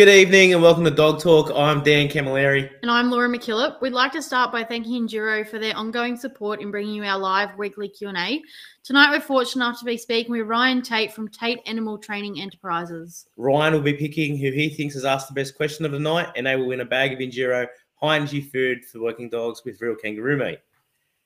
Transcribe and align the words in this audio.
Good 0.00 0.08
evening 0.08 0.54
and 0.54 0.62
welcome 0.62 0.84
to 0.84 0.90
Dog 0.90 1.20
Talk. 1.20 1.52
I'm 1.54 1.82
Dan 1.82 2.08
Camilleri. 2.08 2.70
And 2.80 2.90
I'm 2.90 3.10
Laura 3.10 3.28
McKillop. 3.28 3.82
We'd 3.82 3.92
like 3.92 4.12
to 4.12 4.22
start 4.22 4.50
by 4.50 4.64
thanking 4.64 5.06
Enduro 5.06 5.46
for 5.46 5.58
their 5.58 5.76
ongoing 5.76 6.16
support 6.16 6.62
in 6.62 6.70
bringing 6.70 6.94
you 6.94 7.04
our 7.04 7.18
live 7.18 7.50
weekly 7.58 7.86
Q&A. 7.86 8.40
Tonight 8.82 9.10
we're 9.10 9.20
fortunate 9.20 9.62
enough 9.62 9.78
to 9.80 9.84
be 9.84 9.98
speaking 9.98 10.32
with 10.32 10.46
Ryan 10.46 10.80
Tate 10.80 11.12
from 11.12 11.28
Tate 11.28 11.60
Animal 11.66 11.98
Training 11.98 12.40
Enterprises. 12.40 13.26
Ryan 13.36 13.74
will 13.74 13.82
be 13.82 13.92
picking 13.92 14.38
who 14.38 14.50
he 14.50 14.70
thinks 14.70 14.94
has 14.94 15.04
asked 15.04 15.28
the 15.28 15.34
best 15.34 15.54
question 15.54 15.84
of 15.84 15.92
the 15.92 16.00
night 16.00 16.28
and 16.34 16.46
they 16.46 16.56
will 16.56 16.68
win 16.68 16.80
a 16.80 16.86
bag 16.86 17.12
of 17.12 17.18
Enduro 17.18 17.66
high 17.96 18.16
energy 18.16 18.40
food 18.40 18.86
for 18.86 19.00
working 19.00 19.28
dogs 19.28 19.66
with 19.66 19.82
real 19.82 19.96
kangaroo 19.96 20.38
meat. 20.38 20.60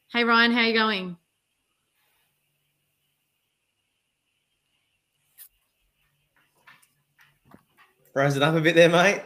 Hey 0.09 0.25
Ryan, 0.25 0.51
how 0.51 0.63
are 0.63 0.67
you 0.67 0.75
going? 0.75 1.17
Froze 8.15 8.37
it 8.37 8.43
up 8.45 8.55
a 8.55 8.61
bit 8.61 8.77
there, 8.77 8.89
mate. 8.89 9.23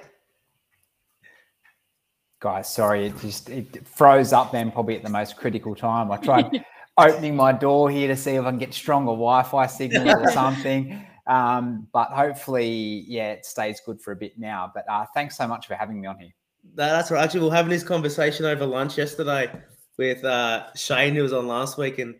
Guys, 2.40 2.72
sorry, 2.72 3.06
it 3.06 3.18
just 3.20 3.50
it 3.50 3.86
froze 3.86 4.32
up 4.32 4.50
then 4.50 4.72
probably 4.72 4.96
at 4.96 5.02
the 5.02 5.10
most 5.10 5.36
critical 5.36 5.74
time. 5.74 6.10
I 6.10 6.16
tried 6.16 6.64
opening 6.96 7.36
my 7.36 7.52
door 7.52 7.90
here 7.90 8.08
to 8.08 8.16
see 8.16 8.32
if 8.32 8.44
I 8.44 8.50
can 8.50 8.58
get 8.58 8.72
stronger 8.72 9.10
Wi-Fi 9.10 9.66
signal 9.66 10.08
or 10.08 10.30
something. 10.32 11.04
Um, 11.26 11.86
but 11.92 12.08
hopefully, 12.08 13.04
yeah, 13.06 13.32
it 13.32 13.44
stays 13.44 13.82
good 13.84 14.00
for 14.00 14.12
a 14.12 14.16
bit 14.16 14.38
now. 14.38 14.72
But 14.74 14.88
uh, 14.88 15.04
thanks 15.12 15.36
so 15.36 15.46
much 15.46 15.66
for 15.66 15.74
having 15.74 16.00
me 16.00 16.06
on 16.06 16.18
here. 16.18 16.30
No, 16.74 16.86
that's 16.86 17.10
right. 17.10 17.22
Actually, 17.22 17.40
we 17.40 17.48
are 17.48 17.56
having 17.56 17.70
this 17.70 17.82
conversation 17.82 18.46
over 18.46 18.64
lunch 18.64 18.96
yesterday 18.96 19.52
with 19.98 20.24
uh, 20.24 20.72
Shane, 20.74 21.14
who 21.14 21.22
was 21.22 21.34
on 21.34 21.46
last 21.46 21.76
week, 21.76 21.98
and 21.98 22.14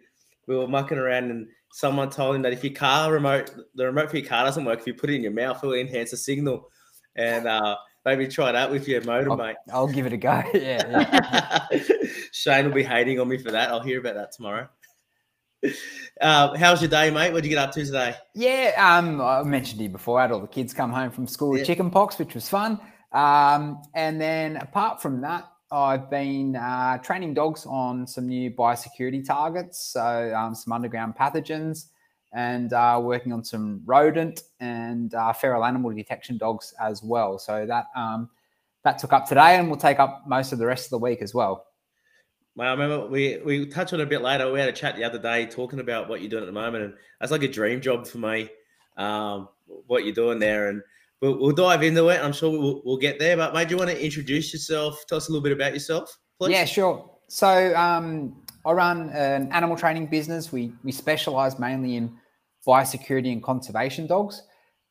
we 0.46 0.54
were 0.54 0.68
mucking 0.68 0.98
around 0.98 1.30
and 1.30 1.48
someone 1.72 2.10
told 2.10 2.36
him 2.36 2.42
that 2.42 2.52
if 2.52 2.64
your 2.64 2.72
car 2.72 3.12
remote, 3.12 3.50
the 3.74 3.86
remote 3.86 4.10
for 4.10 4.16
your 4.16 4.26
car 4.26 4.44
doesn't 4.44 4.64
work, 4.64 4.80
if 4.80 4.86
you 4.86 4.94
put 4.94 5.10
it 5.10 5.14
in 5.14 5.22
your 5.22 5.32
mouth, 5.32 5.58
it'll 5.62 5.74
enhance 5.74 6.10
the 6.10 6.16
signal. 6.16 6.68
And 7.16 7.46
uh, 7.46 7.76
maybe 8.04 8.28
try 8.28 8.52
that 8.52 8.70
with 8.70 8.86
your 8.88 9.02
motor, 9.02 9.30
I'll, 9.30 9.36
mate. 9.36 9.56
I'll 9.72 9.88
give 9.88 10.06
it 10.06 10.12
a 10.12 10.16
go. 10.16 10.42
yeah. 10.54 11.06
yeah. 11.72 11.78
Shane 12.32 12.66
will 12.66 12.72
be 12.72 12.82
hating 12.82 13.20
on 13.20 13.28
me 13.28 13.38
for 13.38 13.50
that. 13.50 13.70
I'll 13.70 13.82
hear 13.82 14.00
about 14.00 14.14
that 14.14 14.32
tomorrow. 14.32 14.68
Uh, 16.20 16.56
how 16.56 16.72
was 16.72 16.80
your 16.80 16.90
day, 16.90 17.12
mate? 17.12 17.32
What 17.32 17.42
did 17.42 17.48
you 17.48 17.54
get 17.54 17.64
up 17.64 17.72
to 17.74 17.84
today? 17.84 18.12
Yeah, 18.34 18.72
um, 18.76 19.20
I 19.20 19.40
mentioned 19.44 19.78
to 19.78 19.84
you 19.84 19.88
before, 19.88 20.18
I 20.18 20.22
had 20.22 20.32
all 20.32 20.40
the 20.40 20.48
kids 20.48 20.74
come 20.74 20.90
home 20.90 21.12
from 21.12 21.28
school 21.28 21.50
with 21.50 21.64
chicken 21.64 21.92
pox, 21.92 22.18
which 22.18 22.34
was 22.34 22.48
fun. 22.48 22.80
Um, 23.12 23.80
and 23.94 24.20
then 24.20 24.56
apart 24.56 25.00
from 25.00 25.20
that, 25.20 25.44
I've 25.70 26.08
been 26.08 26.56
uh, 26.56 26.98
training 26.98 27.34
dogs 27.34 27.66
on 27.66 28.06
some 28.06 28.26
new 28.26 28.50
biosecurity 28.50 29.26
targets, 29.26 29.78
so 29.92 30.34
um, 30.34 30.54
some 30.54 30.72
underground 30.72 31.14
pathogens, 31.14 31.86
and 32.32 32.72
uh, 32.72 32.98
working 33.02 33.32
on 33.32 33.44
some 33.44 33.82
rodent 33.84 34.42
and 34.60 35.14
uh, 35.14 35.32
feral 35.32 35.64
animal 35.64 35.90
detection 35.92 36.38
dogs 36.38 36.74
as 36.80 37.02
well. 37.02 37.38
So 37.38 37.66
that 37.66 37.86
um, 37.94 38.30
that 38.84 38.98
took 38.98 39.12
up 39.12 39.26
today, 39.26 39.56
and 39.56 39.68
will 39.68 39.76
take 39.76 39.98
up 39.98 40.24
most 40.26 40.52
of 40.52 40.58
the 40.58 40.66
rest 40.66 40.86
of 40.86 40.90
the 40.90 40.98
week 40.98 41.20
as 41.20 41.34
well. 41.34 41.66
Well, 42.56 42.68
I 42.68 42.72
remember 42.72 43.06
we 43.06 43.38
we 43.44 43.66
touched 43.66 43.92
on 43.92 44.00
it 44.00 44.04
a 44.04 44.06
bit 44.06 44.22
later. 44.22 44.50
We 44.50 44.60
had 44.60 44.70
a 44.70 44.72
chat 44.72 44.96
the 44.96 45.04
other 45.04 45.18
day 45.18 45.46
talking 45.46 45.80
about 45.80 46.08
what 46.08 46.22
you're 46.22 46.30
doing 46.30 46.44
at 46.44 46.46
the 46.46 46.52
moment, 46.52 46.84
and 46.84 46.94
that's 47.20 47.30
like 47.30 47.42
a 47.42 47.48
dream 47.48 47.80
job 47.80 48.06
for 48.06 48.18
me. 48.18 48.48
Um, 48.96 49.48
what 49.86 50.04
you're 50.04 50.14
doing 50.14 50.38
there, 50.38 50.68
and 50.70 50.82
we'll, 51.20 51.38
we'll 51.38 51.54
dive 51.54 51.82
into 51.82 52.08
it. 52.08 52.20
I'm 52.22 52.32
sure 52.32 52.50
we'll, 52.50 52.82
we'll 52.84 52.96
get 52.96 53.18
there. 53.18 53.36
But, 53.36 53.54
mate, 53.54 53.68
do 53.68 53.74
you 53.74 53.78
want 53.78 53.90
to 53.90 54.04
introduce 54.04 54.52
yourself? 54.52 55.04
Tell 55.08 55.18
us 55.18 55.28
a 55.28 55.32
little 55.32 55.42
bit 55.42 55.52
about 55.52 55.72
yourself, 55.72 56.16
please. 56.38 56.52
Yeah, 56.52 56.64
sure. 56.64 57.10
So, 57.28 57.76
um, 57.76 58.42
I 58.64 58.72
run 58.72 59.08
an 59.10 59.50
animal 59.52 59.76
training 59.76 60.08
business. 60.08 60.52
We 60.52 60.72
we 60.84 60.92
specialize 60.92 61.58
mainly 61.58 61.96
in 61.96 62.14
biosecurity 62.66 63.32
and 63.32 63.42
conservation 63.42 64.06
dogs. 64.06 64.42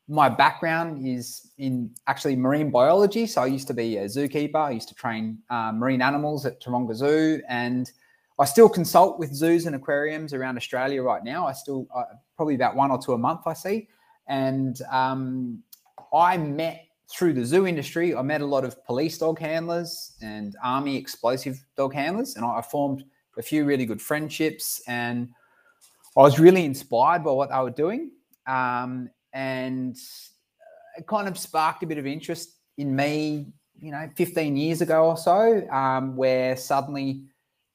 My 0.08 0.30
background 0.30 1.06
is 1.06 1.52
in 1.58 1.92
actually 2.08 2.38
marine 2.38 2.72
biology. 2.72 3.28
So 3.28 3.44
I 3.44 3.46
used 3.46 3.68
to 3.68 3.74
be 3.74 3.98
a 3.98 4.06
zookeeper. 4.06 4.56
I 4.56 4.72
used 4.72 4.88
to 4.88 4.96
train 4.96 5.40
uh, 5.50 5.74
marine 5.74 6.02
animals 6.02 6.46
at 6.46 6.62
Taronga 6.62 6.96
Zoo, 6.96 7.42
and 7.50 7.92
I 8.40 8.46
still 8.46 8.70
consult 8.70 9.20
with 9.20 9.32
zoos 9.32 9.66
and 9.68 9.76
aquariums 9.76 10.34
around 10.34 10.58
Australia 10.58 11.04
right 11.04 11.24
now. 11.24 11.46
I 11.46 11.52
still 11.52 11.88
uh, 11.94 12.06
probably 12.36 12.56
about 12.56 12.76
one 12.76 12.90
or 12.90 13.00
two 13.00 13.14
a 13.14 13.18
month 13.18 13.42
I 13.46 13.54
see, 13.54 13.90
and 14.28 14.82
um, 14.92 15.62
I 16.14 16.38
met 16.38 16.88
through 17.10 17.34
the 17.34 17.46
zoo 17.46 17.66
industry, 17.66 18.14
I 18.16 18.22
met 18.22 18.42
a 18.42 18.46
lot 18.46 18.66
of 18.66 18.84
police 18.86 19.18
dog 19.18 19.40
handlers 19.40 20.18
and 20.22 20.56
army 20.64 20.98
explosive 20.98 21.64
dog 21.78 21.94
handlers, 21.94 22.36
and 22.36 22.46
I 22.46 22.62
formed 22.62 23.06
a 23.38 23.42
few 23.42 23.66
really 23.66 23.86
good 23.86 24.02
friendships. 24.02 24.82
And 24.88 25.30
I 26.18 26.22
was 26.22 26.40
really 26.40 26.66
inspired 26.66 27.24
by 27.24 27.32
what 27.32 27.50
they 27.50 27.60
were 27.60 27.70
doing, 27.70 28.12
um, 28.46 29.10
and 29.34 29.96
it 30.98 31.08
kind 31.08 31.28
of 31.28 31.38
sparked 31.38 31.84
a 31.84 31.88
bit 31.88 31.98
of 31.98 32.06
interest 32.06 32.56
in 32.78 32.96
me. 32.96 33.48
You 33.80 33.92
know, 33.92 34.10
15 34.16 34.58
years 34.58 34.82
ago 34.82 35.06
or 35.06 35.18
so, 35.18 35.68
um, 35.70 36.16
where 36.16 36.58
suddenly 36.58 37.22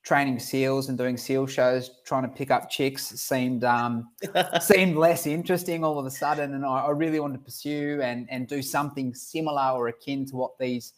training 0.02 0.38
seals 0.38 0.88
and 0.88 0.98
doing 0.98 1.16
seal 1.16 1.46
shows, 1.46 1.90
trying 2.04 2.22
to 2.22 2.28
pick 2.28 2.50
up 2.50 2.68
chicks 2.68 3.08
seemed 3.08 3.64
um, 3.64 4.10
seemed 4.60 4.96
less 4.96 5.26
interesting 5.26 5.84
all 5.84 5.98
of 5.98 6.06
a 6.06 6.10
sudden, 6.10 6.54
and 6.54 6.64
I, 6.64 6.86
I, 6.86 6.90
really 6.90 7.20
wanted 7.20 7.38
to 7.38 7.44
pursue 7.44 8.00
and 8.02 8.26
and 8.30 8.48
do 8.48 8.62
something 8.62 9.14
similar 9.14 9.72
or 9.72 9.88
akin 9.88 10.26
to 10.26 10.36
what 10.36 10.58
these 10.58 10.94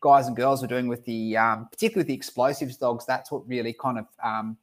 guys 0.00 0.26
and 0.26 0.36
girls 0.36 0.62
were 0.62 0.68
doing 0.68 0.88
with 0.88 1.04
the 1.04 1.36
um, 1.36 1.68
particularly 1.70 2.00
with 2.00 2.08
the 2.08 2.14
explosives 2.14 2.76
dogs. 2.76 3.04
That's 3.06 3.30
what 3.30 3.46
really 3.46 3.74
kind 3.74 3.98
of 3.98 4.06
um, 4.22 4.56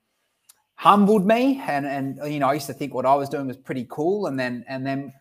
humbled 0.76 1.26
me, 1.26 1.62
and 1.68 1.86
and 1.86 2.20
you 2.32 2.40
know 2.40 2.48
I 2.48 2.54
used 2.54 2.68
to 2.68 2.74
think 2.74 2.94
what 2.94 3.06
I 3.06 3.16
was 3.16 3.30
doing 3.30 3.48
was 3.48 3.58
pretty 3.58 3.86
cool, 3.90 4.26
and 4.26 4.40
then 4.40 4.66
and 4.68 4.86
then 4.86 5.14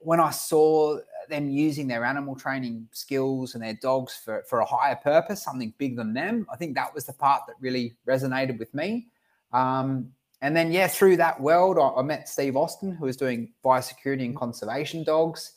when 0.00 0.20
I 0.20 0.30
saw 0.30 0.98
them 1.30 1.48
using 1.48 1.86
their 1.86 2.04
animal 2.04 2.36
training 2.36 2.88
skills 2.92 3.54
and 3.54 3.62
their 3.62 3.78
dogs 3.80 4.20
for, 4.24 4.42
for 4.48 4.60
a 4.60 4.64
higher 4.64 4.96
purpose, 4.96 5.42
something 5.42 5.72
bigger 5.78 5.96
than 5.96 6.12
them. 6.12 6.46
I 6.52 6.56
think 6.56 6.74
that 6.74 6.94
was 6.94 7.06
the 7.06 7.12
part 7.12 7.42
that 7.46 7.56
really 7.60 7.96
resonated 8.06 8.58
with 8.58 8.72
me. 8.74 9.08
Um, 9.52 10.12
and 10.42 10.56
then, 10.56 10.72
yeah, 10.72 10.86
through 10.86 11.16
that 11.18 11.40
world, 11.40 11.78
I, 11.78 12.00
I, 12.00 12.02
met 12.02 12.28
Steve 12.28 12.56
Austin, 12.56 12.92
who 12.92 13.04
was 13.06 13.16
doing 13.16 13.52
biosecurity 13.64 14.24
and 14.24 14.36
conservation 14.36 15.04
dogs. 15.04 15.52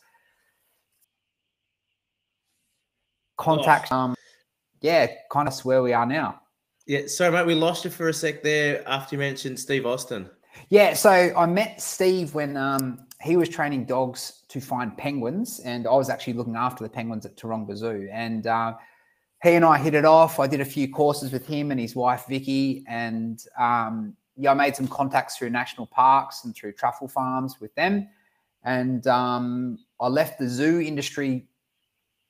Contact, 3.38 3.90
oh. 3.92 3.98
um, 3.98 4.16
yeah, 4.82 5.08
kind 5.32 5.48
of 5.48 5.66
where 5.66 5.82
we 5.82 5.94
are 5.94 6.06
now. 6.06 6.42
Yeah, 6.86 7.08
sorry, 7.08 7.32
mate, 7.32 7.46
we 7.46 7.56
lost 7.56 7.86
you 7.86 7.92
for 7.92 8.10
a 8.10 8.14
sec 8.14 8.44
there 8.44 8.88
after 8.88 9.16
you 9.16 9.20
mentioned 9.20 9.60
Steve 9.60 9.86
Austin. 9.86 10.30
Yeah, 10.70 10.94
so 10.94 11.12
I 11.12 11.46
met 11.46 11.82
Steve 11.82 12.34
when 12.34 12.58
um, 12.58 13.06
he 13.24 13.38
was 13.38 13.48
training 13.48 13.86
dogs 13.86 14.44
to 14.50 14.60
find 14.60 14.96
penguins, 14.98 15.62
and 15.62 15.88
I 15.88 15.94
was 15.94 16.10
actually 16.10 16.34
looking 16.34 16.56
after 16.56 16.84
the 16.84 16.90
penguins 16.90 17.26
at 17.26 17.38
Taronga 17.38 17.76
Zoo. 17.76 18.10
And 18.12 18.46
uh, 18.46 18.74
he 19.42 19.52
and 19.52 19.64
I 19.64 19.78
hit 19.78 19.94
it 19.94 20.06
off. 20.06 20.40
I 20.40 20.48
did 20.48 20.60
a 20.60 20.66
few 20.66 20.90
courses 20.92 21.32
with 21.32 21.48
him 21.48 21.72
and 21.72 21.80
his 21.80 21.96
wife 21.96 22.26
Vicky, 22.28 22.84
and 22.88 23.42
um, 23.58 24.16
yeah, 24.36 24.52
I 24.52 24.54
made 24.54 24.76
some 24.76 24.88
contacts 24.88 25.38
through 25.38 25.52
national 25.52 25.88
parks 25.88 26.44
and 26.44 26.54
through 26.54 26.74
truffle 26.74 27.08
farms 27.08 27.62
with 27.62 27.74
them. 27.76 28.10
And 28.64 29.06
um, 29.08 29.80
I 30.02 30.08
left 30.08 30.40
the 30.40 30.48
zoo 30.48 30.82
industry 30.82 31.48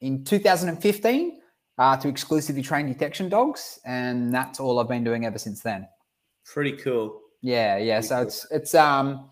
in 0.01 0.23
2015 0.23 1.39
uh, 1.77 1.97
to 1.97 2.07
exclusively 2.07 2.61
train 2.61 2.87
detection 2.87 3.29
dogs, 3.29 3.79
and 3.85 4.33
that's 4.33 4.59
all 4.59 4.79
I've 4.79 4.87
been 4.87 5.03
doing 5.03 5.25
ever 5.25 5.39
since 5.39 5.61
then. 5.61 5.87
Pretty 6.45 6.73
cool. 6.73 7.19
Yeah, 7.41 7.77
yeah. 7.77 7.95
Pretty 7.95 8.07
so 8.07 8.15
cool. 8.15 8.23
it's 8.27 8.47
it's 8.51 8.75
um 8.75 9.29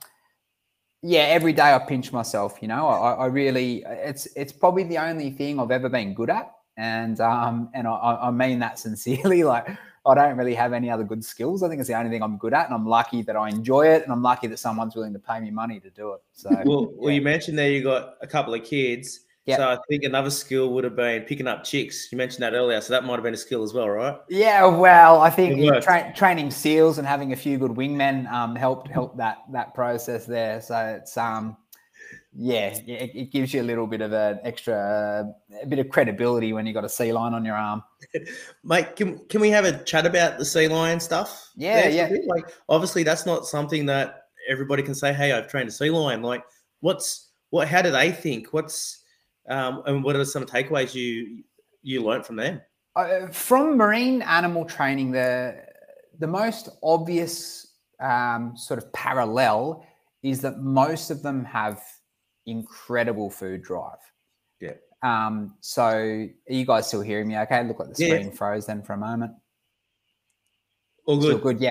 yeah, 1.03 1.21
every 1.21 1.53
day 1.53 1.73
I 1.73 1.79
pinch 1.79 2.11
myself. 2.11 2.59
You 2.61 2.67
know, 2.67 2.87
I, 2.87 3.13
I, 3.13 3.25
really 3.25 3.83
it's 3.87 4.27
it's 4.35 4.53
probably 4.53 4.83
the 4.83 4.99
only 4.99 5.31
thing 5.31 5.59
I've 5.59 5.71
ever 5.71 5.89
been 5.89 6.13
good 6.13 6.29
at, 6.29 6.51
and 6.77 7.19
um 7.19 7.69
and 7.73 7.87
I, 7.87 8.19
I 8.23 8.31
mean 8.31 8.59
that 8.59 8.79
sincerely. 8.85 9.43
Like 9.43 9.67
I 10.05 10.15
don't 10.15 10.37
really 10.37 10.55
have 10.55 10.73
any 10.73 10.89
other 10.89 11.03
good 11.03 11.23
skills. 11.23 11.63
I 11.63 11.69
think 11.69 11.79
it's 11.79 11.87
the 11.87 11.97
only 11.97 12.11
thing 12.11 12.21
I'm 12.21 12.37
good 12.37 12.53
at, 12.53 12.65
and 12.67 12.75
I'm 12.75 12.85
lucky 12.85 13.23
that 13.23 13.35
I 13.35 13.49
enjoy 13.49 13.87
it, 13.87 14.03
and 14.03 14.11
I'm 14.11 14.21
lucky 14.21 14.47
that 14.47 14.57
someone's 14.57 14.95
willing 14.95 15.13
to 15.13 15.19
pay 15.19 15.39
me 15.39 15.51
money 15.51 15.79
to 15.79 15.89
do 15.89 16.13
it. 16.13 16.21
So 16.33 16.49
well, 16.65 16.81
yeah. 16.81 16.97
well, 16.97 17.11
you 17.11 17.21
mentioned 17.21 17.57
there 17.57 17.71
you 17.71 17.83
got 17.83 18.15
a 18.21 18.27
couple 18.27 18.53
of 18.53 18.63
kids. 18.63 19.21
Yep. 19.45 19.57
So 19.57 19.69
I 19.69 19.77
think 19.89 20.03
another 20.03 20.29
skill 20.29 20.71
would 20.73 20.83
have 20.83 20.95
been 20.95 21.23
picking 21.23 21.47
up 21.47 21.63
chicks. 21.63 22.11
You 22.11 22.17
mentioned 22.17 22.43
that 22.43 22.53
earlier, 22.53 22.79
so 22.79 22.93
that 22.93 23.03
might 23.03 23.13
have 23.13 23.23
been 23.23 23.33
a 23.33 23.37
skill 23.37 23.63
as 23.63 23.73
well, 23.73 23.89
right? 23.89 24.15
Yeah, 24.29 24.67
well, 24.67 25.19
I 25.19 25.31
think 25.31 25.83
tra- 25.83 26.13
training 26.15 26.51
seals 26.51 26.99
and 26.99 27.07
having 27.07 27.33
a 27.33 27.35
few 27.35 27.57
good 27.57 27.71
wingmen 27.71 28.31
um, 28.31 28.55
helped 28.55 28.87
help 28.89 29.17
that 29.17 29.39
that 29.51 29.73
process 29.73 30.27
there. 30.27 30.61
So 30.61 30.77
it's 31.01 31.17
um, 31.17 31.57
yeah, 32.33 32.67
it, 32.67 33.11
it 33.13 33.31
gives 33.31 33.53
you 33.53 33.61
a 33.61 33.63
little 33.63 33.87
bit 33.87 34.01
of 34.01 34.13
an 34.13 34.39
extra, 34.43 34.73
uh, 34.73 35.59
a 35.61 35.65
bit 35.65 35.79
of 35.79 35.89
credibility 35.89 36.53
when 36.53 36.65
you 36.65 36.73
got 36.73 36.85
a 36.85 36.89
sea 36.89 37.11
lion 37.11 37.33
on 37.33 37.43
your 37.43 37.55
arm. 37.55 37.83
Mate, 38.63 38.95
can 38.95 39.19
can 39.27 39.41
we 39.41 39.49
have 39.49 39.65
a 39.65 39.83
chat 39.83 40.05
about 40.05 40.37
the 40.37 40.45
sea 40.45 40.67
lion 40.67 40.99
stuff? 40.99 41.49
Yeah, 41.55 41.87
yeah. 41.89 42.09
Like, 42.27 42.45
obviously, 42.69 43.03
that's 43.03 43.25
not 43.25 43.45
something 43.45 43.85
that 43.87 44.27
everybody 44.47 44.81
can 44.81 44.95
say. 44.95 45.13
Hey, 45.13 45.33
I've 45.33 45.47
trained 45.47 45.67
a 45.67 45.71
sea 45.71 45.89
lion. 45.89 46.21
Like, 46.21 46.43
what's 46.79 47.31
what? 47.49 47.67
How 47.67 47.81
do 47.81 47.91
they 47.91 48.11
think? 48.11 48.53
What's 48.53 49.00
um, 49.51 49.83
and 49.85 50.03
what 50.03 50.15
are 50.15 50.25
some 50.25 50.45
takeaways 50.45 50.95
you 50.95 51.43
you 51.83 52.01
learned 52.03 52.25
from 52.25 52.37
them? 52.37 52.61
Uh, 52.95 53.27
from 53.27 53.77
marine 53.77 54.21
animal 54.21 54.65
training, 54.65 55.11
the 55.11 55.63
the 56.19 56.27
most 56.27 56.69
obvious 56.83 57.75
um, 57.99 58.55
sort 58.55 58.81
of 58.81 58.91
parallel 58.93 59.85
is 60.23 60.41
that 60.41 60.59
most 60.59 61.09
of 61.11 61.21
them 61.23 61.43
have 61.45 61.81
incredible 62.45 63.29
food 63.29 63.61
drive. 63.63 63.97
Yeah. 64.59 64.73
Um, 65.03 65.55
so 65.61 65.83
are 65.83 66.29
you 66.47 66.65
guys 66.65 66.87
still 66.87 67.01
hearing 67.01 67.27
me? 67.27 67.37
Okay, 67.39 67.63
look 67.63 67.79
like 67.79 67.89
the 67.93 67.95
Yeah. 68.03 68.15
screen 68.15 68.31
froze 68.31 68.65
then 68.67 68.83
for 68.83 68.93
a 68.93 68.97
moment. 68.97 69.31
All 71.05 71.19
Still 71.21 71.37
good. 71.39 71.43
good, 71.43 71.59
yeah. 71.61 71.69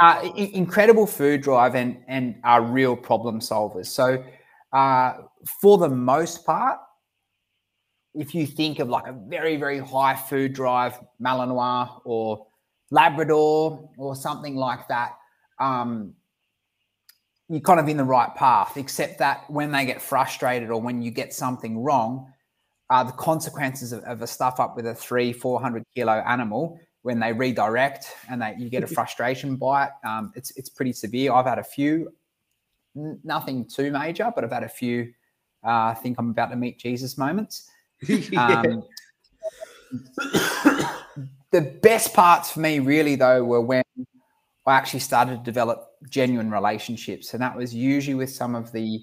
Uh, 0.00 0.20
i- 0.22 0.50
incredible 0.54 1.06
food 1.06 1.40
drive 1.42 1.74
and 1.74 2.04
and 2.06 2.36
are 2.44 2.62
real 2.62 2.96
problem 2.96 3.40
solvers. 3.40 3.86
So, 3.86 4.24
uh, 4.72 5.14
for 5.60 5.78
the 5.78 5.88
most 5.88 6.46
part, 6.46 6.78
if 8.18 8.34
you 8.34 8.46
think 8.46 8.80
of 8.80 8.88
like 8.88 9.06
a 9.06 9.12
very 9.12 9.56
very 9.56 9.78
high 9.78 10.16
food 10.16 10.52
drive 10.52 10.98
Malinois 11.22 12.00
or 12.04 12.46
Labrador 12.90 13.88
or 13.96 14.16
something 14.16 14.56
like 14.56 14.88
that, 14.88 15.12
um, 15.60 16.14
you're 17.48 17.60
kind 17.60 17.80
of 17.80 17.88
in 17.88 17.96
the 17.96 18.04
right 18.04 18.34
path. 18.34 18.76
Except 18.76 19.18
that 19.18 19.48
when 19.48 19.70
they 19.70 19.86
get 19.86 20.02
frustrated 20.02 20.70
or 20.70 20.80
when 20.80 21.00
you 21.00 21.10
get 21.10 21.32
something 21.32 21.82
wrong, 21.82 22.32
uh, 22.90 23.04
the 23.04 23.12
consequences 23.12 23.92
of, 23.92 24.02
of 24.04 24.20
a 24.20 24.26
stuff 24.26 24.58
up 24.58 24.74
with 24.74 24.86
a 24.86 24.94
three, 24.94 25.32
four 25.32 25.60
hundred 25.60 25.84
kilo 25.94 26.22
animal 26.26 26.78
when 27.02 27.20
they 27.20 27.32
redirect 27.32 28.06
and 28.28 28.42
that 28.42 28.58
you 28.58 28.68
get 28.68 28.82
a 28.82 28.86
frustration 28.98 29.56
bite. 29.56 29.90
Um, 30.04 30.32
it's 30.34 30.50
it's 30.56 30.68
pretty 30.68 30.92
severe. 30.92 31.32
I've 31.32 31.46
had 31.46 31.58
a 31.58 31.64
few, 31.64 32.12
n- 32.96 33.20
nothing 33.22 33.64
too 33.64 33.92
major, 33.92 34.32
but 34.34 34.42
I've 34.42 34.52
had 34.52 34.64
a 34.64 34.68
few. 34.68 35.12
Uh, 35.64 35.90
I 35.90 35.94
think 35.94 36.18
I'm 36.18 36.30
about 36.30 36.50
to 36.50 36.56
meet 36.56 36.78
Jesus 36.78 37.18
moments. 37.18 37.68
Um, 38.36 38.84
the 41.50 41.62
best 41.82 42.14
parts 42.14 42.52
for 42.52 42.60
me, 42.60 42.78
really, 42.78 43.16
though, 43.16 43.42
were 43.42 43.60
when 43.60 43.82
I 44.66 44.76
actually 44.76 45.00
started 45.00 45.38
to 45.38 45.42
develop 45.42 45.92
genuine 46.08 46.50
relationships, 46.50 47.32
and 47.32 47.42
that 47.42 47.56
was 47.56 47.74
usually 47.74 48.14
with 48.14 48.30
some 48.30 48.54
of 48.54 48.70
the 48.72 49.00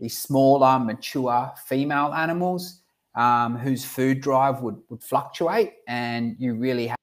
the 0.00 0.08
smaller, 0.08 0.78
mature 0.78 1.50
female 1.66 2.12
animals 2.12 2.82
um, 3.14 3.56
whose 3.56 3.84
food 3.84 4.20
drive 4.20 4.60
would 4.60 4.76
would 4.90 5.02
fluctuate, 5.02 5.74
and 5.88 6.36
you 6.38 6.54
really 6.54 6.88
have 6.88 6.96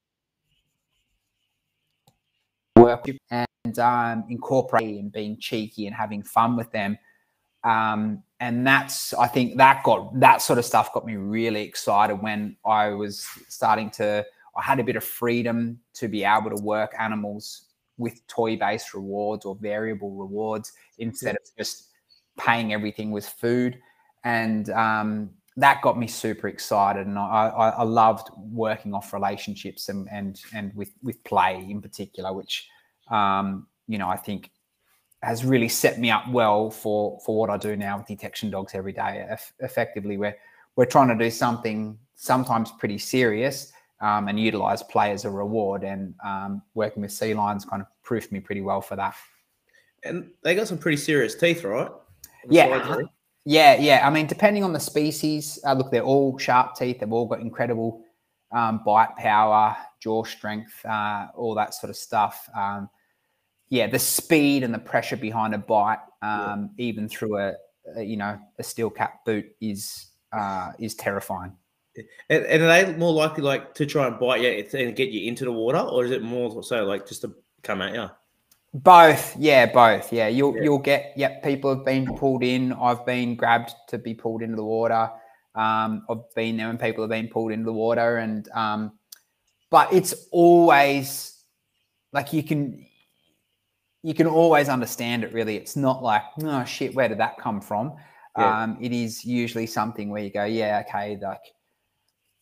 work 2.76 3.06
and 3.30 3.78
um, 3.78 4.24
incorporate 4.28 4.98
and 4.98 5.10
being 5.10 5.38
cheeky 5.38 5.86
and 5.86 5.96
having 5.96 6.22
fun 6.22 6.56
with 6.56 6.70
them. 6.70 6.98
Um, 7.64 8.22
and 8.44 8.66
that's 8.66 9.14
I 9.14 9.26
think 9.26 9.56
that 9.56 9.82
got 9.84 10.20
that 10.20 10.42
sort 10.42 10.58
of 10.58 10.66
stuff 10.66 10.92
got 10.92 11.06
me 11.06 11.16
really 11.16 11.62
excited 11.62 12.16
when 12.16 12.56
I 12.66 12.88
was 12.90 13.26
starting 13.48 13.90
to 13.92 14.24
I 14.54 14.62
had 14.62 14.78
a 14.80 14.84
bit 14.84 14.96
of 14.96 15.02
freedom 15.02 15.80
to 15.94 16.08
be 16.08 16.24
able 16.24 16.50
to 16.50 16.62
work 16.62 16.92
animals 16.98 17.68
with 17.96 18.24
toy 18.26 18.56
based 18.56 18.92
rewards 18.92 19.46
or 19.46 19.54
variable 19.56 20.10
rewards 20.10 20.72
instead 20.98 21.36
of 21.36 21.42
just 21.56 21.88
paying 22.38 22.74
everything 22.74 23.10
with 23.10 23.26
food. 23.26 23.78
And 24.24 24.68
um, 24.70 25.30
that 25.56 25.80
got 25.80 25.98
me 25.98 26.06
super 26.06 26.48
excited 26.48 27.06
and 27.06 27.18
I, 27.18 27.22
I, 27.56 27.68
I 27.70 27.82
loved 27.82 28.28
working 28.36 28.92
off 28.92 29.14
relationships 29.14 29.88
and 29.88 30.06
and 30.12 30.38
and 30.52 30.70
with 30.74 30.92
with 31.02 31.22
play 31.24 31.66
in 31.70 31.80
particular 31.80 32.34
which 32.34 32.68
um, 33.10 33.68
you 33.88 33.96
know 33.96 34.08
I 34.08 34.16
think 34.16 34.50
has 35.24 35.44
really 35.44 35.68
set 35.68 35.98
me 35.98 36.10
up 36.10 36.28
well 36.30 36.70
for 36.70 37.18
for 37.24 37.36
what 37.36 37.50
I 37.50 37.56
do 37.56 37.76
now 37.76 37.98
with 37.98 38.06
detection 38.06 38.50
dogs 38.50 38.74
every 38.74 38.92
day. 38.92 39.26
Eff- 39.28 39.52
effectively, 39.60 40.16
we're 40.16 40.36
we're 40.76 40.84
trying 40.86 41.08
to 41.08 41.24
do 41.24 41.30
something 41.30 41.98
sometimes 42.14 42.70
pretty 42.72 42.98
serious 42.98 43.72
um, 44.00 44.28
and 44.28 44.38
utilize 44.38 44.82
play 44.82 45.10
as 45.12 45.24
a 45.24 45.30
reward. 45.30 45.84
And 45.84 46.14
um, 46.24 46.62
working 46.74 47.02
with 47.02 47.12
sea 47.12 47.34
lions 47.34 47.64
kind 47.64 47.82
of 47.82 47.88
proved 48.02 48.30
me 48.32 48.40
pretty 48.40 48.60
well 48.60 48.80
for 48.80 48.96
that. 48.96 49.14
and 50.04 50.30
they 50.42 50.54
got 50.54 50.68
some 50.68 50.78
pretty 50.78 50.96
serious 50.98 51.34
teeth, 51.34 51.64
right? 51.64 51.90
Yeah. 52.48 52.98
Yeah, 53.46 53.74
yeah. 53.76 54.06
I 54.06 54.10
mean, 54.10 54.26
depending 54.26 54.64
on 54.64 54.72
the 54.72 54.80
species, 54.80 55.58
uh, 55.66 55.74
look, 55.74 55.90
they're 55.90 56.02
all 56.02 56.38
sharp 56.38 56.76
teeth. 56.76 57.00
They've 57.00 57.12
all 57.12 57.26
got 57.26 57.40
incredible 57.40 58.02
um, 58.52 58.80
bite 58.86 59.14
power, 59.16 59.76
jaw 60.00 60.24
strength, 60.24 60.72
uh, 60.86 61.26
all 61.36 61.54
that 61.54 61.74
sort 61.74 61.90
of 61.90 61.96
stuff. 61.96 62.48
Um, 62.56 62.88
yeah, 63.74 63.88
the 63.88 63.98
speed 63.98 64.62
and 64.62 64.72
the 64.72 64.78
pressure 64.78 65.16
behind 65.16 65.52
a 65.52 65.58
bite, 65.58 65.98
um, 66.22 66.70
even 66.78 67.08
through 67.08 67.38
a, 67.38 67.54
a 67.96 68.02
you 68.02 68.16
know 68.16 68.38
a 68.58 68.62
steel 68.62 68.88
cap 68.88 69.24
boot, 69.24 69.46
is 69.60 70.10
uh, 70.32 70.72
is 70.78 70.94
terrifying. 70.94 71.52
And, 72.30 72.44
and 72.46 72.62
are 72.62 72.66
they 72.66 72.96
more 72.96 73.12
likely 73.12 73.42
like 73.42 73.74
to 73.74 73.86
try 73.86 74.06
and 74.06 74.18
bite 74.18 74.42
you 74.42 74.50
and 74.78 74.94
get 74.94 75.10
you 75.10 75.28
into 75.28 75.44
the 75.44 75.52
water, 75.52 75.78
or 75.78 76.04
is 76.04 76.12
it 76.12 76.22
more 76.22 76.62
so 76.62 76.84
like 76.84 77.06
just 77.06 77.22
to 77.22 77.34
come 77.62 77.82
at 77.82 77.94
you? 77.94 78.08
Both, 78.74 79.36
yeah, 79.36 79.66
both, 79.66 80.12
yeah. 80.12 80.28
You'll 80.28 80.54
Yeah. 80.56 80.62
you'll 80.62 80.78
get, 80.78 81.12
yep. 81.16 81.42
People 81.42 81.74
have 81.74 81.84
been 81.84 82.06
pulled 82.16 82.42
in. 82.42 82.72
I've 82.72 83.04
been 83.06 83.36
grabbed 83.36 83.74
to 83.88 83.98
be 83.98 84.14
pulled 84.14 84.42
into 84.42 84.56
the 84.56 84.64
water. 84.64 85.10
Um, 85.54 86.04
I've 86.08 86.32
been 86.34 86.56
there 86.56 86.68
when 86.68 86.78
people 86.78 87.02
have 87.04 87.10
been 87.10 87.28
pulled 87.28 87.52
into 87.52 87.64
the 87.64 87.72
water, 87.72 88.18
and 88.18 88.48
um, 88.50 88.92
but 89.70 89.92
it's 89.92 90.14
always 90.32 91.44
like 92.12 92.32
you 92.32 92.42
can 92.42 92.84
you 94.04 94.14
can 94.14 94.26
always 94.26 94.68
understand 94.68 95.24
it. 95.24 95.32
Really, 95.32 95.56
it's 95.56 95.74
not 95.74 96.02
like 96.02 96.22
oh 96.42 96.64
shit, 96.64 96.94
where 96.94 97.08
did 97.08 97.18
that 97.18 97.38
come 97.38 97.60
from? 97.60 97.94
Yeah. 98.38 98.62
Um, 98.62 98.78
it 98.80 98.92
is 98.92 99.24
usually 99.24 99.66
something 99.66 100.10
where 100.10 100.22
you 100.22 100.30
go, 100.30 100.44
yeah, 100.44 100.82
okay, 100.86 101.18
like 101.20 101.40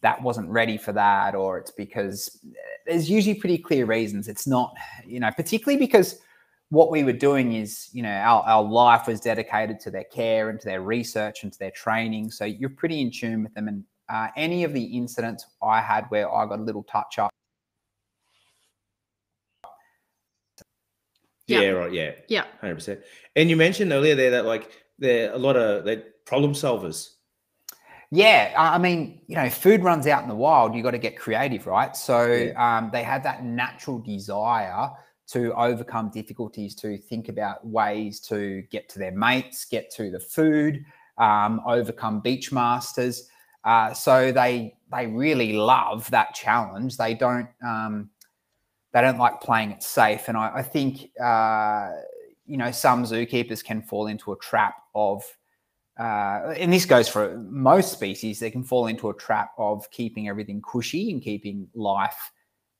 that 0.03 0.20
wasn't 0.20 0.49
ready 0.49 0.76
for 0.76 0.93
that, 0.93 1.35
or 1.35 1.59
it's 1.59 1.70
because 1.70 2.44
there's 2.87 3.09
usually 3.09 3.37
pretty 3.37 3.59
clear 3.59 3.87
reasons. 3.87 4.26
It's 4.26 4.47
not, 4.47 4.75
you 5.06 5.20
know, 5.20 5.31
particularly 5.37 5.79
because 5.79 6.19
what 6.70 6.91
we 6.91 7.05
were 7.05 7.12
doing 7.12 7.53
is, 7.53 7.91
you 7.93 8.03
know, 8.03 8.11
our, 8.11 8.43
our 8.44 8.62
life 8.62 9.06
was 9.06 9.20
dedicated 9.20 9.79
to 9.81 9.91
their 9.91 10.05
care 10.05 10.49
and 10.49 10.59
to 10.59 10.67
their 10.67 10.81
research 10.81 11.44
and 11.44 11.53
to 11.53 11.59
their 11.59 11.70
training. 11.70 12.31
So 12.31 12.47
you're 12.47 12.70
pretty 12.70 13.00
in 13.00 13.11
tune 13.12 13.44
with 13.44 13.55
them. 13.55 13.69
And 13.69 13.85
uh, 14.09 14.29
any 14.37 14.64
of 14.64 14.73
the 14.73 14.82
incidents 14.82 15.47
I 15.62 15.81
had 15.81 16.06
where 16.09 16.35
I 16.35 16.47
got 16.47 16.59
a 16.59 16.62
little 16.62 16.85
touch 16.85 17.19
up, 17.19 17.31
Yeah. 21.52 21.60
Yeah, 21.60 21.70
right. 21.70 21.93
Yeah, 21.93 22.10
Yeah. 22.28 22.44
hundred 22.60 22.76
percent. 22.76 23.00
And 23.37 23.49
you 23.50 23.56
mentioned 23.56 23.93
earlier 23.93 24.14
there 24.14 24.31
that 24.31 24.44
like 24.44 24.70
they're 24.99 25.32
a 25.32 25.38
lot 25.38 25.56
of 25.56 25.84
they're 25.84 26.02
problem 26.25 26.52
solvers. 26.54 27.10
Yeah, 28.10 28.52
I 28.56 28.75
I 28.75 28.78
mean, 28.78 29.22
you 29.26 29.37
know, 29.37 29.49
food 29.49 29.82
runs 29.82 30.06
out 30.06 30.22
in 30.22 30.28
the 30.28 30.34
wild. 30.34 30.75
You 30.75 30.82
got 30.82 30.90
to 30.90 30.99
get 30.99 31.19
creative, 31.19 31.66
right? 31.66 31.96
So 31.96 32.52
um, 32.56 32.90
they 32.93 33.02
have 33.02 33.22
that 33.22 33.44
natural 33.44 33.99
desire 33.99 34.90
to 35.28 35.54
overcome 35.54 36.10
difficulties, 36.10 36.75
to 36.75 36.99
think 36.99 37.28
about 37.28 37.66
ways 37.66 38.20
to 38.20 38.62
get 38.71 38.88
to 38.90 38.99
their 38.99 39.12
mates, 39.12 39.64
get 39.64 39.90
to 39.92 40.11
the 40.11 40.21
food, 40.21 40.85
um, 41.16 41.61
overcome 41.66 42.21
beach 42.21 42.52
masters. 42.52 43.28
Uh, 43.64 43.94
so 43.94 44.30
they 44.30 44.75
they 44.92 45.06
really 45.06 45.54
love 45.54 46.11
that 46.11 46.35
challenge. 46.35 46.97
They 46.99 47.14
don't 47.14 47.49
um, 47.64 48.11
they 48.92 49.00
don't 49.00 49.18
like 49.18 49.40
playing 49.40 49.70
it 49.70 49.82
safe, 49.82 50.28
and 50.28 50.37
I, 50.37 50.56
I 50.56 50.62
think 50.62 51.11
uh, 51.22 51.90
you 52.46 52.56
know 52.56 52.70
some 52.70 53.04
zookeepers 53.04 53.64
can 53.64 53.82
fall 53.82 54.06
into 54.06 54.32
a 54.32 54.38
trap 54.38 54.75
of 54.94 55.25
uh, 55.99 56.54
and 56.56 56.72
this 56.72 56.87
goes 56.87 57.08
for 57.08 57.37
most 57.38 57.92
species, 57.92 58.40
they 58.40 58.50
can 58.50 58.64
fall 58.64 58.87
into 58.87 59.11
a 59.11 59.14
trap 59.14 59.52
of 59.58 59.90
keeping 59.90 60.28
everything 60.28 60.62
cushy 60.62 61.11
and 61.11 61.20
keeping 61.20 61.68
life 61.75 62.32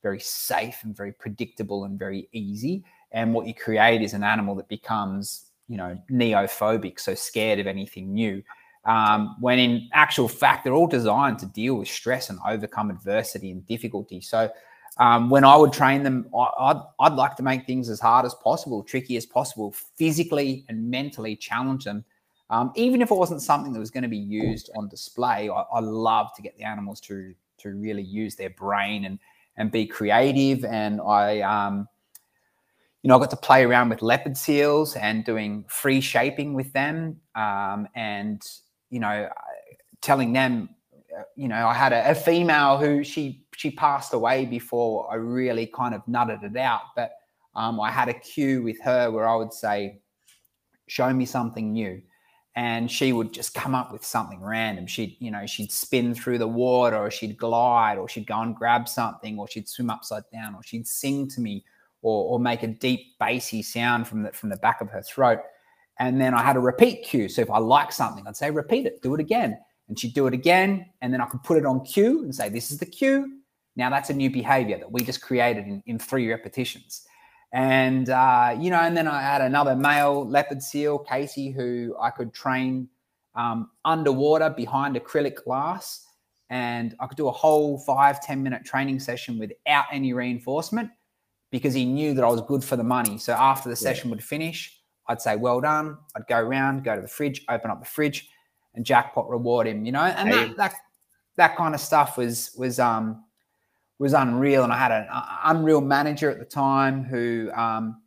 very 0.02 0.21
safe 0.21 0.78
and 0.83 0.97
very 0.97 1.12
predictable 1.12 1.85
and 1.85 1.99
very 1.99 2.28
easy. 2.33 2.85
And 3.12 3.33
what 3.33 3.47
you 3.47 3.54
create 3.54 4.02
is 4.02 4.14
an 4.14 4.25
animal 4.25 4.54
that 4.57 4.69
becomes, 4.69 5.50
you 5.69 5.76
know, 5.76 5.97
neophobic, 6.11 6.99
so 6.99 7.14
scared 7.14 7.59
of 7.59 7.66
anything 7.66 8.12
new. 8.12 8.42
Um, 8.85 9.37
when 9.40 9.59
in 9.59 9.88
actual 9.92 10.26
fact, 10.26 10.64
they're 10.64 10.73
all 10.73 10.88
designed 10.88 11.38
to 11.40 11.47
deal 11.47 11.76
with 11.76 11.88
stress 11.88 12.31
and 12.31 12.38
overcome 12.45 12.90
adversity 12.90 13.52
and 13.52 13.64
difficulty. 13.66 14.21
So 14.21 14.50
um, 14.99 15.31
when 15.31 15.45
I 15.45 15.57
would 15.57 15.73
train 15.73 16.03
them, 16.03 16.29
I, 16.35 16.49
I'd, 16.59 16.83
I'd 17.01 17.15
like 17.15 17.37
to 17.37 17.43
make 17.43 17.67
things 17.67 17.89
as 17.89 18.01
hard 18.01 18.27
as 18.27 18.35
possible, 18.35 18.83
tricky 18.83 19.17
as 19.17 19.27
possible, 19.27 19.75
physically 19.97 20.65
and 20.69 20.91
mentally 20.91 21.37
challenge 21.37 21.85
them 21.85 22.05
um, 22.53 22.71
even 22.75 23.01
if 23.01 23.11
it 23.11 23.15
wasn't 23.15 23.41
something 23.41 23.73
that 23.73 23.81
was 23.81 23.91
going 23.91 24.03
to 24.03 24.11
be 24.11 24.19
used 24.19 24.69
on 24.77 24.87
display, 24.87 25.49
I, 25.49 25.63
I 25.75 25.81
love 25.81 26.35
to 26.37 26.43
get 26.43 26.57
the 26.59 26.65
animals 26.65 27.01
to 27.01 27.35
to 27.59 27.71
really 27.71 28.03
use 28.03 28.37
their 28.37 28.51
brain 28.51 29.07
and 29.07 29.19
and 29.57 29.73
be 29.73 29.87
creative. 29.87 30.63
And 30.67 31.01
I, 31.01 31.41
um, 31.41 31.89
you 33.03 33.09
know, 33.09 33.17
I 33.17 33.21
got 33.21 33.31
to 33.31 33.37
play 33.37 33.65
around 33.65 33.89
with 33.89 34.03
leopard 34.03 34.37
seals 34.37 34.97
and 34.97 35.25
doing 35.25 35.65
free 35.67 36.03
shaping 36.03 36.53
with 36.53 36.71
them, 36.75 37.23
um, 37.35 37.89
and 37.95 38.43
you 38.91 39.01
know, 39.01 39.31
telling 40.03 40.35
them, 40.35 40.69
you 41.37 41.49
know, 41.49 41.66
I 41.66 41.75
had 41.75 41.92
a, 41.92 42.11
a 42.11 42.14
female 42.14 42.78
who 42.78 43.04
she 43.04 43.45
she 43.54 43.71
passed 43.71 44.12
away 44.14 44.47
before 44.47 45.11
I 45.12 45.16
really 45.16 45.66
kind 45.66 45.95
of 45.95 46.04
nutted 46.07 46.42
it 46.42 46.57
out, 46.57 46.83
but 46.97 47.12
um, 47.54 47.81
I 47.81 47.90
had 47.90 48.09
a 48.09 48.14
cue 48.14 48.62
with 48.62 48.81
her 48.83 49.11
where 49.11 49.28
I 49.28 49.37
would 49.37 49.52
say, 49.52 50.00
"Show 50.88 51.12
me 51.12 51.26
something 51.26 51.73
new." 51.73 52.02
and 52.54 52.90
she 52.90 53.12
would 53.12 53.33
just 53.33 53.54
come 53.54 53.75
up 53.75 53.92
with 53.92 54.04
something 54.04 54.40
random. 54.40 54.87
She'd, 54.87 55.16
you 55.21 55.31
know, 55.31 55.47
she'd 55.47 55.73
spin 55.73 56.14
through 56.14 56.38
the 56.38 56.49
water 56.49 56.99
or 56.99 57.11
she'd 57.11 57.38
glide 57.38 57.97
or 57.97 58.09
she'd 58.09 58.26
go 58.26 58.40
and 58.40 58.54
grab 58.54 58.88
something 58.88 59.38
or 59.38 59.49
she'd 59.49 59.69
swim 59.69 59.88
upside 59.88 60.25
down 60.31 60.54
or 60.54 60.62
she'd 60.62 60.87
sing 60.87 61.28
to 61.28 61.40
me 61.40 61.64
or, 62.02 62.33
or 62.33 62.38
make 62.38 62.62
a 62.62 62.66
deep 62.66 63.19
bassy 63.19 63.62
sound 63.62 64.07
from 64.07 64.25
the, 64.25 64.33
from 64.33 64.50
the 64.50 64.57
back 64.57 64.83
of 64.83 64.90
her 64.90 65.00
throat. 65.00 65.38
And 65.99 66.21
then 66.21 66.35
I 66.35 66.42
had 66.42 66.57
a 66.57 66.61
repeat 66.61 67.04
cue. 67.04 67.28
So 67.28 67.40
if 67.40 67.50
I 67.50 67.59
like 67.59 67.90
something, 67.90 68.26
I'd 68.26 68.37
say, 68.37 68.50
repeat 68.50 68.87
it, 68.87 69.00
do 69.00 69.14
it 69.14 69.21
again. 69.21 69.59
And 69.89 69.99
she'd 69.99 70.15
do 70.15 70.27
it 70.27 70.35
again, 70.35 70.87
and 71.01 71.12
then 71.12 71.21
I 71.21 71.27
could 71.27 71.43
put 71.43 71.59
it 71.59 71.67
on 71.67 71.85
cue 71.85 72.23
and 72.23 72.35
say, 72.35 72.49
"This 72.49 72.71
is 72.71 72.79
the 72.79 72.87
cue." 72.87 73.39
Now 73.77 73.91
that's 73.91 74.11
a 74.11 74.15
new 74.15 74.31
behavior 74.31 74.79
that 74.79 74.91
we 74.91 75.03
just 75.03 75.23
created 75.23 75.67
in, 75.67 75.83
in 75.87 75.99
three 75.99 76.29
repetitions. 76.29 77.07
And 77.53 78.09
uh, 78.09 78.57
you 78.59 78.71
know, 78.71 78.79
and 78.79 78.97
then 78.97 79.07
I 79.07 79.21
had 79.21 79.43
another 79.43 79.77
male 79.77 80.27
leopard 80.27 80.62
seal, 80.62 80.99
Casey, 80.99 81.51
who 81.51 81.95
I 82.01 82.11
could 82.11 82.33
train 82.33 82.89
um, 83.35 83.71
underwater 83.85 84.51
behind 84.51 84.97
acrylic 84.97 85.45
glass, 85.45 86.07
and 86.49 86.95
I 87.01 87.07
could 87.07 87.17
do 87.17 87.29
a 87.29 87.33
whole 87.33 87.79
five 87.79 88.23
ten 88.23 88.43
minute 88.43 88.65
training 88.65 89.01
session 89.01 89.39
without 89.39 89.85
any 89.93 90.12
reinforcement 90.15 90.91
because 91.51 91.75
he 91.75 91.85
knew 91.85 92.15
that 92.15 92.25
I 92.25 92.29
was 92.29 92.41
good 92.43 92.65
for 92.65 92.77
the 92.77 92.85
money. 92.85 93.19
So 93.19 93.35
after 93.35 93.69
the 93.69 93.77
session 93.77 94.09
yeah. 94.09 94.15
would 94.15 94.25
finish, 94.25 94.81
I'd 95.09 95.21
say, 95.21 95.37
"Well 95.37 95.61
done." 95.61 95.99
I'd 96.17 96.27
go 96.27 96.39
around, 96.39 96.85
go 96.85 96.97
to 96.97 97.03
the 97.03 97.09
fridge, 97.09 97.45
open 97.51 97.71
up 97.71 97.81
the 97.81 97.89
fridge, 97.89 98.31
and 98.75 98.85
jackpot 98.85 99.29
reward 99.29 99.67
him. 99.67 99.85
You 99.85 99.93
know, 99.93 100.02
and 100.02 100.29
hey. 100.29 100.49
that, 100.49 100.57
that 100.57 100.75
that 101.37 101.57
kind 101.57 101.75
of 101.75 101.81
stuff 101.81 102.17
was 102.17 102.52
was 102.57 102.79
um 102.79 103.25
was 103.99 104.12
unreal. 104.14 104.64
And 104.64 104.73
I 104.73 104.79
had 104.79 104.93
an 104.93 105.07
unreal 105.45 105.81
manager 105.81 106.31
at 106.31 106.38
the 106.38 106.45
time 106.45 107.05
who 107.05 107.50
um, 107.55 108.02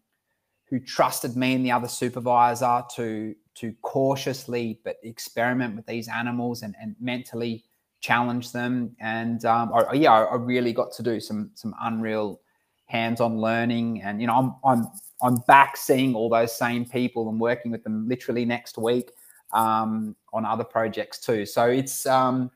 who 0.69 0.79
trusted 0.79 1.35
me 1.35 1.55
and 1.55 1.65
the 1.65 1.71
other 1.71 1.87
supervisor 1.87 2.83
to 2.95 3.35
to 3.55 3.73
cautiously 3.81 4.79
but 4.83 4.97
experiment 5.03 5.75
with 5.77 5.85
these 5.85 6.09
animals 6.09 6.63
and, 6.63 6.75
and 6.81 6.95
mentally 6.99 7.63
challenge 8.01 8.51
them. 8.51 8.93
And 8.99 9.45
um, 9.45 9.71
I, 9.73 9.93
yeah, 9.93 10.11
I 10.11 10.35
really 10.35 10.73
got 10.73 10.91
to 10.93 11.03
do 11.03 11.19
some 11.19 11.51
some 11.55 11.73
unreal 11.81 12.41
hands-on 12.87 13.39
learning. 13.39 14.01
And 14.01 14.19
you 14.19 14.27
know, 14.27 14.35
I'm 14.35 14.55
I'm 14.65 14.87
I'm 15.23 15.35
back 15.47 15.77
seeing 15.77 16.13
all 16.13 16.29
those 16.29 16.55
same 16.55 16.85
people 16.85 17.29
and 17.29 17.39
working 17.39 17.71
with 17.71 17.83
them 17.83 18.07
literally 18.07 18.43
next 18.43 18.77
week 18.77 19.11
um, 19.53 20.15
on 20.35 20.45
other 20.45 20.65
projects 20.65 21.19
too. 21.19 21.45
So 21.45 21.65
it's 21.65 22.05
um, 22.05 22.51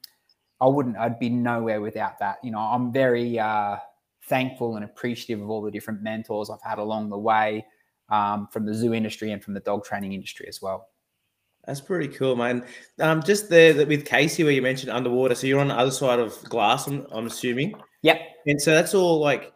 I 0.62 0.67
wouldn't, 0.67 0.98
I'd 0.98 1.19
be 1.19 1.29
nowhere 1.29 1.79
without 1.81 2.19
that. 2.19 2.38
You 2.43 2.51
know, 2.51 2.59
I'm 2.59 2.91
very 2.91 3.39
uh, 3.39 3.77
thankful 4.25 4.75
and 4.75 4.83
appreciative 4.83 5.41
of 5.41 5.50
all 5.50 5.62
the 5.62 5.71
different 5.71 6.03
mentors 6.03 6.50
I've 6.50 6.62
had 6.62 6.77
along 6.77 7.09
the 7.09 7.17
way 7.17 7.65
um, 8.09 8.48
from 8.51 8.65
the 8.65 8.74
zoo 8.74 8.93
industry 8.93 9.31
and 9.31 9.41
from 9.41 9.53
the 9.53 9.62
dog 9.62 9.86
training 9.86 10.13
industry 10.13 10.45
as 10.50 10.62
well. 10.62 10.89
That's 11.65 11.81
pretty 11.81 12.09
cool, 12.09 12.36
man. 12.36 12.65
Um, 13.00 13.24
just 13.24 13.50
there 13.50 13.86
with 13.86 14.05
Casey, 14.05 14.43
where 14.43 14.53
you 14.53 14.62
mentioned 14.62 14.91
underwater, 14.91 15.36
so 15.36 15.48
you're 15.48 15.59
on 15.62 15.67
the 15.69 15.75
other 15.77 15.91
side 15.91 16.19
of 16.19 16.41
glass. 16.45 16.88
I'm, 16.88 17.05
I'm 17.12 17.27
assuming. 17.27 17.75
Yep. 18.01 18.19
And 18.48 18.62
so 18.62 18.74
that's 18.74 18.93
all 18.93 19.19
like, 19.19 19.53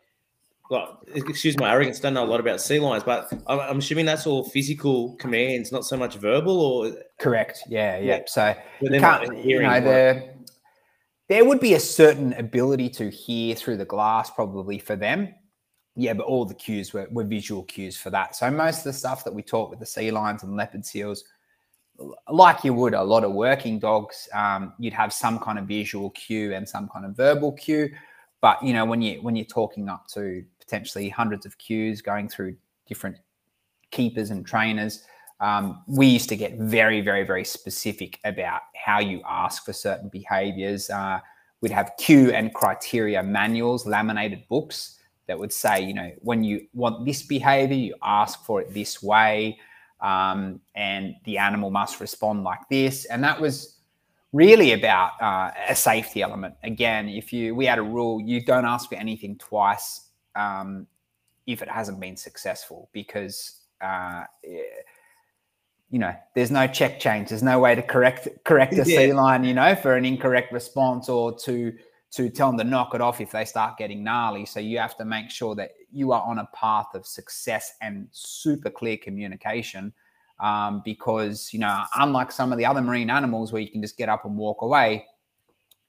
well, 0.69 1.03
excuse 1.13 1.57
my 1.57 1.71
arrogance. 1.71 1.99
Don't 1.99 2.13
know 2.13 2.23
a 2.23 2.25
lot 2.25 2.39
about 2.39 2.61
sea 2.61 2.79
lions, 2.79 3.03
but 3.03 3.31
I'm, 3.47 3.59
I'm, 3.59 3.77
assuming 3.79 4.05
that's 4.05 4.25
all 4.25 4.43
physical 4.43 5.15
commands, 5.17 5.71
not 5.71 5.85
so 5.85 5.97
much 5.97 6.15
verbal. 6.15 6.59
Or 6.59 6.91
correct? 7.19 7.63
Yeah, 7.67 7.99
yeah. 7.99 8.21
So 8.27 8.55
you, 8.81 8.99
can't, 8.99 9.45
you 9.45 9.61
know, 9.61 9.81
the 9.81 10.33
there 11.29 11.45
would 11.45 11.59
be 11.59 11.73
a 11.73 11.79
certain 11.79 12.33
ability 12.33 12.89
to 12.89 13.09
hear 13.09 13.55
through 13.55 13.77
the 13.77 13.85
glass 13.85 14.29
probably 14.29 14.77
for 14.77 14.95
them. 14.95 15.33
Yeah, 15.95 16.13
but 16.13 16.25
all 16.25 16.45
the 16.45 16.55
cues 16.55 16.93
were, 16.93 17.07
were 17.11 17.23
visual 17.23 17.63
cues 17.63 17.97
for 17.97 18.09
that. 18.09 18.35
So 18.35 18.49
most 18.49 18.79
of 18.79 18.83
the 18.85 18.93
stuff 18.93 19.23
that 19.23 19.33
we 19.33 19.43
taught 19.43 19.69
with 19.69 19.79
the 19.79 19.85
sea 19.85 20.11
lions 20.11 20.43
and 20.43 20.55
leopard 20.55 20.85
seals, 20.85 21.23
like 22.29 22.63
you 22.63 22.73
would 22.73 22.93
a 22.93 23.03
lot 23.03 23.23
of 23.23 23.31
working 23.31 23.79
dogs, 23.79 24.27
um, 24.33 24.73
you'd 24.79 24.93
have 24.93 25.13
some 25.13 25.39
kind 25.39 25.59
of 25.59 25.65
visual 25.65 26.09
cue 26.11 26.53
and 26.53 26.67
some 26.67 26.89
kind 26.89 27.05
of 27.05 27.15
verbal 27.15 27.51
cue. 27.51 27.89
But 28.41 28.61
you 28.61 28.73
know, 28.73 28.85
when 28.85 29.01
you 29.01 29.21
when 29.21 29.35
you're 29.35 29.45
talking 29.45 29.87
up 29.87 30.07
to 30.09 30.43
potentially 30.63 31.09
hundreds 31.09 31.45
of 31.45 31.57
cues 31.57 32.01
going 32.01 32.29
through 32.29 32.55
different 32.87 33.17
keepers 33.91 34.31
and 34.31 34.45
trainers, 34.45 35.05
um, 35.39 35.83
we 35.87 36.07
used 36.07 36.29
to 36.29 36.35
get 36.35 36.57
very, 36.57 37.01
very, 37.01 37.23
very 37.23 37.43
specific 37.43 38.19
about 38.23 38.61
how 38.75 38.99
you 38.99 39.21
ask 39.27 39.65
for 39.65 39.73
certain 39.73 40.09
behaviors. 40.09 40.89
Uh, 40.89 41.19
we'd 41.61 41.71
have 41.71 41.91
cue 41.97 42.31
and 42.31 42.53
criteria 42.53 43.21
manuals, 43.21 43.85
laminated 43.85 44.47
books 44.47 44.99
that 45.27 45.37
would 45.37 45.53
say, 45.53 45.81
you 45.83 45.93
know, 45.93 46.11
when 46.19 46.43
you 46.43 46.67
want 46.73 47.05
this 47.05 47.23
behavior, 47.23 47.75
you 47.75 47.95
ask 48.03 48.43
for 48.45 48.61
it 48.61 48.73
this 48.73 49.01
way, 49.01 49.57
um, 50.01 50.59
and 50.75 51.15
the 51.25 51.37
animal 51.37 51.69
must 51.69 51.99
respond 51.99 52.43
like 52.43 52.59
this. 52.69 53.05
And 53.05 53.23
that 53.23 53.39
was 53.39 53.79
really 54.33 54.73
about 54.73 55.21
uh, 55.21 55.51
a 55.67 55.75
safety 55.75 56.21
element. 56.21 56.55
Again, 56.63 57.07
if 57.07 57.31
you 57.31 57.55
we 57.55 57.65
had 57.65 57.79
a 57.79 57.83
rule, 57.83 58.19
you 58.19 58.43
don't 58.43 58.65
ask 58.65 58.89
for 58.89 58.95
anything 58.95 59.37
twice 59.37 60.09
um, 60.35 60.87
if 61.45 61.61
it 61.61 61.69
hasn't 61.69 61.99
been 61.99 62.17
successful, 62.17 62.89
because 62.93 63.61
uh, 63.81 64.23
you 65.93 65.99
know, 65.99 66.15
there's 66.33 66.49
no 66.49 66.65
check 66.65 66.99
change. 66.99 67.29
There's 67.29 67.43
no 67.43 67.59
way 67.59 67.75
to 67.75 67.83
correct 67.83 68.27
correct 68.45 68.73
a 68.73 68.77
yeah. 68.77 68.83
sea 68.83 69.13
lion, 69.13 69.43
you 69.43 69.53
know, 69.53 69.75
for 69.75 69.95
an 69.95 70.05
incorrect 70.05 70.51
response 70.51 71.07
or 71.07 71.37
to 71.39 71.71
to 72.13 72.29
tell 72.29 72.49
them 72.49 72.57
to 72.57 72.63
knock 72.63 72.95
it 72.95 73.01
off 73.01 73.21
if 73.21 73.31
they 73.31 73.45
start 73.45 73.77
getting 73.77 74.03
gnarly. 74.03 74.45
So 74.45 74.59
you 74.59 74.79
have 74.79 74.97
to 74.97 75.05
make 75.05 75.29
sure 75.29 75.53
that 75.53 75.71
you 75.91 76.11
are 76.11 76.23
on 76.23 76.39
a 76.39 76.49
path 76.53 76.87
of 76.95 77.05
success 77.05 77.73
and 77.81 78.07
super 78.11 78.71
clear 78.71 78.97
communication. 78.97 79.93
Um, 80.39 80.81
because 80.83 81.53
you 81.53 81.59
know, 81.59 81.83
unlike 81.95 82.31
some 82.31 82.51
of 82.51 82.57
the 82.57 82.65
other 82.65 82.81
marine 82.81 83.11
animals 83.11 83.53
where 83.53 83.61
you 83.61 83.69
can 83.69 83.81
just 83.81 83.95
get 83.95 84.09
up 84.09 84.25
and 84.25 84.35
walk 84.35 84.63
away, 84.63 85.05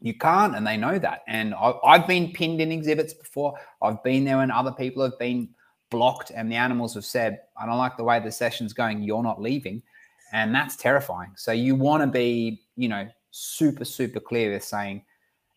you 0.04 0.14
can't, 0.14 0.54
and 0.54 0.66
they 0.66 0.76
know 0.76 0.98
that. 0.98 1.22
And 1.26 1.54
I, 1.54 1.74
I've 1.84 2.06
been 2.06 2.32
pinned 2.32 2.60
in 2.60 2.70
exhibits 2.70 3.14
before. 3.14 3.54
I've 3.82 4.02
been 4.04 4.24
there 4.24 4.36
when 4.36 4.50
other 4.50 4.72
people 4.72 5.02
have 5.02 5.18
been 5.18 5.48
blocked, 5.90 6.30
and 6.30 6.50
the 6.50 6.56
animals 6.56 6.94
have 6.94 7.04
said, 7.04 7.40
"I 7.56 7.66
don't 7.66 7.78
like 7.78 7.96
the 7.96 8.04
way 8.04 8.20
the 8.20 8.30
session's 8.30 8.72
going. 8.72 9.02
You're 9.02 9.22
not 9.22 9.40
leaving." 9.40 9.82
and 10.34 10.52
that's 10.52 10.74
terrifying. 10.74 11.30
So 11.36 11.52
you 11.52 11.76
want 11.76 12.02
to 12.02 12.08
be, 12.08 12.62
you 12.76 12.88
know, 12.88 13.08
super 13.30 13.84
super 13.84 14.20
clear 14.20 14.52
with 14.52 14.64
saying, 14.64 15.02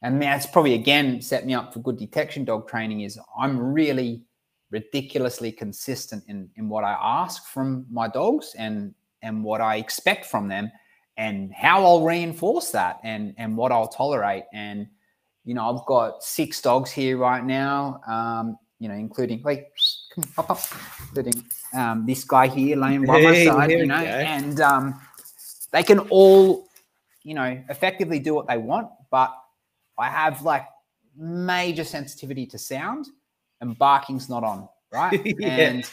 and 0.03 0.21
that's 0.21 0.45
probably 0.45 0.75
again 0.75 1.19
set 1.21 1.45
me 1.45 1.55
up 1.55 1.73
for 1.73 1.79
good 1.79 1.97
detection 1.97 2.45
dog 2.45 2.69
training. 2.69 3.01
Is 3.01 3.19
I'm 3.37 3.59
really 3.59 4.23
ridiculously 4.69 5.51
consistent 5.51 6.23
in 6.27 6.49
in 6.55 6.69
what 6.69 6.83
I 6.83 6.95
ask 7.01 7.47
from 7.47 7.85
my 7.91 8.07
dogs 8.07 8.55
and 8.57 8.93
and 9.23 9.43
what 9.43 9.61
I 9.61 9.77
expect 9.77 10.25
from 10.25 10.47
them 10.47 10.71
and 11.17 11.51
how 11.53 11.83
I'll 11.83 12.03
reinforce 12.03 12.71
that 12.71 13.00
and 13.03 13.33
and 13.38 13.57
what 13.57 13.71
I'll 13.71 13.88
tolerate 13.88 14.43
and 14.53 14.88
you 15.45 15.53
know 15.53 15.69
I've 15.69 15.86
got 15.86 16.24
six 16.24 16.62
dogs 16.62 16.91
here 16.91 17.17
right 17.17 17.43
now 17.43 18.01
um, 18.07 18.57
you 18.79 18.88
know 18.88 18.95
including 18.95 19.41
like 19.43 19.71
up, 20.38 20.59
including 21.09 21.43
um, 21.74 22.05
this 22.05 22.24
guy 22.24 22.47
here 22.47 22.77
laying 22.77 23.05
by 23.05 23.21
my 23.21 23.45
side, 23.45 23.71
you 23.71 23.86
know, 23.86 23.95
and 23.95 24.59
um, 24.62 25.00
they 25.71 25.83
can 25.83 26.00
all, 26.00 26.67
you 27.24 27.33
know, 27.33 27.62
effectively 27.69 28.19
do 28.19 28.33
what 28.33 28.47
they 28.47 28.57
want. 28.57 28.89
But 29.12 29.36
I 29.97 30.09
have 30.09 30.41
like 30.41 30.65
major 31.15 31.83
sensitivity 31.83 32.45
to 32.47 32.57
sound, 32.57 33.07
and 33.62 33.77
barking's 33.77 34.29
not 34.29 34.43
on, 34.43 34.67
right? 34.91 35.21
yeah. 35.39 35.47
And 35.47 35.91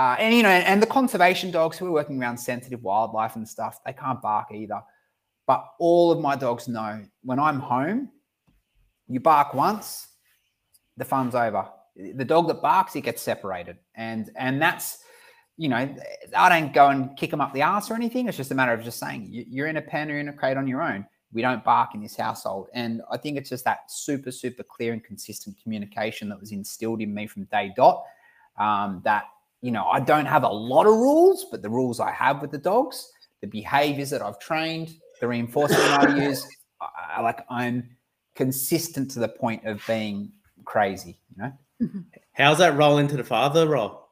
uh, 0.00 0.16
and 0.18 0.34
you 0.34 0.42
know, 0.42 0.48
and 0.48 0.80
the 0.80 0.86
conservation 0.86 1.50
dogs 1.50 1.76
who 1.76 1.86
are 1.86 1.92
working 1.92 2.20
around 2.20 2.38
sensitive 2.38 2.82
wildlife 2.82 3.36
and 3.36 3.46
stuff, 3.46 3.80
they 3.84 3.92
can't 3.92 4.22
bark 4.22 4.48
either. 4.52 4.80
But 5.46 5.64
all 5.78 6.10
of 6.10 6.20
my 6.20 6.36
dogs 6.36 6.68
know 6.68 7.02
when 7.22 7.38
I'm 7.38 7.60
home, 7.60 8.08
you 9.08 9.20
bark 9.20 9.52
once, 9.52 10.08
the 10.96 11.04
fun's 11.04 11.34
over 11.34 11.66
the 11.96 12.24
dog 12.24 12.48
that 12.48 12.62
barks, 12.62 12.96
it 12.96 13.02
gets 13.02 13.22
separated, 13.22 13.76
and 13.94 14.30
and 14.36 14.60
that's 14.60 14.98
you 15.56 15.68
know 15.68 15.94
I 16.36 16.48
don't 16.48 16.72
go 16.72 16.88
and 16.88 17.16
kick 17.16 17.30
them 17.30 17.40
up 17.40 17.52
the 17.52 17.62
ass 17.62 17.90
or 17.90 17.94
anything. 17.94 18.28
It's 18.28 18.36
just 18.36 18.50
a 18.50 18.54
matter 18.54 18.72
of 18.72 18.82
just 18.82 18.98
saying 18.98 19.28
you're 19.30 19.66
in 19.66 19.76
a 19.76 19.82
pen 19.82 20.10
or 20.10 20.18
in 20.18 20.28
a 20.28 20.32
crate 20.32 20.56
on 20.56 20.66
your 20.66 20.82
own. 20.82 21.06
We 21.32 21.42
don't 21.42 21.62
bark 21.62 21.90
in 21.94 22.02
this 22.02 22.16
household, 22.16 22.68
and 22.74 23.02
I 23.10 23.16
think 23.16 23.36
it's 23.36 23.50
just 23.50 23.64
that 23.64 23.90
super 23.90 24.32
super 24.32 24.62
clear 24.62 24.92
and 24.92 25.04
consistent 25.04 25.56
communication 25.62 26.28
that 26.30 26.40
was 26.40 26.52
instilled 26.52 27.00
in 27.00 27.12
me 27.12 27.26
from 27.26 27.44
day 27.44 27.72
dot. 27.76 28.04
Um, 28.58 29.02
that 29.04 29.24
you 29.62 29.70
know 29.70 29.84
I 29.86 30.00
don't 30.00 30.26
have 30.26 30.42
a 30.42 30.48
lot 30.48 30.86
of 30.86 30.94
rules, 30.94 31.46
but 31.50 31.62
the 31.62 31.70
rules 31.70 32.00
I 32.00 32.10
have 32.12 32.40
with 32.40 32.50
the 32.50 32.58
dogs, 32.58 33.10
the 33.40 33.46
behaviors 33.46 34.10
that 34.10 34.22
I've 34.22 34.38
trained, 34.38 34.94
the 35.20 35.28
reinforcement 35.28 35.82
I 35.82 36.16
use, 36.16 36.46
I, 36.80 37.20
like 37.20 37.44
I'm 37.50 37.88
consistent 38.34 39.10
to 39.12 39.18
the 39.18 39.28
point 39.28 39.64
of 39.66 39.82
being 39.86 40.32
crazy. 40.64 41.18
You 41.36 41.42
know. 41.42 41.52
How's 42.32 42.58
that 42.58 42.76
roll 42.76 42.98
into 42.98 43.16
the 43.16 43.24
father 43.24 43.68
role? 43.68 44.08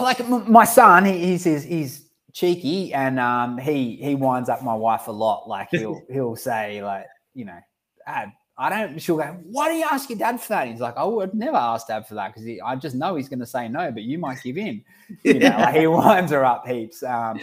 Like 0.00 0.26
my 0.28 0.64
son, 0.64 1.04
he, 1.04 1.36
he's 1.36 1.44
he's 1.44 2.08
cheeky, 2.32 2.92
and 2.92 3.20
um, 3.20 3.56
he 3.56 3.96
he 3.96 4.14
winds 4.14 4.48
up 4.48 4.62
my 4.62 4.74
wife 4.74 5.06
a 5.06 5.12
lot. 5.12 5.48
Like 5.48 5.68
he'll 5.70 6.00
he'll 6.10 6.36
say 6.36 6.82
like 6.82 7.06
you 7.34 7.44
know, 7.44 7.58
Dad, 8.04 8.32
I 8.58 8.70
don't. 8.70 8.98
She'll 9.00 9.16
go, 9.16 9.38
why 9.44 9.68
do 9.68 9.76
you 9.76 9.86
ask 9.90 10.08
your 10.08 10.18
dad 10.18 10.40
for 10.40 10.48
that? 10.48 10.68
He's 10.68 10.80
like, 10.80 10.96
I 10.96 11.04
would 11.04 11.34
never 11.34 11.56
ask 11.56 11.88
dad 11.88 12.06
for 12.06 12.14
that 12.14 12.34
because 12.34 12.48
I 12.64 12.76
just 12.76 12.96
know 12.96 13.14
he's 13.14 13.28
going 13.28 13.40
to 13.40 13.46
say 13.46 13.68
no, 13.68 13.90
but 13.92 14.02
you 14.02 14.18
might 14.18 14.42
give 14.42 14.56
in. 14.56 14.82
You 15.22 15.40
know, 15.40 15.48
like 15.48 15.74
he 15.74 15.86
winds 15.86 16.32
her 16.32 16.44
up 16.44 16.66
heaps. 16.66 17.02
Um, 17.02 17.38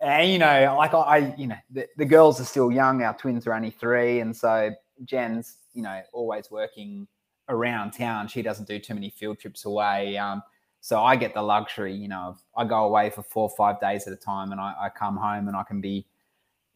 and 0.00 0.30
you 0.30 0.38
know, 0.38 0.74
like 0.78 0.94
I, 0.94 0.98
I 0.98 1.34
you 1.36 1.46
know, 1.48 1.56
the, 1.70 1.86
the 1.96 2.04
girls 2.04 2.40
are 2.40 2.44
still 2.44 2.72
young. 2.72 3.02
Our 3.02 3.16
twins 3.16 3.46
are 3.46 3.54
only 3.54 3.70
three, 3.70 4.20
and 4.20 4.34
so 4.34 4.70
Jen's, 5.04 5.56
you 5.74 5.82
know, 5.82 6.00
always 6.12 6.50
working 6.50 7.06
around 7.48 7.92
town. 7.92 8.28
She 8.28 8.42
doesn't 8.42 8.66
do 8.66 8.78
too 8.78 8.94
many 8.94 9.10
field 9.10 9.38
trips 9.38 9.64
away. 9.64 10.16
Um, 10.16 10.42
so 10.80 11.02
I 11.02 11.16
get 11.16 11.34
the 11.34 11.42
luxury, 11.42 11.92
you 11.92 12.06
know, 12.06 12.36
I 12.56 12.64
go 12.64 12.84
away 12.84 13.10
for 13.10 13.22
four 13.22 13.48
or 13.50 13.56
five 13.56 13.80
days 13.80 14.06
at 14.06 14.12
a 14.12 14.16
time 14.16 14.52
and 14.52 14.60
I, 14.60 14.72
I 14.82 14.88
come 14.88 15.16
home 15.16 15.48
and 15.48 15.56
I 15.56 15.64
can 15.64 15.80
be, 15.80 16.06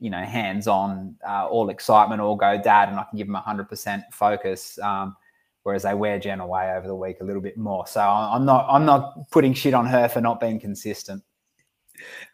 you 0.01 0.11
know, 0.11 0.23
hands 0.23 0.67
on, 0.67 1.15
uh, 1.29 1.47
all 1.47 1.71
excitement, 1.71 2.21
all 2.21 2.37
go 2.37 2.61
dad, 2.61 2.89
and 2.89 2.99
I 2.99 3.05
can 3.05 3.17
give 3.17 3.27
them 3.27 3.37
100% 3.37 4.03
focus. 4.13 4.79
Um, 4.81 5.17
whereas 5.63 5.83
they 5.83 5.95
wear 5.95 6.19
Jen 6.19 6.41
away 6.41 6.73
over 6.75 6.87
the 6.87 6.95
week 6.95 7.21
a 7.21 7.25
little 7.25 7.43
bit 7.43 7.57
more. 7.57 7.87
So 7.87 8.01
I'm 8.01 8.45
not 8.45 8.67
I'm 8.69 8.85
not 8.85 9.31
putting 9.31 9.55
shit 9.55 9.75
on 9.75 9.87
her 9.87 10.09
for 10.09 10.21
not 10.21 10.41
being 10.41 10.59
consistent. 10.59 11.23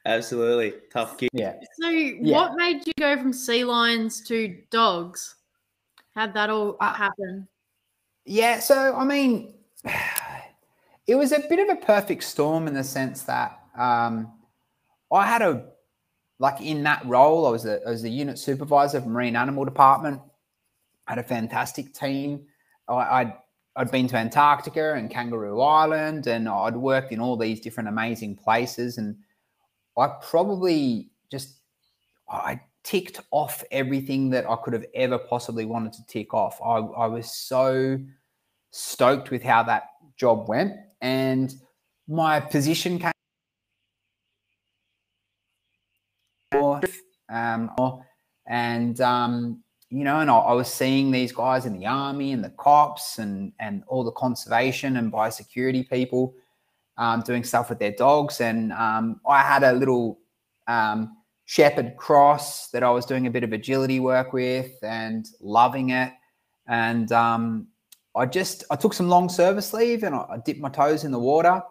Absolutely 0.05 0.75
tough 0.93 1.19
kid. 1.19 1.31
Yeah. 1.33 1.55
So, 1.81 1.91
what 2.21 2.55
made 2.55 2.87
you 2.87 2.93
go 2.99 3.17
from 3.17 3.33
sea 3.33 3.65
lions 3.65 4.21
to 4.29 4.57
dogs? 4.71 5.35
How'd 6.15 6.35
that 6.35 6.51
all 6.51 6.77
Uh, 6.81 6.95
happen? 6.95 7.49
Yeah, 8.25 8.61
so 8.61 8.95
I 8.97 9.05
mean, 9.05 9.55
it 11.07 11.17
was 11.17 11.33
a 11.33 11.41
bit 11.49 11.59
of 11.59 11.69
a 11.77 11.81
perfect 11.81 12.23
storm 12.23 12.69
in 12.69 12.75
the 12.75 12.85
sense 12.85 13.23
that 13.23 13.61
um, 13.77 14.33
I 15.13 15.27
had 15.27 15.43
a 15.43 15.73
like 16.39 16.61
in 16.61 16.83
that 16.83 17.05
role, 17.07 17.47
I 17.47 17.51
was 17.51 17.67
I 17.67 17.79
was 17.87 18.03
the 18.03 18.11
unit 18.11 18.39
supervisor 18.39 18.99
of 18.99 19.07
marine 19.07 19.37
animal 19.37 19.65
department. 19.65 20.21
I 21.07 21.13
had 21.13 21.19
a 21.19 21.23
fantastic 21.23 21.95
team. 21.95 22.47
I, 22.89 22.95
I'd 22.95 23.33
I'd 23.77 23.91
been 23.91 24.07
to 24.09 24.17
Antarctica 24.17 24.95
and 24.95 25.11
Kangaroo 25.11 25.61
Island, 25.61 26.27
and 26.27 26.49
I'd 26.49 26.77
worked 26.77 27.13
in 27.13 27.21
all 27.21 27.37
these 27.37 27.61
different 27.61 27.89
amazing 27.89 28.37
places, 28.37 28.99
and 28.99 29.17
I 29.97 30.09
probably 30.23 31.11
just 31.31 31.57
I 32.31 32.61
ticked 32.83 33.21
off 33.31 33.65
everything 33.71 34.31
that 34.31 34.49
I 34.49 34.57
could 34.57 34.73
have 34.73 34.87
ever 34.95 35.19
possibly 35.19 35.65
wanted 35.65 35.93
to 35.95 36.07
tick 36.07 36.35
off. 36.35 36.61
I, 36.63 36.77
I 36.77 37.07
was 37.07 37.31
so 37.31 37.99
stoked 38.71 39.31
with 39.31 39.43
how 39.43 39.63
that 39.65 39.89
job 40.17 40.49
went, 40.49 40.75
and 41.01 41.55
my 42.09 42.41
position 42.41 42.99
came. 42.99 43.16
Um, 47.29 47.71
and 48.47 49.01
um, 49.01 49.63
you 49.91 50.05
know, 50.05 50.21
and 50.21 50.31
I, 50.31 50.37
I, 50.37 50.53
was 50.53 50.73
seeing 50.73 51.11
these 51.11 51.33
guys 51.33 51.67
in 51.67 51.79
the 51.79 51.87
army 51.87 52.33
and 52.33 52.43
the 52.43 52.51
cops 52.51 53.19
and 53.19 53.53
and 53.61 53.83
all 53.89 54.05
the 54.05 54.13
conservation 54.13 54.97
and 54.97 55.13
biosecurity 55.13 55.89
people 55.89 56.35
um, 56.99 57.21
doing 57.23 57.45
stuff 57.45 57.69
with 57.69 57.79
their 57.79 57.93
dogs, 57.93 58.41
and 58.41 58.73
um, 58.73 59.21
I 59.29 59.43
had 59.43 59.63
a 59.63 59.73
little 59.73 60.19
um, 60.67 61.17
shepherd 61.45 61.97
cross 61.97 62.69
that 62.71 62.83
I 62.83 62.91
was 62.91 63.07
doing 63.07 63.27
a 63.27 63.31
bit 63.31 63.45
of 63.45 63.53
agility 63.53 64.01
work 64.01 64.33
with 64.33 64.73
and 64.83 65.27
loving 65.41 65.91
it, 65.91 66.13
and 66.67 67.11
um, 67.13 67.69
I 68.17 68.27
just 68.27 68.65
I 68.71 68.77
took 68.77 68.95
some 68.95 69.09
long 69.09 69.29
service 69.29 69.73
leave 69.73 70.03
and 70.03 70.15
I, 70.15 70.27
I 70.31 70.37
dipped 70.39 70.61
my 70.61 70.71
toes 70.71 71.05
in 71.05 71.13
the 71.13 71.19
water. 71.19 71.63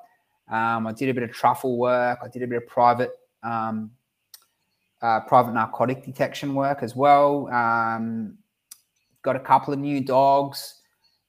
Um, 0.50 0.85
I 0.85 0.93
did 0.93 1.09
a 1.09 1.13
bit 1.13 1.24
of 1.24 1.31
truffle 1.31 1.77
work. 1.77 2.19
I 2.24 2.27
did 2.27 2.43
a 2.43 2.47
bit 2.47 2.57
of 2.57 2.67
private 2.67 3.12
um, 3.43 3.91
uh, 5.05 5.19
private 5.21 5.53
narcotic 5.53 6.03
detection 6.03 6.55
work 6.55 6.79
as 6.81 6.95
well. 6.95 7.47
Um, 7.50 8.38
got 9.21 9.35
a 9.35 9.39
couple 9.39 9.74
of 9.74 9.79
new 9.79 10.01
dogs, 10.01 10.81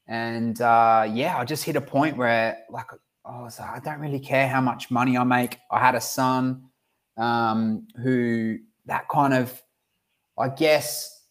and 0.09 0.61
uh, 0.61 1.07
yeah, 1.13 1.37
I 1.37 1.45
just 1.45 1.65
hit 1.65 1.77
a 1.77 1.81
point 1.81 2.17
where 2.17 2.59
like 2.71 2.87
I 3.25 3.43
was 3.43 3.59
like, 3.61 3.71
I 3.71 3.79
don't 3.81 4.01
really 4.01 4.21
care 4.21 4.49
how 4.49 4.61
much 4.61 4.91
money 4.91 5.19
I 5.19 5.25
make. 5.25 5.59
I 5.71 5.79
had 5.79 5.95
a 5.95 6.01
son 6.01 6.71
um, 7.19 7.87
who 8.03 8.59
that 8.87 9.09
kind 9.09 9.35
of, 9.35 9.61
I 10.39 10.49
guess, 10.49 11.25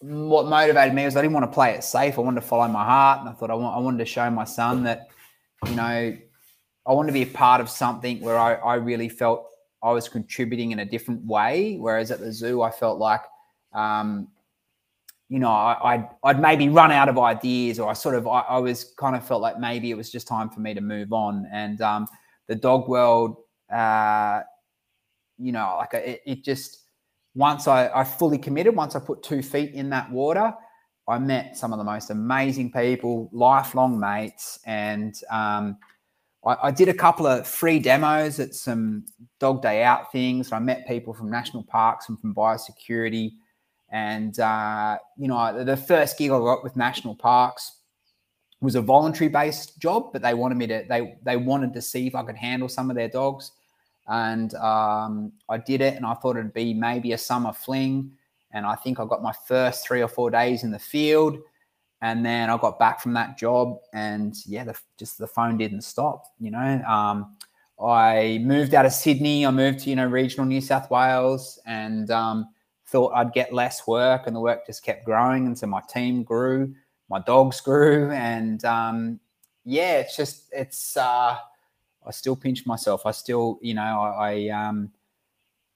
what 0.00 0.46
motivated 0.46 0.94
me 0.94 1.04
was 1.06 1.16
I 1.16 1.22
didn't 1.22 1.34
want 1.34 1.50
to 1.50 1.54
play 1.54 1.72
it 1.72 1.82
safe. 1.82 2.18
I 2.18 2.20
wanted 2.20 2.40
to 2.42 2.46
follow 2.46 2.68
my 2.68 2.84
heart, 2.84 3.20
and 3.20 3.28
I 3.28 3.32
thought 3.32 3.50
I, 3.50 3.54
want, 3.54 3.74
I 3.76 3.80
wanted 3.80 3.98
to 3.98 4.04
show 4.04 4.30
my 4.30 4.44
son 4.44 4.84
that, 4.84 5.08
you 5.66 5.74
know, 5.74 6.16
I 6.86 6.92
wanted 6.92 7.08
to 7.08 7.14
be 7.14 7.22
a 7.22 7.26
part 7.26 7.60
of 7.60 7.70
something 7.70 8.20
where 8.20 8.38
I, 8.38 8.54
I 8.54 8.74
really 8.74 9.08
felt 9.08 9.48
I 9.84 9.92
was 9.92 10.08
contributing 10.08 10.72
in 10.72 10.78
a 10.80 10.84
different 10.84 11.24
way. 11.26 11.76
Whereas 11.78 12.10
at 12.10 12.18
the 12.18 12.32
zoo, 12.32 12.62
I 12.62 12.70
felt 12.70 12.98
like, 12.98 13.20
um, 13.74 14.28
you 15.28 15.38
know, 15.38 15.50
I, 15.50 15.96
would 15.96 16.06
I'd 16.24 16.40
maybe 16.40 16.68
run 16.68 16.90
out 16.90 17.08
of 17.08 17.18
ideas, 17.18 17.78
or 17.78 17.90
I 17.90 17.92
sort 17.92 18.14
of 18.14 18.26
I, 18.26 18.40
I, 18.40 18.58
was 18.58 18.94
kind 18.98 19.14
of 19.14 19.26
felt 19.26 19.42
like 19.42 19.58
maybe 19.58 19.90
it 19.90 19.96
was 19.96 20.10
just 20.10 20.26
time 20.26 20.48
for 20.48 20.60
me 20.60 20.72
to 20.74 20.80
move 20.80 21.12
on. 21.12 21.46
And 21.52 21.80
um, 21.82 22.06
the 22.46 22.54
dog 22.54 22.88
world, 22.88 23.36
uh, 23.72 24.40
you 25.38 25.52
know, 25.52 25.76
like 25.78 25.94
it, 25.94 26.22
it 26.26 26.44
just 26.44 26.84
once 27.34 27.68
I, 27.68 27.90
I 27.94 28.04
fully 28.04 28.38
committed, 28.38 28.74
once 28.74 28.96
I 28.96 29.00
put 29.00 29.22
two 29.22 29.42
feet 29.42 29.72
in 29.72 29.90
that 29.90 30.10
water, 30.10 30.54
I 31.08 31.18
met 31.18 31.56
some 31.56 31.72
of 31.72 31.78
the 31.78 31.84
most 31.84 32.10
amazing 32.10 32.72
people, 32.72 33.28
lifelong 33.32 34.00
mates, 34.00 34.58
and 34.64 35.14
um, 35.30 35.76
I, 36.46 36.56
I, 36.64 36.70
did 36.70 36.88
a 36.88 36.94
couple 36.94 37.26
of 37.26 37.46
free 37.46 37.78
demos 37.78 38.40
at 38.40 38.54
some 38.54 39.06
dog 39.38 39.62
day 39.62 39.82
out 39.82 40.12
things. 40.12 40.52
I 40.52 40.58
met 40.58 40.86
people 40.86 41.14
from 41.14 41.30
national 41.30 41.64
parks 41.64 42.08
and 42.08 42.20
from 42.20 42.34
biosecurity. 42.34 43.32
And, 43.90 44.38
uh, 44.40 44.98
you 45.16 45.28
know, 45.28 45.64
the 45.64 45.76
first 45.76 46.18
gig 46.18 46.30
I 46.30 46.38
got 46.38 46.64
with 46.64 46.76
national 46.76 47.14
parks 47.14 47.78
was 48.60 48.74
a 48.74 48.80
voluntary 48.80 49.28
based 49.28 49.78
job, 49.78 50.12
but 50.12 50.22
they 50.22 50.34
wanted 50.34 50.56
me 50.56 50.66
to, 50.66 50.84
they, 50.88 51.16
they 51.22 51.36
wanted 51.36 51.72
to 51.74 51.82
see 51.82 52.06
if 52.06 52.14
I 52.14 52.22
could 52.22 52.36
handle 52.36 52.68
some 52.68 52.90
of 52.90 52.96
their 52.96 53.08
dogs. 53.08 53.52
And 54.08 54.54
um, 54.56 55.32
I 55.48 55.58
did 55.58 55.80
it 55.80 55.94
and 55.94 56.04
I 56.04 56.14
thought 56.14 56.36
it'd 56.36 56.52
be 56.52 56.74
maybe 56.74 57.12
a 57.12 57.18
summer 57.18 57.52
fling. 57.52 58.12
And 58.52 58.66
I 58.66 58.74
think 58.76 59.00
I 59.00 59.04
got 59.04 59.22
my 59.22 59.34
first 59.46 59.86
three 59.86 60.02
or 60.02 60.08
four 60.08 60.30
days 60.30 60.62
in 60.62 60.70
the 60.70 60.78
field 60.78 61.38
and 62.04 62.24
then 62.24 62.50
I 62.50 62.58
got 62.58 62.78
back 62.78 63.00
from 63.00 63.14
that 63.14 63.38
job, 63.38 63.78
and 63.94 64.36
yeah, 64.44 64.62
the, 64.62 64.78
just 64.98 65.16
the 65.16 65.26
phone 65.26 65.56
didn't 65.56 65.80
stop. 65.80 66.26
You 66.38 66.50
know, 66.50 66.82
um, 66.86 67.34
I 67.82 68.40
moved 68.42 68.74
out 68.74 68.84
of 68.84 68.92
Sydney. 68.92 69.46
I 69.46 69.50
moved 69.50 69.78
to 69.80 69.90
you 69.90 69.96
know 69.96 70.04
regional 70.06 70.44
New 70.44 70.60
South 70.60 70.90
Wales, 70.90 71.58
and 71.64 72.10
um, 72.10 72.50
thought 72.88 73.14
I'd 73.14 73.32
get 73.32 73.54
less 73.54 73.86
work, 73.86 74.26
and 74.26 74.36
the 74.36 74.40
work 74.40 74.66
just 74.66 74.84
kept 74.84 75.06
growing, 75.06 75.46
and 75.46 75.58
so 75.58 75.66
my 75.66 75.80
team 75.88 76.24
grew, 76.24 76.74
my 77.08 77.20
dogs 77.20 77.62
grew, 77.62 78.10
and 78.10 78.62
um, 78.66 79.18
yeah, 79.64 80.00
it's 80.00 80.14
just 80.14 80.50
it's. 80.52 80.98
Uh, 80.98 81.38
I 82.06 82.10
still 82.10 82.36
pinch 82.36 82.66
myself. 82.66 83.06
I 83.06 83.12
still, 83.12 83.58
you 83.62 83.72
know, 83.72 83.80
I, 83.80 84.30
I 84.30 84.48
um, 84.50 84.90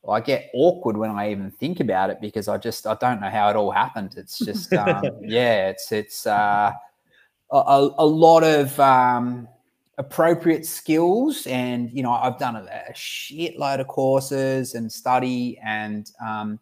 I 0.08 0.20
get 0.20 0.50
awkward 0.54 0.96
when 0.96 1.10
I 1.10 1.30
even 1.30 1.50
think 1.50 1.80
about 1.80 2.10
it 2.10 2.20
because 2.20 2.48
I 2.48 2.56
just 2.56 2.86
I 2.86 2.94
don't 2.94 3.20
know 3.20 3.30
how 3.30 3.50
it 3.50 3.56
all 3.56 3.70
happened. 3.70 4.14
It's 4.16 4.38
just 4.44 4.72
um, 4.72 5.04
yeah, 5.22 5.68
it's 5.68 5.90
it's 5.92 6.26
uh, 6.26 6.72
a, 7.50 7.88
a 7.98 8.06
lot 8.06 8.44
of 8.44 8.78
um, 8.80 9.48
appropriate 9.98 10.66
skills, 10.66 11.46
and 11.46 11.90
you 11.92 12.02
know 12.02 12.12
I've 12.12 12.38
done 12.38 12.56
a, 12.56 12.64
a 12.88 12.92
shitload 12.92 13.80
of 13.80 13.88
courses 13.88 14.74
and 14.74 14.90
study 14.90 15.58
and 15.62 16.10
um, 16.24 16.58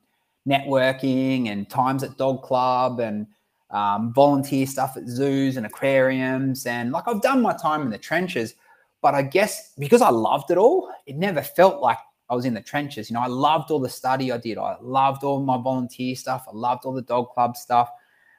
networking 0.48 1.48
and 1.48 1.68
times 1.68 2.02
at 2.02 2.16
dog 2.16 2.42
club 2.42 3.00
and 3.00 3.26
um, 3.70 4.12
volunteer 4.12 4.66
stuff 4.66 4.96
at 4.96 5.06
zoos 5.06 5.56
and 5.56 5.66
aquariums 5.66 6.66
and 6.66 6.92
like 6.92 7.08
I've 7.08 7.20
done 7.20 7.42
my 7.42 7.52
time 7.52 7.82
in 7.82 7.90
the 7.90 7.98
trenches. 7.98 8.54
But 9.02 9.14
I 9.14 9.22
guess 9.22 9.72
because 9.78 10.02
I 10.02 10.10
loved 10.10 10.50
it 10.50 10.56
all, 10.56 10.90
it 11.06 11.16
never 11.16 11.42
felt 11.42 11.80
like 11.80 11.98
I 12.28 12.34
was 12.34 12.44
in 12.44 12.54
the 12.54 12.60
trenches. 12.60 13.08
You 13.08 13.14
know, 13.14 13.20
I 13.20 13.28
loved 13.28 13.70
all 13.70 13.78
the 13.78 13.88
study 13.88 14.32
I 14.32 14.38
did. 14.38 14.58
I 14.58 14.76
loved 14.80 15.22
all 15.22 15.40
my 15.40 15.56
volunteer 15.56 16.16
stuff. 16.16 16.46
I 16.48 16.52
loved 16.52 16.84
all 16.84 16.92
the 16.92 17.02
dog 17.02 17.30
club 17.30 17.56
stuff. 17.56 17.90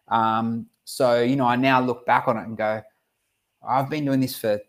Um, 0.10 0.68
so, 0.84 1.22
you 1.22 1.36
know, 1.36 1.46
I 1.46 1.56
now 1.56 1.82
look 1.82 2.06
back 2.06 2.28
on 2.28 2.38
it 2.38 2.44
and 2.44 2.58
go, 2.58 2.82
I've 3.68 3.90
been 3.90 4.06
doing 4.06 4.20
this 4.20 4.38
for 4.38 4.60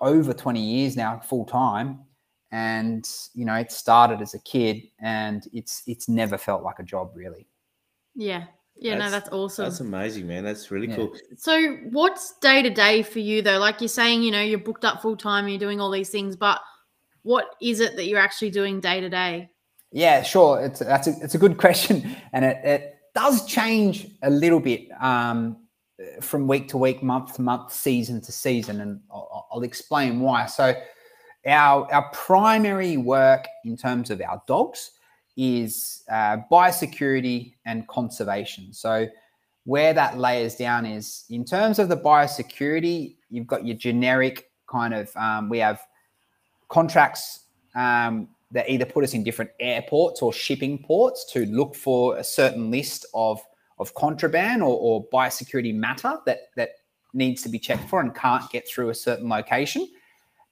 over 0.00 0.32
20 0.32 0.60
years 0.60 0.96
now, 0.96 1.18
full 1.20 1.44
time. 1.44 2.00
And, 2.52 3.08
you 3.34 3.44
know, 3.44 3.54
it 3.54 3.72
started 3.72 4.20
as 4.22 4.34
a 4.34 4.38
kid 4.40 4.82
and 5.00 5.46
it's 5.52 5.82
it's 5.86 6.08
never 6.08 6.38
felt 6.38 6.62
like 6.62 6.78
a 6.78 6.82
job 6.82 7.12
really. 7.14 7.46
Yeah. 8.14 8.44
Yeah, 8.78 8.98
that's, 8.98 9.04
no, 9.04 9.10
that's 9.10 9.28
awesome. 9.30 9.64
That's 9.64 9.80
amazing, 9.80 10.26
man. 10.26 10.44
That's 10.44 10.70
really 10.70 10.88
yeah. 10.88 10.96
cool. 10.96 11.14
So, 11.36 11.76
what's 11.90 12.38
day 12.40 12.60
to 12.60 12.68
day 12.68 13.02
for 13.02 13.20
you 13.20 13.40
though? 13.40 13.58
Like 13.58 13.80
you're 13.80 13.88
saying, 13.88 14.22
you 14.22 14.30
know, 14.30 14.42
you're 14.42 14.58
booked 14.58 14.84
up 14.84 15.00
full 15.00 15.16
time, 15.16 15.48
you're 15.48 15.58
doing 15.58 15.80
all 15.80 15.90
these 15.90 16.10
things, 16.10 16.36
but 16.36 16.60
what 17.26 17.56
is 17.60 17.80
it 17.80 17.96
that 17.96 18.06
you're 18.06 18.20
actually 18.20 18.50
doing 18.50 18.78
day 18.78 19.00
to 19.00 19.10
day? 19.10 19.50
Yeah, 19.90 20.22
sure. 20.22 20.64
It's 20.64 20.78
that's 20.78 21.08
a, 21.08 21.14
it's 21.20 21.34
a 21.34 21.38
good 21.38 21.58
question, 21.64 22.16
and 22.32 22.44
it, 22.44 22.64
it 22.64 22.94
does 23.14 23.44
change 23.46 24.06
a 24.22 24.30
little 24.30 24.60
bit 24.60 24.88
um, 25.02 25.56
from 26.20 26.46
week 26.46 26.68
to 26.68 26.78
week, 26.78 27.02
month 27.02 27.34
to 27.34 27.42
month, 27.42 27.72
season 27.72 28.20
to 28.22 28.32
season, 28.32 28.80
and 28.80 29.00
I'll, 29.10 29.48
I'll 29.50 29.62
explain 29.62 30.20
why. 30.20 30.46
So, 30.46 30.74
our 31.46 31.92
our 31.92 32.08
primary 32.12 32.96
work 32.96 33.46
in 33.64 33.76
terms 33.76 34.10
of 34.10 34.22
our 34.22 34.40
dogs 34.46 34.92
is 35.36 36.04
uh, 36.10 36.38
biosecurity 36.50 37.54
and 37.66 37.88
conservation. 37.88 38.72
So, 38.72 39.08
where 39.64 39.92
that 39.94 40.16
layers 40.16 40.54
down 40.54 40.86
is 40.86 41.24
in 41.28 41.44
terms 41.44 41.80
of 41.80 41.88
the 41.88 41.96
biosecurity, 41.96 43.16
you've 43.30 43.48
got 43.48 43.66
your 43.66 43.76
generic 43.76 44.48
kind 44.70 44.94
of 44.94 45.10
um, 45.16 45.48
we 45.48 45.58
have 45.58 45.80
contracts 46.68 47.46
um, 47.74 48.28
that 48.52 48.68
either 48.68 48.84
put 48.84 49.04
us 49.04 49.14
in 49.14 49.22
different 49.22 49.50
airports 49.60 50.22
or 50.22 50.32
shipping 50.32 50.82
ports 50.82 51.24
to 51.32 51.46
look 51.46 51.74
for 51.74 52.16
a 52.16 52.24
certain 52.24 52.70
list 52.70 53.06
of 53.14 53.40
of 53.78 53.92
contraband 53.94 54.62
or, 54.62 54.78
or 54.78 55.06
biosecurity 55.08 55.74
matter 55.74 56.16
that 56.24 56.38
that 56.56 56.70
needs 57.12 57.42
to 57.42 57.48
be 57.48 57.58
checked 57.58 57.88
for 57.88 58.00
and 58.00 58.14
can't 58.14 58.48
get 58.50 58.68
through 58.68 58.90
a 58.90 58.94
certain 58.94 59.28
location. 59.28 59.88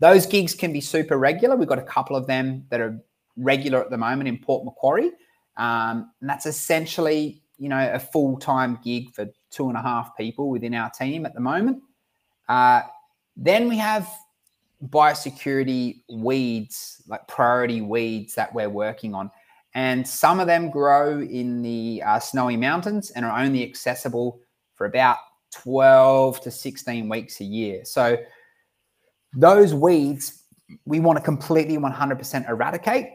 Those 0.01 0.27
gigs 0.27 0.55
can 0.55 0.73
be 0.73 0.81
super 0.81 1.19
regular. 1.19 1.57
We've 1.57 1.69
got 1.69 1.79
a 1.79 1.83
couple 1.83 2.17
of 2.17 2.27
them 2.27 2.67
that 2.71 2.81
are 2.81 2.99
regular 3.37 3.81
at 3.83 3.91
the 3.91 3.99
moment 3.99 4.29
in 4.29 4.39
Port 4.39 4.65
Macquarie. 4.65 5.13
Um, 5.57 6.11
and 6.21 6.29
that's 6.29 6.47
essentially, 6.47 7.43
you 7.59 7.69
know, 7.69 7.91
a 7.93 7.99
full 7.99 8.39
time 8.39 8.79
gig 8.83 9.15
for 9.15 9.27
two 9.51 9.69
and 9.69 9.79
a 9.79 9.83
half 9.83 10.17
people 10.17 10.49
within 10.49 10.75
our 10.75 10.91
team 10.91 11.27
at 11.27 11.35
the 11.35 11.41
moment. 11.41 11.83
Uh, 12.49 12.83
then 13.37 13.69
we 13.69 13.77
have 13.77 14.09
biosecurity 14.89 16.03
weeds, 16.11 17.03
like 17.07 17.27
priority 17.29 17.81
weeds 17.81 18.35
that 18.35 18.55
we're 18.55 18.69
working 18.69 19.15
on. 19.15 19.31
And 19.75 20.07
some 20.07 20.39
of 20.41 20.47
them 20.47 20.71
grow 20.71 21.21
in 21.21 21.63
the 21.63 22.03
uh, 22.07 22.21
snowy 22.21 22.57
mountains 22.57 23.11
and 23.11 23.25
are 23.25 23.41
only 23.41 23.63
accessible 23.65 24.41
for 24.75 24.87
about 24.87 25.19
12 25.53 26.41
to 26.43 26.51
16 26.51 27.09
weeks 27.09 27.41
a 27.41 27.45
year. 27.45 27.85
So 27.85 28.17
those 29.33 29.75
weeds, 29.75 30.45
we 30.85 31.01
want 31.01 31.19
to 31.19 31.25
completely 31.25 31.77
100% 31.77 32.49
eradicate. 32.49 33.07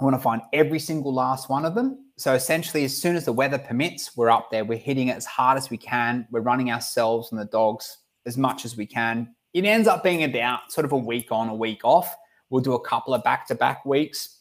We 0.00 0.04
want 0.04 0.16
to 0.16 0.22
find 0.22 0.42
every 0.52 0.80
single 0.80 1.14
last 1.14 1.48
one 1.48 1.64
of 1.64 1.74
them. 1.74 2.06
So 2.16 2.34
essentially, 2.34 2.84
as 2.84 2.96
soon 2.96 3.16
as 3.16 3.24
the 3.24 3.32
weather 3.32 3.58
permits, 3.58 4.16
we're 4.16 4.30
up 4.30 4.50
there. 4.50 4.64
We're 4.64 4.78
hitting 4.78 5.08
it 5.08 5.16
as 5.16 5.26
hard 5.26 5.56
as 5.58 5.70
we 5.70 5.76
can. 5.76 6.26
We're 6.30 6.40
running 6.40 6.72
ourselves 6.72 7.30
and 7.30 7.40
the 7.40 7.46
dogs 7.46 7.98
as 8.26 8.36
much 8.36 8.64
as 8.64 8.76
we 8.76 8.86
can. 8.86 9.34
It 9.54 9.64
ends 9.64 9.88
up 9.88 10.02
being 10.02 10.24
about 10.24 10.72
sort 10.72 10.84
of 10.84 10.92
a 10.92 10.98
week 10.98 11.30
on, 11.30 11.48
a 11.48 11.54
week 11.54 11.80
off. 11.84 12.16
We'll 12.50 12.62
do 12.62 12.74
a 12.74 12.80
couple 12.80 13.14
of 13.14 13.22
back 13.22 13.46
to 13.48 13.54
back 13.54 13.84
weeks, 13.84 14.38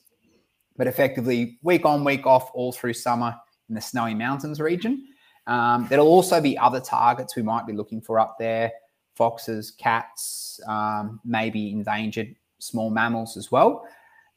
but 0.78 0.88
effectively 0.88 1.60
week 1.64 1.86
on, 1.86 2.04
week 2.04 2.26
off 2.26 2.50
all 2.54 2.72
through 2.72 2.94
summer 2.94 3.36
in 3.70 3.76
the 3.76 3.82
Snowy 3.82 4.14
Mountains 4.14 4.60
region. 4.60 5.08
Um, 5.48 5.88
there'll 5.90 6.08
also 6.08 6.40
be 6.40 6.58
other 6.58 6.80
targets 6.80 7.36
we 7.36 7.42
might 7.42 7.66
be 7.66 7.74
looking 7.74 8.02
for 8.02 8.20
up 8.20 8.38
there 8.38 8.72
foxes, 9.16 9.72
cats, 9.72 10.60
um, 10.68 11.20
maybe 11.26 11.72
endangered 11.72 12.36
small 12.60 12.90
mammals 12.90 13.38
as 13.38 13.52
well. 13.52 13.86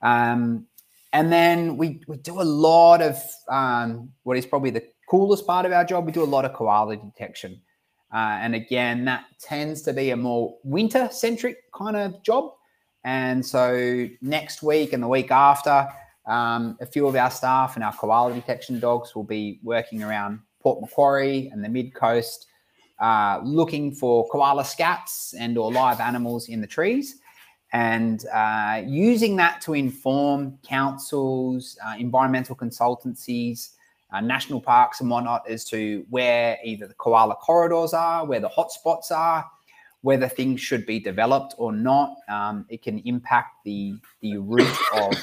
Um, 0.02 0.66
and 1.12 1.32
then 1.32 1.76
we, 1.76 2.02
we 2.08 2.16
do 2.18 2.40
a 2.40 2.42
lot 2.42 3.00
of 3.00 3.16
um, 3.48 4.10
what 4.24 4.37
is 4.37 4.44
probably 4.44 4.70
the 4.70 4.84
coolest 5.08 5.46
part 5.46 5.64
of 5.64 5.72
our 5.72 5.84
job. 5.84 6.04
We 6.04 6.12
do 6.12 6.22
a 6.22 6.24
lot 6.24 6.44
of 6.44 6.52
koala 6.52 6.96
detection. 6.96 7.60
Uh, 8.14 8.38
and 8.40 8.55
again, 8.55 9.05
that 9.05 9.24
tends 9.40 9.83
to 9.83 9.92
be 9.92 10.11
a 10.11 10.16
more 10.16 10.57
winter 10.62 11.09
centric 11.11 11.70
kind 11.72 11.96
of 11.96 12.22
job. 12.22 12.53
And 13.03 13.44
so 13.44 14.09
next 14.22 14.62
week 14.62 14.92
and 14.92 15.03
the 15.03 15.09
week 15.09 15.33
after, 15.33 15.88
um, 16.27 16.79
a 16.81 16.87
few 16.87 17.07
of 17.09 17.16
our 17.16 17.31
staff 17.31 17.74
and 17.74 17.85
our 17.85 17.92
koala 17.92 18.33
detection 18.33 18.79
dogs 18.79 19.16
will 19.16 19.24
be 19.24 19.59
working 19.64 20.03
around 20.03 20.38
Port 20.62 20.81
Macquarie 20.81 21.50
and 21.53 21.62
the 21.62 21.68
mid 21.68 21.92
coast, 21.92 22.46
uh, 23.00 23.40
looking 23.42 23.92
for 23.92 24.27
koala 24.29 24.62
scats 24.62 25.35
and 25.38 25.59
or 25.59 25.70
live 25.72 26.00
animals 26.00 26.48
in 26.48 26.61
the 26.61 26.66
trees, 26.66 27.16
and 27.72 28.24
uh, 28.33 28.81
using 28.87 29.37
that 29.37 29.61
to 29.62 29.74
inform 29.74 30.57
councils, 30.66 31.77
uh, 31.85 31.96
environmental 31.98 32.55
consultancies, 32.57 33.70
uh, 34.14 34.20
national 34.20 34.61
parks 34.61 35.00
and 35.00 35.11
whatnot 35.11 35.48
as 35.48 35.64
to 35.64 36.07
where 36.09 36.57
either 36.64 36.87
the 36.87 36.94
koala 36.94 37.35
corridors 37.35 37.92
are, 37.92 38.24
where 38.24 38.40
the 38.40 38.48
hotspots 38.48 39.11
are, 39.11 39.44
whether 40.03 40.29
things 40.29 40.61
should 40.61 40.87
be 40.87 41.00
developed 41.00 41.55
or 41.59 41.72
not. 41.72 42.14
Um, 42.29 42.64
it 42.68 42.83
can 42.83 43.00
impact 43.00 43.64
the 43.64 43.98
the 44.20 44.37
route 44.38 44.79
of 44.96 45.14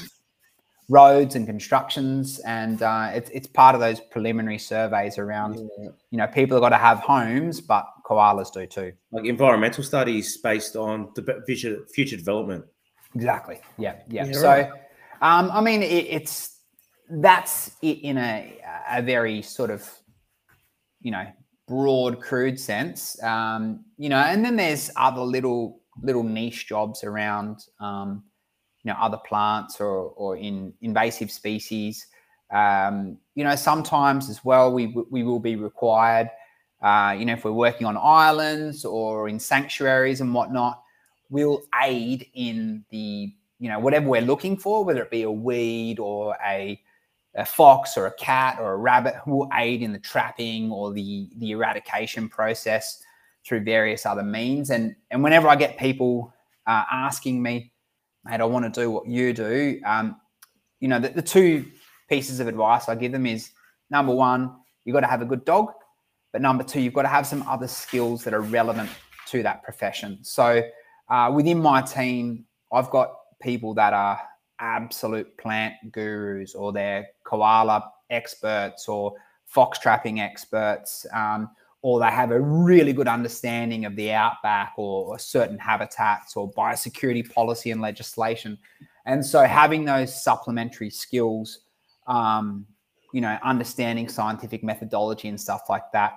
roads 0.90 1.36
and 1.36 1.48
constructions, 1.48 2.40
and 2.40 2.82
uh, 2.82 3.12
it's 3.14 3.30
it's 3.30 3.48
part 3.48 3.76
of 3.76 3.82
those 3.82 4.02
preliminary 4.02 4.58
surveys 4.58 5.18
around. 5.18 5.56
Yeah. 5.80 5.90
You 6.10 6.18
know, 6.18 6.28
people 6.28 6.58
have 6.58 6.62
got 6.62 6.78
to 6.78 6.84
have 6.84 7.00
homes, 7.00 7.62
but 7.62 7.88
koalas 8.06 8.52
do 8.52 8.66
too. 8.66 8.92
Like 9.12 9.26
environmental 9.26 9.86
studies 9.86 10.38
based 10.38 10.76
on 10.76 11.12
the 11.16 11.42
future 11.46 11.86
future 11.94 12.18
development. 12.18 12.66
Exactly. 13.16 13.62
Yeah. 13.78 13.96
Yeah. 14.10 14.26
yeah 14.26 14.34
so, 14.34 14.48
right. 14.48 14.70
um, 15.22 15.50
I 15.52 15.62
mean, 15.62 15.82
it, 15.82 16.08
it's 16.10 16.61
that's 17.12 17.72
it 17.82 18.00
in 18.00 18.18
a 18.18 18.58
a 18.90 19.02
very 19.02 19.42
sort 19.42 19.70
of 19.70 19.90
you 21.02 21.12
know 21.12 21.26
broad 21.68 22.22
crude 22.22 22.60
sense. 22.60 23.22
Um, 23.24 23.86
you 23.98 24.10
know 24.10 24.18
and 24.18 24.44
then 24.44 24.56
there's 24.56 24.90
other 24.96 25.22
little 25.22 25.82
little 26.02 26.24
niche 26.24 26.68
jobs 26.68 27.04
around 27.04 27.66
um, 27.80 28.24
you 28.84 28.92
know 28.92 28.98
other 29.00 29.18
plants 29.18 29.80
or 29.82 30.10
or 30.16 30.38
in 30.38 30.74
invasive 30.82 31.32
species. 31.32 32.08
Um, 32.52 33.18
you 33.36 33.44
know 33.44 33.56
sometimes 33.56 34.30
as 34.30 34.44
well 34.44 34.74
we 34.74 34.88
we 35.10 35.24
will 35.24 35.40
be 35.40 35.56
required 35.56 36.30
uh, 36.82 37.16
you 37.18 37.26
know 37.26 37.34
if 37.34 37.46
we're 37.46 37.52
working 37.52 37.88
on 37.88 37.98
islands 37.98 38.84
or 38.84 39.30
in 39.30 39.40
sanctuaries 39.40 40.20
and 40.20 40.34
whatnot 40.34 40.82
we'll 41.30 41.62
aid 41.82 42.28
in 42.34 42.84
the 42.90 43.34
you 43.60 43.70
know 43.70 43.80
whatever 43.80 44.10
we're 44.10 44.22
looking 44.22 44.58
for 44.58 44.84
whether 44.84 45.02
it 45.02 45.10
be 45.10 45.24
a 45.24 45.32
weed 45.32 45.98
or 45.98 46.36
a 46.46 46.78
a 47.36 47.46
fox 47.46 47.98
or 47.98 48.08
a 48.08 48.14
cat 48.16 48.58
or 48.60 48.74
a 48.74 48.78
rabbit 48.78 49.16
who 49.24 49.32
will 49.32 49.50
aid 49.54 49.82
in 49.82 49.94
the 49.94 50.00
trapping 50.00 50.72
or 50.72 50.92
the 50.92 51.30
the 51.38 51.52
eradication 51.52 52.28
process 52.28 53.02
through 53.46 53.64
various 53.64 54.06
other 54.06 54.24
means. 54.24 54.70
And 54.70 54.96
and 55.12 55.24
whenever 55.24 55.48
I 55.48 55.56
get 55.56 55.78
people 55.78 56.34
uh, 56.68 56.84
asking 56.92 57.42
me, 57.42 57.72
mate, 58.26 58.42
I 58.42 58.44
want 58.44 58.72
to 58.72 58.82
do 58.82 58.92
what 58.92 59.08
you 59.08 59.34
do, 59.34 59.80
um, 59.86 60.20
you 60.80 60.88
know, 60.88 61.00
the, 61.00 61.10
the 61.10 61.22
two 61.22 61.66
pieces 62.10 62.40
of 62.40 62.48
advice 62.48 62.90
I 62.90 62.96
give 62.96 63.14
them 63.14 63.26
is 63.26 63.52
number 63.90 64.14
one, 64.14 64.54
you've 64.84 64.94
got 64.94 65.02
to 65.02 65.08
have 65.08 65.22
a 65.22 65.26
good 65.26 65.46
dog, 65.46 65.72
but 66.34 66.42
number 66.42 66.64
two, 66.64 66.82
you've 66.82 66.94
got 66.94 67.04
to 67.04 67.08
have 67.08 67.26
some 67.26 67.44
other 67.44 67.68
skills 67.68 68.24
that 68.26 68.34
are 68.34 68.42
relevant 68.42 68.90
to 69.28 69.42
that 69.44 69.64
profession. 69.64 70.20
So 70.24 70.62
uh, 71.10 71.32
within 71.34 71.62
my 71.62 71.82
team, 71.82 72.46
I've 72.74 72.90
got 72.90 73.14
people 73.42 73.74
that 73.76 73.94
are 73.94 74.20
absolute 74.62 75.36
plant 75.38 75.74
gurus 75.92 76.56
or 76.56 76.72
they're 76.72 77.08
koala 77.26 77.92
experts 78.10 78.88
or 78.88 79.14
fox 79.46 79.80
trapping 79.80 80.22
experts, 80.22 81.06
um, 81.14 81.50
or 81.82 82.00
they 82.00 82.10
have 82.10 82.32
a 82.32 82.40
really 82.40 82.94
good 82.94 83.08
understanding 83.08 83.86
of 83.86 83.96
the 83.96 84.12
outback 84.12 84.74
or, 84.78 85.08
or 85.08 85.20
certain 85.20 85.58
habitats 85.58 86.38
or 86.38 86.52
biosecurity 86.54 87.30
policy 87.34 87.72
and 87.72 87.82
legislation. 87.82 88.58
And 89.06 89.26
so 89.26 89.44
having 89.44 89.84
those 89.84 90.24
supplementary 90.24 90.90
skills, 90.90 91.60
um, 92.08 92.66
you 93.14 93.20
know, 93.20 93.38
understanding 93.44 94.08
scientific 94.08 94.64
methodology 94.64 95.28
and 95.28 95.42
stuff 95.42 95.64
like 95.70 95.92
that 95.92 96.14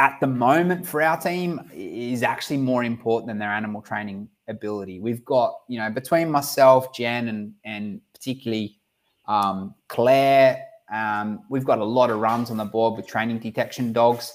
at 0.00 0.18
the 0.18 0.26
moment 0.26 0.86
for 0.86 1.02
our 1.02 1.20
team 1.20 1.60
is 1.74 2.22
actually 2.22 2.56
more 2.56 2.84
important 2.84 3.28
than 3.28 3.38
their 3.38 3.50
animal 3.50 3.82
training 3.82 4.26
ability. 4.48 4.98
We've 4.98 5.22
got, 5.26 5.54
you 5.68 5.78
know, 5.78 5.90
between 5.90 6.30
myself, 6.30 6.94
Jen, 6.94 7.28
and 7.28 7.52
and 7.66 8.00
particularly 8.14 8.78
um, 9.28 9.74
Claire, 9.88 10.64
um, 10.90 11.42
we've 11.50 11.66
got 11.66 11.80
a 11.80 11.84
lot 11.84 12.08
of 12.08 12.18
runs 12.18 12.50
on 12.50 12.56
the 12.56 12.64
board 12.64 12.96
with 12.96 13.06
training 13.06 13.40
detection 13.40 13.92
dogs. 13.92 14.32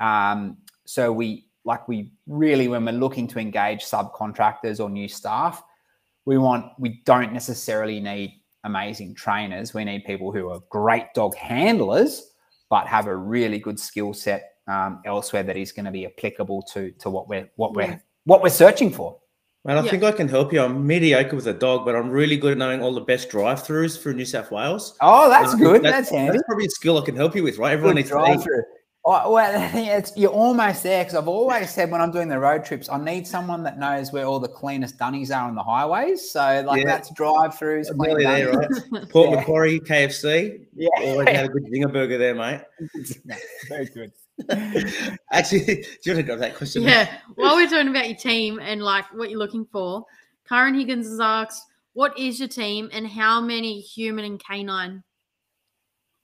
Um, 0.00 0.56
so 0.84 1.12
we 1.12 1.46
like 1.64 1.86
we 1.86 2.10
really 2.26 2.66
when 2.66 2.84
we're 2.84 2.90
looking 2.90 3.28
to 3.28 3.38
engage 3.38 3.84
subcontractors 3.84 4.80
or 4.82 4.90
new 4.90 5.06
staff, 5.06 5.62
we 6.24 6.38
want 6.38 6.72
we 6.76 7.02
don't 7.06 7.32
necessarily 7.32 8.00
need 8.00 8.42
amazing 8.64 9.14
trainers. 9.14 9.74
We 9.74 9.84
need 9.84 10.06
people 10.06 10.32
who 10.32 10.50
are 10.50 10.58
great 10.70 11.14
dog 11.14 11.36
handlers, 11.36 12.32
but 12.68 12.88
have 12.88 13.06
a 13.06 13.14
really 13.14 13.60
good 13.60 13.78
skill 13.78 14.12
set 14.12 14.53
um, 14.68 15.00
elsewhere 15.04 15.42
that 15.42 15.56
is 15.56 15.72
going 15.72 15.86
to 15.86 15.90
be 15.90 16.06
applicable 16.06 16.62
to 16.72 16.90
to 16.92 17.10
what 17.10 17.28
we're 17.28 17.48
what 17.56 17.74
we're 17.74 18.00
what 18.24 18.42
we're 18.42 18.50
searching 18.50 18.90
for. 18.90 19.18
And 19.66 19.78
I 19.78 19.82
yeah. 19.82 19.90
think 19.90 20.04
I 20.04 20.12
can 20.12 20.28
help 20.28 20.52
you. 20.52 20.60
I'm 20.60 20.86
mediocre 20.86 21.34
with 21.34 21.46
a 21.46 21.54
dog, 21.54 21.86
but 21.86 21.96
I'm 21.96 22.10
really 22.10 22.36
good 22.36 22.52
at 22.52 22.58
knowing 22.58 22.82
all 22.82 22.92
the 22.92 23.00
best 23.00 23.30
drive-throughs 23.30 23.98
through 23.98 24.12
New 24.12 24.26
South 24.26 24.50
Wales. 24.50 24.94
Oh, 25.00 25.30
that's 25.30 25.54
good. 25.54 25.82
That's, 25.82 25.96
that's, 25.96 26.10
handy. 26.10 26.32
That's 26.32 26.42
probably 26.46 26.66
a 26.66 26.70
skill 26.70 27.00
I 27.00 27.04
can 27.04 27.16
help 27.16 27.34
you 27.34 27.42
with, 27.42 27.56
right? 27.56 27.72
Everyone 27.72 27.94
good 27.94 28.00
needs 28.00 28.10
drive 28.10 28.42
through. 28.42 28.62
Oh, 29.06 29.32
well, 29.32 29.70
it's, 29.74 30.14
you're 30.16 30.30
almost 30.30 30.82
there 30.82 31.04
because 31.04 31.14
I've 31.14 31.28
always 31.28 31.70
said 31.70 31.90
when 31.90 32.02
I'm 32.02 32.10
doing 32.10 32.28
the 32.28 32.38
road 32.38 32.64
trips, 32.64 32.90
I 32.90 33.02
need 33.02 33.26
someone 33.26 33.62
that 33.62 33.78
knows 33.78 34.12
where 34.12 34.26
all 34.26 34.38
the 34.38 34.48
cleanest 34.48 34.98
dunnies 34.98 35.30
are 35.30 35.48
on 35.48 35.54
the 35.54 35.62
highways. 35.62 36.30
So, 36.30 36.62
like, 36.66 36.82
yeah. 36.82 36.86
that's 36.86 37.10
drive-throughs. 37.14 37.86
Really 37.98 38.24
there, 38.24 38.52
right? 38.52 38.68
Port 39.10 39.30
yeah. 39.30 39.36
Macquarie, 39.36 39.80
KFC. 39.80 40.66
Yeah, 40.74 40.88
always 41.00 41.28
had 41.28 41.46
a 41.46 41.48
good 41.48 41.64
Zinger 41.72 41.90
burger 41.90 42.18
there, 42.18 42.34
mate. 42.34 42.60
Very 43.68 43.86
good. 43.86 44.12
Actually, 45.32 45.64
do 45.64 45.82
you 46.04 46.14
want 46.14 46.18
to 46.18 46.22
go 46.22 46.36
that 46.36 46.56
question? 46.56 46.82
Yeah. 46.82 47.08
While 47.34 47.56
we're 47.56 47.68
talking 47.68 47.88
about 47.88 48.08
your 48.08 48.16
team 48.16 48.58
and 48.60 48.82
like 48.82 49.04
what 49.14 49.30
you're 49.30 49.38
looking 49.38 49.66
for, 49.70 50.04
Karen 50.48 50.74
Higgins 50.74 51.06
has 51.06 51.20
asked, 51.20 51.62
"What 51.92 52.18
is 52.18 52.38
your 52.38 52.48
team 52.48 52.90
and 52.92 53.06
how 53.06 53.40
many 53.40 53.80
human 53.80 54.24
and 54.24 54.42
canine?" 54.44 55.02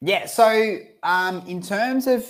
Yeah. 0.01 0.27
So, 0.27 0.79
um, 1.03 1.42
in 1.46 1.62
terms 1.62 2.07
of 2.07 2.27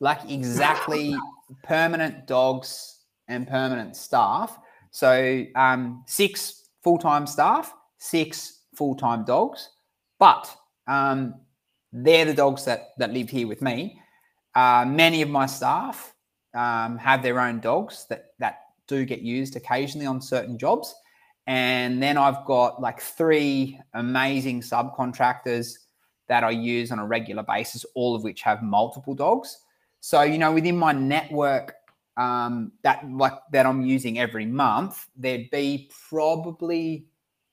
like 0.00 0.30
exactly 0.30 1.16
permanent 1.64 2.26
dogs 2.26 3.04
and 3.26 3.46
permanent 3.46 3.96
staff, 3.96 4.58
so 4.90 5.44
um, 5.56 6.04
six 6.06 6.70
full 6.82 6.98
time 6.98 7.26
staff, 7.26 7.74
six 7.98 8.60
full 8.74 8.94
time 8.94 9.24
dogs, 9.24 9.70
but 10.18 10.54
um, 10.86 11.34
they're 11.92 12.24
the 12.24 12.34
dogs 12.34 12.64
that 12.64 12.90
that 12.98 13.12
live 13.12 13.28
here 13.28 13.48
with 13.48 13.62
me. 13.62 14.00
Uh, 14.54 14.84
many 14.86 15.22
of 15.22 15.28
my 15.28 15.46
staff 15.46 16.14
um, 16.54 16.98
have 16.98 17.22
their 17.22 17.40
own 17.40 17.60
dogs 17.60 18.06
that 18.08 18.32
that 18.38 18.60
do 18.86 19.04
get 19.04 19.20
used 19.20 19.56
occasionally 19.56 20.06
on 20.06 20.20
certain 20.20 20.58
jobs, 20.58 20.94
and 21.46 22.02
then 22.02 22.16
I've 22.16 22.44
got 22.44 22.80
like 22.80 23.00
three 23.00 23.80
amazing 23.94 24.60
subcontractors 24.60 25.74
that 26.28 26.44
I 26.44 26.50
use 26.50 26.92
on 26.92 26.98
a 26.98 27.06
regular 27.06 27.42
basis, 27.42 27.84
all 27.94 28.14
of 28.14 28.22
which 28.22 28.42
have 28.42 28.62
multiple 28.62 29.14
dogs. 29.14 29.58
So, 30.00 30.22
you 30.22 30.38
know, 30.38 30.52
within 30.52 30.76
my 30.76 30.92
network 30.92 31.74
um, 32.16 32.72
that 32.82 33.08
like 33.10 33.34
that 33.52 33.64
I'm 33.64 33.82
using 33.82 34.18
every 34.18 34.46
month, 34.46 35.06
there'd 35.16 35.50
be 35.50 35.90
probably 36.08 37.06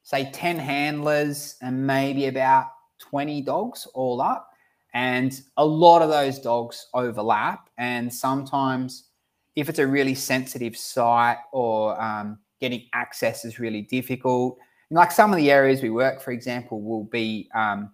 say 0.04 0.30
10 0.32 0.58
handlers 0.58 1.56
and 1.62 1.86
maybe 1.86 2.28
about 2.28 2.68
20 3.00 3.42
dogs 3.42 3.88
all 3.94 4.22
up. 4.22 4.52
And 4.96 5.40
a 5.58 5.66
lot 5.66 6.02
of 6.02 6.10
those 6.10 6.40
dogs 6.40 6.88
overlap. 6.94 7.70
And 7.78 8.12
sometimes, 8.12 9.10
if 9.56 9.70
it's 9.70 9.80
a 9.80 9.86
really 9.86 10.16
sensitive 10.16 10.76
site 10.76 11.38
or 11.52 12.02
um, 12.02 12.40
getting 12.62 12.88
access 12.94 13.44
is 13.44 13.60
really 13.60 13.82
difficult, 13.82 14.58
like 14.90 15.12
some 15.12 15.32
of 15.32 15.38
the 15.38 15.52
areas 15.52 15.82
we 15.82 15.90
work, 15.90 16.22
for 16.22 16.32
example, 16.32 16.82
will 16.82 17.04
be 17.04 17.50
um, 17.54 17.92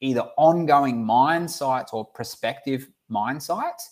either 0.00 0.28
ongoing 0.36 1.04
mine 1.04 1.46
sites 1.46 1.92
or 1.92 2.04
prospective 2.04 2.88
mine 3.08 3.38
sites. 3.38 3.90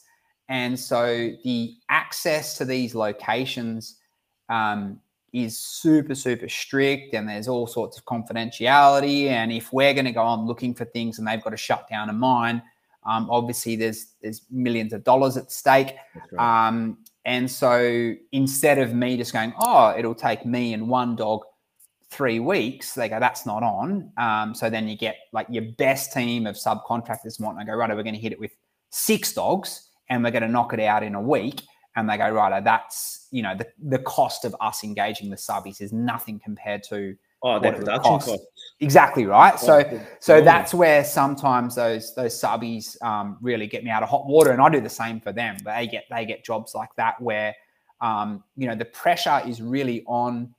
And 0.49 0.79
so 0.79 1.31
the 1.45 1.75
access 1.91 2.59
to 2.59 2.65
these 2.65 2.95
locations 2.95 3.99
um, 4.49 4.99
is 5.33 5.59
super, 5.59 6.15
super 6.15 6.49
strict, 6.49 7.15
and 7.15 7.29
there's 7.29 7.49
all 7.49 7.67
sorts 7.67 7.99
of 7.99 8.05
confidentiality. 8.05 9.27
And 9.27 9.53
if 9.53 9.73
we're 9.73 9.95
going 9.95 10.07
to 10.07 10.13
go 10.13 10.23
on 10.23 10.47
looking 10.47 10.75
for 10.75 10.85
things 10.87 11.19
and 11.19 11.27
they've 11.27 11.43
got 11.43 11.51
to 11.51 11.57
shut 11.57 11.89
down 11.89 12.09
a 12.09 12.13
mine, 12.13 12.63
um, 13.05 13.29
obviously 13.31 13.77
there's 13.77 14.15
there's 14.23 14.43
millions 14.51 14.93
of 14.93 15.05
dollars 15.05 15.37
at 15.37 15.51
stake. 15.51 15.95
Right. 16.33 16.69
Um, 16.69 16.99
and 17.25 17.51
so 17.51 18.15
instead 18.33 18.79
of 18.79 18.95
me 18.95 19.17
just 19.17 19.33
going, 19.33 19.53
oh, 19.61 19.95
it'll 19.97 20.15
take 20.15 20.47
me 20.47 20.73
and 20.73 20.89
one 20.89 21.15
dog 21.15 21.43
three 22.11 22.41
weeks, 22.41 22.95
they 22.95 23.09
go, 23.09 23.21
that's 23.21 23.45
not 23.45 23.63
on. 23.63 24.11
Um, 24.17 24.55
so 24.55 24.71
then 24.71 24.89
you 24.89 24.97
get 24.97 25.17
like 25.33 25.47
your 25.51 25.65
best 25.77 26.13
team 26.13 26.47
of 26.47 26.57
subcontractors 26.57 27.39
and 27.39 27.47
whatnot. 27.47 27.67
go, 27.67 27.75
right, 27.75 27.95
we're 27.95 28.03
going 28.03 28.15
to 28.15 28.21
hit 28.21 28.33
it 28.33 28.41
with 28.41 28.53
six 28.91 29.35
dogs 29.35 29.91
and 30.09 30.25
we're 30.25 30.31
going 30.31 30.43
to 30.43 30.49
knock 30.49 30.73
it 30.73 30.81
out 30.81 31.03
in 31.03 31.15
a 31.15 31.21
week 31.21 31.63
and 31.99 32.09
they 32.09 32.17
go, 32.17 32.31
right, 32.31 32.63
that's 32.63 33.27
you 33.33 33.43
know 33.43 33.57
the, 33.57 33.67
the 33.83 33.99
cost 33.99 34.45
of 34.45 34.55
us 34.61 34.85
engaging 34.85 35.31
the 35.31 35.37
subbies 35.37 35.81
is 35.81 35.93
nothing 35.93 36.39
compared 36.39 36.83
to 36.85 37.17
oh 37.43 37.59
their 37.59 37.73
production 37.73 38.03
cost. 38.03 38.29
costs. 38.29 38.47
Exactly 38.81 39.27
right. 39.27 39.59
So 39.59 40.01
so 40.21 40.41
that's 40.41 40.73
where 40.73 41.05
sometimes 41.05 41.75
those 41.75 42.15
those 42.15 42.41
subbies 42.41 43.03
um, 43.03 43.37
really 43.41 43.67
get 43.67 43.83
me 43.83 43.91
out 43.91 44.05
of 44.05 44.09
hot 44.09 44.27
water, 44.27 44.53
and 44.53 44.63
I 44.63 44.69
do 44.69 44.81
the 44.81 44.89
same 44.89 45.21
for 45.21 45.33
them. 45.33 45.57
But 45.65 45.77
they 45.77 45.89
get 45.89 46.05
they 46.09 46.25
get 46.25 46.45
jobs 46.45 46.73
like 46.75 46.91
that 46.97 47.21
where 47.21 47.55
um, 48.01 48.45
you 48.57 48.69
know 48.69 48.77
the 48.77 48.85
pressure 48.85 49.43
is 49.45 49.61
really 49.61 50.05
on 50.07 50.55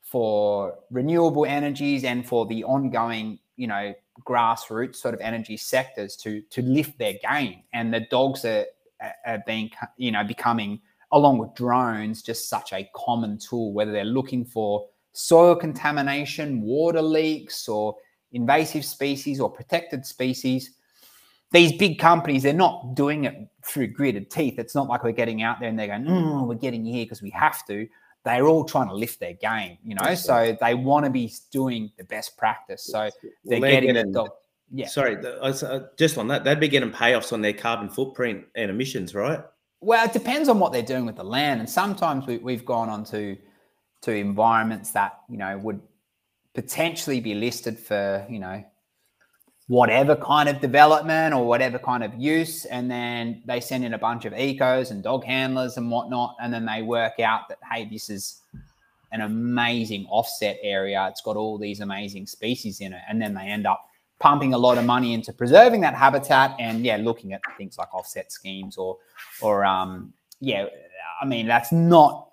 for 0.00 0.78
renewable 0.90 1.44
energies 1.44 2.04
and 2.04 2.26
for 2.26 2.46
the 2.46 2.62
ongoing 2.62 3.38
you 3.56 3.66
know 3.66 3.92
grassroots 4.26 4.96
sort 4.96 5.12
of 5.12 5.20
energy 5.20 5.56
sectors 5.56 6.16
to 6.16 6.40
to 6.50 6.62
lift 6.62 6.98
their 6.98 7.14
game 7.28 7.62
and 7.72 7.92
the 7.92 8.00
dogs 8.10 8.44
are 8.44 8.64
being, 9.46 9.70
you 9.96 10.10
know, 10.10 10.24
becoming 10.24 10.80
along 11.12 11.38
with 11.38 11.54
drones 11.54 12.22
just 12.22 12.48
such 12.48 12.72
a 12.72 12.88
common 12.94 13.38
tool. 13.38 13.72
Whether 13.72 13.92
they're 13.92 14.04
looking 14.04 14.44
for 14.44 14.86
soil 15.12 15.56
contamination, 15.56 16.60
water 16.62 17.02
leaks, 17.02 17.68
or 17.68 17.96
invasive 18.32 18.84
species 18.84 19.40
or 19.40 19.50
protected 19.50 20.04
species. 20.06 20.72
These 21.50 21.78
big 21.78 21.98
companies, 21.98 22.42
they're 22.42 22.52
not 22.52 22.94
doing 22.94 23.24
it 23.24 23.48
through 23.64 23.88
gritted 23.88 24.30
teeth. 24.30 24.58
It's 24.58 24.74
not 24.74 24.88
like 24.88 25.02
we're 25.02 25.12
getting 25.12 25.42
out 25.42 25.60
there 25.60 25.68
and 25.70 25.78
they're 25.78 25.86
going, 25.86 26.04
mm, 26.04 26.46
we're 26.46 26.54
getting 26.56 26.84
here 26.84 27.04
because 27.06 27.22
we 27.22 27.30
have 27.30 27.66
to. 27.68 27.88
They're 28.24 28.46
all 28.46 28.64
trying 28.64 28.88
to 28.88 28.94
lift 28.94 29.20
their 29.20 29.32
game, 29.32 29.78
you 29.82 29.94
know. 29.94 30.14
So 30.14 30.56
they 30.60 30.74
want 30.74 31.06
to 31.06 31.10
be 31.10 31.32
doing 31.50 31.90
the 31.96 32.04
best 32.04 32.36
practice. 32.36 32.84
So 32.84 33.08
they're 33.44 33.60
getting, 33.60 33.96
it 33.96 34.12
yeah. 34.72 34.86
Sorry, 34.86 35.16
uh, 35.16 35.80
just 35.96 36.18
on 36.18 36.28
that, 36.28 36.44
they'd 36.44 36.60
be 36.60 36.68
getting 36.68 36.90
payoffs 36.90 37.32
on 37.32 37.40
their 37.40 37.52
carbon 37.52 37.88
footprint 37.88 38.44
and 38.54 38.70
emissions, 38.70 39.14
right? 39.14 39.40
Well, 39.80 40.04
it 40.04 40.12
depends 40.12 40.48
on 40.48 40.58
what 40.58 40.72
they're 40.72 40.82
doing 40.82 41.06
with 41.06 41.16
the 41.16 41.24
land, 41.24 41.60
and 41.60 41.68
sometimes 41.68 42.26
we, 42.26 42.52
have 42.52 42.64
gone 42.64 42.88
on 42.88 43.04
to 43.06 43.36
to 44.00 44.14
environments 44.14 44.92
that 44.92 45.20
you 45.28 45.38
know 45.38 45.56
would 45.58 45.80
potentially 46.54 47.20
be 47.20 47.34
listed 47.34 47.78
for 47.78 48.26
you 48.28 48.38
know 48.38 48.62
whatever 49.68 50.16
kind 50.16 50.48
of 50.48 50.60
development 50.60 51.34
or 51.34 51.46
whatever 51.46 51.78
kind 51.78 52.02
of 52.02 52.12
use, 52.14 52.64
and 52.66 52.90
then 52.90 53.42
they 53.46 53.60
send 53.60 53.84
in 53.84 53.94
a 53.94 53.98
bunch 53.98 54.24
of 54.24 54.32
ecos 54.32 54.90
and 54.90 55.02
dog 55.02 55.24
handlers 55.24 55.76
and 55.76 55.90
whatnot, 55.90 56.34
and 56.42 56.52
then 56.52 56.66
they 56.66 56.82
work 56.82 57.20
out 57.20 57.48
that 57.48 57.58
hey, 57.72 57.88
this 57.90 58.10
is 58.10 58.42
an 59.12 59.22
amazing 59.22 60.06
offset 60.10 60.58
area. 60.62 61.06
It's 61.08 61.22
got 61.22 61.36
all 61.36 61.56
these 61.56 61.80
amazing 61.80 62.26
species 62.26 62.80
in 62.80 62.92
it, 62.92 63.00
and 63.08 63.22
then 63.22 63.32
they 63.32 63.42
end 63.42 63.66
up 63.66 63.87
pumping 64.20 64.54
a 64.54 64.58
lot 64.58 64.78
of 64.78 64.84
money 64.84 65.14
into 65.14 65.32
preserving 65.32 65.80
that 65.80 65.94
habitat 65.94 66.54
and 66.58 66.84
yeah 66.84 66.96
looking 66.96 67.32
at 67.32 67.40
things 67.56 67.78
like 67.78 67.92
offset 67.94 68.32
schemes 68.32 68.76
or 68.76 68.96
or 69.40 69.64
um 69.64 70.12
yeah 70.40 70.66
i 71.20 71.24
mean 71.24 71.46
that's 71.46 71.70
not 71.72 72.28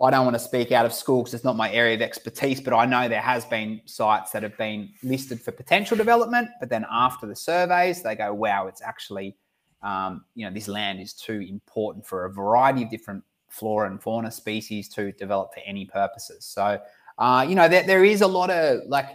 i 0.00 0.10
don't 0.10 0.24
want 0.24 0.34
to 0.34 0.40
speak 0.40 0.70
out 0.72 0.86
of 0.86 0.92
school 0.92 1.22
because 1.22 1.34
it's 1.34 1.44
not 1.44 1.56
my 1.56 1.70
area 1.72 1.94
of 1.94 2.02
expertise 2.02 2.60
but 2.60 2.72
i 2.74 2.84
know 2.84 3.08
there 3.08 3.20
has 3.20 3.44
been 3.44 3.80
sites 3.86 4.30
that 4.30 4.42
have 4.42 4.56
been 4.56 4.88
listed 5.02 5.40
for 5.40 5.52
potential 5.52 5.96
development 5.96 6.48
but 6.60 6.68
then 6.68 6.84
after 6.90 7.26
the 7.26 7.36
surveys 7.36 8.02
they 8.02 8.14
go 8.14 8.32
wow 8.32 8.66
it's 8.66 8.82
actually 8.82 9.36
um, 9.84 10.24
you 10.34 10.46
know 10.46 10.52
this 10.52 10.66
land 10.66 10.98
is 11.00 11.12
too 11.12 11.40
important 11.48 12.06
for 12.06 12.24
a 12.24 12.32
variety 12.32 12.82
of 12.82 12.90
different 12.90 13.22
flora 13.54 13.88
and 13.88 14.02
fauna 14.02 14.30
species 14.30 14.88
to 14.88 15.12
develop 15.12 15.54
for 15.54 15.60
any 15.64 15.84
purposes. 15.84 16.44
So 16.44 16.80
uh, 17.18 17.46
you 17.48 17.54
know 17.54 17.68
there, 17.68 17.84
there 17.84 18.04
is 18.04 18.22
a 18.22 18.26
lot 18.26 18.50
of 18.50 18.80
like 18.88 19.10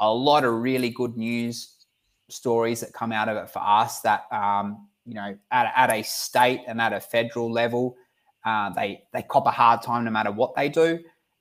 a 0.00 0.12
lot 0.12 0.44
of 0.44 0.54
really 0.54 0.90
good 0.90 1.16
news 1.16 1.74
stories 2.28 2.80
that 2.80 2.92
come 2.92 3.12
out 3.12 3.28
of 3.28 3.36
it 3.36 3.50
for 3.50 3.60
us 3.60 4.00
that 4.00 4.24
um, 4.32 4.88
you 5.04 5.14
know 5.14 5.36
at, 5.50 5.72
at 5.74 5.90
a 5.90 6.02
state 6.02 6.60
and 6.66 6.80
at 6.80 6.92
a 6.92 7.00
federal 7.00 7.50
level 7.50 7.96
uh, 8.44 8.70
they 8.70 9.02
they 9.12 9.22
cop 9.22 9.46
a 9.46 9.50
hard 9.50 9.82
time 9.82 10.04
no 10.04 10.10
matter 10.10 10.32
what 10.32 10.54
they 10.54 10.68
do. 10.68 10.98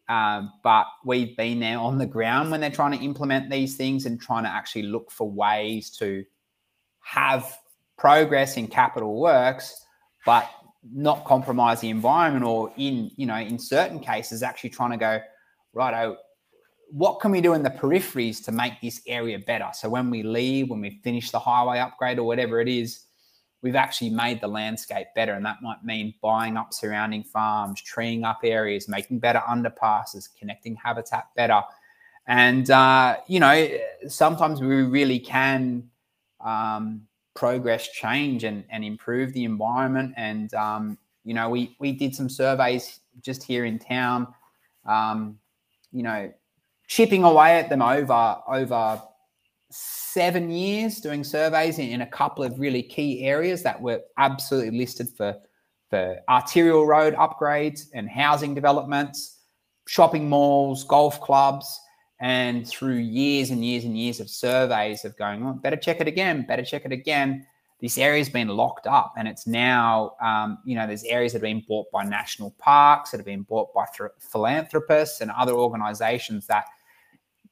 Um, 0.10 0.54
but 0.64 0.86
we've 1.04 1.36
been 1.36 1.60
there 1.60 1.80
on 1.80 1.98
the 1.98 2.06
ground 2.06 2.50
when 2.50 2.62
they're 2.62 2.70
trying 2.70 2.98
to 2.98 3.04
implement 3.04 3.50
these 3.50 3.76
things 3.76 4.06
and 4.06 4.20
trying 4.20 4.44
to 4.44 4.50
actually 4.50 4.84
look 4.84 5.12
for 5.12 5.30
ways 5.30 5.90
to 5.98 6.24
have 7.02 7.58
progress 7.98 8.56
in 8.58 8.68
capital 8.68 9.20
works 9.20 9.84
but 10.26 10.50
not 10.94 11.26
compromise 11.26 11.82
the 11.82 11.90
environment 11.90 12.46
or 12.46 12.72
in 12.78 13.10
you 13.16 13.26
know 13.26 13.38
in 13.38 13.58
certain 13.58 14.00
cases 14.00 14.44
actually 14.44 14.70
trying 14.70 14.92
to 14.92 14.98
go 14.98 15.20
right 15.74 16.16
what 16.90 17.20
can 17.20 17.32
we 17.32 17.42
do 17.42 17.54
in 17.54 17.64
the 17.64 17.70
peripheries 17.70 18.44
to 18.46 18.52
make 18.52 18.80
this 18.82 19.02
area 19.08 19.40
better? 19.40 19.70
So 19.74 19.90
when 19.90 20.10
we 20.10 20.24
leave, 20.24 20.70
when 20.70 20.82
we 20.82 21.02
finish 21.04 21.32
the 21.32 21.40
highway 21.40 21.80
upgrade 21.80 22.20
or 22.20 22.24
whatever 22.24 22.62
it 22.62 22.68
is, 22.68 23.06
we've 23.62 23.76
actually 23.76 24.10
made 24.10 24.40
the 24.40 24.48
landscape 24.48 25.08
better. 25.16 25.34
And 25.34 25.46
that 25.46 25.62
might 25.62 25.84
mean 25.84 26.14
buying 26.22 26.58
up 26.58 26.74
surrounding 26.74 27.24
farms, 27.24 27.82
treeing 27.82 28.24
up 28.24 28.40
areas, 28.44 28.88
making 28.88 29.20
better 29.20 29.42
underpasses, 29.50 30.30
connecting 30.40 30.76
habitat 30.76 31.28
better. 31.36 31.62
And, 32.28 32.70
uh, 32.70 33.18
you 33.28 33.40
know, 33.40 33.68
sometimes 34.08 34.62
we 34.62 34.84
really 34.84 35.20
can 35.20 35.90
um, 36.40 37.08
progress 37.36 37.90
change 37.90 38.44
and, 38.44 38.64
and 38.70 38.84
improve 38.84 39.34
the 39.34 39.44
environment. 39.44 40.14
And, 40.18 40.54
um, 40.54 40.98
you 41.24 41.34
know, 41.34 41.50
we, 41.50 41.76
we 41.80 41.92
did 41.92 42.16
some 42.16 42.30
surveys 42.30 43.00
just 43.22 43.44
here 43.44 43.66
in 43.66 43.80
town. 43.80 44.28
Um, 44.86 45.40
you 45.92 46.04
know, 46.04 46.32
chipping 46.88 47.24
away 47.24 47.60
at 47.60 47.70
them 47.70 47.82
over 47.82 48.38
over 48.48 49.02
seven 49.70 50.50
years 50.50 51.02
doing 51.02 51.24
surveys 51.24 51.78
in, 51.78 51.90
in, 51.90 52.02
a 52.02 52.08
couple 52.08 52.44
of 52.44 52.58
really 52.58 52.82
key 52.82 53.26
areas 53.26 53.62
that 53.62 53.80
were 53.80 54.02
absolutely 54.18 54.78
listed 54.78 55.10
for 55.16 55.36
for 55.90 56.18
arterial 56.28 56.86
road 56.86 57.14
upgrades 57.16 57.84
and 57.94 58.10
housing 58.10 58.54
developments, 58.54 59.40
shopping 59.88 60.28
malls, 60.28 60.84
golf 60.84 61.22
clubs, 61.22 61.80
and 62.20 62.68
through 62.68 62.96
years 62.96 63.52
and 63.52 63.64
years 63.64 63.86
and 63.86 63.98
years 63.98 64.20
of 64.20 64.30
surveys 64.30 65.06
of 65.06 65.16
going, 65.18 65.46
oh, 65.46 65.54
better 65.54 65.78
check 65.78 66.02
it 66.02 66.08
again, 66.08 66.46
better 66.46 66.64
check 66.64 66.84
it 66.86 66.92
again. 66.92 67.46
This 67.80 67.98
area's 67.98 68.28
been 68.28 68.48
locked 68.48 68.88
up, 68.88 69.14
and 69.18 69.28
it's 69.28 69.46
now, 69.46 70.16
um, 70.20 70.58
you 70.66 70.76
know, 70.76 70.88
there's 70.88 71.04
areas 71.04 71.34
that 71.34 71.38
have 71.38 71.44
been 71.44 71.64
bought 71.68 71.86
by 71.92 72.04
national 72.04 72.52
parks, 72.58 73.12
that 73.12 73.18
have 73.18 73.26
been 73.26 73.44
bought 73.44 73.72
by 73.74 73.86
philanthropists 74.20 75.22
and 75.22 75.30
other 75.32 75.54
organisations 75.54 76.48
that 76.48 76.66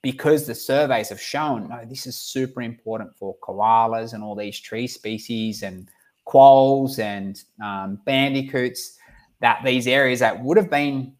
because 0.05 0.45
the 0.45 0.53
surveys 0.53 1.09
have 1.09 1.19
shown 1.19 1.67
no, 1.67 1.83
this 1.83 2.05
is 2.05 2.15
super 2.15 2.61
important 2.61 3.11
for 3.17 3.35
koalas 3.39 4.13
and 4.13 4.23
all 4.23 4.35
these 4.35 4.59
tree 4.59 4.85
species 4.85 5.63
and 5.63 5.89
quolls 6.25 6.99
and 6.99 7.41
um, 7.63 7.99
bandicoots 8.05 8.99
that 9.41 9.61
these 9.65 9.87
areas 9.87 10.19
that 10.19 10.39
would 10.43 10.57
have 10.57 10.69
been 10.69 11.11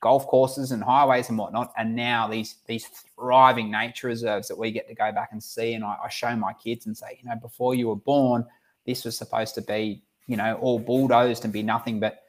golf 0.00 0.26
courses 0.26 0.72
and 0.72 0.82
highways 0.82 1.28
and 1.28 1.38
whatnot 1.38 1.72
and 1.78 1.94
now 1.94 2.26
these 2.26 2.56
these 2.66 2.86
thriving 3.14 3.70
nature 3.70 4.08
reserves 4.08 4.48
that 4.48 4.58
we 4.58 4.72
get 4.72 4.88
to 4.88 4.96
go 4.96 5.12
back 5.12 5.28
and 5.30 5.40
see. 5.40 5.74
And 5.74 5.84
I, 5.84 5.96
I 6.04 6.08
show 6.08 6.34
my 6.34 6.54
kids 6.54 6.86
and 6.86 6.98
say 6.98 7.16
you 7.22 7.28
know 7.28 7.36
before 7.36 7.76
you 7.76 7.86
were 7.86 7.94
born 7.94 8.44
this 8.84 9.04
was 9.04 9.16
supposed 9.16 9.54
to 9.54 9.62
be 9.62 10.02
you 10.26 10.36
know 10.36 10.56
all 10.56 10.80
bulldozed 10.80 11.44
and 11.44 11.52
be 11.52 11.62
nothing 11.62 12.00
but 12.00 12.23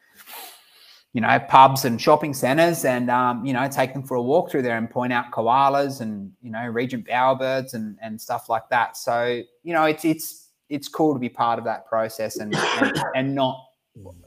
you 1.15 1.21
know, 1.21 1.39
pubs 1.47 1.85
and 1.85 2.01
shopping 2.01 2.33
centers 2.33 2.83
and, 2.83 3.09
um, 3.09 3.45
you 3.45 3.53
know, 3.53 3.69
take 3.69 3.93
them 3.93 4.03
for 4.03 4.15
a 4.15 4.21
walk 4.21 4.51
through 4.51 4.61
there 4.61 4.77
and 4.77 4.89
point 4.89 5.13
out 5.13 5.31
koalas 5.31 6.01
and, 6.01 6.29
you 6.41 6.51
know, 6.51 6.67
regent 6.67 7.07
bowerbirds 7.07 7.73
and, 7.73 7.97
and 8.01 8.19
stuff 8.19 8.49
like 8.49 8.67
that. 8.67 8.97
So, 8.97 9.41
you 9.63 9.73
know, 9.73 9.85
it's, 9.85 10.03
it's, 10.03 10.49
it's 10.67 10.89
cool 10.89 11.13
to 11.13 11.19
be 11.19 11.29
part 11.29 11.57
of 11.57 11.63
that 11.63 11.87
process 11.87 12.35
and, 12.35 12.53
and, 12.53 13.01
and 13.15 13.33
not, 13.33 13.63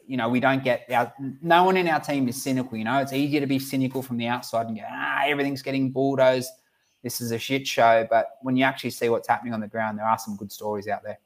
you 0.07 0.17
know, 0.17 0.31
we 0.31 0.41
don't 0.41 0.65
get 0.65 0.87
our, 0.91 1.13
no 1.43 1.63
one 1.65 1.77
in 1.77 1.87
our 1.89 2.01
team 2.01 2.27
is 2.27 2.43
cynical, 2.43 2.79
you 2.79 2.85
know, 2.85 3.01
it's 3.01 3.13
easier 3.13 3.41
to 3.41 3.47
be 3.47 3.59
cynical 3.59 4.03
from 4.03 4.17
the 4.17 4.27
outside 4.27 4.67
and 4.67 4.75
go, 4.79 4.83
ah, 4.91 5.25
everything's 5.27 5.61
getting 5.61 5.91
bulldozed. 5.91 6.49
This 7.03 7.21
is 7.21 7.33
a 7.33 7.39
shit 7.39 7.67
show. 7.67 8.07
But 8.09 8.31
when 8.41 8.57
you 8.57 8.65
actually 8.65 8.93
see 8.93 9.11
what's 9.11 9.29
happening 9.29 9.53
on 9.53 9.61
the 9.61 9.69
ground, 9.69 9.99
there 9.99 10.07
are 10.07 10.19
some 10.19 10.37
good 10.37 10.51
stories 10.51 10.89
out 10.89 11.03
there. 11.05 11.19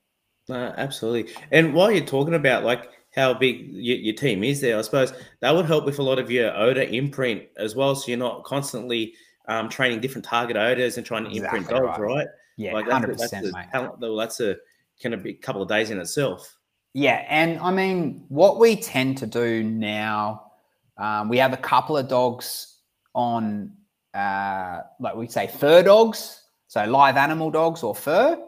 Uh, 0.51 0.73
absolutely. 0.77 1.33
And 1.53 1.73
while 1.73 1.93
you're 1.93 2.05
talking 2.05 2.35
about 2.35 2.65
like 2.65 2.91
how 3.15 3.35
big 3.35 3.69
your, 3.73 3.97
your, 3.97 4.15
team 4.15 4.43
is 4.43 4.61
there, 4.61 4.79
I 4.79 4.83
suppose 4.83 5.13
that 5.41 5.55
would 5.55 5.67
help 5.67 5.85
with 5.85 5.99
a 5.99 6.03
lot 6.03 6.19
of 6.19 6.31
your 6.31 6.57
odor 6.57 6.83
imprint 6.83 7.43
as 7.57 7.77
well. 7.77 7.95
So 7.95 8.09
you're 8.09 8.19
not 8.19 8.45
constantly 8.45 9.15
um, 9.49 9.69
training 9.69 10.01
different 10.01 10.25
target 10.25 10.57
odors 10.57 10.97
and 10.97 11.07
trying 11.07 11.25
to 11.25 11.31
exactly 11.31 11.59
imprint 11.61 11.83
dogs, 11.83 11.99
right. 11.99 12.15
right? 12.15 12.27
Yeah, 12.57 12.73
like 12.73 12.89
hundred 12.89 13.19
percent, 13.19 13.47
mate. 13.53 13.67
Well, 13.99 14.17
that's 14.17 14.41
a 14.41 14.57
kind 15.03 15.15
of 15.15 15.27
a 15.27 15.33
couple 15.35 15.63
of 15.63 15.69
days 15.69 15.91
in 15.91 15.99
itself. 15.99 16.57
Yeah, 16.95 17.25
and 17.29 17.59
I 17.61 17.71
mean, 17.71 18.25
what 18.29 18.59
we 18.59 18.77
tend 18.77 19.19
to 19.19 19.27
do 19.27 19.63
now, 19.63 20.53
um, 20.99 21.29
we 21.29 21.39
have 21.39 21.53
a 21.53 21.59
couple 21.59 21.97
of 21.97 22.09
dogs 22.09 22.77
on, 23.15 23.73
uh, 24.15 24.81
like 25.01 25.17
we 25.17 25.27
say, 25.29 25.47
fur 25.47 25.83
dogs, 25.83 26.43
so 26.69 26.85
live 26.85 27.17
animal 27.17 27.51
dogs 27.51 27.83
or 27.83 27.95
fur 27.95 28.39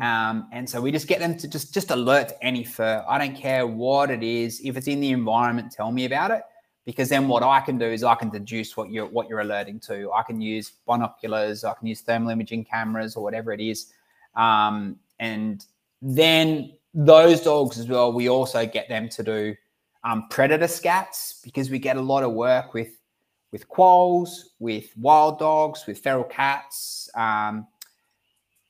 um, 0.00 0.48
and 0.52 0.68
so 0.68 0.80
we 0.80 0.90
just 0.90 1.06
get 1.06 1.18
them 1.18 1.36
to 1.36 1.48
just 1.48 1.74
just 1.74 1.90
alert 1.90 2.32
any 2.42 2.64
fur. 2.64 3.04
I 3.08 3.18
don't 3.18 3.36
care 3.36 3.66
what 3.66 4.10
it 4.10 4.22
is. 4.22 4.60
If 4.64 4.76
it's 4.76 4.88
in 4.88 5.00
the 5.00 5.10
environment, 5.10 5.72
tell 5.72 5.92
me 5.92 6.04
about 6.04 6.30
it. 6.30 6.42
Because 6.86 7.10
then 7.10 7.28
what 7.28 7.42
I 7.42 7.60
can 7.60 7.78
do 7.78 7.84
is 7.84 8.02
I 8.02 8.14
can 8.14 8.30
deduce 8.30 8.76
what 8.76 8.90
you're 8.90 9.06
what 9.06 9.28
you're 9.28 9.40
alerting 9.40 9.78
to. 9.80 10.10
I 10.12 10.22
can 10.22 10.40
use 10.40 10.72
binoculars, 10.86 11.62
I 11.64 11.74
can 11.74 11.86
use 11.86 12.00
thermal 12.00 12.30
imaging 12.30 12.64
cameras 12.64 13.16
or 13.16 13.22
whatever 13.22 13.52
it 13.52 13.60
is. 13.60 13.92
Um, 14.34 14.98
and 15.18 15.64
then 16.00 16.72
those 16.94 17.42
dogs 17.42 17.78
as 17.78 17.86
well, 17.86 18.12
we 18.12 18.28
also 18.28 18.66
get 18.66 18.88
them 18.88 19.08
to 19.10 19.22
do 19.22 19.54
um, 20.04 20.26
predator 20.30 20.66
scats 20.66 21.42
because 21.44 21.70
we 21.70 21.78
get 21.78 21.96
a 21.96 22.00
lot 22.00 22.22
of 22.22 22.32
work 22.32 22.72
with 22.74 22.96
with 23.52 23.68
quolls, 23.68 24.50
with 24.60 24.96
wild 24.96 25.38
dogs, 25.38 25.84
with 25.86 25.98
feral 25.98 26.24
cats. 26.24 27.10
Um, 27.14 27.66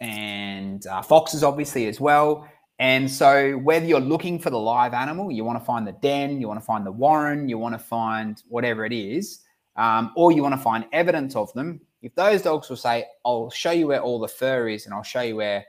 and 0.01 0.87
uh, 0.87 1.03
foxes, 1.03 1.45
obviously, 1.45 1.87
as 1.87 2.01
well. 2.01 2.49
And 2.79 3.11
so, 3.11 3.53
whether 3.59 3.85
you're 3.85 4.01
looking 4.01 4.39
for 4.39 4.49
the 4.49 4.59
live 4.59 4.95
animal, 4.95 5.31
you 5.31 5.45
want 5.45 5.59
to 5.59 5.65
find 5.65 5.87
the 5.87 5.93
den, 5.93 6.41
you 6.41 6.49
want 6.49 6.59
to 6.59 6.65
find 6.65 6.87
the 6.87 6.93
warren, 6.93 7.49
you 7.49 7.59
want 7.59 7.75
to 7.75 7.79
find 7.79 8.43
whatever 8.49 8.87
it 8.87 8.93
is, 8.93 9.41
um, 9.77 10.13
or 10.17 10.33
you 10.33 10.43
want 10.43 10.55
to 10.55 10.61
find 10.61 10.87
evidence 10.93 11.37
of 11.37 11.53
them. 11.53 11.81
If 12.01 12.15
those 12.15 12.41
dogs 12.41 12.71
will 12.71 12.79
say, 12.79 13.05
"I'll 13.27 13.51
show 13.51 13.73
you 13.73 13.89
where 13.89 14.01
all 14.01 14.19
the 14.19 14.29
fur 14.29 14.69
is, 14.69 14.87
and 14.87 14.95
I'll 14.95 15.03
show 15.03 15.21
you 15.21 15.37
where 15.37 15.67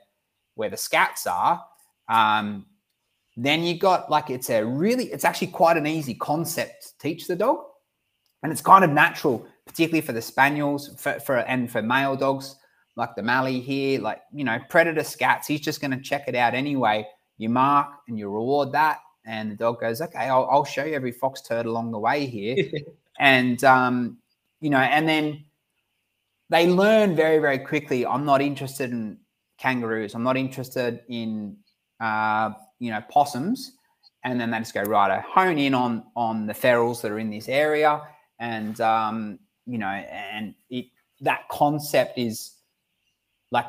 where 0.54 0.70
the 0.70 0.76
scats 0.76 1.30
are," 1.30 1.62
um, 2.08 2.64
then 3.36 3.62
you 3.62 3.78
got 3.78 4.10
like 4.10 4.30
it's 4.30 4.48
a 4.48 4.64
really, 4.64 5.04
it's 5.12 5.26
actually 5.26 5.48
quite 5.48 5.76
an 5.76 5.86
easy 5.86 6.14
concept 6.14 6.82
to 6.82 6.98
teach 6.98 7.26
the 7.26 7.36
dog, 7.36 7.58
and 8.42 8.50
it's 8.50 8.62
kind 8.62 8.84
of 8.84 8.90
natural, 8.90 9.46
particularly 9.66 10.00
for 10.00 10.14
the 10.14 10.22
spaniels 10.22 10.98
for, 10.98 11.20
for 11.20 11.36
and 11.40 11.70
for 11.70 11.82
male 11.82 12.16
dogs 12.16 12.56
like 12.96 13.14
the 13.14 13.22
Mallee 13.22 13.60
here, 13.60 14.00
like, 14.00 14.20
you 14.32 14.44
know, 14.44 14.58
predator 14.68 15.02
scats, 15.02 15.46
he's 15.46 15.60
just 15.60 15.80
going 15.80 15.90
to 15.90 16.00
check 16.00 16.24
it 16.28 16.34
out 16.34 16.54
anyway. 16.54 17.06
You 17.38 17.48
mark 17.48 17.88
and 18.08 18.18
you 18.18 18.28
reward 18.28 18.72
that. 18.72 18.98
And 19.24 19.52
the 19.52 19.56
dog 19.56 19.80
goes, 19.80 20.00
okay, 20.00 20.28
I'll, 20.28 20.48
I'll 20.50 20.64
show 20.64 20.84
you 20.84 20.94
every 20.94 21.12
fox 21.12 21.42
turd 21.42 21.66
along 21.66 21.92
the 21.92 21.98
way 21.98 22.26
here. 22.26 22.56
and, 23.20 23.62
um, 23.64 24.18
you 24.60 24.70
know, 24.70 24.78
and 24.78 25.08
then 25.08 25.44
they 26.50 26.68
learn 26.68 27.16
very, 27.16 27.38
very 27.38 27.58
quickly. 27.58 28.04
I'm 28.04 28.24
not 28.24 28.42
interested 28.42 28.90
in 28.90 29.18
kangaroos. 29.58 30.14
I'm 30.14 30.22
not 30.22 30.36
interested 30.36 31.00
in, 31.08 31.56
uh, 32.00 32.50
you 32.78 32.90
know, 32.90 33.00
possums. 33.10 33.72
And 34.24 34.40
then 34.40 34.50
they 34.50 34.58
just 34.58 34.74
go, 34.74 34.82
right, 34.82 35.10
I 35.10 35.20
hone 35.20 35.58
in 35.58 35.74
on, 35.74 36.04
on 36.14 36.46
the 36.46 36.52
ferals 36.52 37.00
that 37.02 37.10
are 37.10 37.18
in 37.18 37.30
this 37.30 37.48
area. 37.48 38.02
And, 38.38 38.80
um, 38.80 39.38
you 39.66 39.78
know, 39.78 39.86
and 39.86 40.54
it, 40.68 40.86
that 41.20 41.48
concept 41.48 42.18
is, 42.18 42.52
like 43.52 43.66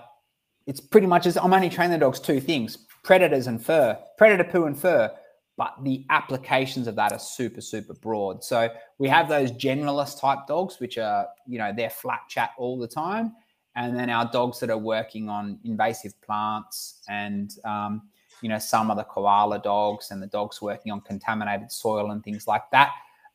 it's 0.65 0.79
pretty 0.79 1.05
much 1.05 1.27
as 1.27 1.37
I'm 1.37 1.53
only 1.53 1.69
training 1.69 1.91
the 1.91 1.97
dogs 1.99 2.19
two 2.19 2.39
things 2.39 2.77
predators 3.03 3.47
and 3.47 3.63
fur, 3.63 3.99
predator 4.17 4.45
poo 4.45 4.65
and 4.65 4.79
fur. 4.79 5.11
But 5.55 5.75
the 5.83 6.03
applications 6.09 6.87
of 6.87 6.95
that 6.95 7.11
are 7.11 7.19
super, 7.19 7.61
super 7.61 7.93
broad. 7.93 8.43
So 8.43 8.69
we 8.97 9.07
have 9.09 9.29
those 9.29 9.51
generalist 9.51 10.19
type 10.19 10.47
dogs, 10.47 10.79
which 10.79 10.97
are, 10.97 11.27
you 11.45 11.59
know, 11.59 11.71
they're 11.75 11.91
flat 11.91 12.21
chat 12.27 12.51
all 12.57 12.79
the 12.79 12.87
time. 12.87 13.35
And 13.75 13.95
then 13.95 14.09
our 14.09 14.31
dogs 14.31 14.59
that 14.61 14.71
are 14.71 14.77
working 14.77 15.29
on 15.29 15.59
invasive 15.63 16.19
plants 16.21 17.03
and, 17.07 17.55
um, 17.65 18.03
you 18.41 18.49
know, 18.49 18.57
some 18.57 18.89
of 18.89 18.97
the 18.97 19.03
koala 19.03 19.59
dogs 19.59 20.09
and 20.09 20.23
the 20.23 20.27
dogs 20.27 20.59
working 20.59 20.91
on 20.91 21.01
contaminated 21.01 21.71
soil 21.71 22.11
and 22.11 22.23
things 22.23 22.47
like 22.47 22.63
that 22.71 22.91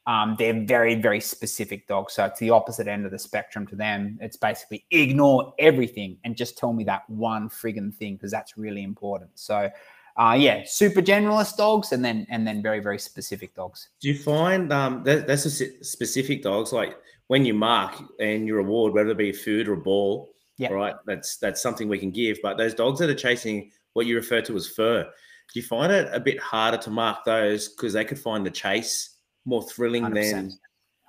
um, 0.08 0.36
they're 0.38 0.64
very, 0.64 0.94
very 0.94 1.20
specific 1.20 1.86
dogs. 1.86 2.14
So 2.14 2.24
it's 2.24 2.40
the 2.40 2.48
opposite 2.48 2.88
end 2.88 3.04
of 3.04 3.12
the 3.12 3.18
spectrum 3.18 3.66
to 3.66 3.76
them. 3.76 4.18
It's 4.22 4.38
basically 4.38 4.86
ignore 4.90 5.52
everything 5.58 6.16
and 6.24 6.34
just 6.34 6.56
tell 6.56 6.72
me 6.72 6.82
that 6.84 7.08
one 7.10 7.50
friggin' 7.50 7.94
thing 7.94 8.14
because 8.14 8.30
that's 8.30 8.56
really 8.56 8.84
important. 8.84 9.30
So, 9.34 9.68
uh, 10.16 10.34
yeah, 10.38 10.62
super 10.64 11.02
generalist 11.02 11.58
dogs 11.58 11.92
and 11.92 12.02
then 12.02 12.26
and 12.30 12.46
then 12.46 12.62
very, 12.62 12.80
very 12.80 12.98
specific 12.98 13.54
dogs. 13.54 13.90
Do 14.00 14.08
you 14.08 14.16
find 14.16 14.72
um, 14.72 15.04
that, 15.04 15.26
that's 15.26 15.44
a 15.44 15.84
specific 15.84 16.42
dogs 16.42 16.72
like 16.72 16.96
when 17.26 17.44
you 17.44 17.52
mark 17.52 18.02
and 18.18 18.46
you 18.46 18.56
reward, 18.56 18.94
whether 18.94 19.10
it 19.10 19.18
be 19.18 19.30
food 19.30 19.68
or 19.68 19.74
a 19.74 19.76
ball, 19.76 20.30
yeah. 20.56 20.70
right? 20.70 20.94
That's 21.04 21.36
that's 21.36 21.60
something 21.60 21.86
we 21.86 21.98
can 21.98 22.12
give. 22.12 22.38
But 22.42 22.56
those 22.56 22.72
dogs 22.72 22.98
that 23.00 23.10
are 23.10 23.14
chasing 23.14 23.70
what 23.92 24.06
you 24.06 24.16
refer 24.16 24.40
to 24.40 24.56
as 24.56 24.66
fur, 24.68 25.02
do 25.04 25.60
you 25.60 25.66
find 25.66 25.92
it 25.92 26.08
a 26.12 26.18
bit 26.18 26.40
harder 26.40 26.78
to 26.78 26.90
mark 26.90 27.26
those 27.26 27.68
because 27.68 27.92
they 27.92 28.06
could 28.06 28.18
find 28.18 28.46
the 28.46 28.50
chase? 28.50 29.17
More 29.48 29.62
thrilling 29.62 30.04
100%. 30.04 30.12
than 30.12 30.58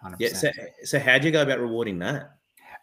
100%. 0.04 0.16
yeah. 0.20 0.34
So, 0.34 0.50
so 0.84 1.00
how 1.00 1.18
do 1.18 1.28
you 1.28 1.32
go 1.32 1.42
about 1.42 1.60
rewarding 1.60 2.00
that? 2.00 2.32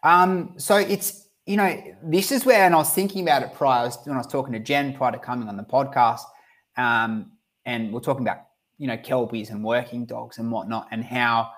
Um, 0.03 0.53
so 0.57 0.77
it's 0.77 1.27
you 1.45 1.57
know 1.57 1.81
this 2.03 2.31
is 2.31 2.45
where, 2.45 2.65
and 2.65 2.75
I 2.75 2.77
was 2.77 2.93
thinking 2.93 3.23
about 3.23 3.41
it 3.41 3.53
prior 3.53 3.81
I 3.81 3.85
was, 3.85 3.97
when 4.03 4.15
I 4.15 4.19
was 4.19 4.27
talking 4.27 4.53
to 4.53 4.59
Jen 4.59 4.93
prior 4.93 5.11
to 5.11 5.17
coming 5.17 5.47
on 5.49 5.57
the 5.57 5.63
podcast, 5.63 6.21
um, 6.77 7.31
and 7.65 7.91
we're 7.91 7.99
talking 7.99 8.25
about 8.25 8.43
you 8.77 8.87
know 8.87 8.97
kelpies 8.97 9.49
and 9.49 9.63
working 9.63 10.05
dogs 10.05 10.37
and 10.37 10.51
whatnot, 10.51 10.87
and 10.91 11.03
how 11.03 11.49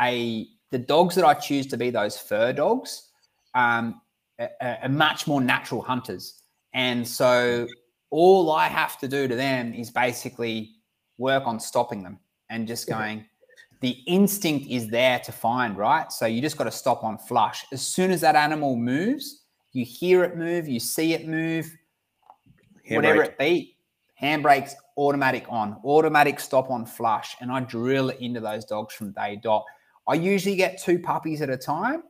a 0.00 0.48
the 0.70 0.78
dogs 0.78 1.14
that 1.14 1.24
I 1.24 1.34
choose 1.34 1.66
to 1.68 1.76
be 1.76 1.90
those 1.90 2.18
fur 2.18 2.52
dogs 2.52 3.10
um, 3.54 4.00
are, 4.40 4.50
are 4.82 4.88
much 4.88 5.28
more 5.28 5.40
natural 5.40 5.80
hunters, 5.80 6.42
and 6.72 7.06
so 7.06 7.68
all 8.10 8.50
I 8.50 8.66
have 8.66 8.98
to 8.98 9.08
do 9.08 9.28
to 9.28 9.36
them 9.36 9.74
is 9.74 9.90
basically 9.90 10.72
work 11.18 11.46
on 11.46 11.60
stopping 11.60 12.02
them 12.02 12.18
and 12.50 12.66
just 12.66 12.88
going, 12.88 13.24
the 13.84 13.98
instinct 14.06 14.66
is 14.70 14.88
there 14.88 15.18
to 15.18 15.30
find, 15.30 15.76
right? 15.76 16.10
So 16.10 16.24
you 16.24 16.40
just 16.40 16.56
got 16.56 16.64
to 16.64 16.70
stop 16.70 17.04
on 17.04 17.18
flush. 17.18 17.66
As 17.70 17.82
soon 17.82 18.12
as 18.12 18.22
that 18.22 18.34
animal 18.34 18.76
moves, 18.76 19.44
you 19.72 19.84
hear 19.84 20.24
it 20.24 20.38
move, 20.38 20.66
you 20.66 20.80
see 20.80 21.12
it 21.12 21.28
move, 21.28 21.70
handbrake. 22.88 22.96
whatever 22.96 23.22
it 23.24 23.36
be, 23.36 23.76
handbrakes 24.18 24.72
automatic 24.96 25.44
on, 25.50 25.76
automatic 25.84 26.40
stop 26.40 26.70
on 26.70 26.86
flush. 26.86 27.36
And 27.42 27.52
I 27.52 27.60
drill 27.60 28.08
it 28.08 28.20
into 28.20 28.40
those 28.40 28.64
dogs 28.64 28.94
from 28.94 29.12
day 29.12 29.38
dot. 29.42 29.66
I 30.08 30.14
usually 30.14 30.56
get 30.56 30.82
two 30.82 30.98
puppies 30.98 31.42
at 31.42 31.50
a 31.50 31.56
time. 31.58 32.04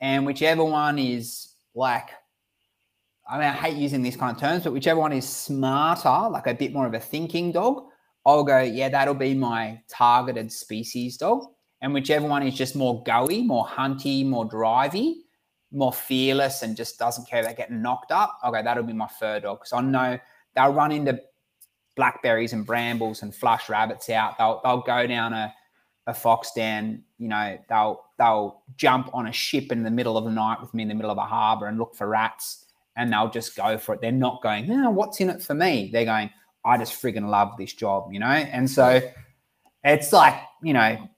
And 0.00 0.24
whichever 0.24 0.64
one 0.64 0.98
is 0.98 1.48
like, 1.74 2.08
I 3.28 3.34
mean, 3.36 3.46
I 3.46 3.52
hate 3.52 3.76
using 3.76 4.00
these 4.00 4.16
kind 4.16 4.34
of 4.34 4.40
terms, 4.40 4.64
but 4.64 4.72
whichever 4.72 5.00
one 5.00 5.12
is 5.12 5.28
smarter, 5.28 6.30
like 6.30 6.46
a 6.46 6.54
bit 6.54 6.72
more 6.72 6.86
of 6.86 6.94
a 6.94 7.00
thinking 7.00 7.52
dog, 7.52 7.89
I'll 8.26 8.44
go, 8.44 8.60
yeah, 8.60 8.88
that'll 8.88 9.14
be 9.14 9.34
my 9.34 9.80
targeted 9.88 10.52
species 10.52 11.16
dog. 11.16 11.44
And 11.82 11.94
whichever 11.94 12.26
one 12.26 12.42
is 12.42 12.54
just 12.54 12.76
more 12.76 13.02
goey, 13.04 13.44
more 13.44 13.66
hunty, 13.66 14.26
more 14.26 14.48
drivey, 14.48 15.14
more 15.72 15.92
fearless, 15.92 16.62
and 16.62 16.76
just 16.76 16.98
doesn't 16.98 17.26
care 17.28 17.40
about 17.40 17.56
getting 17.56 17.80
knocked 17.80 18.12
up, 18.12 18.38
go, 18.44 18.62
that'll 18.62 18.82
be 18.82 18.92
my 18.92 19.08
fur 19.08 19.40
dog. 19.40 19.60
Because 19.60 19.72
I 19.72 19.80
know 19.80 20.18
they'll 20.54 20.72
run 20.72 20.92
into 20.92 21.18
blackberries 21.96 22.52
and 22.52 22.66
brambles 22.66 23.22
and 23.22 23.34
flush 23.34 23.68
rabbits 23.68 24.10
out. 24.10 24.36
They'll, 24.36 24.60
they'll 24.62 24.82
go 24.82 25.06
down 25.06 25.32
a, 25.32 25.54
a 26.06 26.14
fox 26.14 26.52
den, 26.52 27.04
you 27.18 27.28
know, 27.28 27.58
they'll 27.68 28.04
they'll 28.18 28.62
jump 28.76 29.10
on 29.14 29.26
a 29.28 29.32
ship 29.32 29.72
in 29.72 29.82
the 29.82 29.90
middle 29.90 30.18
of 30.18 30.24
the 30.24 30.30
night 30.30 30.60
with 30.60 30.74
me 30.74 30.82
in 30.82 30.88
the 30.88 30.94
middle 30.94 31.10
of 31.10 31.18
a 31.18 31.22
harbor 31.22 31.66
and 31.66 31.78
look 31.78 31.94
for 31.94 32.06
rats 32.06 32.66
and 32.96 33.12
they'll 33.12 33.30
just 33.30 33.56
go 33.56 33.78
for 33.78 33.94
it. 33.94 34.00
They're 34.00 34.12
not 34.12 34.42
going, 34.42 34.70
oh, 34.70 34.90
what's 34.90 35.20
in 35.20 35.30
it 35.30 35.42
for 35.42 35.54
me? 35.54 35.88
They're 35.92 36.04
going, 36.04 36.30
I 36.64 36.78
just 36.78 37.00
friggin' 37.00 37.28
love 37.28 37.56
this 37.58 37.72
job, 37.72 38.12
you 38.12 38.20
know? 38.20 38.26
And 38.26 38.70
so 38.70 39.00
it's 39.84 40.12
like, 40.12 40.34
you 40.62 40.72
know, 40.72 41.08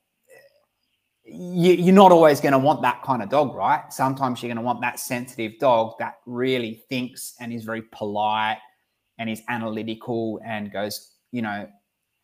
you, 1.24 1.90
are 1.90 1.94
not 1.94 2.12
always 2.12 2.40
going 2.40 2.52
to 2.52 2.58
want 2.58 2.82
that 2.82 3.02
kind 3.02 3.22
of 3.22 3.28
dog, 3.28 3.54
right? 3.54 3.92
Sometimes 3.92 4.42
you're 4.42 4.48
going 4.48 4.56
to 4.56 4.62
want 4.62 4.80
that 4.82 5.00
sensitive 5.00 5.52
dog 5.58 5.94
that 5.98 6.16
really 6.26 6.84
thinks 6.88 7.34
and 7.40 7.52
is 7.52 7.64
very 7.64 7.82
polite 7.92 8.58
and 9.18 9.30
is 9.30 9.42
analytical 9.48 10.40
and 10.44 10.72
goes, 10.72 11.12
you 11.30 11.42
know, 11.42 11.68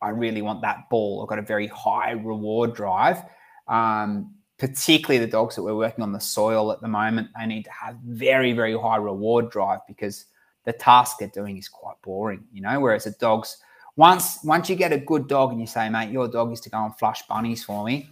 I 0.01 0.09
really 0.09 0.41
want 0.41 0.61
that 0.61 0.89
ball. 0.89 1.21
I've 1.21 1.29
got 1.29 1.39
a 1.39 1.43
very 1.43 1.67
high 1.67 2.11
reward 2.11 2.73
drive. 2.73 3.23
Um, 3.67 4.35
particularly 4.57 5.23
the 5.23 5.31
dogs 5.31 5.55
that 5.55 5.63
we're 5.63 5.75
working 5.75 6.03
on 6.03 6.11
the 6.11 6.19
soil 6.19 6.71
at 6.71 6.81
the 6.81 6.87
moment, 6.87 7.29
they 7.37 7.45
need 7.45 7.63
to 7.63 7.71
have 7.71 7.95
very, 8.05 8.51
very 8.51 8.77
high 8.77 8.97
reward 8.97 9.49
drive 9.49 9.79
because 9.87 10.25
the 10.65 10.73
task 10.73 11.17
they're 11.19 11.29
doing 11.29 11.57
is 11.57 11.67
quite 11.67 11.95
boring, 12.01 12.43
you 12.53 12.61
know. 12.61 12.79
Whereas 12.79 13.05
a 13.05 13.11
dogs, 13.11 13.57
once 13.95 14.39
once 14.43 14.69
you 14.69 14.75
get 14.75 14.93
a 14.93 14.97
good 14.97 15.27
dog 15.27 15.51
and 15.51 15.59
you 15.59 15.67
say, 15.67 15.89
mate, 15.89 16.11
your 16.11 16.27
dog 16.27 16.51
is 16.51 16.61
to 16.61 16.69
go 16.69 16.83
and 16.83 16.95
flush 16.97 17.21
bunnies 17.27 17.63
for 17.63 17.85
me, 17.85 18.09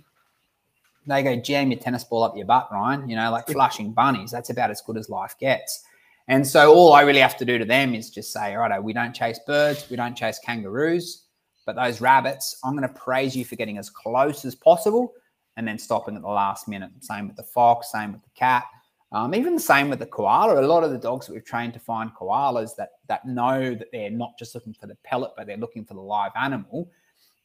they 1.05 1.23
go 1.23 1.35
jam 1.35 1.71
your 1.71 1.79
tennis 1.79 2.03
ball 2.03 2.23
up 2.23 2.35
your 2.35 2.45
butt, 2.45 2.69
Ryan. 2.71 3.09
You 3.09 3.15
know, 3.15 3.31
like 3.31 3.47
flushing 3.47 3.91
bunnies. 3.93 4.31
That's 4.31 4.49
about 4.49 4.71
as 4.71 4.81
good 4.81 4.97
as 4.97 5.09
life 5.09 5.35
gets. 5.39 5.83
And 6.27 6.45
so 6.45 6.73
all 6.73 6.93
I 6.93 7.01
really 7.01 7.21
have 7.21 7.37
to 7.37 7.45
do 7.45 7.57
to 7.57 7.65
them 7.65 7.95
is 7.95 8.09
just 8.09 8.33
say, 8.33 8.55
all 8.55 8.67
right, 8.67 8.83
we 8.83 8.91
don't 8.91 9.13
chase 9.13 9.39
birds, 9.47 9.89
we 9.89 9.95
don't 9.95 10.15
chase 10.15 10.39
kangaroos, 10.39 11.23
but 11.65 11.75
those 11.75 12.01
rabbits, 12.01 12.59
I'm 12.63 12.75
going 12.75 12.87
to 12.87 12.93
praise 12.93 13.35
you 13.35 13.45
for 13.45 13.55
getting 13.55 13.77
as 13.77 13.89
close 13.89 14.43
as 14.43 14.53
possible 14.53 15.13
and 15.55 15.65
then 15.65 15.79
stopping 15.79 16.15
at 16.15 16.21
the 16.21 16.27
last 16.27 16.67
minute. 16.67 16.91
Same 16.99 17.27
with 17.27 17.37
the 17.37 17.43
fox, 17.43 17.91
same 17.91 18.11
with 18.11 18.23
the 18.23 18.29
cat. 18.35 18.65
Um, 19.11 19.33
even 19.33 19.55
the 19.55 19.61
same 19.61 19.89
with 19.89 19.99
the 19.99 20.05
koala. 20.05 20.59
A 20.59 20.67
lot 20.67 20.83
of 20.83 20.91
the 20.91 20.97
dogs 20.97 21.27
that 21.27 21.33
we've 21.33 21.45
trained 21.45 21.73
to 21.73 21.79
find 21.79 22.11
koalas 22.13 22.75
that 22.75 22.89
that 23.07 23.25
know 23.25 23.73
that 23.73 23.87
they're 23.91 24.09
not 24.09 24.37
just 24.37 24.53
looking 24.53 24.73
for 24.73 24.87
the 24.87 24.97
pellet, 25.03 25.31
but 25.37 25.47
they're 25.47 25.57
looking 25.57 25.85
for 25.85 25.93
the 25.93 26.01
live 26.01 26.33
animal. 26.35 26.91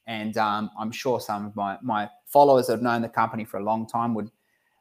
And 0.09 0.37
um, 0.37 0.71
I'm 0.77 0.91
sure 0.91 1.21
some 1.21 1.47
of 1.47 1.55
my 1.55 1.79
my 1.81 2.09
followers 2.27 2.67
that 2.67 2.75
have 2.75 2.83
known 2.83 3.03
the 3.03 3.09
company 3.09 3.45
for 3.45 3.59
a 3.59 3.63
long 3.63 3.87
time 3.87 4.13
would 4.15 4.31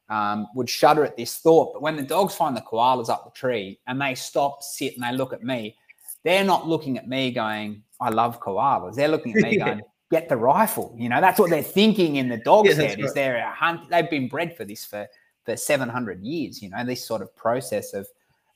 um, 0.08 0.48
would 0.56 0.68
shudder 0.68 1.04
at 1.04 1.16
this 1.16 1.38
thought. 1.38 1.72
But 1.72 1.82
when 1.82 1.96
the 1.96 2.02
dogs 2.02 2.34
find 2.34 2.56
the 2.56 2.62
koalas 2.62 3.08
up 3.08 3.24
the 3.24 3.38
tree 3.38 3.78
and 3.86 4.00
they 4.00 4.16
stop, 4.16 4.62
sit, 4.62 4.94
and 4.94 5.04
they 5.04 5.16
look 5.16 5.32
at 5.32 5.44
me, 5.44 5.76
they're 6.24 6.44
not 6.44 6.66
looking 6.66 6.98
at 6.98 7.08
me 7.08 7.30
going, 7.30 7.84
"I 8.00 8.08
love 8.08 8.40
koalas." 8.40 8.96
They're 8.96 9.06
looking 9.06 9.36
at 9.36 9.42
me 9.44 9.56
going, 9.64 9.82
"Get 10.10 10.28
the 10.28 10.36
rifle." 10.36 10.96
You 10.98 11.10
know, 11.10 11.20
that's 11.20 11.38
what 11.38 11.48
they're 11.48 11.62
thinking 11.62 12.16
in 12.16 12.28
the 12.28 12.38
dog's 12.38 12.70
yeah, 12.70 12.86
head. 12.86 12.98
Right. 12.98 13.04
Is 13.04 13.14
they're 13.14 13.36
a 13.36 13.52
hunt? 13.52 13.88
They've 13.88 14.10
been 14.10 14.26
bred 14.26 14.56
for 14.56 14.64
this 14.64 14.84
for 14.84 15.06
for 15.44 15.56
700 15.56 16.22
years. 16.22 16.62
You 16.62 16.70
know, 16.70 16.84
this 16.84 17.04
sort 17.04 17.22
of 17.22 17.34
process 17.36 17.94
of 17.94 18.06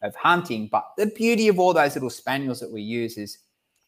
of 0.03 0.14
hunting. 0.14 0.68
But 0.70 0.87
the 0.97 1.07
beauty 1.07 1.49
of 1.49 1.59
all 1.59 1.72
those 1.72 1.95
little 1.95 2.11
spaniels 2.11 2.61
that 2.61 2.70
we 2.70 2.82
use 2.82 3.16
is 3.16 3.39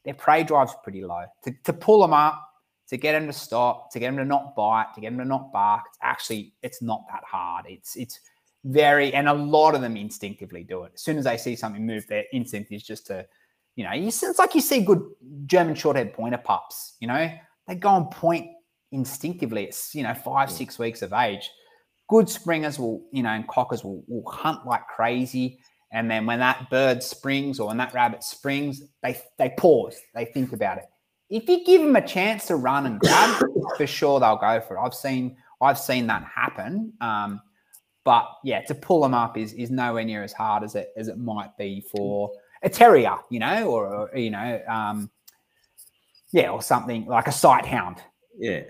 their 0.05 0.14
prey 0.14 0.42
drive's 0.42 0.74
pretty 0.82 1.05
low. 1.05 1.24
To, 1.44 1.53
to 1.64 1.72
pull 1.72 2.01
them 2.01 2.12
up, 2.12 2.42
to 2.88 2.96
get 2.96 3.12
them 3.12 3.26
to 3.26 3.32
stop, 3.32 3.90
to 3.92 3.99
get 3.99 4.09
them 4.09 4.16
to 4.16 4.24
not 4.24 4.55
bite, 4.57 4.86
to 4.94 5.01
get 5.01 5.11
them 5.11 5.18
to 5.18 5.24
not 5.24 5.53
bark, 5.53 5.84
it's 5.88 5.99
actually 6.03 6.55
it's 6.62 6.82
not 6.82 7.05
that 7.11 7.24
hard. 7.24 7.66
It's 7.68 7.96
it's 7.96 8.20
very 8.64 9.12
and 9.14 9.28
a 9.28 9.34
lot 9.34 9.74
of 9.74 9.80
them 9.80 9.96
instinctively 9.96 10.64
do 10.64 10.84
it. 10.84 10.92
As 10.94 11.03
soon 11.03 11.18
as 11.18 11.24
they 11.24 11.36
see 11.36 11.57
something 11.57 11.84
move, 11.84 12.07
their 12.07 12.24
instinct 12.32 12.72
is 12.72 12.82
just 12.82 13.07
to, 13.09 13.26
you 13.76 13.84
know, 13.84 13.92
you, 13.92 14.09
it's 14.09 14.38
like 14.38 14.55
you 14.55 14.61
see 14.61 14.82
good 14.82 15.03
German 15.46 15.74
shorthair 15.74 16.12
pointer 16.12 16.38
pups. 16.38 16.94
You 17.01 17.09
know, 17.09 17.30
they 17.66 17.74
go 17.74 17.96
and 17.96 18.11
point 18.11 18.49
instinctively. 18.90 19.64
It's 19.64 19.94
you 19.94 20.03
know 20.03 20.14
five 20.14 20.51
six 20.51 20.78
weeks 20.78 21.03
of 21.03 21.12
age. 21.12 21.51
Good 22.09 22.28
springers 22.28 22.78
will, 22.78 23.06
you 23.12 23.22
know, 23.22 23.30
and 23.30 23.46
cockers 23.48 23.84
will, 23.84 24.02
will 24.09 24.28
hunt 24.30 24.66
like 24.66 24.86
crazy. 24.86 25.61
And 25.92 26.11
then 26.11 26.26
when 26.26 26.38
that 26.40 26.68
bird 26.70 27.02
springs 27.02 27.61
or 27.61 27.68
when 27.68 27.76
that 27.78 27.94
rabbit 27.94 28.22
springs, 28.22 28.82
they 29.02 29.20
they 29.38 29.50
pause, 29.50 29.98
they 30.14 30.26
think 30.26 30.52
about 30.52 30.78
it 30.78 30.84
if 31.30 31.48
you 31.48 31.64
give 31.64 31.82
them 31.82 31.96
a 31.96 32.06
chance 32.06 32.46
to 32.46 32.56
run 32.56 32.86
and 32.86 32.98
grab, 33.00 33.42
for 33.76 33.86
sure 33.86 34.20
they'll 34.20 34.36
go 34.36 34.61
for 34.61 34.76
it. 34.76 34.80
I've 34.80 34.94
seen 34.94 35.36
I've 35.61 35.78
seen 35.78 36.06
that 36.06 36.24
happen. 36.24 36.92
Um, 37.00 37.40
but 38.04 38.26
yeah, 38.44 38.62
to 38.62 38.74
pull 38.74 39.02
them 39.02 39.14
up 39.14 39.36
is 39.36 39.52
is 39.52 39.70
nowhere 39.70 40.04
near 40.04 40.22
as 40.22 40.32
hard 40.32 40.62
as 40.62 40.74
it 40.74 40.92
as 40.96 41.09
it 41.09 41.18
might 41.18 41.56
be 41.59 41.82
for 41.92 42.32
a 42.62 42.68
terrier, 42.68 43.16
you 43.30 43.38
know, 43.40 43.68
or, 43.70 43.86
or 43.86 44.16
you 44.16 44.30
know, 44.30 44.61
um, 44.66 45.11
yeah, 46.32 46.50
or 46.50 46.62
something 46.62 47.06
like 47.06 47.26
a 47.26 47.32
sight 47.32 47.66
hound. 47.66 47.98
Yeah. 48.38 48.62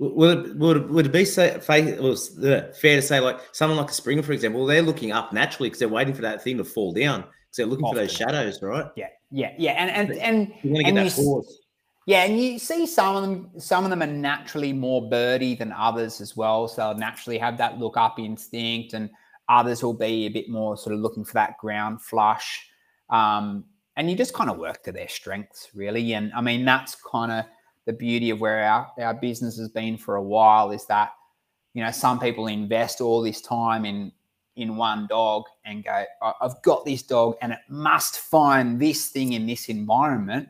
Would 0.00 0.46
it, 0.46 0.56
would 0.56 0.76
it, 0.76 0.88
would 0.88 1.06
it 1.06 1.12
be 1.12 1.24
say, 1.24 1.58
fair, 1.60 2.00
fair 2.00 2.96
to 2.96 3.02
say, 3.02 3.20
like 3.20 3.40
someone 3.52 3.78
like 3.78 3.90
a 3.90 3.94
Springer, 3.94 4.22
for 4.22 4.32
example, 4.32 4.66
they're 4.66 4.82
looking 4.82 5.12
up 5.12 5.32
naturally 5.32 5.68
because 5.68 5.78
they're 5.78 5.88
waiting 5.88 6.14
for 6.14 6.22
that 6.22 6.42
thing 6.42 6.58
to 6.58 6.64
fall 6.64 6.92
down 6.92 7.20
because 7.20 7.56
they're 7.56 7.66
looking 7.66 7.84
Often. 7.84 7.96
for 7.96 8.00
those 8.02 8.12
shadows, 8.12 8.62
right? 8.62 8.86
Yeah, 8.96 9.08
yeah, 9.30 9.52
yeah, 9.56 9.72
and 9.72 10.10
and 10.10 10.18
and, 10.18 10.96
and 10.98 11.16
you. 11.16 11.44
Yeah, 12.06 12.24
and 12.24 12.38
you 12.38 12.58
see 12.58 12.86
some 12.86 13.16
of 13.16 13.22
them. 13.22 13.50
Some 13.58 13.84
of 13.84 13.90
them 13.90 14.02
are 14.02 14.06
naturally 14.06 14.72
more 14.72 15.08
birdie 15.08 15.54
than 15.54 15.72
others 15.72 16.20
as 16.20 16.36
well. 16.36 16.68
So 16.68 16.82
they'll 16.82 16.98
naturally 16.98 17.38
have 17.38 17.56
that 17.58 17.78
look 17.78 17.96
up 17.96 18.18
instinct, 18.18 18.94
and 18.94 19.08
others 19.48 19.82
will 19.82 19.94
be 19.94 20.26
a 20.26 20.28
bit 20.28 20.48
more 20.48 20.76
sort 20.76 20.94
of 20.94 21.00
looking 21.00 21.24
for 21.24 21.34
that 21.34 21.56
ground 21.58 22.02
flush. 22.02 22.68
Um, 23.10 23.64
and 23.96 24.10
you 24.10 24.16
just 24.16 24.34
kind 24.34 24.50
of 24.50 24.58
work 24.58 24.82
to 24.82 24.92
their 24.92 25.08
strengths, 25.08 25.70
really. 25.74 26.12
And 26.14 26.32
I 26.34 26.40
mean, 26.40 26.64
that's 26.64 26.96
kind 26.96 27.32
of 27.32 27.44
the 27.86 27.92
beauty 27.92 28.30
of 28.30 28.40
where 28.40 28.64
our 28.64 28.90
our 28.98 29.14
business 29.14 29.58
has 29.58 29.68
been 29.68 29.96
for 29.96 30.16
a 30.16 30.22
while. 30.22 30.70
Is 30.70 30.86
that 30.86 31.12
you 31.74 31.82
know 31.82 31.90
some 31.90 32.18
people 32.18 32.46
invest 32.46 33.00
all 33.00 33.22
this 33.22 33.40
time 33.40 33.84
in 33.84 34.12
in 34.56 34.76
one 34.76 35.06
dog 35.08 35.44
and 35.64 35.84
go, 35.84 36.04
I've 36.40 36.62
got 36.62 36.84
this 36.84 37.02
dog, 37.02 37.36
and 37.42 37.52
it 37.52 37.58
must 37.68 38.20
find 38.20 38.80
this 38.80 39.08
thing 39.08 39.32
in 39.32 39.46
this 39.46 39.68
environment 39.68 40.48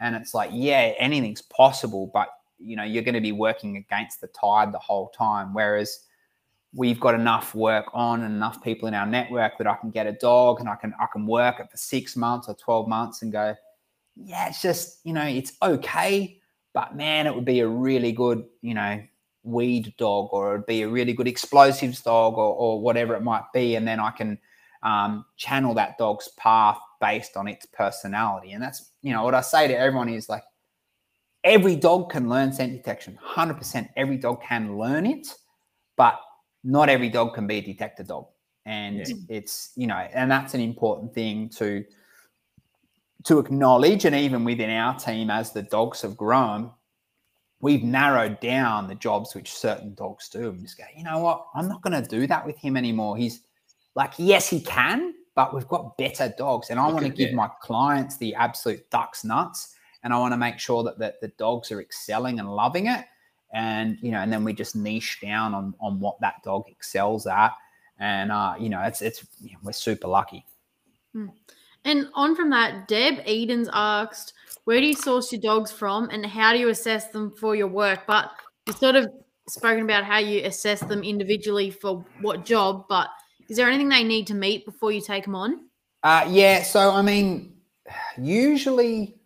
and 0.00 0.14
it's 0.16 0.34
like, 0.34 0.50
yeah, 0.52 0.92
anything's 0.98 1.42
possible, 1.42 2.10
but 2.12 2.28
you 2.58 2.76
know, 2.76 2.82
you're 2.84 3.02
going 3.02 3.14
to 3.14 3.20
be 3.20 3.32
working 3.32 3.76
against 3.76 4.20
the 4.20 4.26
tide 4.28 4.72
the 4.72 4.78
whole 4.78 5.08
time. 5.08 5.54
Whereas 5.54 6.00
we've 6.74 7.00
got 7.00 7.14
enough 7.14 7.54
work 7.54 7.86
on 7.94 8.22
and 8.22 8.34
enough 8.34 8.62
people 8.62 8.86
in 8.88 8.94
our 8.94 9.06
network 9.06 9.56
that 9.58 9.66
I 9.66 9.74
can 9.76 9.90
get 9.90 10.06
a 10.06 10.12
dog 10.12 10.60
and 10.60 10.68
I 10.68 10.76
can 10.76 10.92
I 11.00 11.06
can 11.12 11.26
work 11.26 11.60
it 11.60 11.70
for 11.70 11.76
six 11.76 12.16
months 12.16 12.48
or 12.48 12.54
12 12.54 12.88
months 12.88 13.22
and 13.22 13.32
go, 13.32 13.54
yeah, 14.16 14.48
it's 14.48 14.60
just, 14.60 15.00
you 15.04 15.12
know, 15.12 15.24
it's 15.24 15.52
okay. 15.62 16.38
But 16.74 16.96
man, 16.96 17.26
it 17.26 17.34
would 17.34 17.44
be 17.46 17.60
a 17.60 17.68
really 17.68 18.12
good, 18.12 18.44
you 18.60 18.74
know, 18.74 19.02
weed 19.44 19.94
dog 19.96 20.30
or 20.32 20.54
it'd 20.54 20.66
be 20.66 20.82
a 20.82 20.88
really 20.88 21.12
good 21.12 21.28
explosives 21.28 22.00
dog 22.02 22.34
or, 22.34 22.54
or 22.54 22.80
whatever 22.80 23.14
it 23.14 23.22
might 23.22 23.44
be. 23.54 23.76
And 23.76 23.86
then 23.86 24.00
I 24.00 24.10
can 24.10 24.38
um, 24.82 25.24
channel 25.36 25.72
that 25.74 25.96
dog's 25.96 26.28
path 26.36 26.78
based 27.00 27.36
on 27.36 27.46
its 27.46 27.66
personality. 27.66 28.52
And 28.52 28.62
that's, 28.62 28.90
you 29.02 29.12
know, 29.12 29.22
what 29.22 29.34
I 29.34 29.40
say 29.40 29.68
to 29.68 29.78
everyone 29.78 30.08
is 30.08 30.28
like, 30.28 30.42
every 31.44 31.76
dog 31.76 32.10
can 32.10 32.28
learn 32.28 32.52
scent 32.52 32.72
detection. 32.72 33.18
100% 33.24 33.88
every 33.96 34.16
dog 34.16 34.42
can 34.42 34.76
learn 34.76 35.06
it, 35.06 35.28
but 35.96 36.18
not 36.64 36.88
every 36.88 37.10
dog 37.10 37.34
can 37.34 37.46
be 37.46 37.58
a 37.58 37.60
detector 37.60 38.02
dog. 38.02 38.26
And 38.66 39.06
yeah. 39.06 39.14
it's, 39.28 39.72
you 39.76 39.86
know, 39.86 40.08
and 40.12 40.30
that's 40.30 40.54
an 40.54 40.60
important 40.60 41.14
thing 41.14 41.50
to, 41.50 41.84
to 43.24 43.38
acknowledge. 43.38 44.04
And 44.04 44.14
even 44.14 44.44
within 44.44 44.70
our 44.70 44.98
team, 44.98 45.30
as 45.30 45.52
the 45.52 45.62
dogs 45.62 46.02
have 46.02 46.16
grown, 46.16 46.70
we've 47.60 47.82
narrowed 47.82 48.38
down 48.40 48.88
the 48.88 48.94
jobs 48.94 49.34
which 49.34 49.52
certain 49.52 49.94
dogs 49.94 50.28
do. 50.28 50.50
And 50.50 50.60
just 50.60 50.78
go, 50.78 50.84
you 50.96 51.04
know 51.04 51.18
what? 51.18 51.46
I'm 51.54 51.68
not 51.68 51.82
going 51.82 52.00
to 52.00 52.08
do 52.08 52.26
that 52.26 52.44
with 52.44 52.58
him 52.58 52.76
anymore. 52.76 53.16
He's 53.16 53.40
like, 53.94 54.12
yes, 54.18 54.48
he 54.48 54.60
can, 54.60 55.14
but 55.34 55.54
we've 55.54 55.68
got 55.68 55.96
better 55.96 56.32
dogs. 56.36 56.70
And 56.70 56.78
I 56.78 56.86
want 56.88 57.06
to 57.06 57.08
give 57.08 57.32
my 57.32 57.48
clients 57.62 58.16
the 58.18 58.34
absolute 58.34 58.88
ducks 58.90 59.24
nuts. 59.24 59.74
And 60.02 60.12
I 60.12 60.18
want 60.18 60.32
to 60.32 60.36
make 60.36 60.58
sure 60.58 60.82
that, 60.82 60.98
that 60.98 61.20
the 61.22 61.28
dogs 61.38 61.72
are 61.72 61.80
excelling 61.80 62.38
and 62.38 62.54
loving 62.54 62.88
it. 62.88 63.06
And, 63.54 63.96
you 64.02 64.10
know, 64.10 64.18
and 64.18 64.30
then 64.30 64.44
we 64.44 64.52
just 64.52 64.76
niche 64.76 65.20
down 65.22 65.54
on, 65.54 65.74
on 65.80 66.00
what 66.00 66.20
that 66.20 66.42
dog 66.42 66.64
excels 66.68 67.26
at. 67.26 67.52
And, 67.98 68.30
uh, 68.30 68.56
you 68.58 68.68
know, 68.68 68.82
it's, 68.82 69.00
it's, 69.00 69.24
you 69.40 69.52
know, 69.52 69.58
we're 69.62 69.72
super 69.72 70.08
lucky. 70.08 70.44
Hmm. 71.14 71.28
And 71.84 72.08
on 72.14 72.34
from 72.34 72.50
that, 72.50 72.88
Deb 72.88 73.20
Eden's 73.26 73.68
asked, 73.72 74.32
where 74.64 74.80
do 74.80 74.86
you 74.86 74.94
source 74.94 75.30
your 75.30 75.40
dogs 75.40 75.70
from 75.70 76.08
and 76.10 76.24
how 76.24 76.52
do 76.52 76.58
you 76.58 76.70
assess 76.70 77.08
them 77.08 77.30
for 77.30 77.54
your 77.54 77.68
work? 77.68 78.00
But 78.06 78.30
you 78.66 78.72
sort 78.72 78.96
of 78.96 79.08
spoken 79.48 79.82
about 79.82 80.04
how 80.04 80.18
you 80.18 80.42
assess 80.44 80.80
them 80.80 81.02
individually 81.02 81.70
for 81.70 82.04
what 82.22 82.46
job, 82.46 82.86
but 82.88 83.08
is 83.48 83.58
there 83.58 83.68
anything 83.68 83.90
they 83.90 84.04
need 84.04 84.26
to 84.28 84.34
meet 84.34 84.64
before 84.64 84.90
you 84.90 85.02
take 85.02 85.24
them 85.24 85.34
on? 85.34 85.66
Uh, 86.02 86.26
yeah. 86.30 86.62
So, 86.62 86.90
I 86.90 87.02
mean, 87.02 87.54
usually 88.18 89.16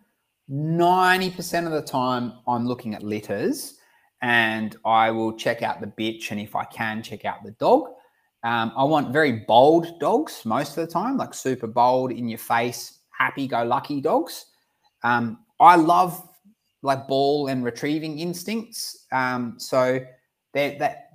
90% 0.51 1.67
of 1.67 1.73
the 1.73 1.83
time 1.83 2.33
I'm 2.49 2.67
looking 2.67 2.95
at 2.95 3.03
litters 3.03 3.75
and 4.23 4.77
I 4.85 5.13
will 5.13 5.37
check 5.37 5.63
out 5.63 5.81
the 5.81 5.87
bitch 5.87 6.33
and 6.33 6.41
if 6.41 6.57
I 6.57 6.65
can, 6.65 7.03
check 7.03 7.25
out 7.25 7.45
the 7.45 7.53
dog. 7.53 7.91
Um, 8.49 8.73
I 8.79 8.85
want 8.85 9.13
very 9.13 9.33
bold 9.33 10.01
dogs 10.01 10.47
most 10.47 10.79
of 10.79 10.87
the 10.87 10.91
time, 10.91 11.19
like 11.19 11.35
super 11.35 11.67
bold, 11.67 12.13
in 12.13 12.31
your 12.31 12.39
face, 12.39 13.01
happy 13.11 13.47
go 13.47 13.63
lucky 13.63 14.01
dogs. 14.01 14.47
Um, 15.03 15.41
I 15.61 15.77
love 15.77 16.27
like 16.81 17.07
ball 17.07 17.49
and 17.49 17.63
retrieving 17.63 18.19
instincts. 18.19 19.05
Um, 19.13 19.57
so 19.59 20.01
that 20.55 21.11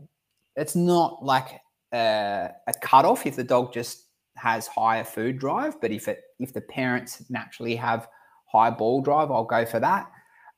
it's 0.55 0.75
not 0.75 1.25
like 1.25 1.59
a, 1.91 2.51
a 2.67 2.73
cutoff 2.81 3.25
if 3.25 3.35
the 3.35 3.43
dog 3.43 3.73
just 3.73 4.09
has 4.35 4.67
higher 4.67 5.03
food 5.03 5.39
drive. 5.39 5.81
But 5.81 5.91
if 5.91 6.07
it 6.07 6.21
if 6.39 6.53
the 6.53 6.61
parents 6.61 7.23
naturally 7.31 7.75
have 7.77 8.09
high 8.45 8.69
ball 8.69 9.01
drive, 9.01 9.31
I'll 9.31 9.43
go 9.43 9.65
for 9.65 9.79
that. 9.79 10.05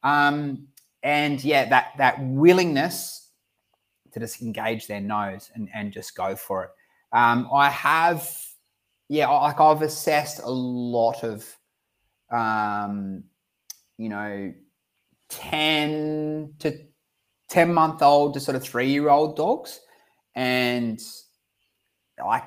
Um, 0.04 0.68
and 1.04 1.42
yeah, 1.42 1.70
that 1.70 1.94
that 2.00 2.22
willingness 2.22 3.25
to 4.16 4.20
just 4.22 4.42
engage 4.42 4.88
their 4.88 5.02
nose 5.02 5.52
and, 5.54 5.68
and 5.74 5.92
just 5.92 6.16
go 6.16 6.38
for 6.38 6.64
it. 6.64 6.70
Um, 7.12 7.50
I 7.54 7.70
have, 7.70 8.30
yeah, 9.10 9.28
like 9.28 9.60
I've 9.60 9.82
assessed 9.82 10.40
a 10.42 10.50
lot 10.50 11.24
of, 11.24 11.46
um, 12.32 13.26
you 13.98 14.08
know, 14.08 14.54
10 15.28 16.54
to 16.60 16.80
10 17.50 17.74
month 17.74 18.02
old 18.02 18.36
to 18.36 18.40
sort 18.40 18.56
of 18.56 18.64
three 18.64 18.88
year 18.88 19.10
old 19.10 19.36
dogs. 19.36 19.82
And 20.34 21.02
like 22.18 22.44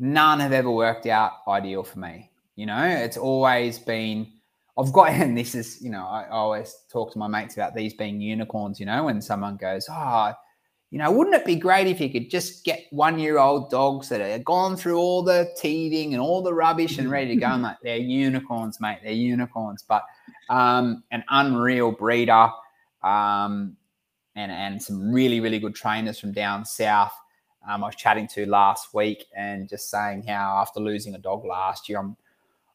none 0.00 0.40
have 0.40 0.52
ever 0.52 0.70
worked 0.72 1.06
out 1.06 1.34
ideal 1.46 1.84
for 1.84 2.00
me. 2.00 2.32
You 2.56 2.66
know, 2.66 2.84
it's 2.84 3.16
always 3.16 3.78
been, 3.78 4.26
I've 4.78 4.92
got, 4.92 5.10
and 5.10 5.36
this 5.36 5.54
is, 5.54 5.80
you 5.82 5.90
know, 5.90 6.06
I, 6.06 6.28
always 6.28 6.74
talk 6.90 7.12
to 7.12 7.18
my 7.18 7.28
mates 7.28 7.54
about 7.54 7.74
these 7.74 7.94
being 7.94 8.20
unicorns, 8.20 8.80
you 8.80 8.86
know, 8.86 9.04
when 9.04 9.20
someone 9.20 9.56
goes, 9.56 9.86
oh, 9.90 10.32
you 10.90 10.98
know, 10.98 11.10
wouldn't 11.10 11.36
it 11.36 11.44
be 11.44 11.54
great 11.54 11.86
if 11.86 12.00
you 12.00 12.10
could 12.10 12.30
just 12.30 12.64
get 12.64 12.84
one 12.90 13.18
year 13.18 13.38
old 13.38 13.70
dogs 13.70 14.08
that 14.08 14.20
are 14.20 14.42
gone 14.42 14.76
through 14.76 14.98
all 14.98 15.22
the 15.22 15.48
teething 15.56 16.14
and 16.14 16.20
all 16.20 16.42
the 16.42 16.52
rubbish 16.52 16.98
and 16.98 17.08
ready 17.08 17.34
to 17.34 17.40
go? 17.40 17.46
I'm 17.46 17.62
like, 17.62 17.76
they're 17.82 17.96
unicorns, 17.96 18.80
mate. 18.80 18.98
They're 19.02 19.12
unicorns. 19.12 19.84
But 19.86 20.02
um, 20.48 21.04
an 21.12 21.22
unreal 21.28 21.92
breeder 21.92 22.48
um, 23.04 23.76
and, 24.34 24.50
and 24.50 24.82
some 24.82 25.12
really, 25.12 25.38
really 25.38 25.60
good 25.60 25.76
trainers 25.76 26.18
from 26.18 26.32
down 26.32 26.64
south. 26.64 27.12
Um, 27.68 27.84
I 27.84 27.86
was 27.86 27.94
chatting 27.94 28.26
to 28.28 28.46
last 28.46 28.92
week 28.92 29.26
and 29.36 29.68
just 29.68 29.90
saying 29.90 30.24
how 30.24 30.58
after 30.60 30.80
losing 30.80 31.14
a 31.14 31.18
dog 31.18 31.44
last 31.44 31.88
year, 31.88 32.00
I'm 32.00 32.16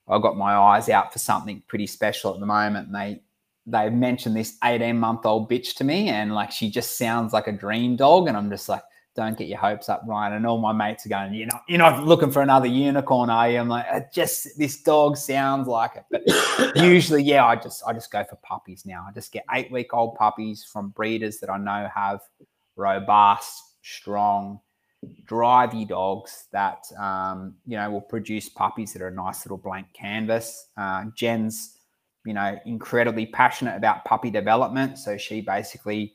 I 0.07 0.19
got 0.19 0.37
my 0.37 0.55
eyes 0.55 0.89
out 0.89 1.11
for 1.11 1.19
something 1.19 1.63
pretty 1.67 1.87
special 1.87 2.33
at 2.33 2.39
the 2.39 2.45
moment. 2.45 2.87
And 2.87 2.95
they 2.95 3.21
they 3.67 3.89
mentioned 3.89 4.35
this 4.35 4.57
18 4.63 4.97
month 4.97 5.25
old 5.25 5.49
bitch 5.49 5.75
to 5.75 5.83
me, 5.83 6.09
and 6.09 6.33
like 6.33 6.51
she 6.51 6.69
just 6.69 6.97
sounds 6.97 7.33
like 7.33 7.47
a 7.47 7.51
dream 7.51 7.95
dog. 7.95 8.27
And 8.27 8.37
I'm 8.37 8.49
just 8.49 8.69
like, 8.69 8.83
don't 9.15 9.37
get 9.37 9.47
your 9.47 9.57
hopes 9.57 9.89
up, 9.89 10.03
Ryan. 10.05 10.33
And 10.33 10.45
all 10.45 10.59
my 10.59 10.73
mates 10.73 11.05
are 11.05 11.09
going, 11.09 11.33
you 11.33 11.45
know, 11.45 11.59
you're 11.67 11.79
not 11.79 12.03
looking 12.03 12.31
for 12.31 12.41
another 12.41 12.67
unicorn, 12.67 13.29
are 13.29 13.49
you? 13.49 13.59
I'm 13.59 13.69
like, 13.69 14.11
just 14.13 14.57
this 14.59 14.81
dog 14.83 15.17
sounds 15.17 15.67
like 15.67 15.91
it. 15.95 16.03
But 16.11 16.75
usually, 16.83 17.23
yeah, 17.23 17.45
I 17.45 17.55
just 17.55 17.81
I 17.87 17.93
just 17.93 18.11
go 18.11 18.23
for 18.23 18.35
puppies 18.37 18.85
now. 18.85 19.05
I 19.07 19.13
just 19.13 19.31
get 19.31 19.45
eight 19.53 19.71
week 19.71 19.93
old 19.93 20.15
puppies 20.15 20.63
from 20.63 20.89
breeders 20.89 21.39
that 21.39 21.49
I 21.49 21.57
know 21.57 21.89
have 21.93 22.19
robust, 22.75 23.63
strong, 23.81 24.59
drivey 25.25 25.87
dogs 25.87 26.47
that 26.51 26.85
um, 26.99 27.55
you 27.65 27.77
know 27.77 27.89
will 27.89 28.01
produce 28.01 28.49
puppies 28.49 28.93
that 28.93 29.01
are 29.01 29.07
a 29.07 29.13
nice 29.13 29.45
little 29.45 29.57
blank 29.57 29.87
canvas. 29.93 30.67
Uh, 30.77 31.05
Jen's 31.15 31.77
you 32.25 32.33
know 32.33 32.57
incredibly 32.65 33.25
passionate 33.25 33.75
about 33.75 34.05
puppy 34.05 34.29
development, 34.29 34.97
so 34.97 35.17
she 35.17 35.41
basically 35.41 36.13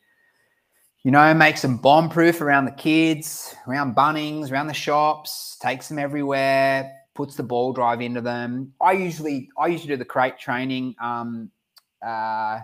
you 1.05 1.11
know 1.11 1.32
makes 1.34 1.62
them 1.62 1.76
bomb 1.76 2.09
proof 2.09 2.41
around 2.41 2.64
the 2.64 2.72
kids, 2.72 3.55
around 3.66 3.97
Bunnings, 3.97 4.51
around 4.51 4.66
the 4.66 4.74
shops, 4.74 5.57
takes 5.61 5.88
them 5.88 5.99
everywhere, 5.99 6.93
puts 7.14 7.36
the 7.36 7.43
ball 7.43 7.72
drive 7.72 8.01
into 8.01 8.20
them. 8.20 8.72
I 8.80 8.93
usually 8.93 9.51
I 9.59 9.68
usually 9.68 9.88
do 9.88 9.97
the 9.97 10.05
crate 10.05 10.38
training. 10.38 10.95
Um, 11.01 11.51
uh, 12.05 12.61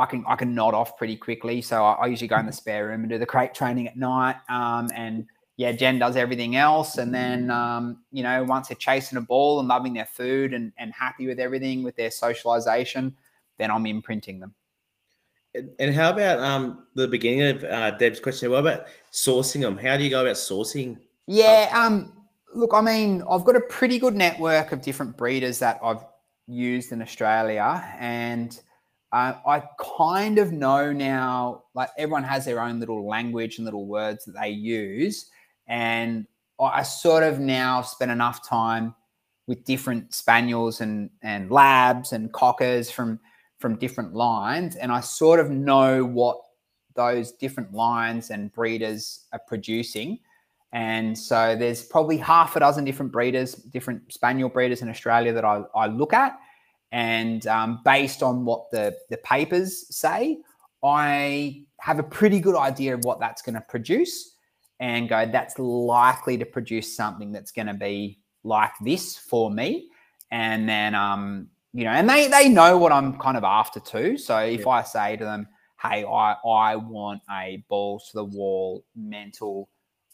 I 0.00 0.06
can 0.06 0.24
I 0.26 0.36
can 0.36 0.54
nod 0.54 0.74
off 0.74 0.96
pretty 0.96 1.16
quickly, 1.16 1.60
so 1.60 1.84
I, 1.84 1.92
I, 1.92 2.06
usually 2.06 2.28
go 2.28 2.38
in 2.38 2.46
the 2.46 2.52
spare 2.52 2.88
room 2.88 3.02
and 3.02 3.10
do 3.10 3.18
the 3.18 3.26
crate 3.26 3.52
training 3.52 3.86
at 3.86 3.96
night. 3.96 4.36
Um, 4.48 4.88
and 4.94 5.26
yeah, 5.60 5.72
Jen 5.72 5.98
does 5.98 6.16
everything 6.16 6.56
else. 6.56 6.96
And 6.96 7.14
then, 7.14 7.50
um, 7.50 7.98
you 8.10 8.22
know, 8.22 8.44
once 8.44 8.68
they're 8.68 8.78
chasing 8.78 9.18
a 9.18 9.20
ball 9.20 9.60
and 9.60 9.68
loving 9.68 9.92
their 9.92 10.06
food 10.06 10.54
and, 10.54 10.72
and 10.78 10.90
happy 10.90 11.26
with 11.26 11.38
everything, 11.38 11.82
with 11.82 11.96
their 11.96 12.10
socialization, 12.10 13.14
then 13.58 13.70
I'm 13.70 13.84
imprinting 13.84 14.40
them. 14.40 14.54
And 15.78 15.94
how 15.94 16.12
about 16.12 16.38
um, 16.38 16.86
the 16.94 17.06
beginning 17.06 17.42
of 17.42 17.64
uh, 17.64 17.90
Deb's 17.90 18.20
question? 18.20 18.50
What 18.50 18.60
about 18.60 18.86
sourcing 19.12 19.60
them? 19.60 19.76
How 19.76 19.98
do 19.98 20.02
you 20.02 20.08
go 20.08 20.22
about 20.22 20.36
sourcing? 20.36 20.96
Yeah, 21.26 21.68
um, 21.74 22.14
look, 22.54 22.70
I 22.72 22.80
mean, 22.80 23.22
I've 23.30 23.44
got 23.44 23.54
a 23.54 23.60
pretty 23.60 23.98
good 23.98 24.16
network 24.16 24.72
of 24.72 24.80
different 24.80 25.18
breeders 25.18 25.58
that 25.58 25.78
I've 25.84 26.02
used 26.46 26.90
in 26.90 27.02
Australia, 27.02 27.84
and 27.98 28.58
uh, 29.12 29.34
I 29.46 29.64
kind 29.98 30.38
of 30.38 30.52
know 30.52 30.90
now. 30.90 31.64
Like 31.74 31.90
everyone 31.98 32.24
has 32.24 32.46
their 32.46 32.62
own 32.62 32.80
little 32.80 33.06
language 33.06 33.58
and 33.58 33.66
little 33.66 33.86
words 33.86 34.24
that 34.24 34.40
they 34.40 34.48
use, 34.48 35.30
and 35.70 36.26
I 36.60 36.82
sort 36.82 37.22
of 37.22 37.38
now 37.38 37.80
spent 37.80 38.10
enough 38.10 38.46
time 38.46 38.94
with 39.46 39.64
different 39.64 40.12
spaniels 40.12 40.82
and 40.82 41.08
and 41.22 41.50
labs 41.50 42.12
and 42.12 42.30
cockers 42.32 42.90
from 42.90 43.18
from 43.58 43.76
different 43.76 44.14
lines, 44.14 44.76
and 44.76 44.92
I 44.92 45.00
sort 45.00 45.40
of 45.40 45.50
know 45.50 46.04
what 46.04 46.38
those 46.96 47.32
different 47.32 47.72
lines 47.72 48.30
and 48.30 48.52
breeders 48.52 49.26
are 49.32 49.40
producing. 49.46 50.18
And 50.72 51.16
so 51.18 51.56
there's 51.56 51.82
probably 51.82 52.16
half 52.16 52.56
a 52.56 52.60
dozen 52.60 52.84
different 52.84 53.12
breeders, 53.12 53.54
different 53.54 54.12
spaniel 54.12 54.48
breeders 54.48 54.82
in 54.82 54.88
Australia 54.88 55.32
that 55.32 55.44
I, 55.44 55.62
I 55.74 55.86
look 55.86 56.12
at. 56.12 56.38
And 56.92 57.46
um, 57.46 57.80
based 57.84 58.22
on 58.22 58.44
what 58.44 58.70
the, 58.70 58.96
the 59.08 59.16
papers 59.18 59.86
say, 59.94 60.38
I 60.82 61.64
have 61.80 61.98
a 61.98 62.04
pretty 62.04 62.40
good 62.40 62.56
idea 62.56 62.94
of 62.94 63.04
what 63.04 63.20
that's 63.20 63.42
going 63.42 63.54
to 63.54 63.60
produce 63.62 64.36
and 64.80 65.08
go, 65.08 65.26
that's 65.30 65.58
likely 65.58 66.38
to 66.38 66.46
produce 66.46 66.96
something 66.96 67.30
that's 67.30 67.52
going 67.52 67.66
to 67.66 67.74
be 67.74 68.18
like 68.42 68.72
this 68.80 69.16
for 69.16 69.50
me. 69.50 69.90
And 70.32 70.68
then, 70.68 70.94
um, 70.94 71.48
you 71.72 71.84
know, 71.84 71.90
and 71.90 72.08
they 72.08 72.26
they 72.28 72.48
know 72.48 72.78
what 72.78 72.90
I'm 72.90 73.18
kind 73.18 73.36
of 73.36 73.44
after 73.44 73.78
too. 73.78 74.16
So 74.16 74.38
if 74.38 74.60
yeah. 74.60 74.68
I 74.68 74.82
say 74.82 75.16
to 75.16 75.24
them, 75.24 75.46
hey, 75.80 76.04
I 76.04 76.32
I 76.32 76.76
want 76.76 77.20
a 77.30 77.62
balls 77.68 78.08
to 78.10 78.16
the 78.16 78.24
wall, 78.24 78.84
mental, 78.96 79.68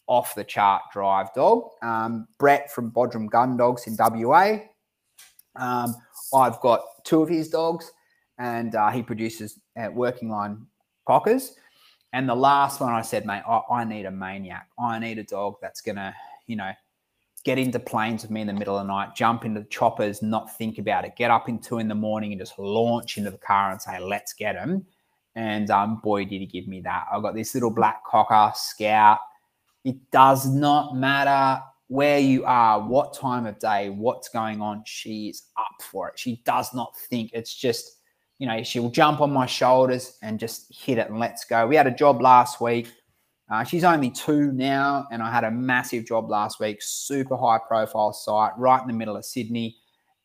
off 0.07 0.35
the 0.35 0.45
chart 0.45 0.83
drive 0.93 1.33
dog. 1.35 1.71
Um, 1.83 2.27
Brett 2.39 2.73
from 2.73 2.91
Bodrum 2.91 3.31
Gun 3.31 3.57
Dogs 3.57 3.87
in 3.87 3.97
WA. 3.99 4.59
Um, 5.57 5.95
I've 6.35 6.61
got 6.61 6.83
two 7.05 7.23
of 7.23 7.29
his 7.29 7.49
dogs, 7.49 7.91
and 8.39 8.75
uh, 8.75 8.91
he 8.91 9.03
produces 9.03 9.61
uh, 9.81 9.89
working 9.93 10.29
line 10.29 10.67
cockers. 11.07 11.55
And 12.13 12.29
the 12.29 12.35
last 12.35 12.81
one 12.81 12.93
I 12.93 13.03
said, 13.03 13.27
mate, 13.27 13.43
I, 13.47 13.61
I 13.71 13.85
need 13.85 14.07
a 14.07 14.11
maniac. 14.11 14.69
I 14.79 14.99
need 14.99 15.19
a 15.19 15.25
dog 15.25 15.57
that's 15.61 15.81
going 15.81 15.97
to, 15.97 16.15
you 16.47 16.57
know, 16.57 16.71
get 17.45 17.59
into 17.59 17.79
planes 17.79 18.23
with 18.23 18.31
me 18.31 18.41
in 18.41 18.47
the 18.47 18.53
middle 18.53 18.77
of 18.77 18.87
the 18.87 18.93
night, 18.93 19.15
jump 19.15 19.45
into 19.45 19.61
the 19.61 19.67
choppers, 19.67 20.21
not 20.21 20.57
think 20.57 20.79
about 20.79 21.05
it, 21.05 21.15
get 21.17 21.31
up 21.31 21.49
in 21.49 21.59
two 21.61 21.79
in 21.79 21.87
the 21.87 21.95
morning 21.95 22.33
and 22.33 22.41
just 22.41 22.59
launch 22.59 23.19
into 23.19 23.31
the 23.31 23.39
car 23.39 23.71
and 23.71 23.81
say, 23.81 24.01
let's 24.01 24.33
get 24.33 24.57
him. 24.57 24.85
And 25.37 25.71
um, 25.71 26.01
boy, 26.03 26.25
did 26.25 26.41
he 26.41 26.47
give 26.47 26.67
me 26.67 26.81
that. 26.81 27.05
I've 27.13 27.23
got 27.23 27.35
this 27.35 27.55
little 27.55 27.71
black 27.71 28.05
cocker 28.05 28.51
scout. 28.57 29.19
It 29.85 30.11
does 30.11 30.47
not 30.47 30.97
matter 30.97 31.63
where 31.89 32.19
you 32.19 32.45
are, 32.45 32.81
what 32.81 33.15
time 33.15 33.47
of 33.47 33.59
day, 33.61 33.91
what's 33.91 34.29
going 34.29 34.61
on. 34.61 34.83
She 34.85 35.29
is 35.29 35.45
up 35.57 35.83
for 35.83 36.09
it. 36.09 36.19
She 36.19 36.43
does 36.45 36.75
not 36.75 36.97
think. 37.09 37.31
It's 37.33 37.55
just 37.55 37.96
you 38.39 38.47
know, 38.47 38.63
she'll 38.63 38.91
jump 38.91 39.21
on 39.21 39.33
my 39.33 39.47
shoulders 39.47 40.19
and 40.23 40.39
just 40.39 40.73
hit 40.75 40.99
it 40.99 41.09
and 41.09 41.19
let's 41.19 41.45
go. 41.45 41.67
We 41.67 41.77
had 41.77 41.87
a 41.87 41.95
job 41.95 42.21
last 42.21 42.61
week. 42.61 42.89
Uh, 43.49 43.63
she's 43.63 43.85
only 43.85 44.11
two 44.11 44.51
now, 44.53 45.07
and 45.13 45.23
I 45.23 45.31
had 45.31 45.45
a 45.45 45.51
massive 45.51 46.05
job 46.05 46.29
last 46.29 46.59
week, 46.59 46.79
super 46.81 47.37
high 47.37 47.61
profile 47.67 48.13
site 48.13 48.53
right 48.59 48.81
in 48.81 48.89
the 48.89 48.93
middle 48.93 49.17
of 49.17 49.25
Sydney. 49.25 49.77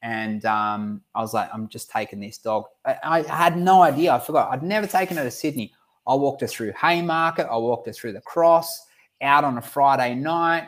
And 0.01 0.43
um, 0.45 1.01
I 1.14 1.22
was 1.22 1.34
like, 1.34 1.49
I'm 1.53 1.70
just 1.70 1.91
taking 1.91 2.20
this 2.20 2.39
dog. 2.39 2.66
I, 2.84 2.97
I, 3.03 3.22
had 3.22 3.55
no 3.55 3.84
idea. 3.84 4.12
I 4.12 4.20
forgot. 4.20 4.51
I'd 4.51 4.64
never 4.64 4.88
taken 4.88 5.18
her 5.18 5.24
to 5.24 5.30
Sydney. 5.30 5.72
I 6.07 6.16
walked 6.16 6.41
her 6.41 6.47
through 6.47 6.74
Haymarket. 6.82 7.45
I 7.45 7.57
walked 7.57 7.86
her 7.86 7.93
through 7.93 8.14
the 8.14 8.22
cross, 8.22 8.88
out 9.22 9.43
on 9.43 9.59
a 9.59 9.62
Friday 9.62 10.16
night, 10.16 10.68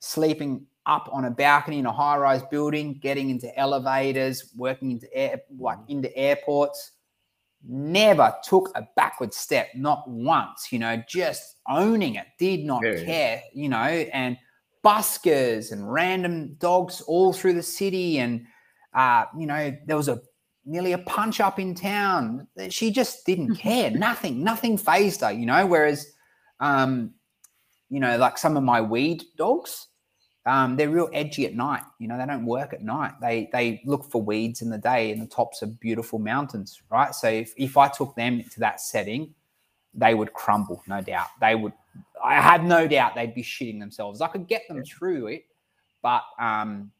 sleeping 0.00 0.66
up 0.86 1.08
on 1.12 1.24
a 1.26 1.30
balcony 1.30 1.78
in 1.78 1.86
a 1.86 1.92
high-rise 1.92 2.42
building, 2.50 2.94
getting 2.94 3.30
into 3.30 3.56
elevators, 3.58 4.52
working 4.56 4.90
into 4.90 5.12
air, 5.14 5.40
like 5.58 5.78
into 5.88 6.14
airports. 6.16 6.92
Never 7.64 8.34
took 8.42 8.72
a 8.74 8.88
backward 8.96 9.32
step, 9.32 9.68
not 9.76 10.08
once. 10.08 10.72
You 10.72 10.80
know, 10.80 11.02
just 11.08 11.56
owning 11.68 12.16
it. 12.16 12.26
Did 12.38 12.64
not 12.64 12.82
yeah. 12.84 13.04
care. 13.04 13.42
You 13.54 13.68
know, 13.68 13.76
and 13.76 14.36
buskers 14.84 15.70
and 15.70 15.92
random 15.92 16.54
dogs 16.54 17.00
all 17.02 17.32
through 17.32 17.54
the 17.54 17.62
city, 17.62 18.18
and 18.18 18.44
uh, 18.94 19.26
you 19.38 19.46
know, 19.46 19.76
there 19.86 19.96
was 19.96 20.08
a 20.08 20.20
nearly 20.64 20.92
a 20.92 20.98
punch 20.98 21.40
up 21.40 21.58
in 21.58 21.74
town. 21.74 22.48
She 22.68 22.90
just 22.90 23.24
didn't 23.26 23.56
care. 23.58 23.90
nothing, 23.90 24.42
nothing 24.42 24.76
fazed 24.76 25.20
her. 25.20 25.32
You 25.32 25.46
know, 25.46 25.66
whereas, 25.66 26.06
um, 26.60 27.14
you 27.88 28.00
know, 28.00 28.16
like 28.16 28.38
some 28.38 28.56
of 28.56 28.62
my 28.62 28.80
weed 28.80 29.22
dogs 29.36 29.88
um, 30.44 30.76
they're 30.76 30.90
real 30.90 31.08
edgy 31.12 31.46
at 31.46 31.54
night. 31.54 31.82
You 31.98 32.08
know, 32.08 32.18
they 32.18 32.26
don't 32.26 32.44
work 32.44 32.72
at 32.72 32.82
night. 32.82 33.12
They 33.20 33.48
they 33.52 33.80
look 33.84 34.10
for 34.10 34.20
weeds 34.20 34.62
in 34.62 34.70
the 34.70 34.78
day 34.78 35.10
in 35.10 35.20
the 35.20 35.26
tops 35.26 35.62
of 35.62 35.78
beautiful 35.78 36.18
mountains, 36.18 36.82
right? 36.90 37.14
So 37.14 37.28
if, 37.28 37.54
if 37.56 37.76
I 37.76 37.88
took 37.88 38.14
them 38.16 38.42
to 38.42 38.60
that 38.60 38.80
setting, 38.80 39.34
they 39.94 40.14
would 40.14 40.32
crumble, 40.32 40.82
no 40.88 41.00
doubt. 41.00 41.28
They 41.40 41.54
would. 41.54 41.72
I 42.24 42.40
have 42.40 42.64
no 42.64 42.88
doubt 42.88 43.14
they'd 43.14 43.34
be 43.34 43.42
shitting 43.42 43.78
themselves. 43.78 44.20
I 44.20 44.28
could 44.28 44.48
get 44.48 44.66
them 44.68 44.84
through 44.84 45.28
it, 45.28 45.44
but 46.02 46.22
um, 46.40 46.90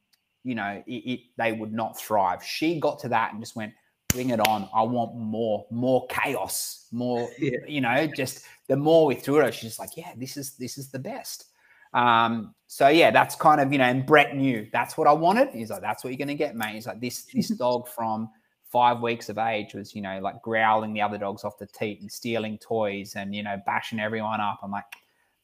you 0.44 0.54
know, 0.54 0.82
it, 0.86 0.92
it 0.92 1.20
they 1.36 1.52
would 1.52 1.72
not 1.72 1.98
thrive. 1.98 2.44
She 2.44 2.78
got 2.78 3.00
to 3.00 3.08
that 3.08 3.32
and 3.32 3.42
just 3.42 3.56
went, 3.56 3.72
bring 4.08 4.30
it 4.30 4.40
on. 4.40 4.68
I 4.74 4.82
want 4.82 5.16
more, 5.16 5.66
more 5.70 6.06
chaos, 6.08 6.86
more. 6.92 7.28
Yeah. 7.38 7.58
You 7.66 7.80
know, 7.80 8.06
just 8.06 8.44
the 8.68 8.76
more 8.76 9.06
we 9.06 9.16
threw 9.16 9.40
it, 9.40 9.54
she's 9.54 9.78
like, 9.78 9.96
yeah, 9.96 10.12
this 10.16 10.36
is 10.36 10.52
this 10.52 10.78
is 10.78 10.90
the 10.90 10.98
best. 10.98 11.46
Um, 11.94 12.54
so 12.66 12.88
yeah, 12.88 13.10
that's 13.10 13.34
kind 13.34 13.60
of 13.60 13.72
you 13.72 13.78
know, 13.78 13.84
and 13.84 14.06
Brett 14.06 14.36
knew 14.36 14.66
that's 14.72 14.96
what 14.96 15.06
I 15.06 15.12
wanted. 15.12 15.50
He's 15.50 15.70
like, 15.70 15.82
that's 15.82 16.04
what 16.04 16.10
you're 16.10 16.18
gonna 16.18 16.34
get, 16.34 16.56
mate. 16.56 16.74
He's 16.74 16.86
like, 16.86 17.00
this 17.00 17.24
this 17.24 17.48
dog 17.58 17.88
from 17.88 18.28
five 18.72 19.02
weeks 19.02 19.28
of 19.28 19.36
age 19.36 19.74
was, 19.74 19.94
you 19.94 20.00
know, 20.00 20.18
like 20.20 20.40
growling 20.40 20.94
the 20.94 21.02
other 21.02 21.18
dogs 21.18 21.44
off 21.44 21.58
the 21.58 21.66
teat 21.66 22.00
and 22.00 22.10
stealing 22.10 22.56
toys 22.56 23.14
and, 23.16 23.34
you 23.34 23.42
know, 23.42 23.60
bashing 23.66 24.00
everyone 24.00 24.40
up. 24.40 24.60
I'm 24.62 24.70
like, 24.70 24.84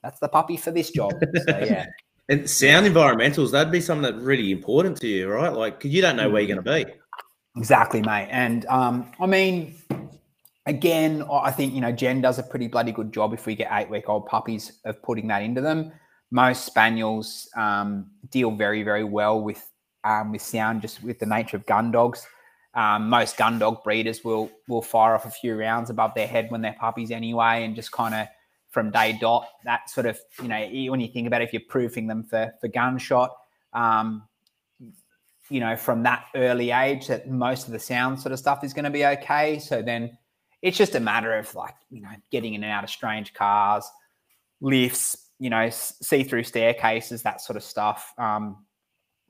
that's 0.03 0.18
the 0.18 0.28
puppy 0.28 0.57
for 0.57 0.70
this 0.70 0.90
job. 0.90 1.12
So, 1.46 1.59
yeah. 1.59 1.84
and 2.30 2.49
sound 2.49 2.86
environmentals, 2.86 3.53
that'd 3.53 3.70
be 3.70 3.82
something 3.82 4.03
that's 4.03 4.24
really 4.24 4.51
important 4.51 4.99
to 5.03 5.07
you, 5.07 5.28
right? 5.28 5.53
Like, 5.53 5.78
cause 5.78 5.90
you 5.90 6.01
don't 6.01 6.16
know 6.16 6.30
where 6.30 6.40
you're 6.40 6.57
going 6.57 6.64
to 6.64 6.86
be. 6.86 6.90
Exactly, 7.55 8.01
mate. 8.01 8.28
And 8.30 8.64
um, 8.66 9.12
I 9.20 9.26
mean, 9.26 9.74
again, 10.64 11.22
I 11.30 11.51
think, 11.51 11.74
you 11.74 11.82
know, 11.82 11.92
Jen 11.92 12.22
does 12.22 12.38
a 12.38 12.42
pretty 12.42 12.66
bloody 12.66 12.92
good 12.92 13.12
job 13.12 13.34
if 13.34 13.44
we 13.44 13.55
get 13.55 13.68
eight 13.72 13.90
week 13.90 14.09
old 14.09 14.24
puppies 14.24 14.80
of 14.86 15.03
putting 15.03 15.28
that 15.28 15.42
into 15.42 15.61
them. 15.61 15.92
Most 16.31 16.66
spaniels 16.66 17.49
um, 17.57 18.11
deal 18.31 18.51
very, 18.51 18.83
very 18.83 19.05
well 19.05 19.41
with 19.41 19.70
um, 20.05 20.33
with 20.33 20.43
sound, 20.43 20.83
just 20.83 21.03
with 21.03 21.18
the 21.18 21.26
nature 21.26 21.57
of 21.57 21.66
gun 21.66 21.91
dogs. 21.91 22.26
Um, 22.74 23.09
most 23.09 23.37
gun 23.37 23.59
dog 23.59 23.83
breeders 23.83 24.24
will 24.24 24.51
will 24.68 24.83
fire 24.83 25.14
off 25.14 25.24
a 25.24 25.31
few 25.31 25.57
rounds 25.57 25.91
above 25.91 26.12
their 26.14 26.26
head 26.26 26.51
when 26.51 26.61
they're 26.61 26.76
puppies 26.79 27.11
anyway, 27.11 27.64
and 27.64 27.74
just 27.74 27.93
kind 27.93 28.14
of 28.14 28.26
from 28.70 28.91
day 28.91 29.16
dot 29.18 29.49
that 29.64 29.89
sort 29.89 30.07
of 30.07 30.18
you 30.43 30.49
know 30.49 30.61
when 30.91 31.01
you 31.01 31.09
think 31.09 31.26
about 31.26 31.41
it, 31.41 31.45
if 31.45 31.53
you're 31.53 31.62
proofing 31.68 32.07
them 32.07 32.22
for 32.22 32.53
for 32.61 32.68
gunshot, 32.68 33.35
um, 33.72 34.29
you 35.49 35.61
know 35.61 35.76
from 35.76 36.03
that 36.03 36.26
early 36.35 36.70
age 36.70 37.07
that 37.07 37.29
most 37.29 37.66
of 37.66 37.72
the 37.72 37.79
sound 37.79 38.20
sort 38.20 38.33
of 38.33 38.39
stuff 38.39 38.62
is 38.62 38.74
going 38.74 38.85
to 38.85 38.91
be 38.91 39.05
okay. 39.05 39.59
So 39.59 39.83
then 39.83 40.16
it's 40.61 40.76
just 40.76 40.95
a 40.95 41.01
matter 41.01 41.35
of 41.37 41.55
like 41.55 41.74
you 41.91 42.03
know 42.03 42.11
getting 42.31 42.55
in 42.55 42.62
and 42.62 42.72
out 42.72 42.85
of 42.85 42.91
strange 42.91 43.33
cars, 43.35 43.91
lifts, 44.61 45.28
you 45.39 45.51
know, 45.51 45.68
see 45.70 46.22
through 46.24 46.45
staircases, 46.45 47.22
that 47.22 47.41
sort 47.41 47.57
of 47.57 47.62
stuff. 47.62 48.12
Um, 48.18 48.64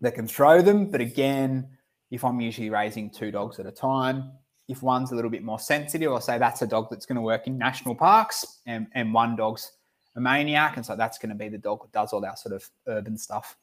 that 0.00 0.14
can 0.14 0.28
throw 0.28 0.62
them, 0.62 0.90
but 0.90 1.00
again 1.00 1.68
if 2.10 2.24
I'm 2.24 2.40
usually 2.40 2.70
raising 2.70 3.10
two 3.10 3.30
dogs 3.30 3.58
at 3.58 3.66
a 3.66 3.72
time, 3.72 4.32
if 4.68 4.82
one's 4.82 5.12
a 5.12 5.14
little 5.14 5.30
bit 5.30 5.42
more 5.42 5.58
sensitive, 5.58 6.10
I'll 6.10 6.20
say 6.20 6.38
that's 6.38 6.62
a 6.62 6.66
dog 6.66 6.88
that's 6.90 7.06
going 7.06 7.16
to 7.16 7.22
work 7.22 7.46
in 7.46 7.58
national 7.58 7.94
parks, 7.94 8.60
and, 8.66 8.86
and 8.92 9.12
one 9.12 9.36
dog's 9.36 9.72
a 10.16 10.20
maniac. 10.20 10.76
And 10.76 10.84
so 10.84 10.96
that's 10.96 11.18
going 11.18 11.30
to 11.30 11.34
be 11.34 11.48
the 11.48 11.58
dog 11.58 11.82
that 11.82 11.92
does 11.92 12.12
all 12.12 12.20
that 12.20 12.38
sort 12.38 12.54
of 12.54 12.68
urban 12.86 13.16
stuff. 13.16 13.56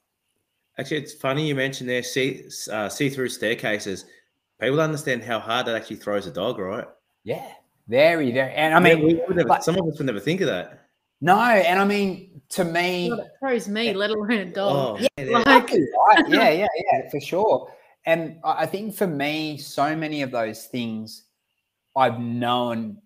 Actually, 0.77 0.97
it's 0.97 1.13
funny 1.13 1.47
you 1.47 1.55
mentioned 1.55 1.89
there 1.89 2.03
see 2.03 2.43
uh, 2.71 2.89
see 2.89 3.09
through 3.09 3.29
staircases. 3.29 4.05
People 4.59 4.81
understand 4.81 5.23
how 5.23 5.39
hard 5.39 5.67
that 5.67 5.75
actually 5.75 5.95
throws 5.97 6.27
a 6.27 6.31
dog, 6.31 6.59
right? 6.59 6.87
Yeah, 7.23 7.49
very, 7.87 8.31
very. 8.31 8.51
And 8.53 8.73
I 8.73 8.79
mean, 8.79 9.09
yeah, 9.09 9.23
never, 9.29 9.47
but, 9.47 9.63
some 9.63 9.77
of 9.77 9.87
us 9.87 9.97
would 9.97 10.07
never 10.07 10.19
think 10.19 10.41
of 10.41 10.47
that. 10.47 10.84
No, 11.21 11.39
and 11.39 11.79
I 11.79 11.85
mean, 11.85 12.41
to 12.49 12.63
me, 12.63 13.11
it 13.11 13.27
throws 13.39 13.67
me, 13.67 13.93
let 13.93 14.11
alone 14.11 14.31
a 14.31 14.45
dog. 14.45 14.99
Oh, 15.01 15.07
yeah, 15.17 15.39
like, 15.39 15.45
right. 15.45 15.69
yeah, 16.27 16.49
yeah, 16.49 16.67
yeah, 16.91 17.09
for 17.09 17.19
sure 17.19 17.71
and 18.05 18.37
I 18.43 18.65
think 18.65 18.95
for 18.95 19.07
me, 19.07 19.57
so 19.57 19.95
many 19.95 20.21
of 20.21 20.31
those 20.31 20.65
things 20.65 21.23
I've 21.95 22.19
known 22.19 22.97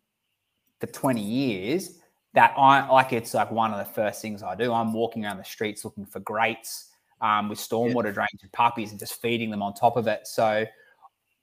for 0.80 0.88
20 0.88 1.22
years 1.22 2.00
that 2.34 2.54
I 2.58 2.88
like 2.90 3.14
it's 3.14 3.34
like 3.34 3.50
one 3.50 3.72
of 3.72 3.80
the 3.80 3.94
first 3.94 4.22
things 4.22 4.44
I 4.44 4.56
do. 4.56 4.74
I'm 4.74 4.94
walking 4.94 5.26
around 5.26 5.38
the 5.38 5.46
streets 5.46 5.86
looking 5.86 6.06
for 6.06 6.20
grates 6.20 6.90
um, 7.22 7.50
with 7.50 7.60
stormwater 7.60 8.06
yeah. 8.06 8.12
drains 8.12 8.42
and 8.42 8.52
puppies 8.52 8.92
and 8.92 9.00
just 9.00 9.22
feeding 9.22 9.50
them 9.50 9.62
on 9.62 9.74
top 9.74 9.96
of 9.96 10.08
it. 10.08 10.28
So 10.28 10.66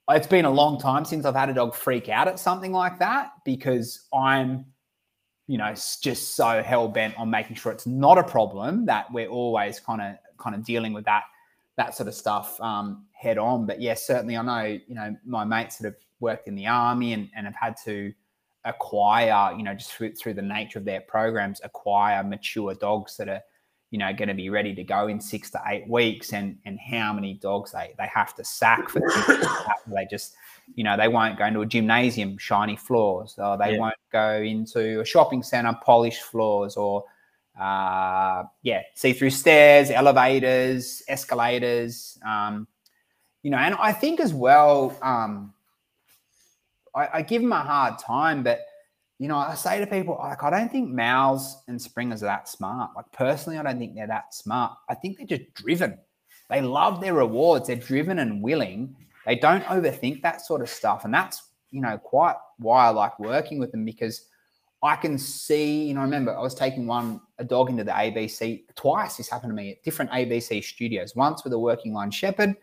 it's 0.09 0.27
been 0.27 0.45
a 0.45 0.51
long 0.51 0.79
time 0.79 1.03
since 1.03 1.25
I've 1.25 1.35
had 1.35 1.49
a 1.49 1.53
dog 1.53 1.73
freak 1.73 2.09
out 2.09 2.27
at 2.27 2.39
something 2.39 2.71
like 2.71 2.99
that 2.99 3.31
because 3.43 4.07
I'm, 4.13 4.65
you 5.47 5.57
know, 5.57 5.73
just 6.01 6.35
so 6.35 6.61
hell 6.61 6.87
bent 6.87 7.17
on 7.17 7.29
making 7.29 7.55
sure 7.55 7.71
it's 7.71 7.87
not 7.87 8.17
a 8.17 8.23
problem 8.23 8.85
that 8.85 9.11
we're 9.11 9.29
always 9.29 9.79
kind 9.79 10.01
of 10.01 10.15
kind 10.37 10.55
of 10.55 10.63
dealing 10.63 10.93
with 10.93 11.05
that 11.05 11.23
that 11.77 11.95
sort 11.95 12.09
of 12.09 12.15
stuff 12.15 12.59
um, 12.59 13.05
head 13.13 13.37
on. 13.37 13.65
But 13.65 13.81
yes, 13.81 14.05
yeah, 14.07 14.15
certainly 14.15 14.37
I 14.37 14.41
know, 14.41 14.79
you 14.87 14.95
know, 14.95 15.15
my 15.25 15.45
mates 15.45 15.77
that 15.77 15.85
have 15.85 15.95
worked 16.19 16.47
in 16.47 16.55
the 16.55 16.67
army 16.67 17.13
and, 17.13 17.29
and 17.35 17.45
have 17.45 17.55
had 17.55 17.75
to 17.85 18.13
acquire, 18.65 19.55
you 19.55 19.63
know, 19.63 19.73
just 19.73 19.91
through, 19.93 20.13
through 20.15 20.33
the 20.33 20.41
nature 20.41 20.79
of 20.79 20.85
their 20.85 21.01
programs, 21.01 21.61
acquire 21.63 22.23
mature 22.23 22.73
dogs 22.73 23.15
that 23.17 23.29
are, 23.29 23.41
you 23.91 23.99
know, 23.99 24.11
going 24.11 24.27
to 24.27 24.33
be 24.33 24.49
ready 24.49 24.73
to 24.75 24.83
go 24.83 25.07
in 25.07 25.21
six 25.21 25.49
to 25.51 25.61
eight 25.67 25.87
weeks 25.87 26.33
and 26.33 26.57
and 26.65 26.77
how 26.79 27.13
many 27.13 27.35
dogs 27.35 27.71
they 27.71 27.93
they 27.97 28.07
have 28.13 28.35
to 28.35 28.43
sack 28.43 28.89
for 28.89 28.99
that. 28.99 29.75
they 29.87 30.05
just 30.09 30.35
you 30.75 30.83
know 30.83 30.97
they 30.97 31.07
won't 31.07 31.37
go 31.37 31.45
into 31.45 31.61
a 31.61 31.65
gymnasium 31.65 32.37
shiny 32.37 32.75
floors 32.75 33.35
or 33.37 33.57
they 33.57 33.73
yeah. 33.73 33.79
won't 33.79 33.95
go 34.11 34.41
into 34.41 35.01
a 35.01 35.05
shopping 35.05 35.41
center 35.41 35.77
polished 35.83 36.21
floors 36.23 36.75
or 36.75 37.03
uh, 37.59 38.43
yeah, 38.61 38.83
see 38.93 39.13
through 39.13 39.31
stairs, 39.31 39.89
elevators, 39.89 41.01
escalators. 41.07 42.19
Um, 42.25 42.67
you 43.41 43.49
know, 43.49 43.57
and 43.57 43.75
I 43.79 43.93
think 43.93 44.19
as 44.19 44.33
well, 44.33 44.95
um, 45.01 45.53
I, 46.95 47.09
I, 47.13 47.21
give 47.23 47.41
them 47.41 47.51
a 47.51 47.59
hard 47.59 47.97
time, 47.97 48.43
but 48.43 48.59
you 49.17 49.27
know, 49.27 49.37
I 49.37 49.55
say 49.55 49.79
to 49.79 49.87
people 49.87 50.17
like, 50.19 50.43
I 50.43 50.51
don't 50.51 50.71
think 50.71 50.91
Mals 50.91 51.53
and 51.67 51.81
Springers 51.81 52.21
are 52.21 52.27
that 52.27 52.47
smart. 52.47 52.91
Like 52.95 53.11
personally, 53.11 53.57
I 53.57 53.63
don't 53.63 53.79
think 53.79 53.95
they're 53.95 54.07
that 54.07 54.35
smart. 54.35 54.73
I 54.87 54.93
think 54.93 55.17
they're 55.17 55.37
just 55.37 55.51
driven. 55.55 55.97
They 56.49 56.61
love 56.61 57.01
their 57.01 57.15
rewards. 57.15 57.67
They're 57.67 57.75
driven 57.75 58.19
and 58.19 58.41
willing. 58.43 58.95
They 59.27 59.35
don't 59.35 59.63
overthink 59.65 60.23
that 60.23 60.41
sort 60.41 60.61
of 60.61 60.69
stuff, 60.69 61.05
and 61.05 61.13
that's 61.13 61.43
you 61.69 61.81
know 61.81 61.99
quite 61.99 62.35
why 62.57 62.87
I 62.87 62.89
like 62.89 63.19
working 63.19 63.59
with 63.59 63.71
them 63.71 63.85
because 63.85 64.25
I 64.81 64.95
can 64.95 65.17
see, 65.17 65.85
you 65.85 65.93
know, 65.93 66.01
I 66.01 66.03
remember 66.03 66.35
I 66.35 66.41
was 66.41 66.55
taking 66.55 66.87
one, 66.87 67.19
a 67.39 67.43
dog 67.43 67.69
into 67.69 67.83
the 67.83 67.91
ABC 67.91 68.63
twice. 68.75 69.17
This 69.17 69.29
happened 69.29 69.51
to 69.51 69.55
me 69.55 69.71
at 69.71 69.83
different 69.83 70.11
ABC 70.11 70.63
studios, 70.63 71.15
once 71.15 71.43
with 71.43 71.53
a 71.53 71.59
working 71.59 71.93
line 71.93 72.11
shepherd 72.11 72.55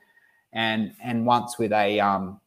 and 0.53 0.93
and 1.03 1.27
once 1.27 1.59
with 1.59 1.73
a 1.73 2.01
um 2.01 2.41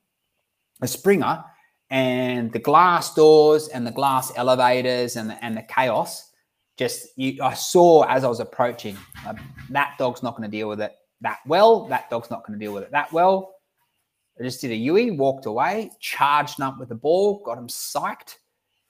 a 0.82 0.88
springer. 0.88 1.43
And 1.89 2.51
the 2.51 2.59
glass 2.59 3.13
doors 3.13 3.70
and 3.70 3.88
the 3.88 3.91
glass 3.91 4.34
elevators 4.36 5.15
and 5.15 5.30
the, 5.30 5.43
and 5.43 5.55
the 5.55 5.61
chaos 5.61 6.32
just 6.78 7.07
you, 7.15 7.41
I 7.41 7.53
saw 7.53 8.03
as 8.03 8.24
I 8.24 8.28
was 8.28 8.39
approaching 8.39 8.97
uh, 9.26 9.34
that 9.70 9.95
dog's 9.97 10.22
not 10.22 10.36
going 10.36 10.49
to 10.49 10.57
deal 10.57 10.70
with 10.70 10.82
it 10.82 10.95
that 11.22 11.39
well 11.47 11.88
that 11.88 12.09
dog's 12.09 12.30
not 12.30 12.45
going 12.45 12.59
to 12.59 12.63
deal 12.63 12.74
with 12.74 12.84
it 12.84 12.91
that 12.91 13.11
well 13.11 13.55
I 14.39 14.43
just 14.43 14.61
did 14.61 14.71
a 14.71 14.75
Yui 14.75 15.11
walked 15.11 15.45
away 15.45 15.91
charged 15.99 16.61
up 16.61 16.79
with 16.79 16.89
the 16.89 16.95
ball 16.95 17.41
got 17.43 17.57
him 17.57 17.67
psyched 17.67 18.35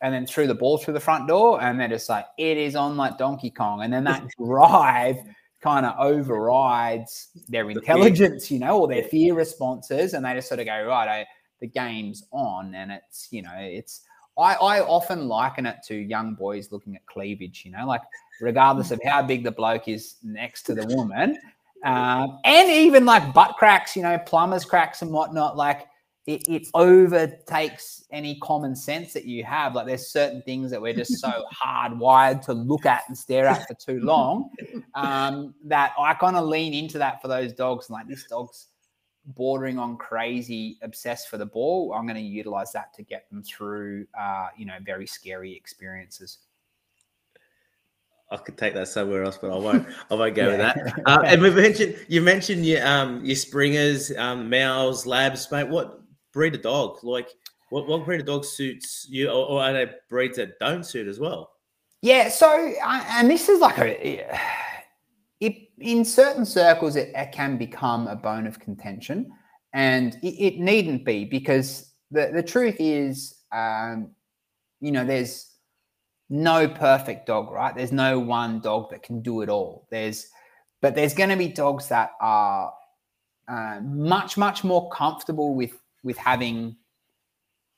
and 0.01 0.13
then 0.13 0.25
threw 0.25 0.47
the 0.47 0.55
ball 0.55 0.77
through 0.77 0.93
the 0.93 0.99
front 0.99 1.27
door, 1.27 1.61
and 1.61 1.79
they're 1.79 1.87
just 1.87 2.09
like, 2.09 2.25
it 2.37 2.57
is 2.57 2.75
on 2.75 2.97
like 2.97 3.17
Donkey 3.17 3.49
Kong. 3.49 3.81
And 3.81 3.91
then 3.91 4.03
that 4.03 4.27
drive 4.37 5.17
kind 5.61 5.85
of 5.85 5.95
overrides 5.99 7.29
their 7.47 7.69
intelligence, 7.69 8.51
you 8.51 8.59
know, 8.59 8.79
or 8.81 8.87
their 8.87 9.03
fear 9.03 9.33
responses, 9.33 10.13
and 10.13 10.23
they 10.23 10.33
just 10.33 10.47
sort 10.47 10.59
of 10.59 10.67
go, 10.67 10.85
right, 10.85 11.21
I, 11.21 11.27
the 11.61 11.67
game's 11.67 12.25
on, 12.31 12.75
and 12.75 12.91
it's, 12.91 13.27
you 13.31 13.41
know, 13.41 13.55
it's. 13.55 14.01
I, 14.37 14.53
I 14.53 14.81
often 14.81 15.27
liken 15.27 15.65
it 15.65 15.77
to 15.87 15.95
young 15.95 16.35
boys 16.35 16.71
looking 16.71 16.95
at 16.95 17.03
cleavage, 17.07 17.63
you 17.65 17.71
know, 17.71 17.87
like 17.87 18.03
regardless 18.39 18.91
of 18.91 18.99
how 19.03 19.23
big 19.23 19.43
the 19.43 19.49
bloke 19.49 19.87
is 19.87 20.17
next 20.21 20.61
to 20.63 20.75
the 20.75 20.85
woman, 20.95 21.39
um, 21.83 22.39
and 22.43 22.69
even 22.69 23.05
like 23.05 23.33
butt 23.33 23.55
cracks, 23.57 23.95
you 23.95 24.01
know, 24.01 24.17
plumbers 24.19 24.65
cracks 24.65 25.01
and 25.01 25.11
whatnot, 25.11 25.55
like 25.55 25.87
it, 26.25 26.47
it 26.49 26.67
overtakes 26.73 28.03
any 28.11 28.37
common 28.39 28.75
sense 28.75 29.13
that 29.13 29.25
you 29.25 29.43
have. 29.45 29.75
Like 29.75 29.87
there's 29.87 30.11
certain 30.11 30.41
things 30.41 30.71
that 30.71 30.81
we're 30.81 30.93
just 30.93 31.19
so 31.19 31.45
hardwired 31.65 32.41
to 32.43 32.53
look 32.53 32.85
at 32.85 33.03
and 33.07 33.17
stare 33.17 33.47
at 33.47 33.67
for 33.67 33.75
too 33.75 34.01
long 34.01 34.49
um, 34.93 35.55
that 35.65 35.93
I 35.97 36.13
kind 36.15 36.35
of 36.35 36.45
lean 36.45 36.73
into 36.73 36.97
that 36.97 37.21
for 37.21 37.29
those 37.29 37.53
dogs. 37.53 37.87
And 37.87 37.93
Like 37.93 38.07
this 38.07 38.25
dog's 38.27 38.67
bordering 39.25 39.79
on 39.79 39.97
crazy, 39.97 40.77
obsessed 40.81 41.29
for 41.29 41.37
the 41.37 41.45
ball. 41.45 41.93
I'm 41.93 42.05
going 42.05 42.15
to 42.15 42.21
utilize 42.21 42.73
that 42.73 42.93
to 42.95 43.03
get 43.03 43.29
them 43.29 43.41
through, 43.43 44.05
uh, 44.19 44.47
you 44.57 44.65
know, 44.65 44.77
very 44.85 45.07
scary 45.07 45.55
experiences. 45.55 46.39
I 48.29 48.37
could 48.37 48.57
take 48.57 48.73
that 48.73 48.89
somewhere 48.89 49.23
else, 49.23 49.37
but 49.37 49.51
I 49.51 49.57
won't. 49.57 49.87
I 50.11 50.15
won't 50.15 50.35
go 50.35 50.43
yeah. 50.43 50.49
with 50.49 50.57
that. 50.57 51.01
Uh, 51.05 51.21
and 51.25 51.41
we 51.41 51.49
mentioned 51.49 51.95
you 52.09 52.21
mentioned 52.21 52.65
your 52.65 52.85
um 52.85 53.23
your 53.23 53.35
springers, 53.35 54.11
um, 54.17 54.49
Mals, 54.49 55.05
labs, 55.05 55.49
mate. 55.51 55.69
What 55.69 56.01
breed 56.33 56.55
of 56.55 56.61
dog? 56.61 57.03
Like, 57.03 57.29
what, 57.69 57.87
what 57.87 58.05
breed 58.05 58.19
of 58.19 58.25
dog 58.25 58.43
suits 58.43 59.07
you, 59.09 59.29
or, 59.29 59.45
or 59.45 59.63
are 59.63 59.73
there 59.73 59.95
breeds 60.09 60.37
that 60.37 60.59
don't 60.59 60.85
suit 60.85 61.07
as 61.07 61.19
well? 61.19 61.51
Yeah. 62.01 62.29
So, 62.29 62.73
uh, 62.83 63.03
and 63.11 63.29
this 63.29 63.47
is 63.47 63.61
like 63.61 63.77
a, 63.77 64.25
it, 65.39 65.69
in 65.79 66.03
certain 66.03 66.45
circles, 66.45 66.95
it, 66.95 67.11
it 67.15 67.31
can 67.31 67.57
become 67.57 68.07
a 68.07 68.15
bone 68.15 68.45
of 68.45 68.59
contention, 68.59 69.31
and 69.73 70.15
it, 70.21 70.35
it 70.43 70.59
needn't 70.59 71.05
be 71.05 71.23
because 71.23 71.93
the 72.11 72.31
the 72.33 72.43
truth 72.43 72.75
is, 72.79 73.35
um, 73.53 74.11
you 74.81 74.91
know, 74.91 75.05
there's 75.05 75.46
no 76.29 76.67
perfect 76.67 77.27
dog, 77.27 77.51
right? 77.51 77.75
There's 77.75 77.91
no 77.91 78.19
one 78.19 78.59
dog 78.59 78.89
that 78.91 79.03
can 79.03 79.21
do 79.21 79.41
it 79.41 79.49
all. 79.49 79.87
There's, 79.89 80.27
but 80.81 80.95
there's 80.95 81.13
going 81.13 81.29
to 81.29 81.37
be 81.37 81.47
dogs 81.47 81.87
that 81.87 82.11
are 82.19 82.73
uh, 83.47 83.79
much, 83.81 84.37
much 84.37 84.63
more 84.63 84.89
comfortable 84.89 85.55
with 85.55 85.71
with 86.03 86.17
having 86.17 86.75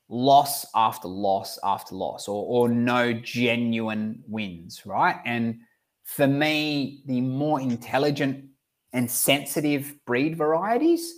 loss 0.08 0.66
after 0.74 1.08
loss 1.08 1.58
after 1.64 1.94
loss 1.94 2.28
or, 2.28 2.44
or 2.46 2.68
no 2.68 3.12
genuine 3.12 4.22
wins, 4.26 4.82
right? 4.84 5.16
And 5.24 5.58
for 6.04 6.26
me, 6.26 7.02
the 7.06 7.20
more 7.20 7.60
intelligent 7.60 8.44
and 8.92 9.08
sensitive 9.10 9.94
breed 10.06 10.36
varieties, 10.36 11.12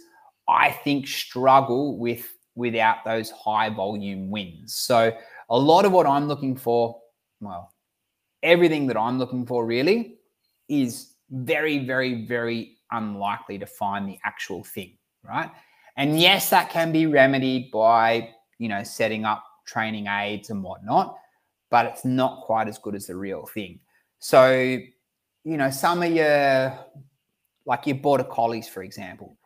I 0.48 0.70
think 0.70 1.06
struggle 1.06 1.98
with 1.98 2.28
without 2.54 2.98
those 3.04 3.30
high 3.30 3.70
volume 3.70 4.30
wins. 4.30 4.74
So 4.74 5.16
a 5.48 5.58
lot 5.58 5.86
of 5.86 5.92
what 5.92 6.06
I'm 6.06 6.28
looking 6.28 6.56
for, 6.56 7.00
well, 7.42 7.74
everything 8.42 8.86
that 8.86 8.96
I'm 8.96 9.18
looking 9.18 9.44
for 9.44 9.66
really 9.66 10.16
is 10.68 11.14
very, 11.30 11.84
very, 11.84 12.24
very 12.24 12.78
unlikely 12.90 13.58
to 13.58 13.66
find 13.66 14.08
the 14.08 14.18
actual 14.24 14.64
thing, 14.64 14.96
right? 15.24 15.50
And 15.96 16.18
yes, 16.18 16.50
that 16.50 16.70
can 16.70 16.92
be 16.92 17.06
remedied 17.06 17.70
by, 17.70 18.30
you 18.58 18.68
know, 18.68 18.82
setting 18.82 19.24
up 19.24 19.44
training 19.66 20.06
aids 20.06 20.50
and 20.50 20.62
whatnot, 20.62 21.16
but 21.70 21.86
it's 21.86 22.04
not 22.04 22.42
quite 22.44 22.68
as 22.68 22.78
good 22.78 22.94
as 22.94 23.06
the 23.06 23.16
real 23.16 23.46
thing. 23.46 23.80
So, 24.18 24.78
you 25.44 25.56
know, 25.56 25.70
some 25.70 26.02
of 26.02 26.12
your, 26.12 26.78
like 27.66 27.86
your 27.86 27.96
border 27.96 28.24
collies, 28.24 28.68
for 28.68 28.82
example, 28.82 29.36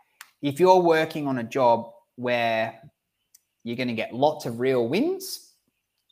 if 0.43 0.61
you're 0.61 0.81
working 0.81 1.27
on 1.27 1.39
a 1.39 1.45
job 1.45 1.91
where 2.17 2.79
you're 3.65 3.77
going 3.77 3.89
to 3.89 3.95
get 3.95 4.15
lots 4.15 4.47
of 4.47 4.61
real 4.61 4.89
wins 4.89 5.46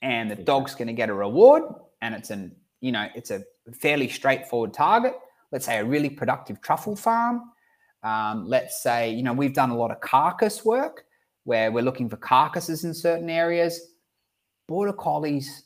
and 0.05 0.31
the 0.31 0.37
dog's 0.37 0.75
going 0.75 0.87
to 0.87 0.93
get 0.93 1.09
a 1.09 1.15
reward 1.15 1.63
and 2.03 2.15
it's 2.15 2.29
an, 2.29 2.55
you 2.81 2.93
know, 2.93 3.09
it's 3.15 3.31
a 3.31 3.43
fairly 3.73 4.07
straightforward 4.07 4.75
target, 4.75 5.15
let's 5.51 5.65
say 5.65 5.79
a 5.79 5.85
really 5.85 6.11
productive 6.11 6.61
truffle 6.61 6.95
farm. 6.95 7.51
Um, 8.03 8.47
let's 8.47 8.83
say, 8.83 9.11
you 9.11 9.23
know, 9.23 9.33
we've 9.33 9.55
done 9.55 9.71
a 9.71 9.77
lot 9.77 9.91
of 9.91 10.01
carcass 10.03 10.63
work 10.63 11.07
where 11.45 11.73
we're 11.73 11.83
looking 11.83 12.11
for 12.11 12.19
carcasses 12.19 12.85
in 12.85 12.93
certain 12.93 13.31
areas. 13.31 13.95
Border 14.69 14.93
collies 14.93 15.65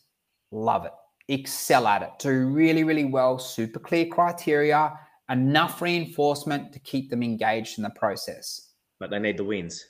love 0.53 0.84
it, 0.86 0.93
excel 1.26 1.89
at 1.89 2.03
it, 2.03 2.11
do 2.20 2.47
really, 2.47 2.84
really 2.84 3.07
well, 3.07 3.41
super 3.41 3.80
clear 3.80 4.07
criteria, 4.07 4.93
enough 5.30 5.82
reinforcement 5.82 6.72
to 6.72 6.78
keep 6.78 7.11
them 7.11 7.24
engaged 7.24 7.76
in 7.76 7.82
the 7.82 7.91
process. 7.91 8.70
But 9.01 9.11
they 9.11 9.18
need 9.18 9.36
the 9.36 9.45
wins. 9.45 9.84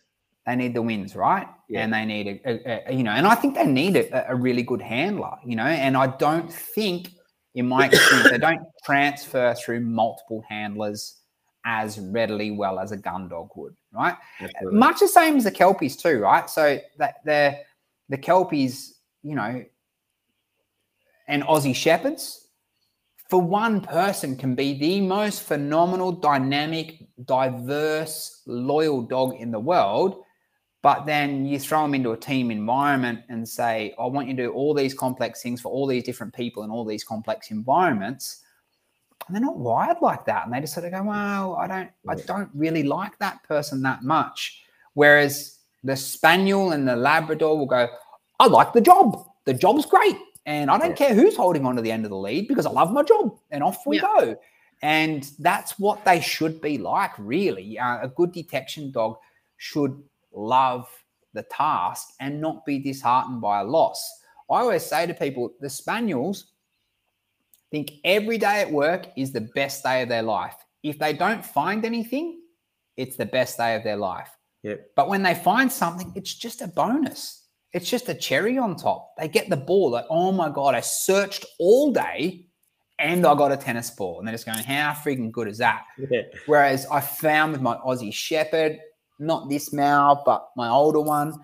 They 0.48 0.56
need 0.56 0.72
the 0.72 0.80
wins, 0.80 1.14
right? 1.14 1.46
Yeah. 1.68 1.84
And 1.84 1.92
they 1.92 2.06
need 2.06 2.26
a, 2.26 2.50
a, 2.50 2.82
a, 2.88 2.94
you 2.94 3.02
know, 3.02 3.10
and 3.10 3.26
I 3.26 3.34
think 3.34 3.54
they 3.54 3.66
need 3.66 3.96
a, 3.96 4.30
a 4.30 4.34
really 4.34 4.62
good 4.62 4.80
handler, 4.80 5.32
you 5.44 5.56
know, 5.56 5.66
and 5.66 5.94
I 5.94 6.06
don't 6.16 6.50
think, 6.50 7.10
in 7.54 7.68
my 7.68 7.84
experience, 7.84 8.30
they 8.30 8.38
don't 8.38 8.62
transfer 8.82 9.54
through 9.54 9.80
multiple 9.80 10.42
handlers 10.48 11.20
as 11.66 11.98
readily 11.98 12.50
well 12.50 12.78
as 12.78 12.92
a 12.92 12.96
gun 12.96 13.28
dog 13.28 13.50
would, 13.56 13.74
right? 13.92 14.16
Absolutely. 14.40 14.78
Much 14.78 15.00
the 15.00 15.08
same 15.08 15.36
as 15.36 15.44
the 15.44 15.50
kelpies 15.50 15.96
too, 16.00 16.18
right? 16.18 16.48
So 16.48 16.80
that 16.96 17.16
the 17.26 17.58
the 18.08 18.16
kelpies, 18.16 18.94
you 19.22 19.34
know, 19.34 19.62
and 21.26 21.42
Aussie 21.42 21.74
shepherds, 21.74 22.48
for 23.28 23.42
one 23.42 23.82
person 23.82 24.34
can 24.34 24.54
be 24.54 24.78
the 24.78 25.02
most 25.02 25.42
phenomenal, 25.42 26.10
dynamic, 26.10 27.06
diverse, 27.26 28.40
loyal 28.46 29.02
dog 29.02 29.34
in 29.34 29.50
the 29.50 29.60
world. 29.60 30.24
But 30.82 31.06
then 31.06 31.44
you 31.44 31.58
throw 31.58 31.82
them 31.82 31.94
into 31.94 32.12
a 32.12 32.16
team 32.16 32.50
environment 32.50 33.20
and 33.28 33.48
say, 33.48 33.94
I 33.98 34.06
want 34.06 34.28
you 34.28 34.36
to 34.36 34.42
do 34.44 34.52
all 34.52 34.74
these 34.74 34.94
complex 34.94 35.42
things 35.42 35.60
for 35.60 35.72
all 35.72 35.86
these 35.86 36.04
different 36.04 36.32
people 36.32 36.62
in 36.62 36.70
all 36.70 36.84
these 36.84 37.02
complex 37.02 37.50
environments. 37.50 38.44
And 39.26 39.34
they're 39.34 39.42
not 39.42 39.58
wired 39.58 39.98
like 40.00 40.24
that. 40.26 40.44
And 40.44 40.54
they 40.54 40.60
just 40.60 40.74
sort 40.74 40.86
of 40.86 40.92
go, 40.92 41.02
Well, 41.02 41.56
I 41.56 41.66
don't, 41.66 41.90
I 42.08 42.14
don't 42.14 42.48
really 42.54 42.84
like 42.84 43.18
that 43.18 43.42
person 43.42 43.82
that 43.82 44.04
much. 44.04 44.62
Whereas 44.94 45.58
the 45.82 45.96
spaniel 45.96 46.72
and 46.72 46.86
the 46.86 46.96
Labrador 46.96 47.58
will 47.58 47.66
go, 47.66 47.88
I 48.38 48.46
like 48.46 48.72
the 48.72 48.80
job. 48.80 49.26
The 49.46 49.54
job's 49.54 49.84
great. 49.84 50.16
And 50.46 50.70
I 50.70 50.78
don't 50.78 50.96
care 50.96 51.14
who's 51.14 51.36
holding 51.36 51.66
on 51.66 51.76
to 51.76 51.82
the 51.82 51.92
end 51.92 52.04
of 52.04 52.10
the 52.10 52.16
lead 52.16 52.48
because 52.48 52.66
I 52.66 52.70
love 52.70 52.92
my 52.92 53.02
job 53.02 53.36
and 53.50 53.62
off 53.62 53.84
we 53.84 53.96
yeah. 53.96 54.02
go. 54.02 54.36
And 54.80 55.28
that's 55.40 55.78
what 55.78 56.04
they 56.04 56.20
should 56.20 56.60
be 56.60 56.78
like, 56.78 57.10
really. 57.18 57.78
Uh, 57.78 57.98
a 58.02 58.08
good 58.08 58.32
detection 58.32 58.92
dog 58.92 59.16
should 59.56 60.00
love 60.32 60.88
the 61.34 61.42
task 61.44 62.08
and 62.20 62.40
not 62.40 62.64
be 62.64 62.78
disheartened 62.78 63.40
by 63.40 63.60
a 63.60 63.64
loss. 63.64 64.20
I 64.50 64.60
always 64.60 64.84
say 64.84 65.06
to 65.06 65.14
people, 65.14 65.52
the 65.60 65.68
Spaniels 65.70 66.52
think 67.70 67.92
every 68.04 68.38
day 68.38 68.62
at 68.62 68.70
work 68.70 69.08
is 69.16 69.32
the 69.32 69.48
best 69.54 69.82
day 69.82 70.02
of 70.02 70.08
their 70.08 70.22
life. 70.22 70.56
If 70.82 70.98
they 70.98 71.12
don't 71.12 71.44
find 71.44 71.84
anything, 71.84 72.40
it's 72.96 73.16
the 73.16 73.26
best 73.26 73.58
day 73.58 73.74
of 73.76 73.84
their 73.84 73.96
life. 73.96 74.30
Yep. 74.62 74.90
But 74.96 75.08
when 75.08 75.22
they 75.22 75.34
find 75.34 75.70
something, 75.70 76.12
it's 76.14 76.34
just 76.34 76.62
a 76.62 76.68
bonus. 76.68 77.44
It's 77.72 77.88
just 77.88 78.08
a 78.08 78.14
cherry 78.14 78.56
on 78.56 78.76
top. 78.76 79.12
They 79.18 79.28
get 79.28 79.50
the 79.50 79.56
ball 79.56 79.90
like, 79.90 80.06
oh 80.08 80.32
my 80.32 80.48
God, 80.48 80.74
I 80.74 80.80
searched 80.80 81.44
all 81.58 81.92
day 81.92 82.46
and 82.98 83.26
I 83.26 83.34
got 83.34 83.52
a 83.52 83.56
tennis 83.56 83.90
ball. 83.90 84.18
And 84.18 84.26
they're 84.26 84.34
just 84.34 84.46
going, 84.46 84.58
how 84.64 84.92
freaking 84.92 85.30
good 85.30 85.48
is 85.48 85.58
that? 85.58 85.84
Yeah. 86.10 86.22
Whereas 86.46 86.86
I 86.86 87.00
found 87.00 87.52
with 87.52 87.60
my 87.60 87.76
Aussie 87.76 88.12
Shepherd, 88.12 88.78
not 89.18 89.48
this 89.48 89.72
Mal, 89.72 90.22
but 90.24 90.48
my 90.56 90.68
older 90.68 91.00
one, 91.00 91.34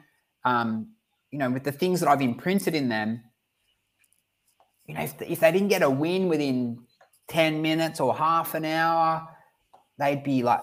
um, 0.44 0.88
you 1.30 1.38
know, 1.38 1.50
with 1.50 1.64
the 1.64 1.72
things 1.72 2.00
that 2.00 2.08
I've 2.08 2.22
imprinted 2.22 2.74
in 2.74 2.88
them, 2.88 3.22
you 4.86 4.94
know, 4.94 5.02
if, 5.02 5.20
if 5.22 5.40
they 5.40 5.50
didn't 5.50 5.68
get 5.68 5.82
a 5.82 5.90
win 5.90 6.28
within 6.28 6.78
10 7.28 7.62
minutes 7.62 8.00
or 8.00 8.14
half 8.14 8.54
an 8.54 8.64
hour, 8.64 9.26
they'd 9.98 10.22
be 10.22 10.42
like, 10.42 10.60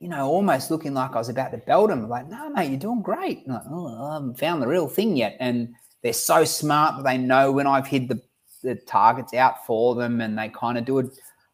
you 0.00 0.08
know, 0.08 0.26
almost 0.28 0.70
looking 0.70 0.94
like 0.94 1.14
I 1.14 1.18
was 1.18 1.28
about 1.28 1.50
to 1.50 1.58
belt 1.58 1.90
them. 1.90 2.08
Like, 2.08 2.28
no, 2.28 2.48
mate, 2.50 2.70
you're 2.70 2.78
doing 2.78 3.02
great. 3.02 3.46
Like, 3.48 3.62
oh, 3.68 4.10
I 4.10 4.14
haven't 4.14 4.38
found 4.38 4.62
the 4.62 4.68
real 4.68 4.88
thing 4.88 5.16
yet. 5.16 5.36
And 5.40 5.74
they're 6.02 6.12
so 6.12 6.44
smart 6.44 6.96
that 6.96 7.04
they 7.04 7.18
know 7.18 7.50
when 7.50 7.66
I've 7.66 7.86
hid 7.86 8.08
the, 8.08 8.20
the 8.62 8.76
targets 8.76 9.34
out 9.34 9.66
for 9.66 9.94
them 9.94 10.20
and 10.20 10.38
they 10.38 10.48
kind 10.48 10.78
of 10.78 10.84
do 10.84 11.00
a 11.00 11.04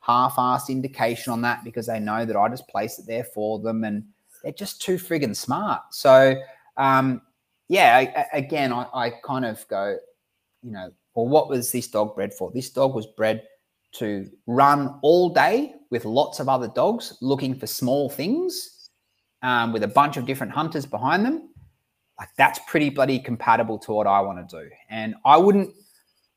half-assed 0.01 0.69
indication 0.69 1.33
on 1.33 1.41
that 1.43 1.65
because 1.65 1.87
they 1.87 1.99
know 1.99 2.25
that 2.27 2.37
I 2.37 2.49
just 2.49 2.69
place 2.69 2.99
it 2.99 3.07
there 3.07 3.25
for 3.25 3.59
them 3.59 3.85
and 3.85 4.05
they're 4.45 4.53
just 4.53 4.81
too 4.81 4.97
friggin' 4.97 5.35
smart. 5.35 5.83
So, 5.91 6.41
um, 6.77 7.23
yeah, 7.69 7.97
I, 7.97 8.37
again, 8.37 8.73
I, 8.73 8.87
I 8.95 9.11
kind 9.25 9.45
of 9.45 9.67
go, 9.69 9.97
you 10.63 10.71
know, 10.71 10.93
well, 11.15 11.27
what 11.27 11.49
was 11.49 11.73
this 11.73 11.89
dog 11.89 12.15
bred 12.15 12.33
for? 12.33 12.53
This 12.53 12.71
dog 12.71 12.95
was 12.95 13.07
bred 13.07 13.43
to 13.93 14.31
run 14.47 14.99
all 15.03 15.31
day 15.31 15.75
with 15.91 16.05
lots 16.05 16.41
of 16.41 16.49
other 16.49 16.69
dogs 16.69 17.17
looking 17.21 17.55
for 17.55 17.67
small 17.67 18.11
things 18.11 18.91
um, 19.43 19.73
with 19.73 19.83
a 19.83 19.89
bunch 19.89 20.17
of 20.17 20.27
different 20.27 20.53
hunters 20.53 20.87
behind 20.87 21.25
them, 21.25 21.51
like 22.19 22.29
that's 22.37 22.59
pretty 22.67 22.91
bloody 22.91 23.19
compatible 23.19 23.79
to 23.79 23.93
what 23.93 24.07
I 24.07 24.21
want 24.21 24.49
to 24.49 24.63
do. 24.63 24.69
And 24.91 25.15
I 25.25 25.37
wouldn't, 25.37 25.75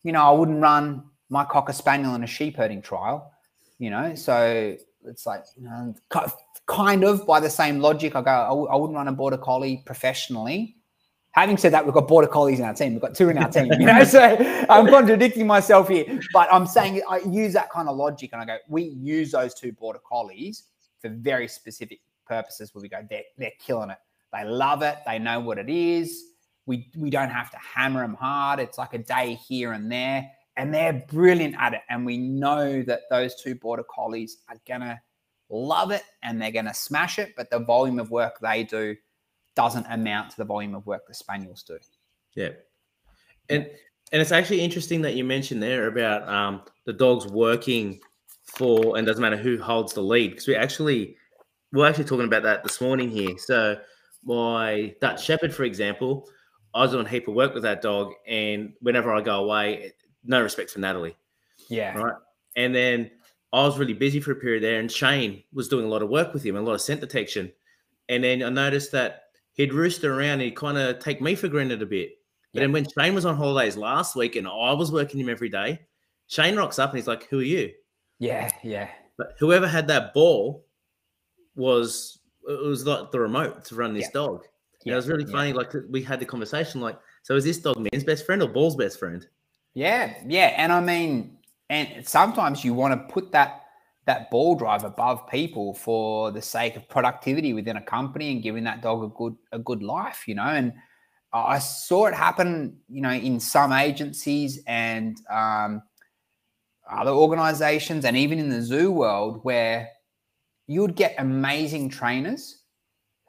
you 0.04 0.12
know, 0.12 0.22
I 0.22 0.32
wouldn't 0.32 0.62
run 0.62 1.04
my 1.30 1.44
cocker 1.44 1.74
spaniel 1.74 2.16
in 2.16 2.24
a 2.24 2.28
sheep 2.28 2.56
herding 2.56 2.82
trial, 2.82 3.32
you 3.80 3.90
know. 3.90 4.14
So 4.16 4.78
it's 5.08 5.26
like, 5.26 5.44
you 5.56 5.64
know, 5.64 5.96
kind 6.66 7.04
of 7.04 7.26
by 7.26 7.40
the 7.40 7.50
same 7.50 7.80
logic, 7.80 8.16
I 8.16 8.22
go, 8.22 8.68
I 8.68 8.76
wouldn't 8.76 8.96
run 8.96 9.08
a 9.08 9.12
border 9.12 9.38
collie 9.38 9.84
professionally 9.86 10.78
Having 11.38 11.58
said 11.58 11.74
that, 11.74 11.86
we've 11.86 11.94
got 11.94 12.08
border 12.08 12.28
collies 12.28 12.58
in 12.58 12.66
our 12.66 12.74
team. 12.74 12.94
We've 12.94 13.02
got 13.02 13.14
two 13.14 13.30
in 13.30 13.38
our 13.38 13.48
team, 13.48 13.72
you 13.74 13.86
know. 13.86 14.04
so 14.04 14.20
I'm 14.70 14.88
contradicting 14.88 15.46
myself 15.46 15.88
here, 15.88 16.20
but 16.34 16.52
I'm 16.52 16.66
saying 16.66 17.04
I 17.08 17.20
use 17.20 17.54
that 17.54 17.70
kind 17.70 17.88
of 17.88 17.96
logic, 17.96 18.32
and 18.34 18.42
I 18.42 18.46
go, 18.46 18.58
we 18.68 18.82
use 18.82 19.34
those 19.34 19.54
two 19.54 19.72
border 19.72 20.00
collies 20.00 20.64
for 21.00 21.10
very 21.10 21.48
specific 21.48 22.00
purposes. 22.26 22.74
Where 22.74 22.82
we 22.82 22.90
go, 22.90 23.06
they're 23.08 23.22
they're 23.38 23.52
killing 23.60 23.92
it. 23.92 24.00
They 24.34 24.46
love 24.46 24.82
it. 24.82 24.98
They 25.06 25.20
know 25.20 25.40
what 25.40 25.60
it 25.60 25.70
is. 25.70 26.24
We 26.66 26.90
we 26.98 27.12
don't 27.12 27.30
have 27.30 27.52
to 27.52 27.58
hammer 27.58 28.02
them 28.02 28.16
hard. 28.16 28.60
It's 28.60 28.80
like 28.80 28.96
a 28.96 28.98
day 28.98 29.36
here 29.36 29.74
and 29.74 29.92
there, 29.92 30.28
and 30.58 30.74
they're 30.74 31.06
brilliant 31.08 31.56
at 31.60 31.76
it. 31.76 31.82
And 31.90 32.06
we 32.06 32.18
know 32.18 32.82
that 32.84 33.02
those 33.10 33.36
two 33.42 33.56
border 33.56 33.84
collies 33.84 34.38
are 34.50 34.58
gonna 34.68 35.00
love 35.50 35.92
it 35.92 36.04
and 36.24 36.42
they're 36.42 36.52
gonna 36.52 36.74
smash 36.74 37.20
it. 37.20 37.34
But 37.38 37.50
the 37.50 37.60
volume 37.60 38.00
of 38.00 38.12
work 38.12 38.40
they 38.42 38.64
do 38.64 38.96
doesn't 39.56 39.86
amount 39.90 40.32
to 40.32 40.38
the 40.38 40.46
volume 40.46 40.76
of 40.76 40.86
work 40.86 41.08
the 41.08 41.14
Spaniels 41.14 41.64
do. 41.64 41.78
Yeah. 42.36 42.50
And 43.50 43.70
and 44.12 44.22
it's 44.22 44.32
actually 44.32 44.62
interesting 44.62 45.02
that 45.02 45.16
you 45.16 45.24
mentioned 45.24 45.62
there 45.62 45.88
about 45.88 46.28
um, 46.28 46.62
the 46.86 46.94
dogs 46.94 47.28
working 47.28 48.00
for 48.46 48.98
and 48.98 49.06
doesn't 49.06 49.22
matter 49.22 49.38
who 49.38 49.62
holds 49.62 49.94
the 49.94 50.02
lead 50.02 50.32
because 50.32 50.48
we 50.48 50.56
actually 50.56 51.18
we're 51.74 51.86
actually 51.86 52.06
talking 52.06 52.26
about 52.26 52.44
that 52.44 52.64
this 52.64 52.82
morning 52.82 53.10
here. 53.10 53.38
So 53.38 53.78
my 54.24 54.96
Dutch 55.02 55.24
Shepherd, 55.24 55.54
for 55.54 55.64
example, 55.64 56.28
I 56.74 56.82
was 56.82 56.92
doing 56.92 57.06
a 57.06 57.10
heap 57.10 57.28
of 57.28 57.36
work 57.36 57.54
with 57.54 57.64
that 57.64 57.82
dog, 57.82 58.14
and 58.28 58.74
whenever 58.82 59.14
I 59.14 59.22
go 59.22 59.44
away, 59.44 59.92
no 60.28 60.42
respect 60.42 60.72
for 60.72 60.80
Natalie. 60.80 61.16
Yeah. 61.70 61.98
Right. 61.98 62.16
And 62.56 62.74
then 62.74 63.12
I 63.54 63.62
was 63.62 63.78
really 63.78 63.94
busy 63.94 64.20
for 64.20 64.32
a 64.32 64.36
period 64.36 64.64
there, 64.64 64.80
and 64.80 64.92
Shane 64.92 65.44
was 65.54 65.68
doing 65.68 65.86
a 65.86 65.90
lot 65.90 66.02
of 66.02 66.10
work 66.10 66.34
with 66.34 66.44
him, 66.44 66.56
a 66.56 66.62
lot 66.62 66.74
of 66.74 66.82
scent 66.82 67.02
detection. 67.02 67.52
And 68.10 68.24
then 68.24 68.44
I 68.44 68.50
noticed 68.50 68.92
that 68.94 69.24
he'd 69.54 69.74
roost 69.74 70.04
around 70.04 70.34
and 70.34 70.44
he'd 70.44 70.56
kind 70.56 70.78
of 70.78 71.00
take 71.00 71.22
me 71.22 71.36
for 71.36 71.48
granted 71.48 71.82
a 71.82 71.86
bit. 71.86 72.12
But 72.54 72.62
then 72.62 72.72
when 72.72 72.88
Shane 72.90 73.14
was 73.14 73.26
on 73.26 73.36
holidays 73.36 73.78
last 73.78 74.16
week 74.16 74.36
and 74.36 74.48
I 74.48 74.74
was 74.74 74.92
working 74.92 75.20
him 75.20 75.30
every 75.30 75.50
day, 75.50 75.82
Shane 76.28 76.56
rocks 76.56 76.80
up 76.80 76.92
and 76.92 76.98
he's 76.98 77.08
like, 77.08 77.28
Who 77.30 77.40
are 77.40 77.44
you? 77.44 77.72
Yeah, 78.20 78.50
yeah. 78.64 78.90
But 79.18 79.34
whoever 79.40 79.68
had 79.68 79.88
that 79.88 80.14
ball 80.14 80.66
was 81.56 82.20
it 82.48 82.66
was 82.66 82.86
like 82.86 83.12
the 83.12 83.20
remote 83.20 83.66
to 83.66 83.76
run 83.76 83.94
this 83.94 84.04
yeah. 84.06 84.12
dog. 84.14 84.44
Yeah, 84.86 84.94
it 84.94 84.96
was 84.96 85.10
really 85.10 85.26
funny. 85.26 85.54
Like 85.54 85.74
we 85.90 86.02
had 86.02 86.20
the 86.20 86.26
conversation, 86.26 86.80
like, 86.80 86.98
so 87.24 87.36
is 87.36 87.44
this 87.44 87.58
dog 87.58 87.78
man's 87.78 88.06
best 88.06 88.26
friend 88.26 88.42
or 88.42 88.48
ball's 88.48 88.76
best 88.76 89.00
friend? 89.00 89.28
Yeah, 89.78 90.16
yeah. 90.28 90.56
And 90.58 90.72
I 90.74 90.80
mean, 90.80 91.38
and 91.70 92.08
sometimes 92.08 92.66
you 92.66 92.74
want 92.74 92.96
to 92.96 93.14
put 93.14 93.32
that 93.34 93.62
that 94.08 94.32
ball 94.32 94.56
drive 94.56 94.84
above 94.84 95.28
people 95.30 95.76
for 95.76 96.32
the 96.32 96.42
sake 96.42 96.76
of 96.76 96.90
productivity 96.90 97.54
within 97.54 97.78
a 97.78 97.82
company 97.82 98.32
and 98.32 98.42
giving 98.42 98.64
that 98.64 98.82
dog 98.82 99.04
a 99.04 99.08
good 99.10 99.36
a 99.52 99.60
good 99.60 99.84
life, 99.84 100.28
you 100.28 100.34
know. 100.34 100.48
And 100.48 100.74
I 101.32 101.60
saw 101.60 102.08
it 102.08 102.16
happen, 102.16 102.78
you 102.90 103.02
know, 103.02 103.12
in 103.12 103.40
some 103.40 103.72
agencies 103.72 104.64
and 104.66 105.16
um, 105.30 105.84
other 106.90 107.12
organizations, 107.12 108.04
and 108.04 108.18
even 108.18 108.40
in 108.40 108.50
the 108.50 108.64
zoo 108.64 108.92
world, 108.92 109.42
where 109.44 109.90
you 110.66 110.82
would 110.82 110.96
get 110.96 111.14
amazing 111.20 111.90
trainers 111.90 112.64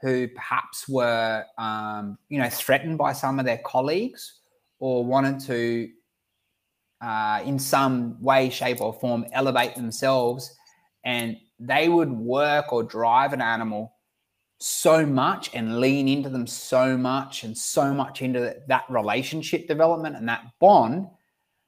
who 0.00 0.28
perhaps 0.28 0.88
were, 0.88 1.44
um, 1.58 2.16
you 2.30 2.38
know, 2.40 2.48
threatened 2.48 2.96
by 2.96 3.12
some 3.12 3.38
of 3.38 3.44
their 3.44 3.60
colleagues 3.66 4.40
or 4.78 5.04
wanted 5.04 5.40
to, 5.40 5.90
uh, 7.00 7.42
in 7.44 7.58
some 7.58 8.20
way, 8.22 8.50
shape, 8.50 8.80
or 8.80 8.92
form, 8.92 9.24
elevate 9.32 9.74
themselves, 9.74 10.54
and 11.04 11.36
they 11.58 11.88
would 11.88 12.10
work 12.10 12.72
or 12.72 12.82
drive 12.82 13.32
an 13.32 13.40
animal 13.40 13.92
so 14.60 15.06
much 15.06 15.50
and 15.54 15.80
lean 15.80 16.08
into 16.08 16.28
them 16.28 16.46
so 16.46 16.96
much 16.96 17.44
and 17.44 17.56
so 17.56 17.94
much 17.94 18.22
into 18.22 18.56
that 18.66 18.84
relationship 18.88 19.68
development 19.68 20.16
and 20.16 20.28
that 20.28 20.44
bond, 20.58 21.06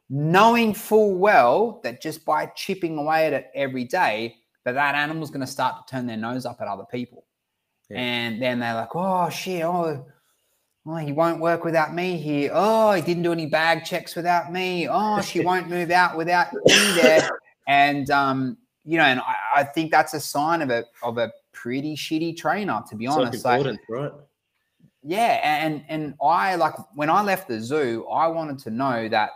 knowing 0.08 0.74
full 0.74 1.14
well 1.14 1.80
that 1.84 2.02
just 2.02 2.24
by 2.24 2.46
chipping 2.46 2.98
away 2.98 3.26
at 3.26 3.32
it 3.32 3.50
every 3.54 3.84
day, 3.84 4.34
that 4.64 4.72
that 4.72 4.94
animal's 4.94 5.30
going 5.30 5.40
to 5.40 5.46
start 5.46 5.86
to 5.86 5.90
turn 5.90 6.06
their 6.06 6.16
nose 6.16 6.44
up 6.44 6.60
at 6.60 6.66
other 6.66 6.84
people. 6.90 7.24
Yeah. 7.88 7.98
And 7.98 8.42
then 8.42 8.58
they're 8.58 8.74
like, 8.74 8.94
oh, 8.94 9.28
shit, 9.30 9.62
oh, 9.62 10.06
oh, 10.86 10.96
he 10.96 11.12
won't 11.12 11.40
work 11.40 11.64
without 11.64 11.94
me 11.94 12.16
here. 12.16 12.50
Oh, 12.52 12.92
he 12.92 13.02
didn't 13.02 13.22
do 13.22 13.32
any 13.32 13.46
bag 13.46 13.84
checks 13.84 14.16
without 14.16 14.52
me. 14.52 14.88
Oh, 14.88 15.20
she 15.20 15.40
won't 15.44 15.68
move 15.68 15.90
out 15.90 16.16
without 16.16 16.52
me 16.52 16.92
there. 16.94 17.28
And, 17.66 18.10
um, 18.10 18.58
you 18.84 18.98
know, 18.98 19.04
and 19.04 19.20
I, 19.20 19.34
I, 19.56 19.64
think 19.64 19.90
that's 19.90 20.14
a 20.14 20.20
sign 20.20 20.62
of 20.62 20.70
a, 20.70 20.84
of 21.02 21.18
a 21.18 21.30
pretty 21.52 21.94
shitty 21.94 22.36
trainer, 22.36 22.82
to 22.88 22.96
be 22.96 23.06
honest. 23.06 23.44
Like, 23.44 23.78
right? 23.88 24.12
Yeah, 25.02 25.40
and 25.42 25.82
and 25.88 26.14
I 26.22 26.56
like 26.56 26.74
when 26.94 27.08
I 27.08 27.22
left 27.22 27.48
the 27.48 27.60
zoo, 27.60 28.06
I 28.10 28.26
wanted 28.26 28.58
to 28.60 28.70
know 28.70 29.08
that 29.08 29.30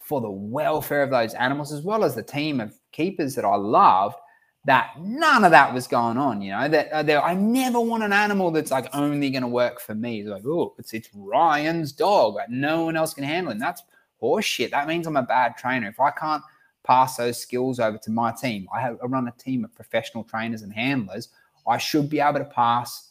for 0.00 0.20
the 0.20 0.30
welfare 0.30 1.02
of 1.02 1.10
those 1.10 1.34
animals, 1.34 1.72
as 1.72 1.82
well 1.82 2.04
as 2.04 2.14
the 2.14 2.22
team 2.22 2.60
of 2.60 2.74
keepers 2.92 3.34
that 3.36 3.44
I 3.44 3.54
loved, 3.54 4.16
that 4.66 4.90
none 5.00 5.44
of 5.44 5.52
that 5.52 5.72
was 5.72 5.86
going 5.86 6.18
on. 6.18 6.42
You 6.42 6.50
know 6.50 6.68
that, 6.68 6.92
uh, 6.92 7.20
I 7.20 7.34
never 7.34 7.80
want 7.80 8.02
an 8.02 8.12
animal 8.12 8.50
that's 8.50 8.72
like 8.72 8.88
only 8.92 9.30
going 9.30 9.42
to 9.42 9.48
work 9.48 9.80
for 9.80 9.94
me. 9.94 10.20
It's 10.20 10.28
like, 10.28 10.44
oh, 10.44 10.74
it's 10.78 10.92
it's 10.92 11.08
Ryan's 11.14 11.92
dog. 11.92 12.34
Like 12.34 12.50
no 12.50 12.84
one 12.84 12.96
else 12.96 13.14
can 13.14 13.24
handle 13.24 13.50
it. 13.50 13.54
And 13.54 13.62
that's 13.62 13.82
horseshit. 14.20 14.70
That 14.70 14.88
means 14.88 15.06
I'm 15.06 15.16
a 15.16 15.22
bad 15.22 15.56
trainer 15.56 15.88
if 15.88 16.00
I 16.00 16.10
can't 16.10 16.42
pass 16.84 17.16
those 17.16 17.38
skills 17.38 17.78
over 17.78 17.96
to 17.98 18.10
my 18.10 18.32
team. 18.32 18.66
I 18.74 18.80
have 18.80 18.98
I 19.02 19.06
run 19.06 19.28
a 19.28 19.32
team 19.32 19.64
of 19.64 19.74
professional 19.74 20.24
trainers 20.24 20.62
and 20.62 20.72
handlers. 20.72 21.28
I 21.66 21.78
should 21.78 22.10
be 22.10 22.20
able 22.20 22.40
to 22.40 22.44
pass 22.44 23.10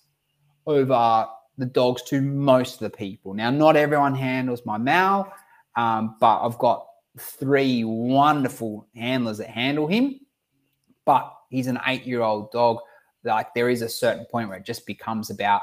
over 0.65 1.27
the 1.57 1.65
dogs 1.65 2.01
to 2.03 2.21
most 2.21 2.75
of 2.75 2.91
the 2.91 2.97
people. 2.97 3.33
Now, 3.33 3.49
not 3.49 3.77
everyone 3.77 4.13
handles 4.13 4.65
my 4.65 4.77
Mal, 4.77 5.31
um, 5.77 6.17
but 6.19 6.45
I've 6.45 6.57
got 6.57 6.85
three 7.17 7.85
wonderful 7.85 8.87
handlers 8.93 9.37
that 9.37 9.49
handle 9.49 9.87
him. 9.87 10.19
But 11.05 11.31
he's 11.55 11.67
an 11.67 11.79
eight-year-old 11.87 12.51
dog. 12.51 12.79
Like 13.23 13.53
there 13.53 13.69
is 13.69 13.81
a 13.81 13.89
certain 13.89 14.25
point 14.25 14.49
where 14.49 14.57
it 14.57 14.65
just 14.65 14.85
becomes 14.85 15.29
about, 15.29 15.61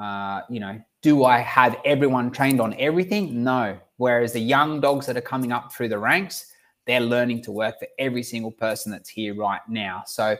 uh, 0.00 0.42
you 0.48 0.60
know, 0.60 0.80
do 1.02 1.24
I 1.24 1.38
have 1.38 1.78
everyone 1.84 2.30
trained 2.30 2.60
on 2.60 2.74
everything? 2.78 3.42
No. 3.42 3.78
Whereas 3.96 4.32
the 4.32 4.40
young 4.40 4.80
dogs 4.80 5.06
that 5.06 5.16
are 5.16 5.20
coming 5.20 5.52
up 5.52 5.72
through 5.72 5.88
the 5.88 5.98
ranks, 5.98 6.52
they're 6.86 7.00
learning 7.00 7.42
to 7.42 7.52
work 7.52 7.78
for 7.78 7.88
every 7.98 8.22
single 8.22 8.50
person 8.50 8.90
that's 8.90 9.08
here 9.08 9.34
right 9.34 9.60
now. 9.68 10.02
So 10.06 10.36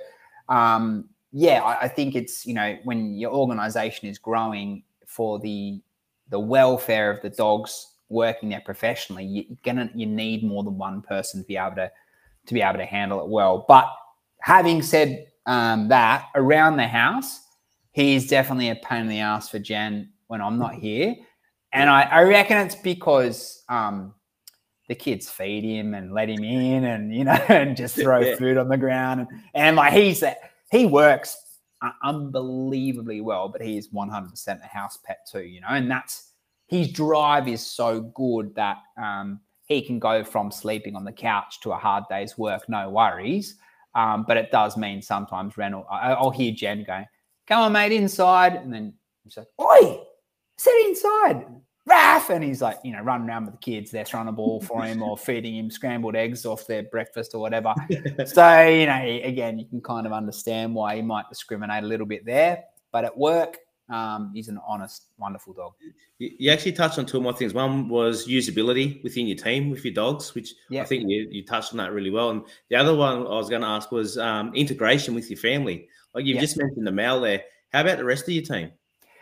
um, 0.48 1.08
yeah, 1.32 1.62
I, 1.62 1.82
I 1.82 1.88
think 1.88 2.14
it's 2.14 2.46
you 2.46 2.54
know 2.54 2.78
when 2.84 3.14
your 3.14 3.32
organization 3.32 4.08
is 4.08 4.18
growing 4.18 4.82
for 5.06 5.38
the 5.38 5.80
the 6.28 6.38
welfare 6.38 7.10
of 7.10 7.20
the 7.22 7.30
dogs 7.30 7.94
working 8.08 8.50
there 8.50 8.62
professionally, 8.64 9.24
you're 9.24 9.56
gonna 9.62 9.90
you 9.94 10.06
need 10.06 10.44
more 10.44 10.62
than 10.62 10.76
one 10.78 11.02
person 11.02 11.40
to 11.40 11.46
be 11.46 11.56
able 11.56 11.76
to 11.76 11.90
to 12.46 12.54
be 12.54 12.60
able 12.60 12.78
to 12.78 12.84
handle 12.84 13.20
it 13.20 13.28
well. 13.28 13.64
But 13.66 13.88
having 14.42 14.82
said 14.82 15.26
um, 15.46 15.88
that, 15.88 16.26
around 16.34 16.76
the 16.76 16.86
house, 16.86 17.40
he's 17.92 18.28
definitely 18.28 18.68
a 18.68 18.76
pain 18.76 19.02
in 19.02 19.08
the 19.08 19.20
ass 19.20 19.48
for 19.48 19.58
Jen 19.58 20.12
when 20.26 20.40
I'm 20.40 20.58
not 20.58 20.74
here, 20.74 21.14
and 21.72 21.88
I, 21.88 22.02
I 22.02 22.22
reckon 22.22 22.58
it's 22.58 22.74
because 22.74 23.62
um, 23.68 24.14
the 24.88 24.94
kids 24.94 25.30
feed 25.30 25.64
him 25.64 25.94
and 25.94 26.12
let 26.12 26.28
him 26.28 26.44
in, 26.44 26.84
and 26.84 27.14
you 27.14 27.24
know, 27.24 27.32
and 27.48 27.76
just 27.76 27.96
throw 27.96 28.20
yeah. 28.20 28.36
food 28.36 28.56
on 28.56 28.68
the 28.68 28.76
ground, 28.76 29.20
and, 29.20 29.28
and 29.54 29.76
like 29.76 29.92
he's 29.92 30.22
he 30.70 30.86
works 30.86 31.36
unbelievably 32.02 33.20
well, 33.20 33.48
but 33.48 33.60
he 33.60 33.76
is 33.76 33.88
100% 33.88 34.64
a 34.64 34.66
house 34.66 34.98
pet 35.04 35.26
too, 35.30 35.42
you 35.42 35.60
know, 35.60 35.68
and 35.70 35.90
that's 35.90 36.30
his 36.66 36.90
drive 36.90 37.48
is 37.48 37.64
so 37.64 38.00
good 38.00 38.54
that 38.54 38.78
um, 38.96 39.40
he 39.66 39.82
can 39.82 39.98
go 39.98 40.24
from 40.24 40.50
sleeping 40.50 40.96
on 40.96 41.04
the 41.04 41.12
couch 41.12 41.60
to 41.60 41.72
a 41.72 41.76
hard 41.76 42.04
day's 42.08 42.38
work, 42.38 42.68
no 42.68 42.88
worries. 42.88 43.56
Um, 43.94 44.24
but 44.26 44.36
it 44.36 44.50
does 44.50 44.76
mean 44.76 45.02
sometimes 45.02 45.56
Reynolds, 45.56 45.88
I'll 45.90 46.30
hear 46.30 46.52
Jen 46.52 46.84
going, 46.84 47.06
come 47.46 47.60
on, 47.60 47.72
mate, 47.72 47.92
inside. 47.92 48.54
And 48.54 48.72
then 48.72 48.94
he's 49.24 49.36
like, 49.36 49.48
oi, 49.60 50.00
sit 50.56 50.86
inside. 50.86 51.46
Raf, 51.84 52.30
and 52.30 52.44
he's 52.44 52.62
like, 52.62 52.78
you 52.84 52.92
know, 52.92 53.02
running 53.02 53.28
around 53.28 53.46
with 53.46 53.54
the 53.54 53.58
kids. 53.58 53.90
They're 53.90 54.04
throwing 54.04 54.28
a 54.28 54.32
ball 54.32 54.60
for 54.60 54.84
him 54.84 55.02
or 55.02 55.18
feeding 55.18 55.56
him 55.56 55.70
scrambled 55.70 56.14
eggs 56.14 56.46
off 56.46 56.66
their 56.66 56.84
breakfast 56.84 57.34
or 57.34 57.40
whatever. 57.40 57.74
so, 58.24 58.62
you 58.62 58.86
know, 58.86 59.02
again, 59.24 59.58
you 59.58 59.66
can 59.66 59.80
kind 59.80 60.06
of 60.06 60.12
understand 60.12 60.74
why 60.74 60.96
he 60.96 61.02
might 61.02 61.28
discriminate 61.28 61.82
a 61.82 61.86
little 61.86 62.06
bit 62.06 62.24
there. 62.24 62.64
But 62.92 63.04
at 63.04 63.16
work, 63.16 63.58
um, 63.92 64.30
he's 64.34 64.48
an 64.48 64.58
honest, 64.66 65.08
wonderful 65.18 65.52
dog. 65.52 65.74
You 66.18 66.50
actually 66.50 66.72
touched 66.72 66.98
on 66.98 67.04
two 67.04 67.20
more 67.20 67.34
things. 67.34 67.52
One 67.52 67.88
was 67.88 68.26
usability 68.26 69.02
within 69.02 69.26
your 69.26 69.36
team 69.36 69.70
with 69.70 69.84
your 69.84 69.92
dogs, 69.92 70.34
which 70.34 70.54
I 70.72 70.84
think 70.84 71.04
you, 71.08 71.28
you 71.30 71.44
touched 71.44 71.72
on 71.72 71.78
that 71.78 71.92
really 71.92 72.10
well. 72.10 72.30
And 72.30 72.42
the 72.70 72.76
other 72.76 72.94
one 72.94 73.18
I 73.18 73.36
was 73.36 73.50
going 73.50 73.62
to 73.62 73.68
ask 73.68 73.92
was 73.92 74.16
um, 74.16 74.54
integration 74.54 75.14
with 75.14 75.28
your 75.28 75.38
family. 75.38 75.88
Like 76.14 76.24
you've 76.24 76.40
just 76.40 76.56
mentioned 76.56 76.86
the 76.86 76.92
Mal 76.92 77.20
there. 77.20 77.42
How 77.72 77.82
about 77.82 77.98
the 77.98 78.04
rest 78.04 78.22
of 78.24 78.34
your 78.34 78.44
team? 78.44 78.72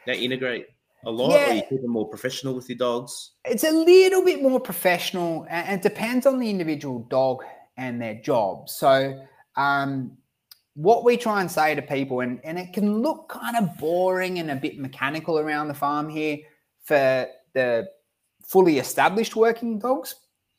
They 0.07 0.19
integrate 0.19 0.67
a 1.05 1.11
lot? 1.11 1.33
Yeah. 1.33 1.51
Or 1.51 1.55
you 1.55 1.63
keep 1.69 1.83
them 1.83 1.91
more 1.91 2.09
professional 2.09 2.55
with 2.55 2.69
your 2.69 2.79
dogs? 2.79 3.33
It's 3.45 3.65
a 3.65 3.73
little 3.73 4.25
bit 4.25 4.41
more 4.41 4.61
professional, 4.61 5.47
and 5.49 5.81
it 5.81 5.83
depends 5.83 6.27
on 6.27 6.39
the 6.39 6.49
individual 6.49 7.01
dog 7.11 7.43
and 7.77 8.01
their 8.01 8.21
job. 8.21 8.69
So, 8.69 9.21
um, 9.57 10.17
what 10.81 11.05
we 11.05 11.17
try 11.17 11.41
and 11.41 11.51
say 11.51 11.75
to 11.75 11.83
people, 11.83 12.21
and, 12.21 12.41
and 12.45 12.59
it 12.59 12.73
can 12.73 12.99
look 12.99 13.29
kind 13.29 13.57
of 13.57 13.77
boring 13.79 14.39
and 14.39 14.51
a 14.51 14.57
bit 14.57 14.79
mechanical 14.79 15.39
around 15.39 15.69
the 15.69 15.75
farm 15.75 16.09
here 16.09 16.39
for 16.83 17.27
the 17.53 17.89
fully 18.43 18.79
established 18.79 19.37
working 19.37 19.79
dogs, 19.79 20.15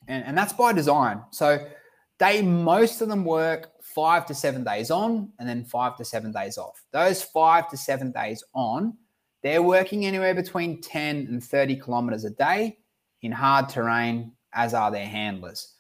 and, 0.08 0.24
and 0.26 0.38
that's 0.38 0.54
by 0.54 0.74
design. 0.74 1.22
So, 1.32 1.68
they 2.20 2.44
most 2.44 3.02
of 3.02 3.10
them 3.10 3.26
work 3.26 3.72
five 3.82 4.28
to 4.28 4.36
seven 4.36 4.64
days 4.64 4.92
on 4.92 5.32
and 5.40 5.50
then 5.50 5.66
five 5.66 5.98
to 5.98 6.06
seven 6.06 6.32
days 6.32 6.56
off. 6.56 6.84
Those 6.92 7.24
five 7.24 7.68
to 7.70 7.78
seven 7.78 8.12
days 8.12 8.44
on 8.54 8.96
they're 9.42 9.64
working 9.64 10.06
anywhere 10.06 10.36
between 10.36 10.82
10 10.82 11.28
and 11.28 11.44
30 11.44 11.78
kilometers 11.78 12.26
a 12.26 12.30
day 12.30 12.78
in 13.22 13.32
hard 13.32 13.70
terrain, 13.70 14.34
as 14.54 14.74
are 14.74 14.92
their 14.92 15.06
handlers. 15.06 15.74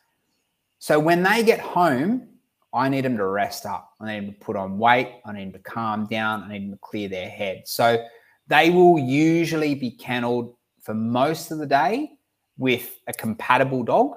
So 0.79 0.99
when 0.99 1.21
they 1.21 1.43
get 1.43 1.59
home, 1.59 2.27
I 2.73 2.89
need 2.89 3.05
them 3.05 3.17
to 3.17 3.25
rest 3.25 3.65
up. 3.65 3.93
I 3.99 4.13
need 4.13 4.27
them 4.27 4.33
to 4.33 4.39
put 4.39 4.55
on 4.55 4.77
weight. 4.77 5.21
I 5.25 5.33
need 5.33 5.45
them 5.45 5.53
to 5.53 5.59
calm 5.59 6.07
down. 6.07 6.43
I 6.43 6.53
need 6.53 6.63
them 6.63 6.71
to 6.71 6.79
clear 6.81 7.09
their 7.09 7.29
head. 7.29 7.63
So 7.65 8.05
they 8.47 8.69
will 8.69 8.97
usually 8.97 9.75
be 9.75 9.91
kennelled 9.91 10.55
for 10.81 10.93
most 10.93 11.51
of 11.51 11.57
the 11.57 11.65
day 11.65 12.11
with 12.57 12.99
a 13.07 13.13
compatible 13.13 13.83
dog 13.83 14.13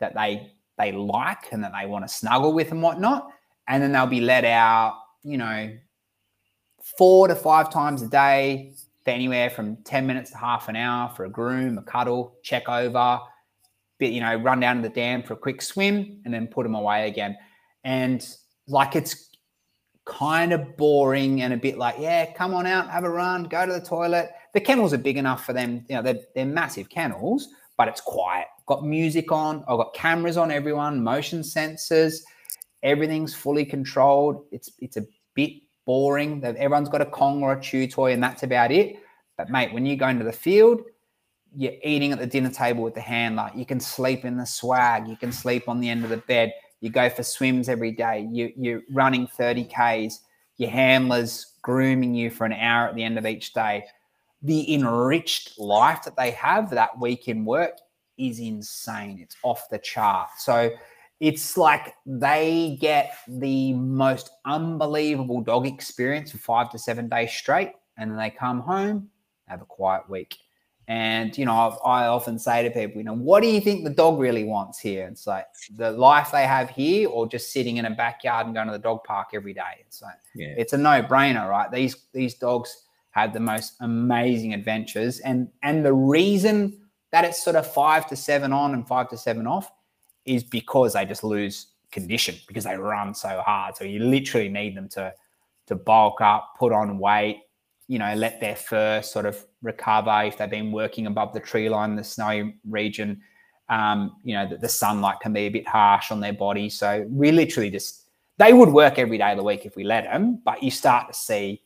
that 0.00 0.14
they 0.14 0.50
they 0.76 0.90
like 0.90 1.52
and 1.52 1.62
that 1.62 1.72
they 1.78 1.86
want 1.86 2.06
to 2.06 2.12
snuggle 2.12 2.52
with 2.52 2.72
and 2.72 2.82
whatnot. 2.82 3.28
And 3.68 3.82
then 3.82 3.92
they'll 3.92 4.06
be 4.06 4.20
let 4.20 4.44
out, 4.44 4.96
you 5.22 5.38
know, 5.38 5.72
four 6.98 7.28
to 7.28 7.34
five 7.34 7.70
times 7.70 8.02
a 8.02 8.08
day, 8.08 8.74
for 9.04 9.10
anywhere 9.10 9.50
from 9.50 9.76
10 9.84 10.06
minutes 10.06 10.30
to 10.30 10.38
half 10.38 10.68
an 10.68 10.76
hour 10.76 11.10
for 11.10 11.26
a 11.26 11.30
groom, 11.30 11.78
a 11.78 11.82
cuddle, 11.82 12.36
check 12.42 12.68
over, 12.68 13.20
bit, 13.98 14.12
you 14.12 14.20
know, 14.20 14.34
run 14.36 14.60
down 14.60 14.76
to 14.76 14.82
the 14.82 14.94
dam 14.94 15.22
for 15.22 15.34
a 15.34 15.36
quick 15.36 15.60
swim 15.60 16.20
and 16.24 16.32
then 16.32 16.46
put 16.46 16.62
them 16.64 16.74
away 16.74 17.08
again. 17.08 17.36
And 17.84 18.26
like 18.66 18.96
it's 18.96 19.30
kind 20.06 20.52
of 20.52 20.76
boring 20.76 21.42
and 21.42 21.52
a 21.52 21.56
bit 21.56 21.78
like, 21.78 21.96
yeah, 21.98 22.32
come 22.32 22.54
on 22.54 22.66
out, 22.66 22.90
have 22.90 23.04
a 23.04 23.10
run, 23.10 23.44
go 23.44 23.66
to 23.66 23.72
the 23.72 23.80
toilet. 23.80 24.30
The 24.52 24.60
kennels 24.60 24.92
are 24.92 24.98
big 24.98 25.16
enough 25.16 25.44
for 25.44 25.52
them, 25.52 25.84
you 25.88 25.96
know, 25.96 26.02
they're, 26.02 26.20
they're 26.34 26.46
massive 26.46 26.88
kennels, 26.88 27.48
but 27.76 27.88
it's 27.88 28.00
quiet. 28.00 28.46
Got 28.66 28.84
music 28.84 29.32
on, 29.32 29.64
I've 29.68 29.78
got 29.78 29.94
cameras 29.94 30.36
on 30.36 30.50
everyone, 30.50 31.02
motion 31.02 31.40
sensors, 31.40 32.20
everything's 32.84 33.34
fully 33.34 33.64
controlled. 33.64 34.44
It's 34.52 34.70
it's 34.78 34.96
a 34.96 35.06
bit 35.34 35.54
boring. 35.84 36.44
Everyone's 36.44 36.88
got 36.88 37.00
a 37.00 37.06
Kong 37.06 37.42
or 37.42 37.54
a 37.54 37.60
chew 37.60 37.88
toy, 37.88 38.12
and 38.12 38.22
that's 38.22 38.44
about 38.44 38.70
it. 38.70 38.96
But 39.36 39.50
mate, 39.50 39.72
when 39.72 39.84
you 39.84 39.96
go 39.96 40.06
into 40.08 40.24
the 40.24 40.32
field, 40.32 40.82
you're 41.56 41.72
eating 41.82 42.12
at 42.12 42.18
the 42.18 42.26
dinner 42.26 42.50
table 42.50 42.84
with 42.84 42.94
the 42.94 43.00
handler. 43.00 43.50
You 43.54 43.66
can 43.66 43.80
sleep 43.80 44.24
in 44.24 44.36
the 44.36 44.46
swag. 44.46 45.08
You 45.08 45.16
can 45.16 45.32
sleep 45.32 45.68
on 45.68 45.80
the 45.80 45.88
end 45.88 46.04
of 46.04 46.10
the 46.10 46.18
bed. 46.18 46.52
You 46.84 46.90
go 46.90 47.08
for 47.08 47.22
swims 47.22 47.70
every 47.70 47.92
day. 47.92 48.28
You, 48.30 48.52
you're 48.58 48.82
running 48.90 49.26
30 49.26 49.64
Ks. 49.64 50.20
Your 50.58 50.68
handler's 50.68 51.54
grooming 51.62 52.14
you 52.14 52.28
for 52.28 52.44
an 52.44 52.52
hour 52.52 52.88
at 52.88 52.94
the 52.94 53.02
end 53.02 53.16
of 53.16 53.24
each 53.24 53.54
day. 53.54 53.86
The 54.42 54.74
enriched 54.74 55.58
life 55.58 56.02
that 56.04 56.14
they 56.14 56.32
have 56.32 56.68
that 56.72 57.00
week 57.00 57.26
in 57.26 57.46
work 57.46 57.78
is 58.18 58.38
insane. 58.38 59.18
It's 59.18 59.34
off 59.42 59.70
the 59.70 59.78
chart. 59.78 60.28
So 60.36 60.72
it's 61.20 61.56
like 61.56 61.94
they 62.04 62.76
get 62.78 63.16
the 63.28 63.72
most 63.72 64.32
unbelievable 64.44 65.40
dog 65.40 65.66
experience 65.66 66.32
for 66.32 66.38
five 66.38 66.70
to 66.72 66.78
seven 66.78 67.08
days 67.08 67.32
straight. 67.32 67.72
And 67.96 68.10
then 68.10 68.18
they 68.18 68.28
come 68.28 68.60
home, 68.60 69.08
have 69.48 69.62
a 69.62 69.64
quiet 69.64 70.10
week. 70.10 70.36
And, 70.86 71.36
you 71.38 71.46
know, 71.46 71.78
I, 71.84 72.02
I 72.02 72.06
often 72.08 72.38
say 72.38 72.62
to 72.62 72.70
people, 72.70 72.98
you 72.98 73.04
know, 73.04 73.14
what 73.14 73.42
do 73.42 73.48
you 73.48 73.60
think 73.60 73.84
the 73.84 73.90
dog 73.90 74.18
really 74.18 74.44
wants 74.44 74.78
here? 74.78 75.06
It's 75.06 75.26
like 75.26 75.46
the 75.74 75.90
life 75.90 76.30
they 76.30 76.46
have 76.46 76.68
here 76.68 77.08
or 77.08 77.26
just 77.26 77.52
sitting 77.52 77.78
in 77.78 77.86
a 77.86 77.90
backyard 77.90 78.46
and 78.46 78.54
going 78.54 78.66
to 78.66 78.72
the 78.72 78.78
dog 78.78 79.02
park 79.04 79.28
every 79.32 79.54
day. 79.54 79.80
It's 79.80 80.02
like, 80.02 80.16
yeah. 80.34 80.54
it's 80.58 80.74
a 80.74 80.78
no 80.78 81.02
brainer, 81.02 81.48
right? 81.48 81.70
These, 81.72 81.96
these 82.12 82.34
dogs 82.34 82.84
have 83.12 83.32
the 83.32 83.40
most 83.40 83.74
amazing 83.80 84.52
adventures. 84.52 85.20
And, 85.20 85.48
and 85.62 85.84
the 85.84 85.94
reason 85.94 86.78
that 87.12 87.24
it's 87.24 87.42
sort 87.42 87.56
of 87.56 87.66
five 87.66 88.06
to 88.08 88.16
seven 88.16 88.52
on 88.52 88.74
and 88.74 88.86
five 88.86 89.08
to 89.08 89.16
seven 89.16 89.46
off 89.46 89.72
is 90.26 90.44
because 90.44 90.92
they 90.92 91.06
just 91.06 91.24
lose 91.24 91.68
condition 91.92 92.34
because 92.46 92.64
they 92.64 92.76
run 92.76 93.14
so 93.14 93.40
hard. 93.46 93.76
So 93.76 93.84
you 93.84 94.00
literally 94.00 94.48
need 94.50 94.76
them 94.76 94.88
to, 94.90 95.14
to 95.66 95.76
bulk 95.76 96.20
up, 96.20 96.56
put 96.58 96.72
on 96.72 96.98
weight, 96.98 97.43
you 97.86 97.98
know, 97.98 98.14
let 98.14 98.40
their 98.40 98.56
fur 98.56 99.02
sort 99.02 99.26
of 99.26 99.44
recover 99.62 100.22
if 100.24 100.38
they've 100.38 100.48
been 100.48 100.72
working 100.72 101.06
above 101.06 101.34
the 101.34 101.40
tree 101.40 101.68
line 101.68 101.96
the 101.96 102.04
snowy 102.04 102.56
region. 102.68 103.20
Um, 103.68 104.16
you 104.24 104.34
know, 104.34 104.46
the, 104.48 104.56
the 104.56 104.68
sunlight 104.68 105.20
can 105.20 105.32
be 105.32 105.40
a 105.42 105.48
bit 105.50 105.66
harsh 105.68 106.10
on 106.10 106.20
their 106.20 106.32
body. 106.32 106.70
So 106.70 107.06
we 107.10 107.30
literally 107.30 107.70
just, 107.70 108.08
they 108.38 108.52
would 108.52 108.70
work 108.70 108.98
every 108.98 109.18
day 109.18 109.32
of 109.32 109.36
the 109.36 109.44
week 109.44 109.66
if 109.66 109.76
we 109.76 109.84
let 109.84 110.04
them, 110.04 110.40
but 110.44 110.62
you 110.62 110.70
start 110.70 111.08
to 111.08 111.14
see 111.14 111.62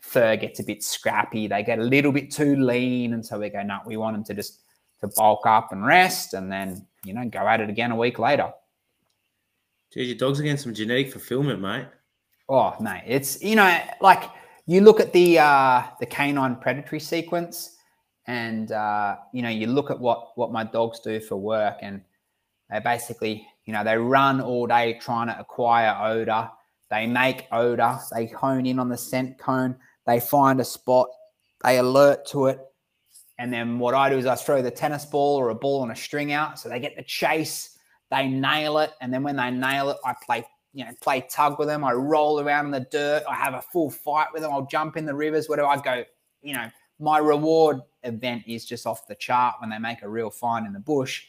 fur 0.00 0.36
gets 0.36 0.60
a 0.60 0.64
bit 0.64 0.82
scrappy. 0.82 1.46
They 1.46 1.62
get 1.62 1.78
a 1.78 1.84
little 1.84 2.12
bit 2.12 2.30
too 2.30 2.56
lean. 2.56 3.12
And 3.12 3.24
so 3.24 3.38
we 3.38 3.50
go, 3.50 3.62
no, 3.62 3.80
we 3.84 3.96
want 3.96 4.16
them 4.16 4.24
to 4.24 4.34
just 4.34 4.60
to 5.00 5.08
bulk 5.08 5.46
up 5.46 5.72
and 5.72 5.84
rest 5.84 6.34
and 6.34 6.50
then, 6.50 6.86
you 7.04 7.12
know, 7.12 7.28
go 7.28 7.46
at 7.46 7.60
it 7.60 7.68
again 7.68 7.90
a 7.90 7.96
week 7.96 8.18
later. 8.18 8.52
Geez, 9.92 10.08
your 10.08 10.16
dog's 10.16 10.40
against 10.40 10.64
some 10.64 10.74
genetic 10.74 11.12
fulfillment, 11.12 11.60
mate. 11.60 11.86
Oh, 12.48 12.74
mate, 12.80 13.04
it's, 13.06 13.42
you 13.42 13.54
know, 13.54 13.80
like– 14.00 14.22
you 14.68 14.82
look 14.82 15.00
at 15.00 15.14
the 15.14 15.38
uh, 15.38 15.82
the 15.98 16.04
canine 16.04 16.54
predatory 16.56 17.00
sequence, 17.00 17.78
and 18.26 18.70
uh, 18.70 19.16
you 19.32 19.40
know 19.40 19.48
you 19.48 19.66
look 19.66 19.90
at 19.90 19.98
what 19.98 20.36
what 20.36 20.52
my 20.52 20.62
dogs 20.62 21.00
do 21.00 21.18
for 21.20 21.36
work, 21.36 21.78
and 21.80 22.02
they 22.70 22.78
basically 22.78 23.46
you 23.64 23.72
know 23.72 23.82
they 23.82 23.96
run 23.96 24.42
all 24.42 24.66
day 24.66 24.98
trying 25.00 25.28
to 25.28 25.40
acquire 25.40 25.96
odor. 25.98 26.50
They 26.90 27.06
make 27.06 27.46
odor. 27.50 27.98
They 28.14 28.26
hone 28.26 28.66
in 28.66 28.78
on 28.78 28.90
the 28.90 28.96
scent 28.98 29.38
cone. 29.38 29.74
They 30.06 30.20
find 30.20 30.60
a 30.60 30.64
spot. 30.64 31.08
They 31.64 31.78
alert 31.78 32.26
to 32.26 32.46
it, 32.46 32.60
and 33.38 33.50
then 33.50 33.78
what 33.78 33.94
I 33.94 34.10
do 34.10 34.18
is 34.18 34.26
I 34.26 34.34
throw 34.34 34.60
the 34.60 34.70
tennis 34.70 35.06
ball 35.06 35.36
or 35.36 35.48
a 35.48 35.54
ball 35.54 35.80
on 35.80 35.92
a 35.92 35.96
string 35.96 36.32
out, 36.32 36.58
so 36.58 36.68
they 36.68 36.78
get 36.78 36.94
the 36.94 37.02
chase. 37.04 37.78
They 38.10 38.28
nail 38.28 38.78
it, 38.78 38.90
and 39.00 39.12
then 39.12 39.22
when 39.22 39.36
they 39.36 39.50
nail 39.50 39.88
it, 39.88 39.96
I 40.04 40.14
play 40.24 40.44
you 40.72 40.84
know, 40.84 40.90
play 41.00 41.26
tug 41.30 41.58
with 41.58 41.68
them. 41.68 41.84
I 41.84 41.92
roll 41.92 42.40
around 42.40 42.66
in 42.66 42.70
the 42.70 42.86
dirt. 42.90 43.24
I 43.28 43.34
have 43.34 43.54
a 43.54 43.62
full 43.62 43.90
fight 43.90 44.28
with 44.32 44.42
them. 44.42 44.52
I'll 44.52 44.66
jump 44.66 44.96
in 44.96 45.06
the 45.06 45.14
rivers, 45.14 45.48
whatever. 45.48 45.68
I 45.68 45.76
go, 45.80 46.04
you 46.42 46.54
know, 46.54 46.70
my 47.00 47.18
reward 47.18 47.80
event 48.02 48.44
is 48.46 48.64
just 48.64 48.86
off 48.86 49.06
the 49.06 49.14
chart 49.14 49.56
when 49.60 49.70
they 49.70 49.78
make 49.78 50.02
a 50.02 50.08
real 50.08 50.30
find 50.30 50.66
in 50.66 50.72
the 50.72 50.80
bush. 50.80 51.24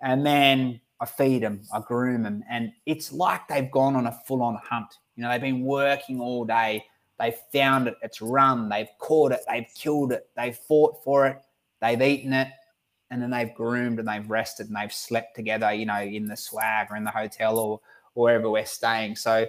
And 0.00 0.24
then 0.24 0.80
I 1.00 1.06
feed 1.06 1.42
them, 1.42 1.62
I 1.72 1.80
groom 1.80 2.22
them. 2.22 2.44
And 2.48 2.72
it's 2.86 3.12
like 3.12 3.48
they've 3.48 3.70
gone 3.70 3.96
on 3.96 4.06
a 4.06 4.12
full 4.26 4.42
on 4.42 4.58
hunt. 4.62 4.98
You 5.16 5.22
know, 5.22 5.30
they've 5.30 5.40
been 5.40 5.62
working 5.62 6.20
all 6.20 6.44
day. 6.44 6.84
They've 7.18 7.36
found 7.52 7.88
it. 7.88 7.94
It's 8.02 8.20
run. 8.20 8.68
They've 8.68 8.88
caught 8.98 9.32
it. 9.32 9.40
They've 9.48 9.68
killed 9.74 10.12
it. 10.12 10.28
They've 10.36 10.56
fought 10.56 11.02
for 11.04 11.26
it. 11.26 11.38
They've 11.80 12.00
eaten 12.00 12.32
it. 12.32 12.48
And 13.10 13.22
then 13.22 13.30
they've 13.30 13.54
groomed 13.54 14.00
and 14.00 14.08
they've 14.08 14.28
rested 14.28 14.66
and 14.66 14.76
they've 14.76 14.92
slept 14.92 15.36
together, 15.36 15.72
you 15.72 15.86
know, 15.86 16.00
in 16.00 16.26
the 16.26 16.36
swag 16.36 16.88
or 16.90 16.96
in 16.96 17.04
the 17.04 17.10
hotel 17.10 17.58
or 17.58 17.80
wherever 18.14 18.50
we're 18.50 18.64
staying. 18.64 19.16
So 19.16 19.46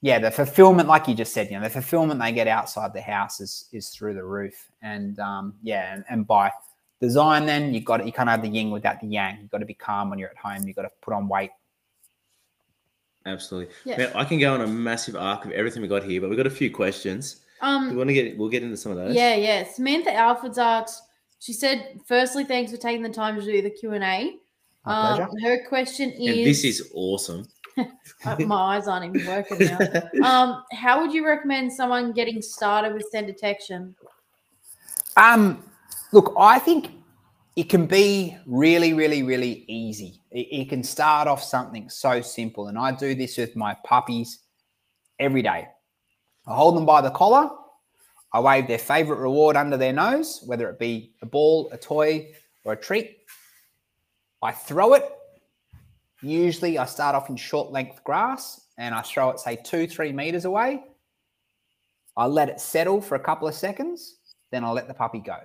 yeah, 0.00 0.18
the 0.18 0.30
fulfillment, 0.30 0.88
like 0.88 1.06
you 1.08 1.14
just 1.14 1.32
said, 1.32 1.48
you 1.50 1.56
know, 1.56 1.62
the 1.62 1.70
fulfillment 1.70 2.20
they 2.20 2.32
get 2.32 2.48
outside 2.48 2.92
the 2.92 3.00
house 3.00 3.40
is 3.40 3.68
is 3.72 3.90
through 3.90 4.14
the 4.14 4.24
roof. 4.24 4.70
And 4.82 5.18
um, 5.20 5.54
yeah, 5.62 5.94
and, 5.94 6.04
and 6.10 6.26
by 6.26 6.50
design, 7.00 7.46
then 7.46 7.72
you've 7.72 7.84
got 7.84 7.98
to, 7.98 8.04
you 8.04 8.12
can't 8.12 8.28
have 8.28 8.42
the 8.42 8.48
yin 8.48 8.70
without 8.70 9.00
the 9.00 9.06
yang. 9.06 9.38
You've 9.40 9.50
got 9.50 9.58
to 9.58 9.66
be 9.66 9.74
calm 9.74 10.10
when 10.10 10.18
you're 10.18 10.30
at 10.30 10.36
home. 10.36 10.66
You've 10.66 10.76
got 10.76 10.82
to 10.82 10.90
put 11.00 11.14
on 11.14 11.28
weight. 11.28 11.50
Absolutely. 13.26 13.72
Yeah. 13.84 13.98
Man, 13.98 14.12
I 14.16 14.24
can 14.24 14.40
go 14.40 14.52
on 14.54 14.62
a 14.62 14.66
massive 14.66 15.14
arc 15.14 15.44
of 15.44 15.52
everything 15.52 15.82
we 15.82 15.88
got 15.88 16.02
here, 16.02 16.20
but 16.20 16.28
we've 16.28 16.36
got 16.36 16.48
a 16.48 16.50
few 16.50 16.70
questions. 16.70 17.40
Um, 17.60 17.90
we 17.90 17.96
want 17.96 18.08
to 18.08 18.14
get 18.14 18.36
we'll 18.36 18.48
get 18.48 18.64
into 18.64 18.76
some 18.76 18.90
of 18.90 18.98
those. 18.98 19.14
Yeah, 19.14 19.36
yeah. 19.36 19.64
Samantha 19.64 20.12
Alford's 20.12 20.58
asked. 20.58 21.00
She 21.38 21.52
said, 21.52 22.00
"Firstly, 22.06 22.42
thanks 22.42 22.72
for 22.72 22.76
taking 22.76 23.02
the 23.02 23.08
time 23.08 23.38
to 23.38 23.44
do 23.44 23.62
the 23.62 23.70
Q 23.70 23.92
and 23.92 24.02
A. 24.02 24.34
Um, 24.84 25.28
her 25.44 25.64
question 25.68 26.10
is, 26.10 26.36
and 26.36 26.46
this 26.46 26.64
is 26.64 26.90
awesome. 26.92 27.46
My 28.46 28.76
eyes 28.76 28.88
aren't 28.88 29.14
even 29.14 29.26
working 29.26 29.58
now. 29.58 29.78
Um, 30.24 30.64
how 30.72 31.00
would 31.00 31.12
you 31.12 31.26
recommend 31.26 31.72
someone 31.72 32.12
getting 32.12 32.42
started 32.42 32.94
with 32.94 33.06
scent 33.10 33.26
detection? 33.26 33.94
Um, 35.16 35.64
look, 36.12 36.34
I 36.38 36.58
think 36.58 36.90
it 37.56 37.64
can 37.64 37.86
be 37.86 38.36
really, 38.46 38.92
really, 38.94 39.22
really 39.22 39.64
easy. 39.68 40.20
It, 40.30 40.48
it 40.50 40.68
can 40.68 40.82
start 40.82 41.28
off 41.28 41.42
something 41.42 41.88
so 41.90 42.20
simple, 42.20 42.68
and 42.68 42.78
I 42.78 42.92
do 42.92 43.14
this 43.14 43.36
with 43.36 43.56
my 43.56 43.76
puppies 43.84 44.40
every 45.18 45.42
day. 45.42 45.68
I 46.46 46.54
hold 46.54 46.76
them 46.76 46.86
by 46.86 47.00
the 47.00 47.10
collar. 47.10 47.50
I 48.32 48.40
wave 48.40 48.66
their 48.66 48.78
favorite 48.78 49.18
reward 49.18 49.56
under 49.56 49.76
their 49.76 49.92
nose, 49.92 50.42
whether 50.46 50.70
it 50.70 50.78
be 50.78 51.12
a 51.20 51.26
ball, 51.26 51.68
a 51.70 51.76
toy, 51.76 52.32
or 52.64 52.72
a 52.72 52.76
treat. 52.76 53.18
I 54.40 54.52
throw 54.52 54.94
it 54.94 55.04
Usually 56.22 56.78
I 56.78 56.86
start 56.86 57.14
off 57.14 57.28
in 57.28 57.36
short 57.36 57.72
length 57.72 58.02
grass 58.04 58.68
and 58.78 58.94
I 58.94 59.02
throw 59.02 59.30
it, 59.30 59.40
say, 59.40 59.56
two, 59.56 59.86
three 59.86 60.12
meters 60.12 60.44
away. 60.44 60.84
I 62.16 62.26
let 62.26 62.48
it 62.48 62.60
settle 62.60 63.00
for 63.00 63.16
a 63.16 63.20
couple 63.20 63.48
of 63.48 63.54
seconds. 63.54 64.18
Then 64.50 64.64
I 64.64 64.70
let 64.70 64.86
the 64.86 64.94
puppy 64.94 65.18
go. 65.18 65.38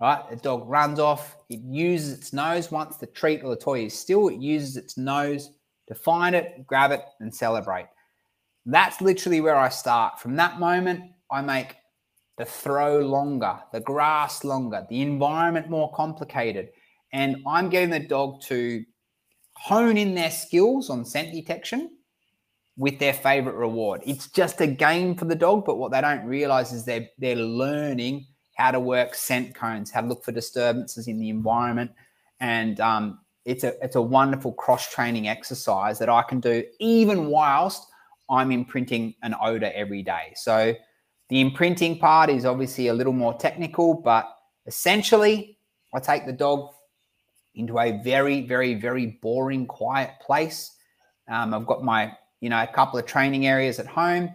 Right? 0.00 0.28
The 0.28 0.36
dog 0.36 0.68
runs 0.68 0.98
off. 0.98 1.36
It 1.48 1.60
uses 1.60 2.18
its 2.18 2.32
nose 2.32 2.70
once 2.70 2.96
the 2.96 3.06
treat 3.06 3.42
or 3.42 3.50
the 3.50 3.60
toy 3.60 3.84
is 3.86 3.98
still. 3.98 4.28
It 4.28 4.40
uses 4.40 4.76
its 4.76 4.98
nose 4.98 5.50
to 5.88 5.94
find 5.94 6.34
it, 6.34 6.66
grab 6.66 6.90
it, 6.90 7.02
and 7.20 7.34
celebrate. 7.34 7.86
That's 8.66 9.00
literally 9.00 9.40
where 9.40 9.56
I 9.56 9.68
start. 9.68 10.20
From 10.20 10.36
that 10.36 10.58
moment, 10.58 11.12
I 11.30 11.40
make 11.40 11.76
the 12.36 12.44
throw 12.44 12.98
longer, 12.98 13.58
the 13.72 13.80
grass 13.80 14.44
longer, 14.44 14.84
the 14.90 15.00
environment 15.00 15.70
more 15.70 15.92
complicated. 15.92 16.70
And 17.12 17.36
I'm 17.46 17.70
getting 17.70 17.90
the 17.90 18.00
dog 18.00 18.42
to 18.42 18.84
hone 19.56 19.96
in 19.96 20.14
their 20.14 20.30
skills 20.30 20.90
on 20.90 21.04
scent 21.04 21.32
detection 21.32 21.90
with 22.76 22.98
their 22.98 23.14
favorite 23.14 23.54
reward. 23.54 24.02
It's 24.04 24.28
just 24.28 24.60
a 24.60 24.66
game 24.66 25.14
for 25.16 25.24
the 25.24 25.34
dog, 25.34 25.64
but 25.64 25.76
what 25.76 25.92
they 25.92 26.00
don't 26.00 26.24
realize 26.24 26.72
is 26.72 26.84
they're 26.84 27.08
they're 27.18 27.36
learning 27.36 28.26
how 28.56 28.70
to 28.70 28.80
work 28.80 29.14
scent 29.14 29.54
cones, 29.54 29.90
how 29.90 30.02
to 30.02 30.06
look 30.06 30.24
for 30.24 30.32
disturbances 30.32 31.08
in 31.08 31.18
the 31.18 31.30
environment, 31.30 31.90
and 32.40 32.78
um, 32.80 33.18
it's 33.44 33.64
a 33.64 33.82
it's 33.82 33.96
a 33.96 34.02
wonderful 34.02 34.52
cross 34.52 34.92
training 34.92 35.26
exercise 35.28 35.98
that 35.98 36.08
I 36.08 36.22
can 36.22 36.40
do 36.40 36.62
even 36.78 37.28
whilst 37.28 37.86
I'm 38.28 38.52
imprinting 38.52 39.14
an 39.22 39.34
odor 39.40 39.70
every 39.74 40.02
day. 40.02 40.32
So 40.34 40.74
the 41.28 41.40
imprinting 41.40 41.98
part 41.98 42.28
is 42.28 42.44
obviously 42.44 42.88
a 42.88 42.94
little 42.94 43.12
more 43.12 43.34
technical, 43.34 43.94
but 43.94 44.28
essentially, 44.66 45.58
I 45.94 46.00
take 46.00 46.26
the 46.26 46.32
dog 46.32 46.70
into 47.56 47.78
a 47.78 48.00
very, 48.02 48.46
very, 48.46 48.74
very 48.74 49.18
boring, 49.22 49.66
quiet 49.66 50.10
place. 50.20 50.76
Um, 51.28 51.54
I've 51.54 51.66
got 51.66 51.82
my, 51.82 52.12
you 52.40 52.50
know, 52.50 52.62
a 52.62 52.66
couple 52.66 52.98
of 52.98 53.06
training 53.06 53.46
areas 53.46 53.78
at 53.78 53.86
home. 53.86 54.30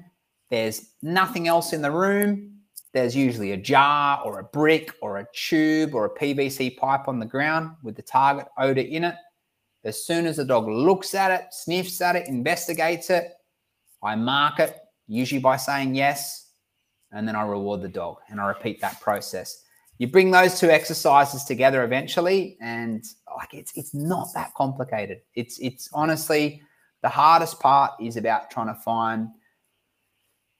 There's 0.50 0.90
nothing 1.02 1.48
else 1.48 1.72
in 1.72 1.82
the 1.82 1.92
room. 1.92 2.58
There's 2.94 3.16
usually 3.16 3.54
a 3.54 3.58
jar 3.58 4.22
or 4.26 4.40
a 4.40 4.44
brick 4.44 4.94
or 5.02 5.20
a 5.20 5.28
tube 5.34 5.96
or 5.96 6.06
a 6.06 6.10
PVC 6.10 6.76
pipe 6.76 7.08
on 7.08 7.20
the 7.20 7.26
ground 7.26 7.76
with 7.84 7.96
the 7.96 8.02
target 8.02 8.48
odor 8.58 8.82
in 8.82 9.06
it. 9.06 9.16
As 9.86 10.06
soon 10.06 10.26
as 10.26 10.36
the 10.36 10.46
dog 10.46 10.68
looks 10.68 11.16
at 11.16 11.32
it, 11.32 11.54
sniffs 11.54 12.02
at 12.02 12.16
it, 12.16 12.28
investigates 12.28 13.10
it, 13.10 13.32
I 14.04 14.16
mark 14.16 14.60
it, 14.60 14.78
usually 15.08 15.40
by 15.40 15.58
saying 15.58 15.96
yes, 15.96 16.52
and 17.12 17.28
then 17.28 17.36
I 17.36 17.44
reward 17.44 17.82
the 17.82 17.88
dog 17.88 18.18
and 18.30 18.42
I 18.42 18.48
repeat 18.48 18.82
that 18.82 19.00
process 19.00 19.64
you 20.02 20.08
bring 20.08 20.32
those 20.32 20.60
two 20.60 20.72
exercises 20.72 21.44
together 21.44 21.84
eventually 21.84 22.58
and 22.60 23.06
like 23.38 23.54
it's 23.54 23.72
it's 23.76 23.94
not 23.94 24.30
that 24.34 24.52
complicated. 24.56 25.20
It's 25.36 25.60
it's 25.60 25.90
honestly 25.94 26.64
the 27.04 27.10
hardest 27.10 27.60
part 27.60 27.92
is 28.02 28.18
about 28.18 28.50
trying 28.50 28.66
to 28.66 28.82
find 28.82 29.28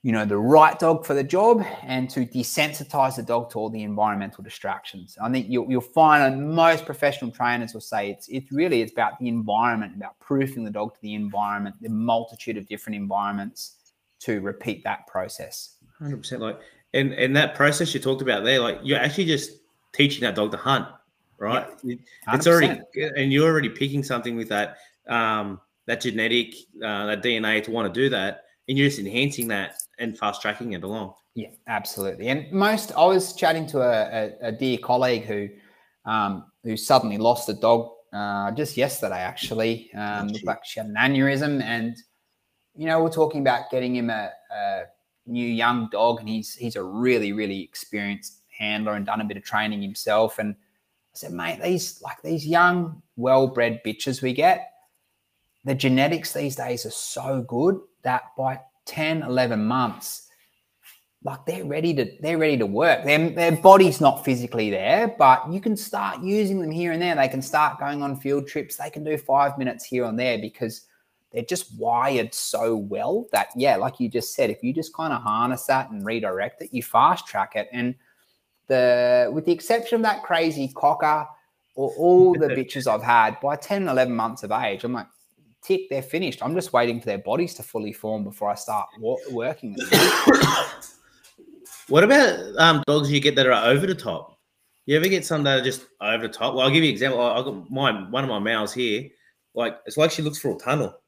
you 0.04 0.12
know 0.12 0.26
the 0.26 0.38
right 0.38 0.78
dog 0.78 1.08
for 1.08 1.16
the 1.16 1.24
job 1.24 1.66
and 1.82 2.08
to 2.12 2.24
desensitize 2.24 3.16
the 3.16 3.24
dog 3.24 3.50
to 3.50 3.58
all 3.58 3.72
the 3.72 3.82
environmental 3.82 4.44
distractions. 4.44 5.18
I 5.20 5.32
think 5.32 5.48
you'll, 5.50 5.66
you'll 5.68 5.82
find 5.82 6.22
that 6.22 6.40
most 6.40 6.86
professional 6.86 7.32
trainers 7.32 7.74
will 7.74 7.82
say 7.82 8.12
it's 8.12 8.28
it's 8.28 8.52
really 8.52 8.84
it's 8.84 8.92
about 8.92 9.18
the 9.18 9.28
environment 9.28 9.96
about 9.96 10.20
proofing 10.20 10.64
the 10.64 10.70
dog 10.70 10.94
to 10.94 11.02
the 11.02 11.16
environment 11.16 11.78
the 11.82 11.90
multitude 11.90 12.58
of 12.58 12.68
different 12.68 12.96
environments 12.96 13.78
to 14.20 14.40
repeat 14.42 14.84
that 14.84 15.08
process. 15.08 15.78
100% 16.00 16.40
like 16.40 16.60
and 16.94 17.14
and 17.14 17.36
that 17.36 17.56
process 17.56 17.94
you 17.94 18.00
talked 18.00 18.22
about 18.22 18.44
there 18.44 18.60
like 18.60 18.80
you're 18.84 19.00
actually 19.00 19.26
just 19.26 19.52
teaching 19.94 20.22
that 20.22 20.36
dog 20.36 20.52
to 20.52 20.58
hunt 20.58 20.88
right 21.38 21.68
Yeah, 21.84 21.96
it's 22.34 22.48
already 22.48 22.80
and 22.96 23.32
you're 23.32 23.50
already 23.50 23.70
picking 23.70 24.04
something 24.04 24.36
with 24.36 24.50
that 24.50 24.78
um 25.08 25.60
that 25.88 26.02
genetic 26.02 26.54
uh, 26.84 27.06
that 27.08 27.24
dna 27.24 27.64
to 27.64 27.72
want 27.72 27.92
to 27.92 28.02
do 28.02 28.10
that 28.10 28.44
and 28.68 28.78
you're 28.78 28.88
just 28.88 29.00
enhancing 29.00 29.48
that 29.50 29.76
and 30.00 30.18
fast 30.18 30.42
tracking 30.42 30.74
it 30.74 30.84
along. 30.84 31.14
Yeah, 31.36 31.50
absolutely. 31.68 32.30
And 32.30 32.52
most, 32.52 32.94
I 32.94 33.06
was 33.06 33.34
chatting 33.34 33.68
to 33.68 33.82
a, 33.82 34.02
a, 34.42 34.48
a 34.48 34.52
dear 34.52 34.78
colleague 34.78 35.24
who 35.24 35.50
um, 36.06 36.46
who 36.64 36.76
suddenly 36.78 37.18
lost 37.18 37.48
a 37.50 37.54
dog 37.54 37.90
uh, 38.14 38.52
just 38.52 38.78
yesterday. 38.78 39.20
Actually, 39.20 39.92
um, 39.94 40.30
looked 40.30 40.46
like 40.46 40.66
she 40.66 40.80
had 40.80 40.88
an 40.88 40.96
aneurysm, 40.98 41.62
and 41.62 41.96
you 42.76 42.88
know, 42.88 43.04
we're 43.04 43.12
talking 43.12 43.42
about 43.42 43.70
getting 43.70 43.96
him 43.96 44.10
a, 44.10 44.32
a 44.54 44.84
new 45.26 45.48
young 45.48 45.90
dog, 45.92 46.20
and 46.20 46.30
he's 46.30 46.56
he's 46.56 46.76
a 46.76 46.84
really 46.84 47.34
really 47.34 47.62
experienced 47.62 48.42
handler 48.50 48.94
and 48.94 49.06
done 49.06 49.22
a 49.22 49.26
bit 49.26 49.38
of 49.38 49.44
training 49.44 49.82
himself. 49.82 50.40
And 50.40 50.56
I 50.56 51.14
said, 51.14 51.34
mate, 51.34 51.60
these 51.62 52.02
like 52.02 52.22
these 52.22 52.46
young, 52.46 53.02
well-bred 53.16 53.82
bitches 53.86 54.22
we 54.22 54.34
get, 54.34 54.72
the 55.66 55.76
genetics 55.76 56.34
these 56.34 56.56
days 56.56 56.86
are 56.86 56.92
so 56.92 57.42
good 57.48 57.80
that 58.04 58.24
by 58.38 58.60
10, 58.86 59.24
11 59.24 59.64
months, 59.64 60.28
like 61.24 61.46
they're 61.46 61.66
ready 61.66 61.94
to 61.94 62.10
they're 62.22 62.38
ready 62.38 62.58
to 62.58 62.66
work. 62.66 63.04
Their, 63.04 63.30
their 63.30 63.52
body's 63.52 64.02
not 64.02 64.26
physically 64.26 64.72
there, 64.72 65.14
but 65.20 65.52
you 65.52 65.62
can 65.62 65.78
start 65.78 66.22
using 66.24 66.60
them 66.60 66.72
here 66.72 66.92
and 66.94 67.02
there. 67.02 67.16
They 67.16 67.28
can 67.28 67.44
start 67.44 67.80
going 67.80 68.02
on 68.02 68.18
field 68.18 68.48
trips. 68.48 68.78
They 68.78 68.90
can 68.90 69.04
do 69.04 69.18
five 69.18 69.58
minutes 69.58 69.86
here 69.86 70.06
and 70.06 70.18
there 70.18 70.40
because 70.40 70.88
they're 71.32 71.44
just 71.44 71.78
wired 71.78 72.34
so 72.34 72.76
well 72.76 73.28
that 73.32 73.50
yeah, 73.56 73.78
like 73.78 74.00
you 74.00 74.10
just 74.10 74.36
said, 74.36 74.50
if 74.50 74.64
you 74.64 74.74
just 74.74 74.94
kind 74.94 75.14
of 75.14 75.22
harness 75.22 75.66
that 75.66 75.90
and 75.90 76.06
redirect 76.06 76.62
it, 76.62 76.74
you 76.74 76.84
fast 76.84 77.28
track 77.28 77.56
it. 77.56 77.70
And 77.72 77.96
the 78.68 79.30
with 79.34 79.46
the 79.46 79.52
exception 79.52 79.98
of 79.98 80.02
that 80.04 80.24
crazy 80.24 80.72
cocker 80.76 81.28
or 81.76 81.94
all 81.98 82.34
the 82.34 82.48
bitches 82.50 82.88
I've 82.88 83.04
had 83.04 83.40
by 83.40 83.56
10, 83.56 83.88
11 83.88 84.14
months 84.16 84.44
of 84.44 84.52
age, 84.52 84.84
I'm 84.84 84.94
like, 84.94 85.08
tick, 85.62 85.90
they're 85.90 86.02
finished. 86.02 86.44
I'm 86.44 86.54
just 86.54 86.74
waiting 86.74 87.00
for 87.00 87.06
their 87.06 87.20
bodies 87.20 87.54
to 87.56 87.64
fully 87.64 87.94
form 87.94 88.24
before 88.24 88.50
I 88.50 88.56
start 88.56 88.88
wo- 89.00 89.20
working 89.30 89.74
them. 89.74 89.88
what 91.88 92.04
about 92.04 92.40
um, 92.58 92.84
dogs 92.88 93.12
you 93.12 93.22
get 93.22 93.36
that 93.36 93.48
are 93.48 93.70
over 93.70 93.88
the 93.88 93.96
top? 93.96 94.38
You 94.86 94.98
ever 94.98 95.08
get 95.08 95.26
some 95.26 95.44
that 95.44 95.60
are 95.60 95.64
just 95.64 95.86
over 96.02 96.28
the 96.28 96.34
top? 96.34 96.56
Well, 96.56 96.66
I'll 96.66 96.72
give 96.72 96.84
you 96.84 96.90
an 96.90 96.94
example. 96.94 97.22
I 97.22 97.42
got 97.42 97.70
my 97.70 98.10
one 98.10 98.24
of 98.24 98.30
my 98.30 98.40
males 98.40 98.74
here. 98.74 99.08
Like 99.54 99.78
it's 99.86 99.96
like 99.98 100.12
she 100.12 100.22
looks 100.22 100.40
for 100.40 100.56
a 100.56 100.58
tunnel. 100.58 101.01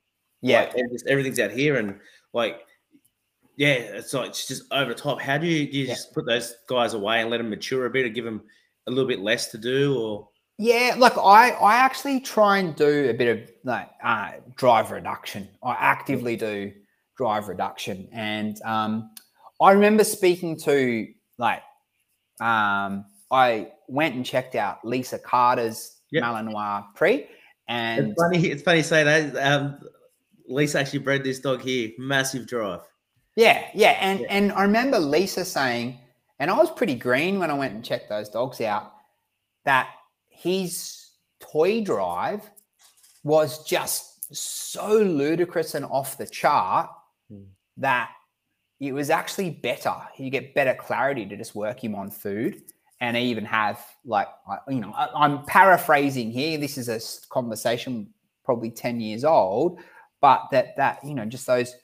Yeah, 0.44 0.70
like, 0.76 0.92
just, 0.92 1.08
everything's 1.08 1.40
out 1.40 1.52
here, 1.52 1.78
and 1.78 2.00
like 2.34 2.62
yeah, 3.56 3.74
it's 3.74 4.14
like 4.14 4.30
it's 4.30 4.48
just 4.48 4.64
over 4.72 4.94
the 4.94 5.00
top. 5.00 5.22
How 5.22 5.38
do 5.38 5.48
you, 5.48 5.72
do 5.72 5.78
you 5.78 5.86
yeah. 5.86 5.94
just 5.94 6.14
put 6.14 6.26
those 6.26 6.56
guys 6.68 6.94
away 6.94 7.22
and 7.22 7.30
let 7.30 7.38
them 7.38 7.50
mature 7.50 7.86
a 7.86 7.90
bit, 7.90 8.06
or 8.06 8.10
give 8.10 8.26
them 8.26 8.42
a 8.88 8.92
little 8.92 9.08
bit 9.08 9.20
less 9.20 9.48
to 9.52 9.58
do, 9.58 9.98
or 9.98 10.30
yeah, 10.58 10.96
like 10.98 11.18
I, 11.18 11.52
I 11.52 11.76
actually 11.76 12.20
try 12.20 12.58
and 12.58 12.76
do 12.76 13.10
a 13.10 13.14
bit 13.14 13.38
of 13.38 13.52
like 13.64 13.90
uh, 14.04 14.32
drive 14.56 14.92
reduction. 14.92 15.48
I 15.64 15.72
actively 15.80 16.36
do 16.36 16.74
drive 17.16 17.48
reduction, 17.48 18.10
and 18.12 18.62
um, 18.64 19.12
I 19.62 19.72
remember 19.72 20.04
speaking 20.04 20.58
to 20.62 21.08
like 21.38 21.62
um, 22.42 23.06
I 23.32 23.72
went 23.88 24.16
and 24.16 24.26
checked 24.26 24.56
out 24.56 24.86
Lisa 24.86 25.20
Carter's 25.20 25.98
yep. 26.12 26.24
Malinois 26.24 26.86
Pre, 26.96 27.28
and 27.68 28.10
it's 28.10 28.22
funny. 28.22 28.48
It's 28.48 28.64
funny 28.64 28.82
to 28.82 28.88
say 28.88 29.04
that 29.04 29.36
um, 29.38 29.80
Lisa 30.48 30.80
actually 30.80 31.00
bred 31.00 31.24
this 31.24 31.40
dog 31.40 31.62
here. 31.62 31.92
Massive 31.98 32.48
drive. 32.48 32.82
Yeah, 33.36 33.66
yeah, 33.74 33.98
and 34.02 34.22
yeah. 34.22 34.28
and 34.30 34.52
I 34.52 34.64
remember 34.64 35.00
Lisa 35.00 35.44
saying, 35.44 35.98
and 36.40 36.52
I 36.52 36.58
was 36.58 36.70
pretty 36.72 36.96
green 36.96 37.40
when 37.40 37.50
I 37.50 37.54
went 37.56 37.74
and 37.74 37.84
checked 37.84 38.10
those 38.10 38.30
dogs 38.30 38.62
out. 38.62 38.94
That 39.66 39.90
his 40.30 41.10
toy 41.40 41.84
drive 41.84 42.50
was 43.24 43.64
just 43.66 44.36
so 44.36 44.98
ludicrous 44.98 45.76
and 45.76 45.86
off 45.86 46.18
the 46.18 46.28
chart 46.28 46.90
mm. 47.32 47.46
that 47.78 48.12
it 48.80 48.92
was 48.92 49.10
actually 49.10 49.50
better. 49.50 49.96
You 50.18 50.30
get 50.30 50.54
better 50.54 50.74
clarity 50.74 51.26
to 51.26 51.38
just 51.38 51.56
work 51.56 51.84
him 51.84 51.96
on 51.96 52.12
food 52.12 52.62
and 53.00 53.18
even 53.18 53.46
have 53.46 53.84
like 54.06 54.28
you 54.68 54.80
know 54.80 54.94
I'm 54.96 55.44
paraphrasing 55.46 56.32
here. 56.32 56.58
This 56.58 56.78
is 56.78 56.90
a 56.90 57.00
conversation 57.30 58.14
probably 58.44 58.70
10 58.70 59.00
years 59.00 59.24
old, 59.24 59.80
but 60.24 60.48
that 60.52 60.78
that 60.78 61.04
you 61.04 61.14
know 61.14 61.26
just 61.26 61.46
those 61.46 61.76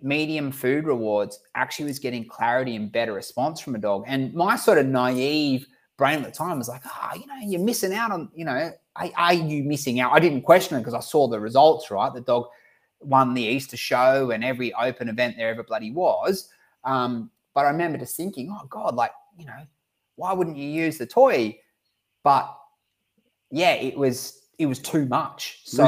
medium 0.00 0.52
food 0.52 0.86
rewards 0.86 1.40
actually 1.56 1.86
was 1.86 1.98
getting 1.98 2.24
clarity 2.24 2.76
and 2.76 2.92
better 2.92 3.12
response 3.12 3.60
from 3.60 3.74
a 3.74 3.78
dog. 3.78 4.04
And 4.06 4.32
my 4.32 4.56
sort 4.56 4.78
of 4.78 4.86
naive 4.86 5.66
brain 5.96 6.18
at 6.18 6.24
the 6.24 6.30
time 6.30 6.58
was 6.58 6.68
like, 6.68 6.82
ah, 6.84 7.10
oh, 7.12 7.16
you 7.16 7.26
know, 7.26 7.36
you're 7.44 7.60
missing 7.60 7.92
out 7.92 8.10
on, 8.10 8.28
you 8.34 8.44
know, 8.44 8.72
are, 8.96 9.10
are 9.16 9.34
you 9.34 9.64
missing 9.64 10.00
out? 10.00 10.12
I 10.12 10.18
didn't 10.20 10.42
question 10.42 10.76
it 10.76 10.80
because 10.80 10.94
I 10.94 11.00
saw 11.00 11.28
the 11.28 11.38
results, 11.38 11.90
right? 11.90 12.12
The 12.12 12.20
dog 12.20 12.46
won 13.00 13.34
the 13.34 13.42
Easter 13.42 13.76
show 13.76 14.30
and 14.30 14.44
every 14.44 14.72
open 14.74 15.08
event 15.08 15.36
there 15.36 15.50
ever 15.50 15.62
bloody 15.62 15.90
was. 15.90 16.48
Um, 16.84 17.30
but 17.54 17.66
I 17.66 17.70
remember 17.70 17.98
just 17.98 18.16
thinking, 18.16 18.50
oh 18.50 18.66
God, 18.66 18.94
like, 18.94 19.12
you 19.38 19.46
know, 19.46 19.66
why 20.16 20.32
wouldn't 20.32 20.56
you 20.56 20.68
use 20.68 20.98
the 20.98 21.06
toy? 21.06 21.58
But 22.22 22.52
yeah, 23.50 23.74
it 23.74 23.96
was 23.96 24.43
it 24.58 24.66
was 24.66 24.78
too 24.78 25.06
much. 25.06 25.60
So 25.64 25.84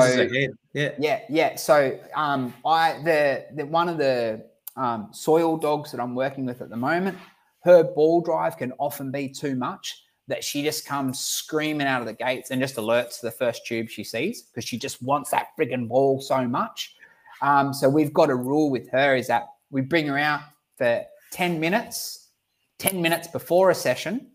yeah, 0.72 0.90
yeah, 0.98 1.20
yeah. 1.28 1.56
So 1.56 1.98
um, 2.14 2.54
I 2.64 3.00
the 3.02 3.46
the 3.54 3.66
one 3.66 3.88
of 3.88 3.98
the 3.98 4.44
um, 4.76 5.08
soil 5.12 5.56
dogs 5.56 5.90
that 5.92 6.00
I'm 6.00 6.14
working 6.14 6.44
with 6.44 6.60
at 6.60 6.70
the 6.70 6.76
moment, 6.76 7.18
her 7.64 7.82
ball 7.82 8.20
drive 8.20 8.56
can 8.56 8.72
often 8.78 9.10
be 9.10 9.28
too 9.28 9.56
much 9.56 10.02
that 10.28 10.42
she 10.42 10.62
just 10.62 10.86
comes 10.86 11.20
screaming 11.20 11.86
out 11.86 12.00
of 12.00 12.06
the 12.06 12.12
gates 12.12 12.50
and 12.50 12.60
just 12.60 12.76
alerts 12.76 13.20
the 13.20 13.30
first 13.30 13.64
tube 13.64 13.88
she 13.88 14.02
sees 14.02 14.42
because 14.42 14.64
she 14.64 14.78
just 14.78 15.02
wants 15.02 15.30
that 15.30 15.48
frigging 15.58 15.88
ball 15.88 16.20
so 16.20 16.46
much. 16.46 16.96
Um, 17.42 17.72
so 17.72 17.88
we've 17.88 18.12
got 18.12 18.30
a 18.30 18.34
rule 18.34 18.70
with 18.70 18.90
her 18.90 19.14
is 19.14 19.28
that 19.28 19.46
we 19.70 19.82
bring 19.82 20.06
her 20.08 20.18
out 20.18 20.40
for 20.76 21.04
10 21.32 21.60
minutes, 21.60 22.30
10 22.78 23.00
minutes 23.00 23.28
before 23.28 23.70
a 23.70 23.74
session 23.74 24.30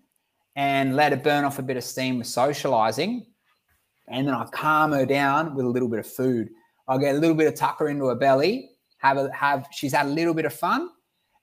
and 0.56 0.96
let 0.96 1.12
her 1.12 1.18
burn 1.18 1.44
off 1.44 1.60
a 1.60 1.62
bit 1.62 1.78
of 1.78 1.84
steam 1.84 2.20
with 2.20 2.28
socializing. 2.28 3.26
And 4.08 4.28
then 4.28 4.34
I 4.34 4.46
calm 4.46 4.92
her 4.92 5.06
down 5.06 5.56
with 5.56 5.66
a 5.66 5.70
little 5.70 5.88
bit 5.88 6.00
of 6.00 6.08
food. 6.08 6.50
I'll 6.88 7.00
get 7.00 7.16
a 7.16 7.20
little 7.20 7.36
bit 7.36 7.48
of 7.48 7.56
tucker 7.56 7.88
into 7.88 8.06
her 8.06 8.16
belly, 8.16 8.72
have 8.98 9.18
a 9.18 9.32
have 9.34 9.68
she's 9.72 9.94
had 9.94 10.08
a 10.08 10.10
little 10.10 10.34
bit 10.34 10.46
of 10.46 10.54
fun, 10.54 10.90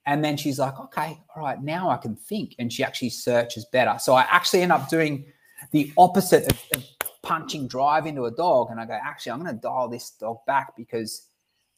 and 0.06 0.24
then 0.24 0.36
she's 0.36 0.58
like, 0.58 0.78
okay, 0.78 1.20
all 1.34 1.42
right, 1.42 1.62
now 1.62 1.90
I 1.90 1.96
can 1.98 2.16
think. 2.16 2.54
And 2.58 2.72
she 2.72 2.82
actually 2.82 3.10
searches 3.10 3.66
better. 3.72 3.98
So 3.98 4.14
I 4.14 4.22
actually 4.22 4.62
end 4.62 4.72
up 4.72 4.88
doing 4.88 5.26
the 5.70 5.92
opposite 5.98 6.50
of, 6.50 6.58
of 6.74 6.84
punching 7.22 7.68
drive 7.68 8.06
into 8.06 8.24
a 8.24 8.30
dog. 8.30 8.70
And 8.70 8.80
I 8.80 8.86
go, 8.86 8.94
actually, 8.94 9.32
I'm 9.32 9.42
going 9.42 9.54
to 9.54 9.60
dial 9.60 9.88
this 9.88 10.10
dog 10.10 10.38
back 10.46 10.74
because 10.76 11.28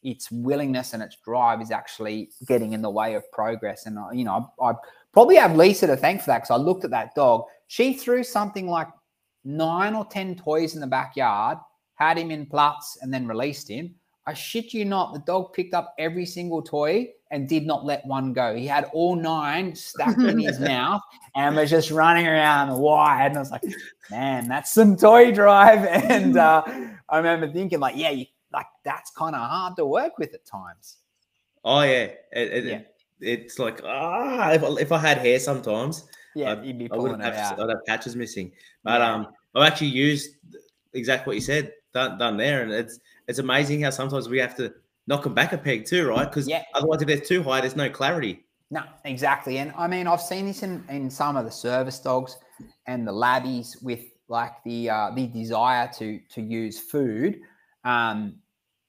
its 0.01 0.31
willingness 0.31 0.93
and 0.93 1.03
its 1.03 1.17
drive 1.25 1.61
is 1.61 1.71
actually 1.71 2.29
getting 2.47 2.71
in 2.73 2.81
the 2.81 2.89
way 2.89 3.15
of 3.15 3.29
progress. 3.33 3.85
And, 3.85 3.99
I, 3.99 4.13
you 4.13 4.23
know, 4.23 4.49
I, 4.61 4.69
I 4.69 4.73
probably 5.13 5.35
have 5.35 5.55
Lisa 5.55 5.87
to 5.87 5.97
thank 5.97 6.21
for 6.21 6.27
that 6.27 6.43
because 6.43 6.51
I 6.51 6.55
looked 6.55 6.85
at 6.85 6.91
that 6.91 7.13
dog. 7.15 7.43
She 7.67 7.93
threw 7.93 8.23
something 8.23 8.67
like 8.67 8.87
nine 9.43 9.95
or 9.95 10.05
10 10.05 10.35
toys 10.35 10.75
in 10.75 10.81
the 10.81 10.87
backyard, 10.87 11.57
had 11.95 12.17
him 12.17 12.31
in 12.31 12.45
pluts, 12.45 12.97
and 13.01 13.13
then 13.13 13.27
released 13.27 13.69
him. 13.69 13.95
I 14.27 14.33
shit 14.33 14.73
you 14.73 14.85
not, 14.85 15.13
the 15.13 15.19
dog 15.19 15.53
picked 15.53 15.73
up 15.73 15.95
every 15.97 16.25
single 16.25 16.61
toy 16.61 17.09
and 17.31 17.49
did 17.49 17.65
not 17.65 17.85
let 17.85 18.05
one 18.05 18.33
go. 18.33 18.55
He 18.55 18.67
had 18.67 18.85
all 18.93 19.15
nine 19.15 19.73
stacked 19.73 20.21
in 20.21 20.37
his 20.37 20.59
mouth 20.71 21.01
and 21.35 21.55
was 21.55 21.69
just 21.69 21.89
running 21.89 22.27
around 22.27 22.77
wide. 22.77 23.27
And 23.27 23.37
I 23.37 23.39
was 23.39 23.51
like, 23.51 23.63
man, 24.11 24.47
that's 24.47 24.71
some 24.71 24.95
toy 24.95 25.31
drive. 25.31 25.85
And 26.11 26.37
uh, 26.37 26.63
I 27.09 27.17
remember 27.17 27.51
thinking, 27.51 27.79
like, 27.79 27.95
yeah, 27.95 28.11
you, 28.11 28.25
like 28.53 28.67
that's 28.83 29.11
kind 29.11 29.35
of 29.35 29.41
hard 29.41 29.75
to 29.77 29.85
work 29.85 30.17
with 30.17 30.33
at 30.33 30.45
times. 30.45 30.97
Oh 31.63 31.81
yeah, 31.81 32.07
it, 32.09 32.17
it, 32.31 32.65
yeah. 32.65 32.81
it's 33.19 33.59
like 33.59 33.81
ah, 33.85 34.51
if, 34.51 34.63
if 34.79 34.91
I 34.91 34.97
had 34.97 35.19
hair 35.19 35.39
sometimes, 35.39 36.07
yeah, 36.35 36.53
I'd, 36.53 36.65
you'd 36.65 36.79
be 36.79 36.89
pulling 36.89 37.21
I 37.21 37.29
it 37.29 37.35
have, 37.35 37.59
out. 37.59 37.59
I'd 37.59 37.69
have 37.69 37.85
patches 37.85 38.15
missing. 38.15 38.51
But 38.83 39.01
um, 39.01 39.27
I've 39.55 39.67
actually 39.67 39.87
used 39.87 40.35
exactly 40.93 41.29
what 41.31 41.35
you 41.35 41.41
said 41.41 41.71
done, 41.93 42.17
done 42.17 42.37
there, 42.37 42.63
and 42.63 42.71
it's 42.71 42.99
it's 43.27 43.39
amazing 43.39 43.81
how 43.81 43.89
sometimes 43.89 44.29
we 44.29 44.39
have 44.39 44.55
to 44.57 44.73
knock 45.07 45.23
them 45.23 45.33
back 45.33 45.53
a 45.53 45.57
peg 45.57 45.85
too, 45.85 46.07
right? 46.07 46.29
Because 46.29 46.47
yeah. 46.47 46.63
otherwise, 46.73 47.01
if 47.01 47.07
they're 47.07 47.19
too 47.19 47.43
high, 47.43 47.61
there's 47.61 47.75
no 47.75 47.89
clarity. 47.89 48.45
No, 48.69 48.83
exactly. 49.03 49.57
And 49.57 49.73
I 49.77 49.87
mean, 49.87 50.07
I've 50.07 50.21
seen 50.21 50.45
this 50.45 50.63
in, 50.63 50.83
in 50.89 51.09
some 51.09 51.35
of 51.35 51.45
the 51.45 51.51
service 51.51 51.99
dogs 51.99 52.37
and 52.87 53.07
the 53.07 53.11
labbies 53.11 53.81
with 53.83 53.99
like 54.29 54.53
the 54.63 54.89
uh, 54.89 55.11
the 55.13 55.27
desire 55.27 55.89
to 55.97 56.19
to 56.29 56.41
use 56.41 56.79
food. 56.79 57.39
Um, 57.83 58.35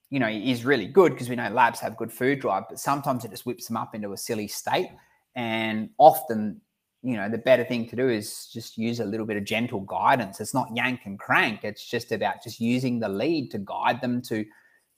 you 0.09 0.19
know, 0.19 0.27
is 0.27 0.63
really 0.63 0.85
good 0.85 1.13
because 1.13 1.27
we 1.27 1.35
know 1.35 1.49
labs 1.49 1.79
have 1.79 1.97
good 1.97 2.13
food 2.13 2.39
drive, 2.39 2.65
but 2.69 2.79
sometimes 2.79 3.25
it 3.25 3.31
just 3.31 3.47
whips 3.47 3.65
them 3.67 3.77
up 3.77 3.95
into 3.95 4.13
a 4.13 4.17
silly 4.17 4.47
state. 4.47 4.89
And 5.35 5.89
often, 5.97 6.61
you 7.03 7.17
know, 7.17 7.29
the 7.29 7.37
better 7.37 7.65
thing 7.65 7.87
to 7.89 7.95
do 7.95 8.07
is 8.07 8.47
just 8.47 8.77
use 8.77 9.01
a 9.01 9.05
little 9.05 9.25
bit 9.25 9.35
of 9.35 9.43
gentle 9.43 9.81
guidance. 9.81 10.39
It's 10.39 10.53
not 10.53 10.69
yank 10.73 11.01
and 11.03 11.19
crank. 11.19 11.63
It's 11.63 11.85
just 11.85 12.13
about 12.13 12.41
just 12.41 12.61
using 12.61 12.99
the 12.99 13.09
lead 13.09 13.51
to 13.51 13.57
guide 13.59 14.01
them 14.01 14.21
to 14.23 14.45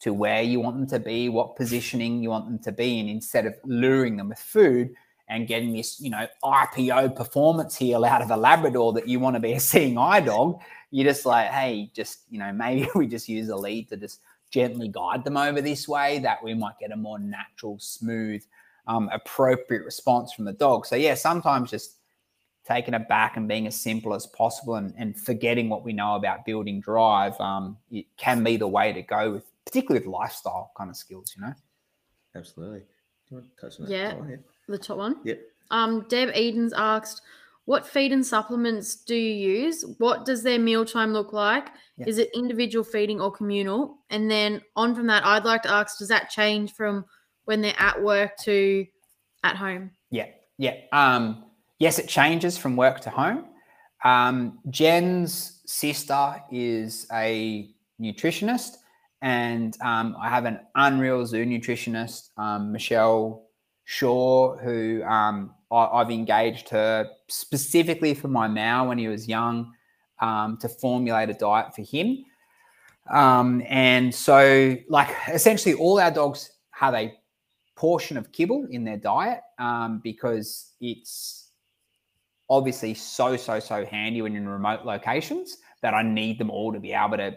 to 0.02 0.14
where 0.14 0.42
you 0.42 0.60
want 0.60 0.76
them 0.76 0.88
to 0.88 1.00
be, 1.00 1.30
what 1.30 1.56
positioning 1.56 2.22
you 2.22 2.30
want 2.30 2.46
them 2.46 2.60
to 2.60 2.72
be 2.72 3.00
in, 3.00 3.08
instead 3.08 3.46
of 3.46 3.56
luring 3.64 4.18
them 4.18 4.30
with 4.30 4.38
food 4.38 4.94
and 5.30 5.48
getting 5.48 5.74
this, 5.74 6.00
you 6.00 6.10
know, 6.10 6.28
IPO 6.44 7.16
performance 7.16 7.76
heel 7.76 8.06
out 8.06 8.22
of 8.22 8.30
a 8.30 8.38
Labrador 8.38 8.94
that 8.94 9.08
you 9.08 9.20
want 9.20 9.36
to 9.36 9.40
be 9.40 9.54
a 9.54 9.60
seeing 9.60 9.98
eye 9.98 10.20
dog. 10.20 10.62
You're 10.92 11.12
just 11.12 11.26
like, 11.26 11.48
hey, 11.48 11.90
just, 11.94 12.20
you 12.30 12.40
know, 12.40 12.52
maybe 12.52 12.88
we 12.96 13.08
just 13.08 13.30
use 13.30 13.50
a 13.50 13.56
lead 13.56 13.90
to 13.90 13.98
just 13.98 14.20
gently 14.52 14.90
guide 14.90 15.24
them 15.24 15.38
over 15.38 15.62
this 15.62 15.88
way 15.88 16.20
that 16.20 16.44
we 16.44 16.54
might 16.54 16.78
get 16.80 16.92
a 16.92 16.96
more 16.96 17.18
natural, 17.18 17.80
smooth, 17.80 18.44
um, 18.88 19.10
appropriate 19.12 19.84
response 19.84 20.34
from 20.34 20.46
the 20.46 20.54
dog. 20.54 20.86
So, 20.86 20.96
yeah, 20.96 21.16
sometimes 21.16 21.72
just 21.72 21.98
taking 22.68 22.94
it 22.94 23.08
back 23.08 23.38
and 23.38 23.48
being 23.48 23.68
as 23.68 23.80
simple 23.80 24.14
as 24.14 24.26
possible 24.26 24.76
and, 24.76 24.94
and 24.98 25.20
forgetting 25.20 25.70
what 25.70 25.84
we 25.84 25.94
know 25.94 26.16
about 26.16 26.44
building 26.46 26.82
drive 26.82 27.40
um, 27.40 27.78
it 27.92 28.08
can 28.18 28.44
be 28.44 28.58
the 28.58 28.68
way 28.68 28.92
to 28.92 29.04
go 29.04 29.34
with 29.34 29.44
particularly 29.68 30.04
with 30.04 30.12
lifestyle 30.12 30.72
kind 30.76 30.90
of 30.90 30.98
skills 30.98 31.36
you 31.38 31.46
know 31.46 31.54
Absolutely. 32.36 32.80
Do 32.80 32.86
you 33.30 33.38
want 33.38 33.56
to 33.56 33.62
touch 33.62 33.80
on 33.80 33.86
that? 33.86 33.92
Yeah. 33.92 34.14
Go. 34.14 34.38
The 34.68 34.78
top 34.78 34.98
one. 34.98 35.18
Yep. 35.24 35.42
Um, 35.72 36.06
Deb 36.10 36.36
Edens 36.36 36.74
asked, 36.74 37.22
"What 37.66 37.88
feed 37.88 38.12
and 38.12 38.26
supplements 38.26 38.96
do 38.96 39.16
you 39.16 39.64
use? 39.64 39.84
What 39.98 40.26
does 40.26 40.44
their 40.44 40.60
mealtime 40.60 41.14
look 41.14 41.34
like? 41.34 41.70
Yeah. 41.98 42.08
Is 42.08 42.18
it 42.18 42.30
individual 42.36 42.84
feeding 42.84 43.22
or 43.22 43.32
communal?" 43.32 43.98
And 44.10 44.30
then 44.30 44.62
on 44.76 44.94
from 44.96 45.08
that, 45.08 45.26
I'd 45.26 45.46
like 45.46 45.64
to 45.64 45.72
ask, 45.72 45.98
does 45.98 46.10
that 46.10 46.30
change 46.30 46.74
from 46.74 47.06
when 47.46 47.62
they're 47.62 47.80
at 47.80 48.02
work 48.02 48.38
to 48.44 48.86
at 49.44 49.56
home? 49.56 49.92
Yeah, 50.12 50.28
yeah. 50.58 50.76
Um, 50.92 51.46
yes, 51.80 52.00
it 52.00 52.08
changes 52.08 52.58
from 52.58 52.76
work 52.76 53.00
to 53.02 53.10
home. 53.10 53.46
Um, 54.04 54.60
Jen's 54.70 55.62
sister 55.66 56.42
is 56.52 57.08
a 57.12 57.70
nutritionist, 58.00 58.76
and 59.22 59.76
um, 59.82 60.16
I 60.20 60.30
have 60.30 60.46
an 60.46 60.60
unreal 60.76 61.26
zoo 61.26 61.46
nutritionist, 61.46 62.30
um, 62.38 62.72
Michelle 62.72 63.48
Shaw, 63.86 64.58
who 64.58 65.04
um, 65.04 65.56
I, 65.72 65.86
I've 65.86 66.12
engaged 66.12 66.70
her 66.70 67.10
specifically 67.30 68.14
for 68.14 68.28
my 68.28 68.48
Mao 68.48 68.88
when 68.90 68.98
he 68.98 69.08
was 69.08 69.28
young 69.28 69.74
um, 70.20 70.58
to 70.62 70.70
formulate 70.70 71.30
a 71.30 71.34
diet 71.34 71.74
for 71.76 71.82
him. 71.82 72.26
Um, 73.12 73.62
and 73.68 74.14
so, 74.14 74.76
like, 74.90 75.10
essentially, 75.32 75.76
all 75.76 76.00
our 76.00 76.12
dogs 76.12 76.52
have 76.72 76.94
a 76.94 77.14
portion 77.76 78.18
of 78.18 78.32
kibble 78.32 78.68
in 78.70 78.84
their 78.84 78.98
diet 78.98 79.42
um, 79.60 80.00
because 80.04 80.74
it's 80.80 81.50
obviously 82.50 82.94
so 82.94 83.36
so 83.36 83.60
so 83.60 83.86
handy 83.86 84.22
when 84.22 84.36
in 84.36 84.48
remote 84.48 84.86
locations 84.86 85.58
that 85.82 85.94
I 85.94 86.04
need 86.04 86.38
them 86.38 86.50
all 86.50 86.72
to 86.74 86.80
be 86.80 86.94
able 86.94 87.18
to 87.18 87.36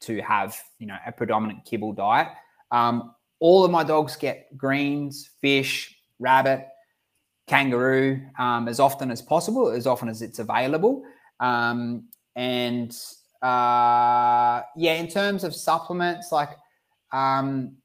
to 0.00 0.20
have 0.20 0.56
you 0.78 0.86
know 0.86 0.96
a 1.06 1.12
predominant 1.12 1.64
kibble 1.64 1.92
diet. 1.92 2.28
Um, 2.70 3.14
all 3.40 3.64
of 3.64 3.70
my 3.70 3.84
dogs 3.84 4.16
get 4.16 4.56
greens, 4.56 5.30
fish, 5.40 5.96
rabbit, 6.18 6.66
kangaroo 7.46 8.20
um, 8.38 8.68
as 8.68 8.78
often 8.78 9.10
as 9.10 9.22
possible, 9.22 9.68
as 9.68 9.86
often 9.86 10.08
as 10.08 10.22
it's 10.22 10.38
available. 10.38 11.02
Um, 11.40 12.08
and 12.36 12.96
uh, 13.42 14.62
yeah, 14.76 14.94
in 14.94 15.08
terms 15.08 15.44
of 15.44 15.54
supplements, 15.54 16.30
like 16.30 16.50
um, 17.12 17.76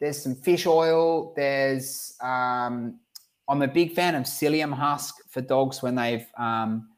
there's 0.00 0.22
some 0.22 0.34
fish 0.34 0.66
oil. 0.66 1.32
There's 1.34 2.14
um, 2.20 3.00
I'm 3.48 3.62
a 3.62 3.68
big 3.68 3.94
fan 3.94 4.14
of 4.14 4.24
psyllium 4.24 4.72
husk 4.72 5.16
for 5.28 5.40
dogs 5.40 5.82
when 5.82 5.94
they've 5.94 6.26
um, 6.38 6.88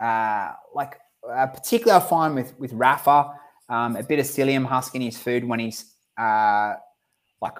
uh, 0.00 0.52
like 0.74 0.98
uh, 1.28 1.46
particularly 1.46 2.02
I 2.02 2.08
find 2.08 2.34
with 2.34 2.58
with 2.58 2.72
Rafa 2.72 3.32
um, 3.68 3.96
a 3.96 4.02
bit 4.02 4.18
of 4.18 4.26
psyllium 4.26 4.66
husk 4.66 4.94
in 4.94 5.02
his 5.02 5.18
food 5.18 5.44
when 5.44 5.60
he's 5.60 5.92
uh, 6.18 6.74
like 7.40 7.58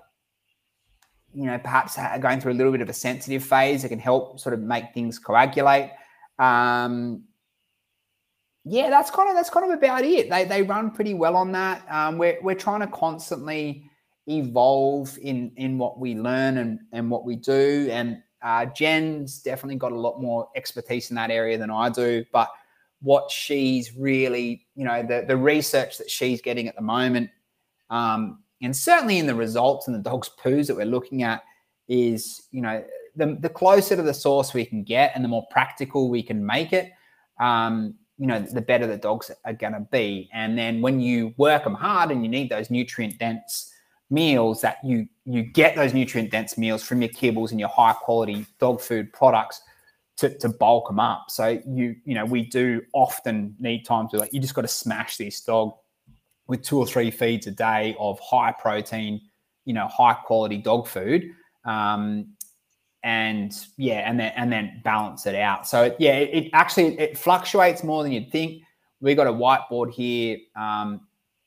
you 1.35 1.45
know 1.45 1.59
perhaps 1.59 1.97
going 2.21 2.41
through 2.41 2.53
a 2.53 2.55
little 2.55 2.73
bit 2.73 2.81
of 2.81 2.89
a 2.89 2.95
sensitive 2.95 3.45
phase. 3.45 3.85
It 3.85 3.91
can 3.91 3.99
help 3.99 4.41
sort 4.41 4.55
of 4.55 4.61
make 4.61 4.93
things 4.95 5.19
coagulate. 5.19 5.91
Um, 6.39 7.25
yeah, 8.65 8.91
that's 8.91 9.13
kind 9.13 9.29
of 9.29 9.37
that's 9.37 9.51
kind 9.51 9.71
of 9.71 9.79
about 9.79 10.05
it. 10.05 10.29
They 10.29 10.45
they 10.45 10.63
run 10.63 10.91
pretty 10.91 11.15
well 11.15 11.37
on 11.37 11.53
that. 11.53 11.85
Um, 11.89 12.19
we're 12.19 12.39
we're 12.43 12.55
trying 12.57 12.81
to 12.81 12.89
constantly 12.89 13.89
evolve 14.27 15.17
in 15.23 15.53
in 15.57 15.79
what 15.79 15.99
we 15.99 16.15
learn 16.15 16.59
and 16.59 16.81
and 16.93 17.11
what 17.11 17.25
we 17.25 17.37
do. 17.37 17.89
And 17.91 18.23
uh, 18.43 18.67
Jen's 18.67 19.41
definitely 19.41 19.77
got 19.77 19.93
a 19.93 19.99
lot 19.99 20.21
more 20.21 20.49
expertise 20.57 21.11
in 21.11 21.17
that 21.17 21.31
area 21.31 21.59
than 21.59 21.71
I 21.71 21.89
do. 21.89 22.25
But 22.33 22.49
what 23.01 23.31
she's 23.31 23.97
really, 23.97 24.67
you 24.75 24.85
know, 24.85 25.03
the 25.03 25.25
the 25.27 25.37
research 25.37 25.99
that 25.99 26.11
she's 26.11 26.41
getting 26.41 26.69
at 26.69 26.77
the 26.77 26.83
moment, 26.83 27.31
um, 27.91 28.43
and 28.63 28.77
certainly 28.77 29.19
in 29.19 29.27
the 29.27 29.35
results 29.35 29.87
and 29.87 29.95
the 29.95 30.01
dog's 30.01 30.31
poos 30.43 30.67
that 30.67 30.77
we're 30.77 30.87
looking 30.87 31.23
at, 31.23 31.43
is 31.89 32.49
you 32.51 32.63
know 32.63 32.85
the 33.15 33.37
the 33.41 33.49
closer 33.49 33.97
to 33.97 34.03
the 34.03 34.15
source 34.15 34.55
we 34.55 34.65
can 34.65 34.83
get 34.83 35.13
and 35.15 35.25
the 35.25 35.29
more 35.29 35.47
practical 35.51 36.09
we 36.09 36.23
can 36.23 36.45
make 36.45 36.73
it. 36.73 36.91
Um, 37.39 37.95
you 38.19 38.27
know, 38.27 38.41
the 38.41 38.63
better 38.63 38.87
the 38.87 38.97
dogs 38.97 39.31
are 39.45 39.53
going 39.53 39.75
to 39.75 39.87
be. 39.93 40.31
And 40.33 40.57
then 40.57 40.81
when 40.81 41.01
you 41.01 41.35
work 41.37 41.65
them 41.65 41.75
hard 41.75 42.11
and 42.11 42.23
you 42.23 42.31
need 42.31 42.49
those 42.49 42.71
nutrient 42.71 43.19
dense 43.19 43.71
meals, 44.11 44.61
that 44.61 44.79
you 44.85 45.09
you 45.25 45.43
get 45.43 45.75
those 45.75 45.93
nutrient 45.93 46.31
dense 46.31 46.57
meals 46.57 46.83
from 46.83 47.03
your 47.03 47.11
kibbles 47.11 47.51
and 47.51 47.61
your 47.61 47.69
high 47.69 47.93
quality 47.93 48.47
dog 48.59 48.81
food 48.81 49.13
products 49.13 49.61
to, 50.17 50.37
to 50.39 50.49
bulk 50.49 50.89
them 50.89 51.01
up. 51.01 51.31
So 51.31 51.61
you 51.67 51.97
you 52.05 52.15
know 52.15 52.25
we 52.25 52.45
do 52.47 52.83
often 52.93 53.55
need 53.59 53.85
times 53.85 54.13
where 54.13 54.21
like 54.21 54.33
you 54.33 54.41
just 54.41 54.55
got 54.55 54.63
to 54.63 54.69
smash 54.69 55.17
this 55.17 55.41
dog 55.41 55.75
with 56.47 56.63
two 56.63 56.79
or 56.79 56.87
three 56.87 57.11
feeds 57.11 57.47
a 57.47 57.51
day 57.51 57.97
of 57.99 58.21
high 58.21 58.53
protein, 58.53 59.21
you 59.65 59.75
know, 59.75 59.89
high 59.89 60.15
quality 60.15 60.59
dog 60.59 60.87
food. 60.87 61.31
Um, 61.65 62.29
and 63.03 63.53
yeah, 63.77 64.09
and 64.09 64.19
then 64.19 64.33
and 64.37 64.53
then 64.53 64.81
balance 64.85 65.27
it 65.27 65.35
out. 65.37 65.67
So 65.67 65.95
yeah, 65.99 66.17
it, 66.17 66.47
it 66.47 66.51
actually 66.53 66.99
it 66.99 67.17
fluctuates 67.17 67.85
more 67.85 68.03
than 68.03 68.13
you'd 68.13 68.33
think. 68.33 68.63
We 69.01 69.15
got 69.15 69.27
a 69.27 69.33
whiteboard 69.33 69.93
here 69.93 70.39
um, 70.57 71.06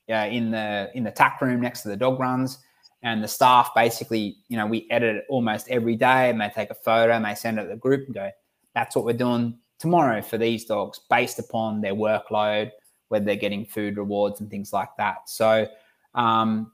uh, 0.09 0.27
in 0.27 0.51
the 0.51 0.89
in 0.93 1.03
the 1.03 1.11
tack 1.11 1.41
room 1.41 1.61
next 1.61 1.81
to 1.83 1.89
the 1.89 1.97
dog 1.97 2.19
runs, 2.19 2.59
and 3.03 3.23
the 3.23 3.27
staff 3.27 3.71
basically, 3.75 4.37
you 4.47 4.57
know, 4.57 4.65
we 4.67 4.87
edit 4.89 5.17
it 5.17 5.25
almost 5.29 5.69
every 5.69 5.95
day, 5.95 6.29
and 6.29 6.39
they 6.39 6.49
take 6.49 6.69
a 6.69 6.75
photo 6.75 7.13
and 7.13 7.25
they 7.25 7.35
send 7.35 7.59
it 7.59 7.63
to 7.63 7.69
the 7.69 7.75
group 7.75 8.05
and 8.05 8.15
go, 8.15 8.29
"That's 8.73 8.95
what 8.95 9.05
we're 9.05 9.13
doing 9.13 9.57
tomorrow 9.77 10.21
for 10.21 10.37
these 10.37 10.65
dogs, 10.65 10.99
based 11.09 11.39
upon 11.39 11.81
their 11.81 11.95
workload, 11.95 12.71
whether 13.07 13.25
they're 13.25 13.35
getting 13.35 13.65
food 13.65 13.97
rewards 13.97 14.41
and 14.41 14.49
things 14.49 14.73
like 14.73 14.89
that." 14.97 15.29
So 15.29 15.67
um, 16.15 16.71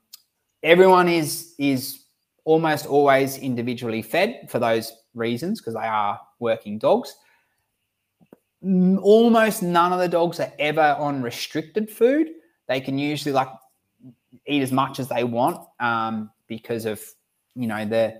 everyone 0.64 1.08
is 1.08 1.56
is 1.58 2.06
almost 2.46 2.86
always 2.86 3.38
individually 3.38 4.02
fed 4.02 4.48
for 4.50 4.60
those 4.60 4.94
reasons 5.14 5.60
because 5.60 5.74
they 5.74 5.88
are 5.88 6.20
working 6.40 6.78
dogs. 6.78 7.16
Almost 8.64 9.62
none 9.62 9.94
of 9.94 10.00
the 10.00 10.08
dogs 10.08 10.40
are 10.40 10.52
ever 10.58 10.96
on 11.00 11.22
restricted 11.22 11.90
food. 11.90 12.30
They 12.68 12.82
can 12.82 12.98
usually 12.98 13.34
like 13.34 13.50
eat 14.48 14.62
as 14.62 14.72
much 14.72 15.00
as 15.00 15.08
they 15.08 15.24
want 15.24 15.66
um, 15.80 16.32
because 16.48 16.86
of 16.86 17.02
you 17.56 17.68
know 17.68 17.86
the 17.86 18.20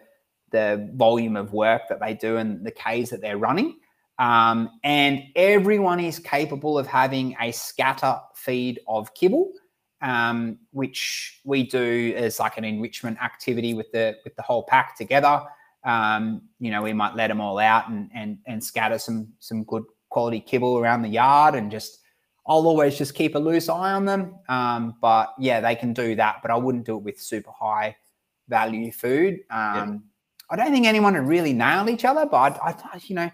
the 0.52 0.90
volume 0.94 1.36
of 1.36 1.54
work 1.54 1.84
that 1.90 2.00
they 2.00 2.14
do 2.14 2.38
and 2.38 2.66
the 2.66 2.72
Ks 2.72 3.10
that 3.10 3.22
they're 3.22 3.38
running. 3.38 3.78
Um, 4.18 4.80
and 4.84 5.24
everyone 5.36 6.00
is 6.00 6.20
capable 6.20 6.78
of 6.78 6.88
having 6.88 7.36
a 7.42 7.52
scatter 7.52 8.18
feed 8.34 8.80
of 8.88 9.14
kibble 9.14 9.52
um, 10.02 10.60
which 10.72 11.42
we 11.46 11.64
do 11.64 12.14
as 12.16 12.40
like 12.40 12.58
an 12.58 12.64
enrichment 12.64 13.18
activity 13.22 13.74
with 13.74 13.92
the 13.92 14.16
with 14.24 14.36
the 14.36 14.42
whole 14.42 14.64
pack 14.64 14.96
together. 14.98 15.42
Um, 15.84 16.44
you 16.60 16.72
know, 16.72 16.82
we 16.82 16.94
might 16.94 17.16
let 17.16 17.28
them 17.28 17.42
all 17.42 17.58
out 17.58 17.90
and 17.90 18.10
and 18.14 18.38
and 18.46 18.64
scatter 18.64 19.00
some 19.00 19.30
some 19.40 19.64
good 19.64 19.84
quality 20.10 20.40
kibble 20.40 20.78
around 20.78 21.02
the 21.02 21.10
yard, 21.10 21.56
and 21.56 21.72
just 21.72 22.00
I'll 22.48 22.68
always 22.68 22.98
just 22.98 23.16
keep 23.16 23.36
a 23.36 23.40
loose 23.40 23.70
eye 23.70 23.94
on 23.94 24.06
them. 24.06 24.36
Um, 24.50 24.96
but 25.02 25.34
yeah, 25.40 25.62
they 25.62 25.76
can 25.76 25.94
do 25.94 26.16
that, 26.16 26.42
but 26.42 26.52
I 26.52 26.56
wouldn't 26.56 26.86
do 26.86 26.98
it 26.98 27.04
with 27.04 27.20
super 27.20 27.52
high 27.52 27.96
value 28.48 28.92
food. 28.92 29.40
Um, 29.50 30.04
I 30.50 30.56
don't 30.56 30.72
think 30.72 30.86
anyone 30.86 31.16
would 31.16 31.28
really 31.28 31.54
nail 31.54 31.90
each 31.90 32.06
other, 32.06 32.26
but 32.26 32.60
I, 32.62 32.76
I 32.94 33.02
you 33.06 33.16
know, 33.16 33.32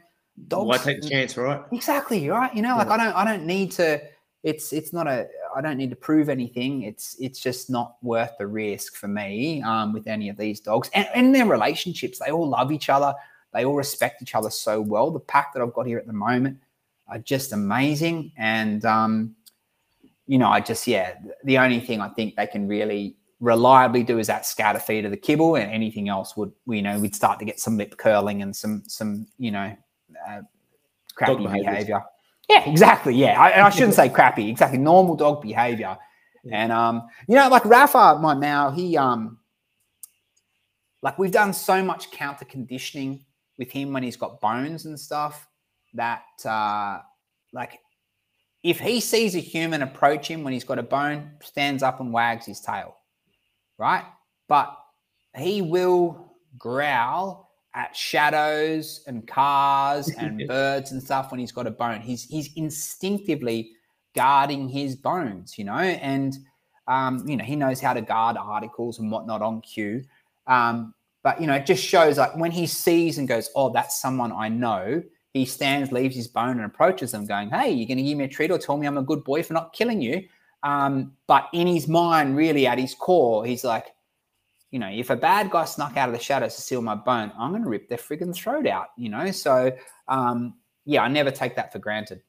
dogs. 0.48 0.68
Why 0.68 0.78
take 0.78 1.02
the 1.02 1.10
chance, 1.10 1.36
right? 1.36 1.62
Exactly 1.72 2.30
right. 2.30 2.54
You 2.56 2.62
know, 2.62 2.78
like 2.78 2.88
I 2.88 2.98
don't 2.98 3.16
I 3.16 3.26
don't 3.26 3.46
need 3.46 3.72
to. 3.74 4.02
It's 4.44 4.72
it's 4.72 4.94
not 4.94 5.08
a. 5.08 5.28
I 5.54 5.60
don't 5.60 5.78
need 5.78 5.90
to 5.90 5.98
prove 5.98 6.30
anything. 6.30 6.84
It's 6.84 7.18
it's 7.20 7.42
just 7.42 7.70
not 7.70 7.98
worth 8.02 8.32
the 8.40 8.48
risk 8.48 8.96
for 8.96 9.10
me 9.10 9.62
um, 9.64 9.92
with 9.92 10.08
any 10.08 10.30
of 10.30 10.38
these 10.38 10.62
dogs. 10.62 10.90
And, 10.94 11.08
and 11.14 11.36
their 11.36 11.46
relationships, 11.46 12.20
they 12.20 12.32
all 12.32 12.48
love 12.48 12.72
each 12.72 12.88
other. 12.88 13.14
They 13.54 13.66
all 13.66 13.76
respect 13.76 14.22
each 14.22 14.34
other 14.34 14.50
so 14.50 14.80
well. 14.80 15.12
The 15.12 15.20
pack 15.20 15.54
that 15.54 15.62
I've 15.62 15.74
got 15.74 15.86
here 15.86 15.98
at 15.98 16.08
the 16.08 16.14
moment 16.14 16.60
are 17.12 17.20
just 17.20 17.54
amazing. 17.54 18.32
And 18.38 18.84
um, 18.86 19.36
you 20.26 20.38
know, 20.38 20.48
I 20.48 20.62
just 20.62 20.88
yeah, 20.88 21.16
the 21.44 21.58
only 21.58 21.80
thing 21.80 22.02
I 22.02 22.10
think 22.10 22.36
they 22.36 22.48
can 22.48 22.68
really 22.68 23.18
reliably 23.40 24.04
do 24.04 24.20
is 24.20 24.28
that 24.28 24.46
scatter 24.46 24.80
feed 24.80 25.06
of 25.06 25.12
the 25.12 25.18
kibble, 25.18 25.56
and 25.56 25.70
anything 25.72 26.10
else 26.10 26.36
would 26.38 26.52
you 26.68 26.82
know 26.82 26.98
we'd 27.00 27.16
start 27.16 27.38
to 27.40 27.46
get 27.46 27.60
some 27.60 27.78
lip 27.78 27.98
curling 27.98 28.42
and 28.42 28.56
some 28.56 28.84
some 28.88 29.28
you 29.38 29.52
know 29.52 29.76
uh, 30.28 30.42
crappy 31.14 31.44
behaviours. 31.44 31.66
behavior. 31.66 32.04
Yeah, 32.50 32.64
exactly. 32.70 33.14
Yeah, 33.14 33.40
I, 33.40 33.68
I 33.68 33.70
shouldn't 33.70 33.94
say 33.94 34.10
crappy. 34.18 34.50
Exactly, 34.50 34.80
normal 34.80 35.16
dog 35.16 35.42
behavior. 35.42 35.98
Yeah. 36.44 36.64
And 36.64 36.72
um, 36.72 37.08
you 37.28 37.36
know, 37.36 37.50
like 37.50 37.66
Rafa, 37.66 38.18
my 38.20 38.34
Mao, 38.34 38.72
he 38.72 38.98
um, 38.98 39.38
like 41.02 41.20
we've 41.20 41.32
done 41.32 41.52
so 41.54 41.84
much 41.84 42.10
counter 42.12 42.46
conditioning 42.46 43.26
with 43.58 43.70
him 43.70 43.92
when 43.92 44.02
he's 44.02 44.16
got 44.16 44.40
bones 44.40 44.86
and 44.86 45.00
stuff 45.00 45.48
that 45.94 46.24
uh, 46.46 47.00
like 47.54 47.80
if 48.64 48.80
he 48.80 49.00
sees 49.00 49.36
a 49.36 49.40
human 49.40 49.82
approach 49.82 50.28
him 50.28 50.44
when 50.44 50.54
he's 50.54 50.64
got 50.64 50.80
a 50.80 50.84
bone, 50.84 51.32
stands 51.42 51.84
up 51.84 52.00
and 52.00 52.14
wags 52.14 52.46
his 52.46 52.62
tail, 52.62 52.96
right? 53.78 54.06
But 54.48 54.78
he 55.36 55.62
will 55.62 56.34
growl 56.58 57.50
at 57.74 57.96
shadows 57.96 59.04
and 59.08 59.28
cars 59.28 60.10
and 60.18 60.48
birds 60.48 60.92
and 60.92 61.02
stuff 61.02 61.32
when 61.32 61.40
he's 61.40 61.52
got 61.52 61.68
a 61.68 61.72
bone. 61.72 62.02
He's 62.02 62.24
he's 62.24 62.54
instinctively 62.56 63.72
guarding 64.16 64.70
his 64.70 64.96
bones, 64.96 65.58
you 65.58 65.64
know, 65.64 65.74
and 65.74 66.38
um, 66.88 67.28
you 67.28 67.38
know 67.38 67.44
he 67.44 67.56
knows 67.56 67.80
how 67.80 67.94
to 67.94 68.02
guard 68.02 68.38
articles 68.38 69.00
and 69.00 69.12
whatnot 69.12 69.42
on 69.42 69.62
cue. 69.62 70.04
Um, 70.48 70.94
but 71.24 71.40
you 71.40 71.48
know, 71.48 71.54
it 71.54 71.66
just 71.66 71.84
shows 71.84 72.18
like 72.18 72.36
when 72.36 72.52
he 72.52 72.68
sees 72.68 73.18
and 73.18 73.28
goes, 73.28 73.50
"Oh, 73.56 73.72
that's 73.72 74.02
someone 74.02 74.32
I 74.32 74.50
know." 74.50 75.04
He 75.34 75.46
stands, 75.46 75.92
leaves 75.92 76.16
his 76.16 76.28
bone, 76.28 76.58
and 76.58 76.66
approaches 76.66 77.12
them, 77.12 77.26
going, 77.26 77.50
"Hey, 77.50 77.72
you're 77.72 77.88
going 77.88 77.98
to 77.98 78.04
give 78.04 78.18
me 78.18 78.26
a 78.26 78.28
treat 78.28 78.52
or 78.52 78.58
tell 78.58 78.78
me 78.78 78.88
I'm 78.88 78.98
a 78.98 79.04
good 79.04 79.24
boy 79.24 79.44
for 79.44 79.54
not 79.54 79.74
killing 79.74 80.02
you?" 80.02 80.28
Um, 80.64 81.14
but 81.28 81.50
in 81.54 81.68
his 81.68 81.88
mind, 81.88 82.36
really 82.36 82.68
at 82.68 82.78
his 82.78 82.94
core, 82.94 83.46
he's 83.46 83.64
like, 83.64 83.88
you 84.72 84.80
know, 84.80 84.90
if 84.90 85.10
a 85.10 85.16
bad 85.16 85.52
guy 85.52 85.66
snuck 85.66 85.98
out 85.98 86.10
of 86.10 86.16
the 86.16 86.22
shadows 86.22 86.56
to 86.56 86.62
steal 86.62 86.82
my 86.82 86.96
bone, 86.96 87.32
I'm 87.38 87.52
going 87.52 87.64
to 87.64 87.70
rip 87.70 87.90
their 87.90 87.98
friggin' 87.98 88.34
throat 88.34 88.68
out, 88.68 88.88
you 88.96 89.10
know? 89.10 89.32
So, 89.32 89.76
um, 90.08 90.56
yeah, 90.86 91.04
I 91.04 91.08
never 91.10 91.32
take 91.32 91.56
that 91.56 91.72
for 91.72 91.80
granted. 91.80 92.22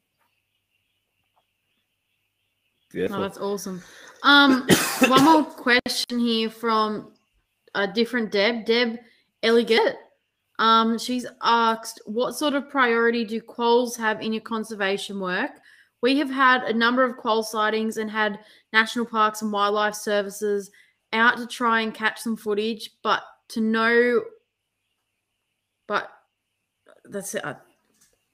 Oh, 2.95 3.21
that's 3.21 3.39
awesome. 3.39 3.81
Um, 4.23 4.67
one 5.07 5.23
more 5.23 5.43
question 5.43 6.19
here 6.19 6.49
from 6.49 7.13
a 7.73 7.87
different 7.87 8.31
Deb, 8.31 8.65
Deb 8.65 8.99
Eligett. 9.41 9.95
Um, 10.63 10.97
she's 10.97 11.25
asked, 11.41 12.01
what 12.05 12.35
sort 12.35 12.53
of 12.53 12.69
priority 12.69 13.25
do 13.25 13.41
quolls 13.41 13.97
have 13.97 14.21
in 14.21 14.31
your 14.31 14.41
conservation 14.41 15.19
work? 15.19 15.51
We 16.01 16.17
have 16.19 16.29
had 16.29 16.63
a 16.63 16.73
number 16.73 17.03
of 17.03 17.17
quoll 17.17 17.43
sightings 17.43 17.97
and 17.97 18.09
had 18.09 18.39
national 18.71 19.05
parks 19.05 19.41
and 19.41 19.51
wildlife 19.51 19.93
services 19.95 20.71
out 21.11 21.35
to 21.37 21.47
try 21.47 21.81
and 21.81 21.93
catch 21.93 22.19
some 22.21 22.37
footage, 22.37 22.91
but 23.03 23.23
to 23.49 23.59
know, 23.59 24.21
but 25.87 26.09
that's 27.05 27.35
it. 27.35 27.43
I, 27.43 27.55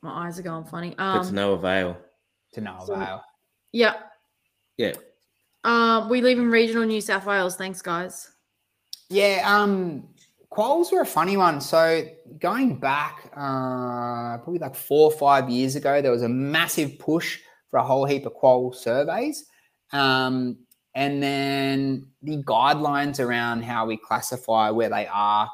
my 0.04 0.28
eyes 0.28 0.38
are 0.38 0.44
going 0.44 0.66
funny. 0.66 0.94
but 0.98 1.24
to 1.24 1.30
Um, 1.30 1.34
no 1.36 1.54
avail. 1.54 1.98
To 2.54 2.62
no 2.62 2.78
So- 2.86 2.94
avail. 2.94 3.24
yeah. 3.72 4.04
Yeah. 4.78 4.94
Uh, 5.64 6.08
we 6.12 6.22
live 6.22 6.38
in 6.38 6.52
regional 6.52 6.86
New 6.86 7.02
South 7.02 7.26
Wales. 7.26 7.56
Thanks, 7.56 7.82
guys. 7.82 8.30
Yeah, 9.10 9.42
um, 9.46 10.08
quolls 10.50 10.92
were 10.92 11.02
a 11.02 11.06
funny 11.06 11.38
one. 11.38 11.62
So 11.62 12.06
going 12.40 12.80
back, 12.80 13.32
uh, 13.34 14.38
probably 14.40 14.60
like 14.60 14.76
four 14.76 15.12
or 15.12 15.18
five 15.18 15.50
years 15.50 15.76
ago, 15.76 16.02
there 16.02 16.12
was 16.12 16.24
a 16.24 16.30
massive 16.30 16.98
push 17.00 17.40
for 17.70 17.78
a 17.78 17.84
whole 17.84 18.06
heap 18.06 18.26
of 18.26 18.34
quoll 18.34 18.74
surveys. 18.74 19.46
Um, 19.92 20.58
and 20.96 21.22
then 21.22 22.08
the 22.22 22.44
guidelines 22.44 23.20
around 23.20 23.64
how 23.64 23.86
we 23.86 23.98
classify 23.98 24.72
where 24.72 24.90
they 24.90 25.08
are 25.08 25.50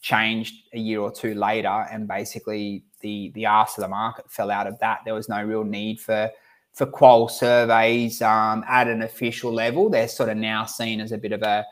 changed 0.00 0.54
a 0.74 0.78
year 0.78 1.00
or 1.00 1.12
two 1.12 1.34
later, 1.34 1.86
and 1.90 2.08
basically 2.08 2.84
the 3.00 3.30
the 3.34 3.46
arse 3.46 3.78
of 3.78 3.82
the 3.82 3.88
market 3.88 4.30
fell 4.30 4.50
out 4.50 4.66
of 4.66 4.78
that. 4.80 5.00
There 5.04 5.14
was 5.14 5.28
no 5.28 5.42
real 5.42 5.64
need 5.64 6.00
for 6.00 6.30
for 6.72 6.86
quoll 6.86 7.28
surveys 7.28 8.20
um, 8.22 8.64
at 8.68 8.88
an 8.88 9.02
official 9.02 9.52
level. 9.52 9.90
They're 9.90 10.08
sort 10.08 10.28
of 10.28 10.36
now 10.36 10.64
seen 10.64 11.00
as 11.00 11.12
a 11.12 11.18
bit 11.18 11.32
of 11.32 11.42
a 11.42 11.64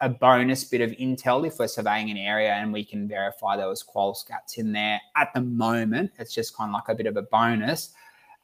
a 0.00 0.08
bonus 0.08 0.64
bit 0.64 0.80
of 0.80 0.90
intel 0.92 1.46
if 1.46 1.58
we're 1.58 1.68
surveying 1.68 2.10
an 2.10 2.16
area 2.16 2.52
and 2.52 2.72
we 2.72 2.84
can 2.84 3.08
verify 3.08 3.56
there 3.56 3.68
was 3.68 3.82
quoll 3.82 4.14
scats 4.14 4.58
in 4.58 4.72
there. 4.72 5.00
At 5.16 5.32
the 5.34 5.40
moment, 5.40 6.12
it's 6.18 6.34
just 6.34 6.56
kind 6.56 6.70
of 6.70 6.74
like 6.74 6.88
a 6.88 6.94
bit 6.94 7.06
of 7.06 7.16
a 7.16 7.22
bonus. 7.22 7.92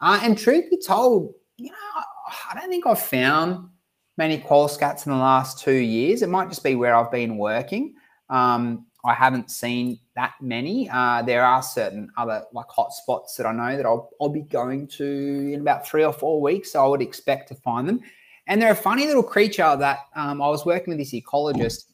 Uh, 0.00 0.18
and 0.22 0.36
truth 0.36 0.70
be 0.70 0.78
told, 0.78 1.34
you 1.58 1.70
know, 1.70 2.02
I 2.50 2.58
don't 2.58 2.70
think 2.70 2.86
I've 2.86 2.98
found 2.98 3.68
many 4.16 4.38
quoll 4.38 4.68
scats 4.68 5.06
in 5.06 5.12
the 5.12 5.18
last 5.18 5.58
two 5.58 5.72
years. 5.72 6.22
It 6.22 6.28
might 6.28 6.48
just 6.48 6.64
be 6.64 6.74
where 6.74 6.94
I've 6.94 7.12
been 7.12 7.36
working. 7.36 7.94
Um, 8.30 8.86
I 9.04 9.14
haven't 9.14 9.50
seen 9.50 9.98
that 10.14 10.34
many. 10.40 10.88
Uh, 10.88 11.22
there 11.22 11.44
are 11.44 11.62
certain 11.62 12.08
other 12.16 12.44
like 12.52 12.68
hot 12.68 12.92
spots 12.92 13.34
that 13.36 13.46
I 13.46 13.52
know 13.52 13.76
that 13.76 13.84
I'll, 13.84 14.10
I'll 14.20 14.28
be 14.28 14.42
going 14.42 14.86
to 14.88 15.50
in 15.52 15.60
about 15.60 15.86
three 15.86 16.04
or 16.04 16.12
four 16.12 16.40
weeks. 16.40 16.72
So 16.72 16.84
I 16.84 16.88
would 16.88 17.02
expect 17.02 17.48
to 17.48 17.54
find 17.56 17.88
them. 17.88 18.00
And 18.46 18.60
they're 18.60 18.72
a 18.72 18.76
funny 18.76 19.06
little 19.06 19.22
creature 19.22 19.76
that 19.76 20.00
um, 20.16 20.42
I 20.42 20.48
was 20.48 20.66
working 20.66 20.90
with 20.90 20.98
this 20.98 21.12
ecologist, 21.12 21.84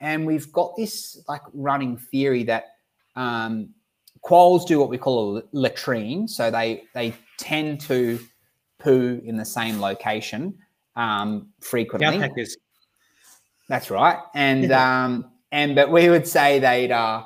and 0.00 0.26
we've 0.26 0.50
got 0.52 0.74
this 0.76 1.22
like 1.28 1.42
running 1.52 1.96
theory 1.96 2.42
that 2.44 2.76
um, 3.16 3.68
quolls 4.22 4.64
do 4.64 4.78
what 4.80 4.88
we 4.88 4.98
call 4.98 5.38
a 5.38 5.42
latrine. 5.52 6.26
So 6.26 6.50
they 6.50 6.84
they 6.94 7.14
tend 7.38 7.80
to 7.82 8.18
poo 8.78 9.20
in 9.24 9.36
the 9.36 9.44
same 9.44 9.80
location 9.80 10.58
um, 10.96 11.48
frequently. 11.60 12.06
That's 13.68 13.90
right. 13.90 14.18
And 14.34 14.72
um 14.72 15.30
and 15.52 15.74
but 15.74 15.90
we 15.90 16.10
would 16.10 16.26
say 16.26 16.58
they'd 16.58 16.90
uh 16.92 17.24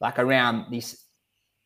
like 0.00 0.18
around 0.18 0.70
this 0.70 1.04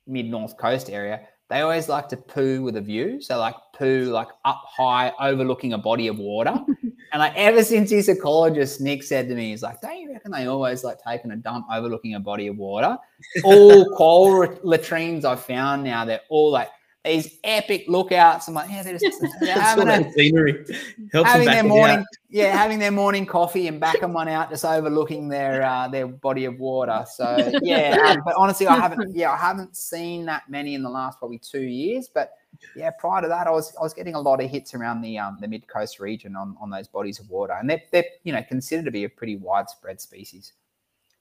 mid 0.07 0.27
north 0.27 0.57
coast 0.57 0.91
area, 0.91 1.21
they 1.49 1.61
always 1.61 1.89
like 1.89 2.09
to 2.11 2.17
poo 2.17 2.63
with 2.63 2.77
a 2.77 2.81
view. 2.81 3.21
So 3.21 3.39
like 3.39 3.55
poo 3.81 4.05
like 4.05 4.29
up 4.45 4.63
high, 4.67 5.13
overlooking 5.19 5.73
a 5.73 5.79
body 5.79 6.09
of 6.09 6.19
water. 6.19 6.53
and 7.13 7.19
like 7.19 7.33
ever 7.35 7.65
since 7.65 7.91
this 7.91 8.09
ecologist 8.09 8.81
Nick 8.81 9.03
said 9.03 9.29
to 9.29 9.35
me, 9.35 9.51
he's 9.51 9.63
like, 9.63 9.81
Don't 9.81 9.99
you 9.99 10.13
reckon 10.13 10.31
they 10.31 10.47
always 10.47 10.85
like 10.85 10.99
taking 11.03 11.31
a 11.31 11.37
dump 11.37 11.67
overlooking 11.73 12.15
a 12.15 12.21
body 12.21 12.47
of 12.47 12.57
water? 12.57 12.97
All 13.45 13.85
quoll 13.97 14.47
latrines 14.63 15.25
I've 15.25 15.43
found 15.43 15.83
now, 15.83 16.05
they're 16.05 16.21
all 16.29 16.51
like 16.51 16.69
these 17.05 17.39
epic 17.45 17.85
lookouts. 17.89 18.47
I'm 18.49 18.55
like, 18.55 18.71
yeah, 18.71 18.83
they're 18.83 18.99
just 18.99 19.25
they're 19.41 19.55
having 19.55 19.89
a 19.89 20.13
scenery. 20.13 20.65
Helps 21.13 21.31
having 21.31 21.47
their 21.47 21.65
morning, 21.65 22.05
yeah, 22.29 22.55
having 22.57 22.79
their 22.79 22.91
morning 22.91 23.25
coffee 23.25 23.69
and 23.69 23.81
backing 23.81 24.13
one 24.13 24.29
out, 24.29 24.51
just 24.51 24.65
overlooking 24.65 25.29
their 25.29 25.63
uh, 25.63 25.89
their 25.89 26.07
body 26.07 26.45
of 26.45 26.59
water. 26.59 27.05
So 27.11 27.53
yeah, 27.63 27.97
um, 28.07 28.23
but 28.25 28.35
honestly, 28.37 28.67
I 28.67 28.77
haven't, 28.79 29.15
yeah, 29.15 29.33
I 29.33 29.37
haven't 29.37 29.77
seen 29.77 30.27
that 30.27 30.49
many 30.49 30.75
in 30.75 30.83
the 30.83 30.91
last 30.91 31.19
probably 31.19 31.39
two 31.39 31.63
years. 31.63 32.09
But 32.13 32.33
yeah, 32.77 32.91
prior 32.91 33.23
to 33.23 33.29
that, 33.29 33.47
I 33.47 33.51
was 33.51 33.75
I 33.77 33.83
was 33.83 33.95
getting 33.95 34.15
a 34.15 34.21
lot 34.21 34.43
of 34.43 34.51
hits 34.51 34.75
around 34.75 35.01
the 35.01 35.19
um, 35.19 35.39
the 35.41 35.49
mid 35.49 35.67
coast 35.69 36.01
region 36.01 36.37
on 36.37 36.57
on 36.61 36.69
those 36.69 36.89
bodies 36.89 37.19
of 37.19 37.31
water, 37.31 37.55
and 37.55 37.69
they're 37.71 37.83
they're 37.93 38.05
you 38.25 38.33
know 38.33 38.43
considered 38.43 38.85
to 38.85 38.91
be 38.91 39.05
a 39.05 39.09
pretty 39.09 39.37
widespread 39.37 40.01
species. 40.03 40.53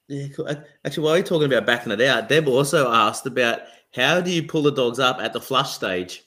Yeah, 0.08 0.26
cool. 0.34 0.48
Actually, 0.84 1.04
while 1.04 1.16
you're 1.16 1.24
talking 1.24 1.46
about 1.46 1.66
backing 1.66 1.92
it 1.92 2.00
out, 2.00 2.28
Deb 2.28 2.48
also 2.48 2.90
asked 2.90 3.26
about 3.26 3.60
how 3.94 4.20
do 4.20 4.30
you 4.30 4.42
pull 4.42 4.62
the 4.62 4.72
dogs 4.72 4.98
up 4.98 5.18
at 5.20 5.32
the 5.32 5.40
flush 5.40 5.72
stage? 5.72 6.24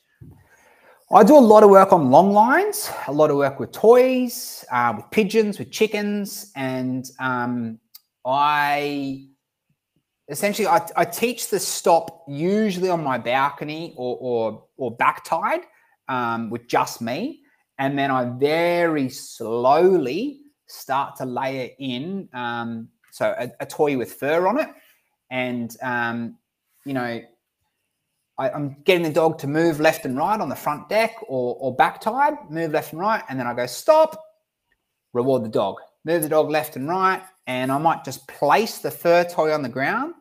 I 1.12 1.24
do 1.24 1.38
a 1.38 1.40
lot 1.40 1.64
of 1.64 1.70
work 1.70 1.94
on 1.94 2.10
long 2.10 2.32
lines, 2.32 2.90
a 3.08 3.12
lot 3.12 3.30
of 3.30 3.38
work 3.38 3.60
with 3.60 3.72
toys, 3.72 4.66
uh, 4.72 4.94
with 4.96 5.06
pigeons, 5.12 5.60
with 5.60 5.70
chickens, 5.70 6.52
and 6.56 7.10
um, 7.20 7.80
I 8.26 9.28
essentially 10.28 10.68
I, 10.68 10.82
I 10.96 11.06
teach 11.06 11.50
the 11.50 11.60
stop 11.60 12.24
usually 12.28 12.90
on 12.90 13.04
my 13.04 13.18
balcony 13.18 13.94
or 13.96 14.18
or, 14.20 14.64
or 14.78 14.96
back 14.96 15.24
tide 15.24 15.62
um, 16.08 16.50
with 16.50 16.68
just 16.68 17.00
me, 17.02 17.42
and 17.78 17.98
then 17.98 18.10
I 18.10 18.26
very 18.26 19.08
slowly 19.10 20.40
start 20.68 21.16
to 21.18 21.26
layer 21.26 21.70
in 21.78 22.28
um, 22.34 22.88
so 23.12 23.36
a, 23.38 23.52
a 23.60 23.66
toy 23.68 23.98
with 23.98 24.14
fur 24.14 24.48
on 24.48 24.60
it, 24.60 24.70
and 25.30 25.76
um, 25.84 26.38
you 26.86 26.94
know 26.94 27.22
I, 28.38 28.50
I'm 28.50 28.78
getting 28.84 29.04
the 29.04 29.12
dog 29.12 29.38
to 29.40 29.48
move 29.48 29.80
left 29.80 30.06
and 30.06 30.18
right 30.18 30.40
on 30.40 30.50
the 30.50 30.56
front 30.56 30.90
deck 30.90 31.16
or, 31.28 31.56
or 31.60 31.76
back 31.76 32.02
tide, 32.02 32.34
move 32.50 32.72
left 32.72 32.94
and 32.94 33.00
right, 33.00 33.24
and 33.30 33.40
then 33.40 33.48
I 33.48 33.54
go 33.54 33.66
stop, 33.66 34.20
reward 35.14 35.44
the 35.44 35.50
dog, 35.50 35.78
move 36.06 36.24
the 36.24 36.30
dog 36.30 36.50
left 36.50 36.76
and 36.76 36.88
right, 36.88 37.22
and 37.48 37.72
I 37.72 37.78
might 37.78 38.04
just 38.04 38.28
place 38.28 38.80
the 38.80 38.92
fur 38.92 39.24
toy 39.24 39.54
on 39.54 39.62
the 39.62 39.70
ground, 39.70 40.16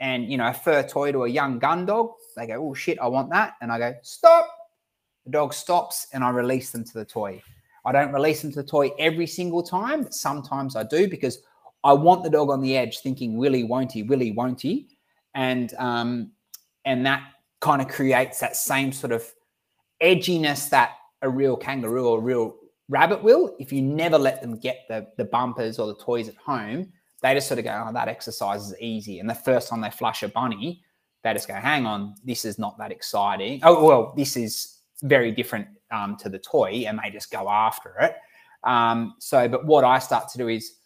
and 0.00 0.30
you 0.30 0.38
know, 0.38 0.48
a 0.48 0.54
fur 0.54 0.82
toy 0.82 1.12
to 1.12 1.24
a 1.24 1.28
young 1.28 1.58
gun 1.58 1.86
dog, 1.86 2.12
they 2.36 2.46
go, 2.46 2.54
oh 2.54 2.74
shit, 2.74 2.98
I 2.98 3.06
want 3.06 3.30
that, 3.30 3.54
and 3.60 3.70
I 3.70 3.78
go 3.78 3.94
stop, 4.02 4.48
the 5.24 5.30
dog 5.30 5.54
stops, 5.54 6.08
and 6.12 6.24
I 6.24 6.30
release 6.30 6.70
them 6.70 6.84
to 6.84 6.94
the 6.94 7.04
toy. 7.04 7.40
I 7.84 7.92
don't 7.92 8.12
release 8.12 8.42
them 8.42 8.52
to 8.52 8.62
the 8.62 8.68
toy 8.68 8.90
every 8.98 9.26
single 9.26 9.62
time, 9.62 10.02
but 10.02 10.14
sometimes 10.14 10.76
I 10.76 10.84
do 10.84 11.08
because 11.08 11.38
I 11.84 11.92
want 11.92 12.22
the 12.22 12.30
dog 12.30 12.50
on 12.50 12.60
the 12.60 12.76
edge, 12.76 13.00
thinking 13.00 13.36
"Willie, 13.36 13.64
won't 13.64 13.92
he, 13.92 14.02
Willie, 14.02 14.32
won't 14.32 14.60
he, 14.60 14.88
and 15.34 15.72
um, 15.74 16.32
and 16.84 17.04
that 17.06 17.22
kind 17.62 17.80
of 17.80 17.88
creates 17.88 18.40
that 18.40 18.56
same 18.56 18.92
sort 18.92 19.12
of 19.12 19.24
edginess 20.02 20.68
that 20.68 20.96
a 21.22 21.28
real 21.28 21.56
kangaroo 21.56 22.08
or 22.08 22.20
real 22.20 22.56
rabbit 22.88 23.22
will, 23.22 23.54
if 23.58 23.72
you 23.72 23.80
never 23.80 24.18
let 24.18 24.42
them 24.42 24.58
get 24.58 24.80
the, 24.88 25.06
the 25.16 25.24
bumpers 25.24 25.78
or 25.78 25.86
the 25.86 25.94
toys 25.94 26.28
at 26.28 26.36
home, 26.36 26.92
they 27.22 27.32
just 27.34 27.46
sort 27.46 27.58
of 27.58 27.64
go, 27.64 27.84
oh, 27.86 27.92
that 27.92 28.08
exercise 28.08 28.66
is 28.66 28.74
easy. 28.80 29.20
And 29.20 29.30
the 29.30 29.34
first 29.34 29.68
time 29.68 29.80
they 29.80 29.90
flush 29.90 30.24
a 30.24 30.28
bunny, 30.28 30.82
they 31.22 31.32
just 31.32 31.46
go, 31.46 31.54
hang 31.54 31.86
on, 31.86 32.16
this 32.24 32.44
is 32.44 32.58
not 32.58 32.76
that 32.78 32.90
exciting. 32.90 33.60
Oh, 33.62 33.84
well, 33.84 34.12
this 34.16 34.36
is 34.36 34.80
very 35.04 35.30
different 35.30 35.68
um, 35.92 36.16
to 36.16 36.28
the 36.28 36.40
toy, 36.40 36.84
and 36.86 36.98
they 36.98 37.10
just 37.10 37.30
go 37.30 37.48
after 37.48 37.94
it. 38.00 38.16
Um, 38.64 39.14
so, 39.20 39.48
but 39.48 39.64
what 39.64 39.84
I 39.84 40.00
start 40.00 40.28
to 40.30 40.38
do 40.38 40.48
is 40.48 40.78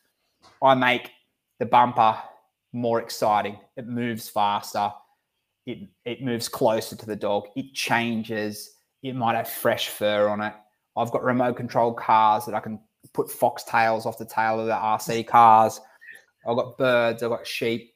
I 0.63 0.75
make 0.75 1.11
the 1.59 1.65
bumper 1.65 2.19
more 2.73 3.01
exciting. 3.01 3.59
It 3.77 3.87
moves 3.87 4.29
faster. 4.29 4.93
It, 5.67 5.89
it 6.05 6.23
moves 6.23 6.49
closer 6.49 6.97
to 6.97 7.07
the 7.07 7.17
dog. 7.17 7.49
It 7.57 7.75
changes. 7.75 8.77
It 9.03 9.15
might 9.15 9.35
have 9.35 9.49
fresh 9.49 9.89
fur 9.89 10.29
on 10.29 10.41
it. 10.41 10.55
I've 10.97 11.11
got 11.11 11.25
remote 11.25 11.57
control 11.57 11.93
cars 11.93 12.47
that 12.47 12.55
I 12.55 12.61
can 12.61 12.81
put 13.13 13.29
foxtails 13.29 14.07
off 14.07 14.19
the 14.19 14.25
tail 14.25 14.61
of 14.61 14.67
the 14.67 14.73
RC 14.73 15.27
cars. 15.29 15.81
I've 16.47 16.57
got 16.57 16.79
birds. 16.79 17.23
I've 17.23 17.31
got 17.31 17.47
sheep. 17.47 17.95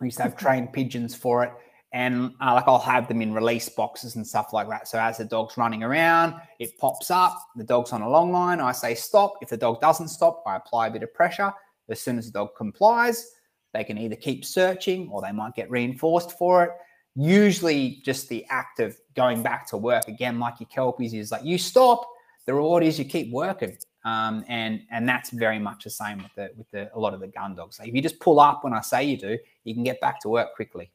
We 0.00 0.06
used 0.06 0.18
to 0.18 0.22
have 0.22 0.36
trained 0.38 0.72
pigeons 0.72 1.14
for 1.14 1.44
it. 1.44 1.52
And 1.92 2.32
uh, 2.40 2.54
like 2.54 2.66
I'll 2.66 2.80
have 2.80 3.06
them 3.06 3.22
in 3.22 3.32
release 3.32 3.68
boxes 3.68 4.16
and 4.16 4.26
stuff 4.26 4.52
like 4.52 4.68
that. 4.68 4.88
So 4.88 4.98
as 4.98 5.18
the 5.18 5.24
dog's 5.24 5.56
running 5.56 5.84
around, 5.84 6.34
it 6.58 6.76
pops 6.78 7.10
up. 7.10 7.38
The 7.54 7.62
dog's 7.62 7.92
on 7.92 8.02
a 8.02 8.08
long 8.08 8.32
line. 8.32 8.58
I 8.60 8.72
say 8.72 8.96
stop. 8.96 9.34
If 9.42 9.48
the 9.48 9.56
dog 9.56 9.80
doesn't 9.80 10.08
stop, 10.08 10.42
I 10.44 10.56
apply 10.56 10.88
a 10.88 10.90
bit 10.90 11.04
of 11.04 11.14
pressure. 11.14 11.52
As 11.88 12.00
soon 12.00 12.18
as 12.18 12.26
the 12.26 12.32
dog 12.32 12.48
complies, 12.56 13.30
they 13.74 13.84
can 13.84 13.98
either 13.98 14.16
keep 14.16 14.44
searching 14.44 15.10
or 15.10 15.20
they 15.20 15.32
might 15.32 15.54
get 15.54 15.70
reinforced 15.70 16.38
for 16.38 16.64
it. 16.64 16.70
Usually, 17.16 18.00
just 18.04 18.28
the 18.28 18.46
act 18.48 18.80
of 18.80 18.96
going 19.14 19.42
back 19.42 19.68
to 19.68 19.76
work 19.76 20.08
again, 20.08 20.38
like 20.38 20.58
your 20.58 20.68
kelpies, 20.68 21.12
is 21.12 21.30
like 21.30 21.44
you 21.44 21.58
stop. 21.58 22.08
The 22.46 22.54
reward 22.54 22.82
is 22.82 22.98
you 22.98 23.04
keep 23.04 23.30
working, 23.32 23.76
um, 24.04 24.44
and 24.48 24.82
and 24.90 25.08
that's 25.08 25.30
very 25.30 25.58
much 25.58 25.84
the 25.84 25.90
same 25.90 26.18
with 26.18 26.34
the 26.34 26.50
with 26.56 26.70
the, 26.70 26.90
a 26.94 26.98
lot 26.98 27.14
of 27.14 27.20
the 27.20 27.28
gun 27.28 27.54
dogs. 27.54 27.78
Like 27.78 27.88
if 27.88 27.94
you 27.94 28.02
just 28.02 28.18
pull 28.20 28.40
up 28.40 28.64
when 28.64 28.72
I 28.72 28.80
say 28.80 29.04
you 29.04 29.16
do, 29.16 29.38
you 29.64 29.74
can 29.74 29.84
get 29.84 30.00
back 30.00 30.20
to 30.20 30.28
work 30.28 30.54
quickly. 30.54 30.90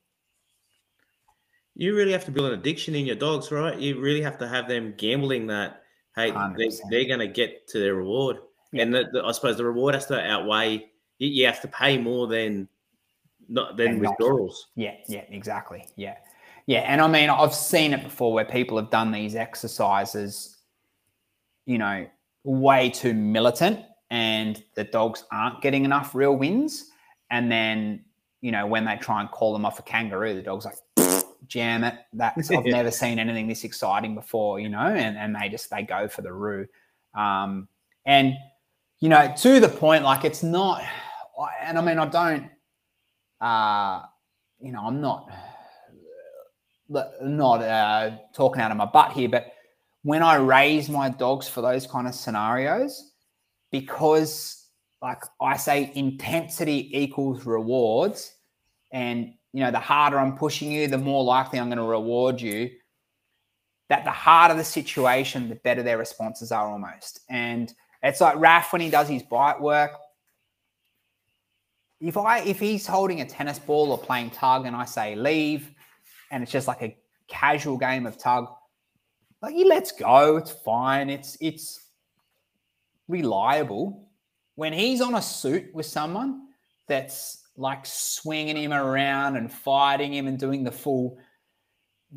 You 1.76 1.96
really 1.96 2.12
have 2.12 2.26
to 2.26 2.32
build 2.32 2.52
an 2.52 2.60
addiction 2.60 2.96
in 2.96 3.06
your 3.06 3.16
dogs, 3.16 3.52
right? 3.52 3.78
You 3.78 4.00
really 4.02 4.22
have 4.22 4.38
to 4.40 4.48
have 4.48 4.68
them 4.68 4.94
gambling 4.98 5.48
that 5.48 5.84
hey, 6.16 6.32
they, 6.58 6.70
they're 6.90 7.08
going 7.08 7.20
to 7.20 7.28
get 7.28 7.68
to 7.70 7.80
their 7.80 7.96
reward, 7.96 8.40
yeah. 8.74 8.84
and 8.84 8.94
the, 8.94 9.06
the, 9.12 9.24
I 9.24 9.32
suppose 9.32 9.58
the 9.58 9.66
reward 9.66 9.96
has 9.96 10.06
to 10.08 10.20
outweigh. 10.20 10.86
You, 11.20 11.46
have 11.46 11.62
to 11.62 11.68
pay 11.68 11.98
more 11.98 12.28
than 12.28 12.68
not 13.48 13.78
than 13.78 14.00
withdrawals. 14.00 14.68
Yeah, 14.76 14.96
yeah, 15.08 15.24
exactly. 15.30 15.86
Yeah, 15.96 16.16
yeah, 16.66 16.80
and 16.80 17.02
I 17.02 17.08
mean 17.08 17.30
I've 17.30 17.54
seen 17.54 17.94
it 17.94 18.04
before 18.04 18.34
where 18.34 18.46
people 18.46 18.78
have 18.78 18.90
done 18.90 19.12
these 19.12 19.36
exercises, 19.36 20.58
you 21.66 21.78
know, 21.78 22.08
way 22.44 22.90
too 22.90 23.14
militant, 23.14 23.82
and 24.10 24.64
the 24.76 24.86
dogs 24.86 25.26
aren't 25.32 25.62
getting 25.62 25.86
enough 25.86 26.16
real 26.16 26.36
wins, 26.36 26.90
and 27.32 27.52
then 27.52 28.06
you 28.42 28.52
know 28.52 28.66
when 28.66 28.86
they 28.86 28.96
try 28.96 29.20
and 29.20 29.30
call 29.30 29.54
them 29.54 29.66
off 29.66 29.80
a 29.80 29.84
kangaroo, 29.84 30.34
the 30.36 30.42
dog's 30.42 30.66
like 30.66 30.76
jam 31.48 31.84
it. 31.84 31.96
That's 32.14 32.50
I've 32.50 32.64
never 32.66 32.92
seen 32.92 33.20
anything 33.20 33.48
this 33.48 33.66
exciting 33.66 34.16
before, 34.16 34.60
you 34.60 34.70
know, 34.70 34.80
and, 34.80 35.18
and 35.18 35.36
they 35.36 35.50
just 35.50 35.70
they 35.70 35.84
go 35.84 36.08
for 36.08 36.22
the 36.22 36.32
roo. 36.32 36.66
Um, 37.14 37.68
and 38.06 38.36
you 39.00 39.10
know, 39.10 39.34
to 39.38 39.60
the 39.60 39.70
point, 39.70 40.04
like 40.04 40.24
it's 40.24 40.44
not 40.44 40.82
and 41.62 41.78
I 41.78 41.82
mean 41.82 42.00
I 42.00 42.06
don't 42.06 42.50
uh 43.42 44.06
you 44.60 44.72
know, 44.72 44.82
I'm 44.86 45.02
not 45.02 45.30
not 47.22 47.62
uh 47.62 48.12
talking 48.34 48.62
out 48.62 48.72
of 48.72 48.78
my 48.78 48.86
butt 48.86 49.14
here, 49.14 49.30
but 49.30 49.54
when 50.04 50.24
I 50.24 50.36
raise 50.36 50.90
my 50.90 51.10
dogs 51.10 51.48
for 51.48 51.62
those 51.62 51.86
kind 51.86 52.08
of 52.08 52.16
scenarios, 52.16 53.12
because 53.72 54.68
like 55.02 55.24
I 55.42 55.58
say 55.58 55.92
intensity 55.96 56.90
equals 56.98 57.46
rewards 57.46 58.34
and 58.92 59.34
you 59.54 59.62
know, 59.62 59.72
the 59.72 59.80
harder 59.80 60.20
I'm 60.20 60.38
pushing 60.38 60.72
you, 60.72 60.88
the 60.88 60.98
more 60.98 61.24
likely 61.24 61.60
I'm 61.60 61.68
going 61.68 61.78
to 61.78 61.84
reward 61.84 62.40
you. 62.40 62.70
That 63.90 64.04
the 64.04 64.12
harder 64.12 64.54
the 64.54 64.64
situation, 64.64 65.50
the 65.50 65.56
better 65.56 65.82
their 65.82 65.98
responses 65.98 66.52
are 66.52 66.68
almost. 66.68 67.22
And 67.30 67.74
it's 68.04 68.22
like 68.22 68.38
Raf 68.38 68.72
when 68.72 68.82
he 68.82 68.92
does 68.92 69.08
his 69.08 69.24
bite 69.24 69.60
work. 69.60 69.92
If 72.02 72.18
I 72.18 72.40
if 72.40 72.60
he's 72.60 72.88
holding 72.88 73.22
a 73.22 73.26
tennis 73.26 73.60
ball 73.60 73.92
or 73.92 73.98
playing 73.98 74.32
tug 74.32 74.66
and 74.66 74.76
I 74.76 74.86
say 74.86 75.16
leave, 75.16 75.70
and 76.32 76.44
it's 76.44 76.52
just 76.52 76.68
like 76.68 76.82
a 76.82 76.96
casual 77.28 77.78
game 77.78 78.06
of 78.06 78.18
tug, 78.18 78.48
like 79.42 79.54
he 79.54 79.66
lets 79.66 79.92
go. 79.92 80.38
It's 80.38 80.52
fine. 80.52 81.10
It's 81.10 81.38
it's 81.42 81.88
reliable. 83.08 84.10
When 84.56 84.74
he's 84.74 85.02
on 85.02 85.16
a 85.16 85.22
suit 85.22 85.74
with 85.74 85.86
someone 85.86 86.48
that's 86.88 87.44
like 87.56 87.86
swinging 87.86 88.58
him 88.58 88.74
around 88.74 89.36
and 89.36 89.52
fighting 89.52 90.14
him 90.14 90.28
and 90.28 90.40
doing 90.40 90.64
the 90.64 90.72
full 90.72 91.18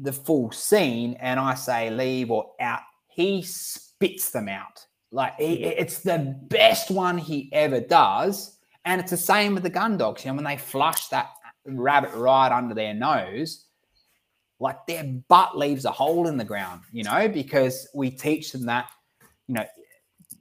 the 0.01 0.13
full 0.13 0.51
scene 0.53 1.17
and 1.21 1.39
I 1.39 1.55
say 1.55 1.91
leave 1.91 2.31
or 2.31 2.53
out, 2.61 2.81
he 3.09 3.43
spits 3.43 4.31
them 4.31 4.49
out. 4.49 4.87
Like 5.11 5.35
he, 5.37 5.65
it's 5.65 5.99
the 5.99 6.37
best 6.49 6.91
one 6.91 7.19
he 7.19 7.51
ever 7.53 7.81
does. 7.81 8.52
And 8.85 9.01
it's 9.01 9.11
the 9.11 9.17
same 9.17 9.55
with 9.55 9.63
the 9.63 9.71
gun 9.71 9.97
dogs. 9.97 10.25
You 10.25 10.31
know, 10.31 10.37
when 10.37 10.45
they 10.45 10.57
flush 10.57 11.09
that 11.09 11.31
rabbit 11.65 12.13
right 12.15 12.51
under 12.51 12.75
their 12.75 12.95
nose, 12.95 13.67
like 14.59 14.87
their 14.87 15.05
butt 15.29 15.57
leaves 15.57 15.85
a 15.85 15.91
hole 15.91 16.27
in 16.29 16.37
the 16.37 16.45
ground, 16.45 16.83
you 16.93 17.05
know, 17.05 17.29
because 17.29 17.89
we 17.95 18.11
teach 18.11 18.53
them 18.53 18.67
that, 18.67 18.89
you 19.49 19.55
know, 19.55 19.65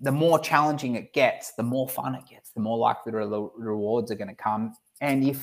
the 0.02 0.12
more 0.12 0.40
challenging 0.40 0.96
it 0.96 1.14
gets, 1.14 1.54
the 1.54 1.64
more 1.64 1.88
fun 1.88 2.16
it 2.16 2.24
gets, 2.28 2.52
the 2.52 2.60
more 2.60 2.78
likely 2.78 3.12
the 3.12 3.50
rewards 3.58 4.12
are 4.12 4.16
going 4.16 4.28
to 4.28 4.36
come. 4.36 4.74
And 5.02 5.24
if 5.24 5.42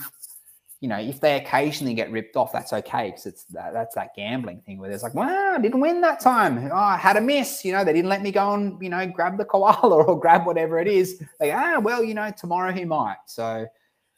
you 0.81 0.89
know, 0.89 0.99
if 0.99 1.21
they 1.21 1.37
occasionally 1.37 1.95
get 1.95 2.11
ripped 2.11 2.37
off, 2.37 2.53
that's 2.53 2.73
okay 2.73 3.07
because 3.07 3.27
it's 3.27 3.45
that, 3.45 3.73
that's 3.73 3.97
that 3.97 4.15
gambling 4.15 4.61
thing 4.61 4.79
where 4.79 4.89
there's 4.89 5.03
like, 5.03 5.15
wow, 5.15 5.55
I 5.55 5.59
didn't 5.59 5.81
win 5.81 6.01
that 6.03 6.21
time. 6.21 6.71
Oh, 6.71 6.77
I 6.77 6.97
had 6.97 7.17
a 7.17 7.21
miss. 7.21 7.65
You 7.65 7.73
know, 7.73 7.83
they 7.83 7.93
didn't 7.93 8.09
let 8.09 8.23
me 8.23 8.31
go 8.31 8.55
and 8.55 8.81
you 8.81 8.89
know 8.89 9.05
grab 9.07 9.39
the 9.39 9.45
koala 9.45 9.77
or 10.05 10.19
grab 10.19 10.47
whatever 10.47 10.79
it 10.79 10.87
is. 10.87 11.21
Like, 11.41 11.53
ah, 11.53 11.81
well, 11.81 12.05
you 12.05 12.15
know, 12.15 12.31
tomorrow 12.37 12.73
he 12.73 12.85
might. 12.85 13.17
So, 13.27 13.67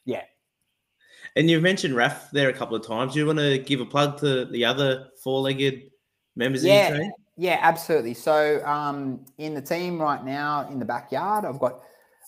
yeah. 0.05 0.23
And 1.35 1.49
you've 1.49 1.63
mentioned 1.63 1.95
Raf 1.95 2.29
there 2.31 2.49
a 2.49 2.53
couple 2.53 2.75
of 2.75 2.85
times. 2.85 3.13
Do 3.13 3.19
you 3.19 3.25
want 3.25 3.39
to 3.39 3.57
give 3.57 3.79
a 3.79 3.85
plug 3.85 4.19
to 4.19 4.45
the 4.45 4.65
other 4.65 5.07
four-legged 5.23 5.89
members 6.35 6.63
yeah, 6.63 6.89
of 6.89 6.95
your 6.95 7.03
team? 7.03 7.11
Yeah, 7.37 7.59
absolutely. 7.61 8.13
So, 8.13 8.63
um, 8.67 9.25
in 9.39 9.55
the 9.55 9.61
team 9.61 9.99
right 9.99 10.23
now 10.23 10.67
in 10.69 10.77
the 10.77 10.85
backyard, 10.85 11.45
I've 11.45 11.59
got 11.59 11.81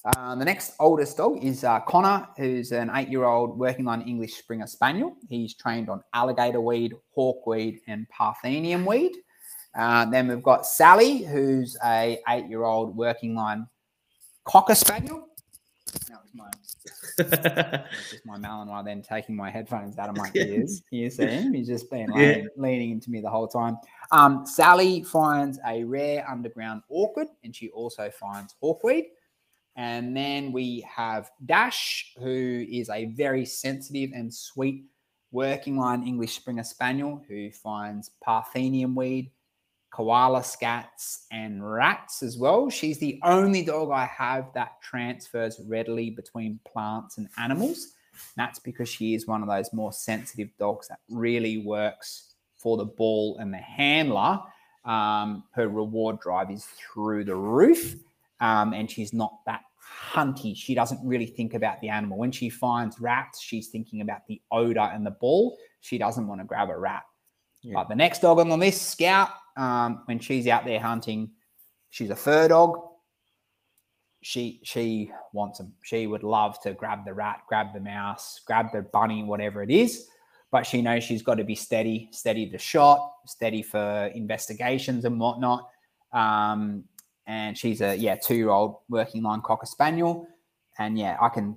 uh, 0.06 0.36
the 0.36 0.44
next 0.44 0.74
oldest 0.80 1.16
dog 1.16 1.42
is 1.42 1.64
uh, 1.64 1.80
Connor, 1.82 2.28
who's 2.38 2.74
an 2.74 2.92
eight-year-old 2.94 3.58
working 3.58 3.86
line 3.86 4.02
English 4.02 4.34
Springer 4.34 4.68
Spaniel. 4.68 5.16
He's 5.30 5.54
trained 5.56 5.90
on 5.90 6.04
alligator 6.14 6.60
weed, 6.60 6.94
hawkweed, 7.16 7.80
and 7.88 8.06
Parthenium 8.10 8.86
weed. 8.86 9.14
Uh, 9.76 10.06
then 10.06 10.28
we've 10.28 10.44
got 10.44 10.66
Sally, 10.66 11.20
who's 11.20 11.78
a 11.86 12.20
eight-year-old 12.28 12.96
working 12.96 13.34
line 13.34 13.66
Cocker 14.44 14.76
Spaniel. 14.76 15.30
That 16.10 16.20
was 16.22 16.32
my, 16.34 16.50
just 17.18 18.26
my 18.26 18.38
Malinois 18.38 18.84
then 18.84 19.02
taking 19.02 19.36
my 19.36 19.50
headphones 19.50 19.98
out 19.98 20.10
of 20.10 20.18
my 20.18 20.30
ears. 20.36 20.82
You 20.92 21.10
see 21.10 21.28
him? 21.28 21.54
He's 21.54 21.68
just 21.68 21.90
been 21.90 22.12
leaning, 22.12 22.44
yeah. 22.44 22.50
leaning 22.58 22.92
into 22.92 23.10
me 23.10 23.22
the 23.22 23.30
whole 23.30 23.48
time. 23.48 23.78
Um, 24.12 24.46
Sally 24.46 25.04
finds 25.04 25.60
a 25.66 25.84
rare 25.86 26.30
underground 26.30 26.82
orchid, 26.90 27.28
and 27.44 27.56
she 27.56 27.70
also 27.70 28.10
finds 28.10 28.56
hawkweed. 28.60 29.06
And 29.76 30.16
then 30.16 30.52
we 30.52 30.82
have 30.82 31.32
Dash, 31.46 32.14
who 32.20 32.66
is 32.70 32.90
a 32.90 33.06
very 33.06 33.46
sensitive 33.46 34.12
and 34.14 34.34
sweet 34.34 34.86
working 35.32 35.78
line 35.78 36.08
English 36.08 36.36
Springer 36.36 36.64
Spaniel 36.64 37.24
who 37.28 37.52
finds 37.52 38.12
Parthenium 38.26 38.94
weed, 38.94 39.32
koala 39.92 40.42
scats, 40.42 41.26
and 41.32 41.68
rats 41.68 42.22
as 42.22 42.38
well. 42.38 42.70
She's 42.70 43.00
the 43.00 43.20
only 43.24 43.64
dog 43.64 43.90
I 43.92 44.06
have 44.06 44.54
that 44.54 44.80
transfers 44.82 45.60
readily 45.68 46.12
between 46.12 46.60
plants 46.72 47.18
and 47.18 47.28
animals. 47.38 47.94
And 48.12 48.22
That's 48.38 48.60
because 48.60 48.90
she 48.90 49.16
is 49.16 49.26
one 49.26 49.42
of 49.42 49.50
those 49.50 49.74
more 49.74 49.92
sensitive 49.92 50.50
dogs 50.60 50.88
that 50.88 51.00
really 51.10 51.58
works 51.58 52.36
for 52.58 52.78
the 52.78 52.86
ball 52.86 53.38
and 53.40 53.52
the 53.52 53.58
handler. 53.58 54.40
Um, 54.86 55.46
her 55.54 55.68
reward 55.68 56.20
drive 56.20 56.52
is 56.52 56.66
through 56.66 57.24
the 57.24 57.36
roof 57.36 57.96
um, 58.44 58.74
and 58.74 58.92
she's 58.92 59.14
not 59.14 59.40
that 59.46 59.62
hunty. 60.12 60.54
She 60.56 60.76
doesn't 60.76 61.00
really 61.08 61.26
think 61.26 61.54
about 61.54 61.80
the 61.80 61.88
animal. 61.88 62.18
When 62.18 62.32
she 62.32 62.50
finds 62.50 63.00
rats, 63.00 63.42
she's 63.42 63.70
thinking 63.70 64.02
about 64.02 64.28
the 64.28 64.42
odor 64.52 64.82
and 64.82 65.06
the 65.06 65.12
ball. 65.12 65.58
She 65.80 65.98
doesn't 65.98 66.28
want 66.28 66.42
to 66.42 66.46
grab 66.46 66.70
a 66.70 66.78
rat. 66.78 67.04
Yeah. 67.62 67.76
But 67.76 67.88
the 67.88 67.96
next 67.96 68.20
dog 68.20 68.40
on 68.40 68.50
the 68.50 68.58
list, 68.58 68.90
Scout, 68.90 69.30
um, 69.56 70.02
when 70.06 70.20
she's 70.20 70.46
out 70.48 70.66
there 70.66 70.82
hunting, 70.82 71.32
she's 71.90 72.10
a 72.10 72.18
fur 72.18 72.50
dog. 72.50 72.78
She 74.22 74.60
she 74.64 75.10
wants 75.32 75.60
them. 75.60 75.74
She 75.82 76.06
would 76.06 76.24
love 76.24 76.60
to 76.64 76.74
grab 76.74 77.06
the 77.06 77.14
rat, 77.14 77.42
grab 77.48 77.74
the 77.74 77.80
mouse, 77.80 78.42
grab 78.46 78.74
the 78.74 78.82
bunny, 78.82 79.24
whatever 79.24 79.64
it 79.64 79.72
is. 79.72 80.08
But 80.52 80.66
she 80.66 80.82
knows 80.82 81.04
she's 81.06 81.24
got 81.24 81.36
to 81.36 81.46
be 81.46 81.56
steady, 81.56 82.10
steady 82.12 82.50
to 82.50 82.58
shot, 82.58 83.14
steady 83.26 83.62
for 83.62 84.12
investigations 84.14 85.06
and 85.06 85.18
whatnot. 85.18 85.70
Um, 86.12 86.84
and 87.28 87.58
she's 87.58 87.82
a 87.82 87.96
yeah 87.96 88.16
two 88.16 88.36
year 88.36 88.50
old 88.50 88.78
working 88.90 89.24
line 89.24 89.42
cocker 89.42 89.66
spaniel, 89.66 90.28
and 90.78 90.98
yeah 90.98 91.18
I 91.22 91.30
can 91.30 91.56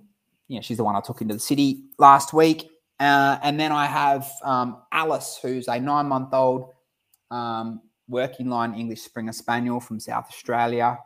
you 0.48 0.56
know 0.56 0.62
she's 0.62 0.76
the 0.76 0.84
one 0.84 0.96
I 0.96 1.00
took 1.00 1.20
into 1.20 1.34
the 1.34 1.40
city 1.40 1.84
last 1.98 2.32
week, 2.32 2.70
uh, 3.00 3.38
and 3.42 3.58
then 3.58 3.72
I 3.72 3.86
have 3.86 4.30
um, 4.42 4.82
Alice 4.92 5.38
who's 5.40 5.68
a 5.68 5.78
nine 5.80 6.06
month 6.06 6.32
old 6.32 6.72
um, 7.30 7.80
working 8.08 8.48
line 8.48 8.74
English 8.74 9.02
Springer 9.02 9.32
Spaniel 9.32 9.80
from 9.80 10.00
South 10.00 10.26
Australia. 10.28 10.98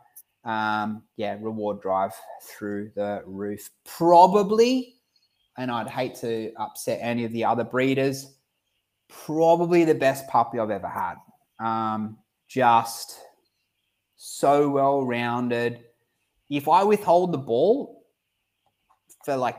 Um, 0.43 1.03
yeah, 1.17 1.37
reward 1.39 1.81
drive 1.81 2.13
through 2.43 2.91
the 2.95 3.21
roof. 3.25 3.69
Probably, 3.85 4.95
and 5.57 5.69
I'd 5.69 5.87
hate 5.87 6.15
to 6.15 6.51
upset 6.57 6.99
any 7.01 7.25
of 7.25 7.31
the 7.31 7.45
other 7.45 7.63
breeders, 7.63 8.35
probably 9.07 9.83
the 9.83 9.95
best 9.95 10.27
puppy 10.27 10.59
I've 10.59 10.71
ever 10.71 10.87
had. 10.87 11.15
Um, 11.59 12.17
just 12.47 13.19
so 14.23 14.69
well 14.69 15.03
rounded. 15.03 15.83
If 16.47 16.69
I 16.69 16.83
withhold 16.83 17.31
the 17.31 17.39
ball 17.39 18.05
for 19.25 19.35
like 19.35 19.57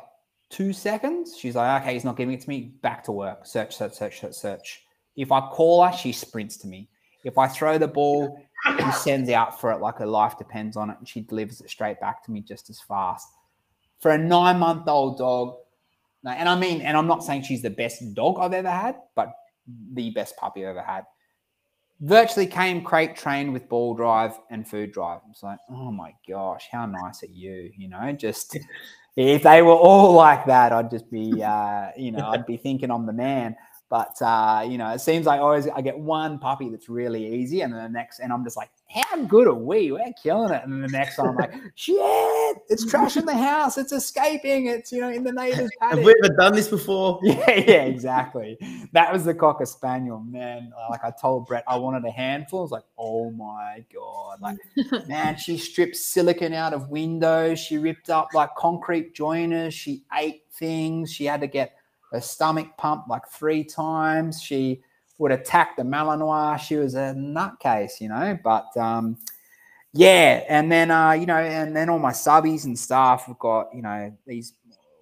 two 0.50 0.72
seconds, 0.72 1.36
she's 1.36 1.56
like, 1.56 1.82
okay, 1.82 1.94
he's 1.94 2.04
not 2.04 2.16
giving 2.16 2.34
it 2.34 2.42
to 2.42 2.48
me. 2.48 2.76
Back 2.80 3.02
to 3.04 3.12
work. 3.12 3.44
Search, 3.44 3.74
search, 3.74 3.94
search, 3.94 4.20
search, 4.20 4.34
search. 4.34 4.82
If 5.16 5.32
I 5.32 5.40
call 5.48 5.84
her, 5.84 5.92
she 5.92 6.12
sprints 6.12 6.56
to 6.58 6.68
me. 6.68 6.88
If 7.24 7.38
I 7.38 7.48
throw 7.48 7.76
the 7.76 7.88
ball, 7.88 8.40
he 8.78 8.92
sends 8.92 9.30
out 9.30 9.60
for 9.60 9.72
it 9.72 9.80
like 9.80 9.96
her 9.96 10.06
life 10.06 10.38
depends 10.38 10.76
on 10.76 10.90
it, 10.90 10.96
and 10.98 11.08
she 11.08 11.22
delivers 11.22 11.60
it 11.60 11.68
straight 11.68 11.98
back 11.98 12.22
to 12.24 12.30
me 12.30 12.40
just 12.40 12.70
as 12.70 12.80
fast. 12.80 13.26
For 13.98 14.12
a 14.12 14.18
nine 14.18 14.60
month 14.60 14.86
old 14.86 15.18
dog, 15.18 15.56
and 16.24 16.48
I 16.48 16.56
mean, 16.56 16.82
and 16.82 16.96
I'm 16.96 17.08
not 17.08 17.24
saying 17.24 17.42
she's 17.42 17.62
the 17.62 17.70
best 17.70 18.14
dog 18.14 18.38
I've 18.38 18.52
ever 18.52 18.70
had, 18.70 18.94
but 19.16 19.32
the 19.92 20.10
best 20.10 20.36
puppy 20.36 20.64
I've 20.64 20.76
ever 20.76 20.82
had. 20.82 21.04
Virtually 22.02 22.46
came 22.46 22.82
crate 22.82 23.14
trained 23.14 23.52
with 23.52 23.68
ball 23.68 23.94
drive 23.94 24.32
and 24.50 24.66
food 24.66 24.92
drive. 24.92 25.20
It's 25.30 25.42
like, 25.42 25.60
oh 25.70 25.92
my 25.92 26.12
gosh, 26.28 26.68
how 26.70 26.84
nice 26.84 27.22
are 27.22 27.26
you? 27.26 27.70
You 27.76 27.88
know, 27.88 28.12
just 28.12 28.58
if 29.16 29.44
they 29.44 29.62
were 29.62 29.72
all 29.72 30.12
like 30.12 30.46
that, 30.46 30.72
I'd 30.72 30.90
just 30.90 31.08
be, 31.12 31.42
uh, 31.42 31.90
you 31.96 32.10
know, 32.10 32.26
I'd 32.26 32.44
be 32.44 32.56
thinking 32.56 32.90
I'm 32.90 33.06
the 33.06 33.12
man. 33.12 33.54
But 33.92 34.22
uh, 34.22 34.64
you 34.66 34.78
know, 34.78 34.88
it 34.88 35.02
seems 35.02 35.26
like 35.26 35.38
always 35.38 35.68
I 35.68 35.82
get 35.82 35.98
one 35.98 36.38
puppy 36.38 36.70
that's 36.70 36.88
really 36.88 37.34
easy, 37.34 37.60
and 37.60 37.74
then 37.74 37.82
the 37.82 37.90
next, 37.90 38.20
and 38.20 38.32
I'm 38.32 38.42
just 38.42 38.56
like, 38.56 38.70
how 38.88 39.22
good 39.24 39.46
are 39.46 39.52
we? 39.52 39.92
We're 39.92 40.14
killing 40.22 40.50
it. 40.50 40.62
And 40.64 40.72
then 40.72 40.80
the 40.80 40.88
next 40.88 41.18
one, 41.18 41.28
I'm 41.28 41.36
like, 41.36 41.52
shit, 41.74 41.98
it's 42.70 42.86
trashing 42.86 43.26
the 43.26 43.36
house, 43.36 43.76
it's 43.76 43.92
escaping, 43.92 44.64
it's 44.64 44.92
you 44.92 45.02
know 45.02 45.10
in 45.10 45.24
the 45.24 45.32
neighbor's 45.32 45.68
paddock. 45.78 45.98
Have 45.98 46.06
we 46.06 46.14
ever 46.24 46.34
done 46.34 46.54
this 46.54 46.68
before? 46.68 47.20
Yeah, 47.32 47.50
yeah, 47.50 47.82
exactly. 47.82 48.56
That 48.92 49.12
was 49.12 49.26
the 49.26 49.34
cocker 49.34 49.66
spaniel, 49.66 50.20
man. 50.20 50.72
Like 50.88 51.04
I 51.04 51.10
told 51.10 51.46
Brett, 51.46 51.62
I 51.68 51.76
wanted 51.76 52.02
a 52.06 52.10
handful. 52.10 52.60
I 52.60 52.62
was 52.62 52.70
like, 52.70 52.84
oh 52.96 53.30
my 53.32 53.84
god, 53.92 54.40
like 54.40 54.56
man, 55.06 55.36
she 55.36 55.58
stripped 55.58 55.96
silicon 55.96 56.54
out 56.54 56.72
of 56.72 56.88
windows. 56.88 57.58
She 57.58 57.76
ripped 57.76 58.08
up 58.08 58.28
like 58.32 58.54
concrete 58.56 59.14
joiners. 59.14 59.74
She 59.74 60.04
ate 60.14 60.44
things. 60.50 61.12
She 61.12 61.26
had 61.26 61.42
to 61.42 61.46
get 61.46 61.74
her 62.12 62.20
stomach 62.20 62.68
pumped 62.76 63.08
like 63.08 63.26
three 63.28 63.64
times. 63.64 64.42
She 64.42 64.82
would 65.18 65.32
attack 65.32 65.76
the 65.76 65.82
Malinois. 65.82 66.58
She 66.58 66.76
was 66.76 66.94
a 66.94 67.14
nutcase, 67.16 68.00
you 68.00 68.08
know. 68.08 68.38
But 68.42 68.76
um, 68.76 69.18
yeah, 69.92 70.44
and 70.48 70.70
then 70.70 70.90
uh, 70.90 71.12
you 71.12 71.26
know, 71.26 71.36
and 71.36 71.74
then 71.74 71.88
all 71.88 71.98
my 71.98 72.12
subbies 72.12 72.64
and 72.64 72.78
stuff. 72.78 73.24
We've 73.28 73.38
got 73.38 73.74
you 73.74 73.82
know 73.82 74.12
these 74.26 74.54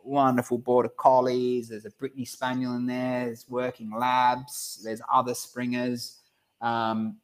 wonderful 0.05 0.59
border 0.59 0.89
collies. 0.89 1.69
There's 1.69 1.85
a 1.85 1.91
Brittany 1.91 2.24
Spaniel 2.24 2.77
in 2.77 2.87
there. 2.87 3.27
There's 3.27 3.47
working 3.49 3.93
labs. 3.97 4.81
There's 4.85 5.01
other 5.12 5.35
springers. 5.35 6.19
Um, 6.61 7.16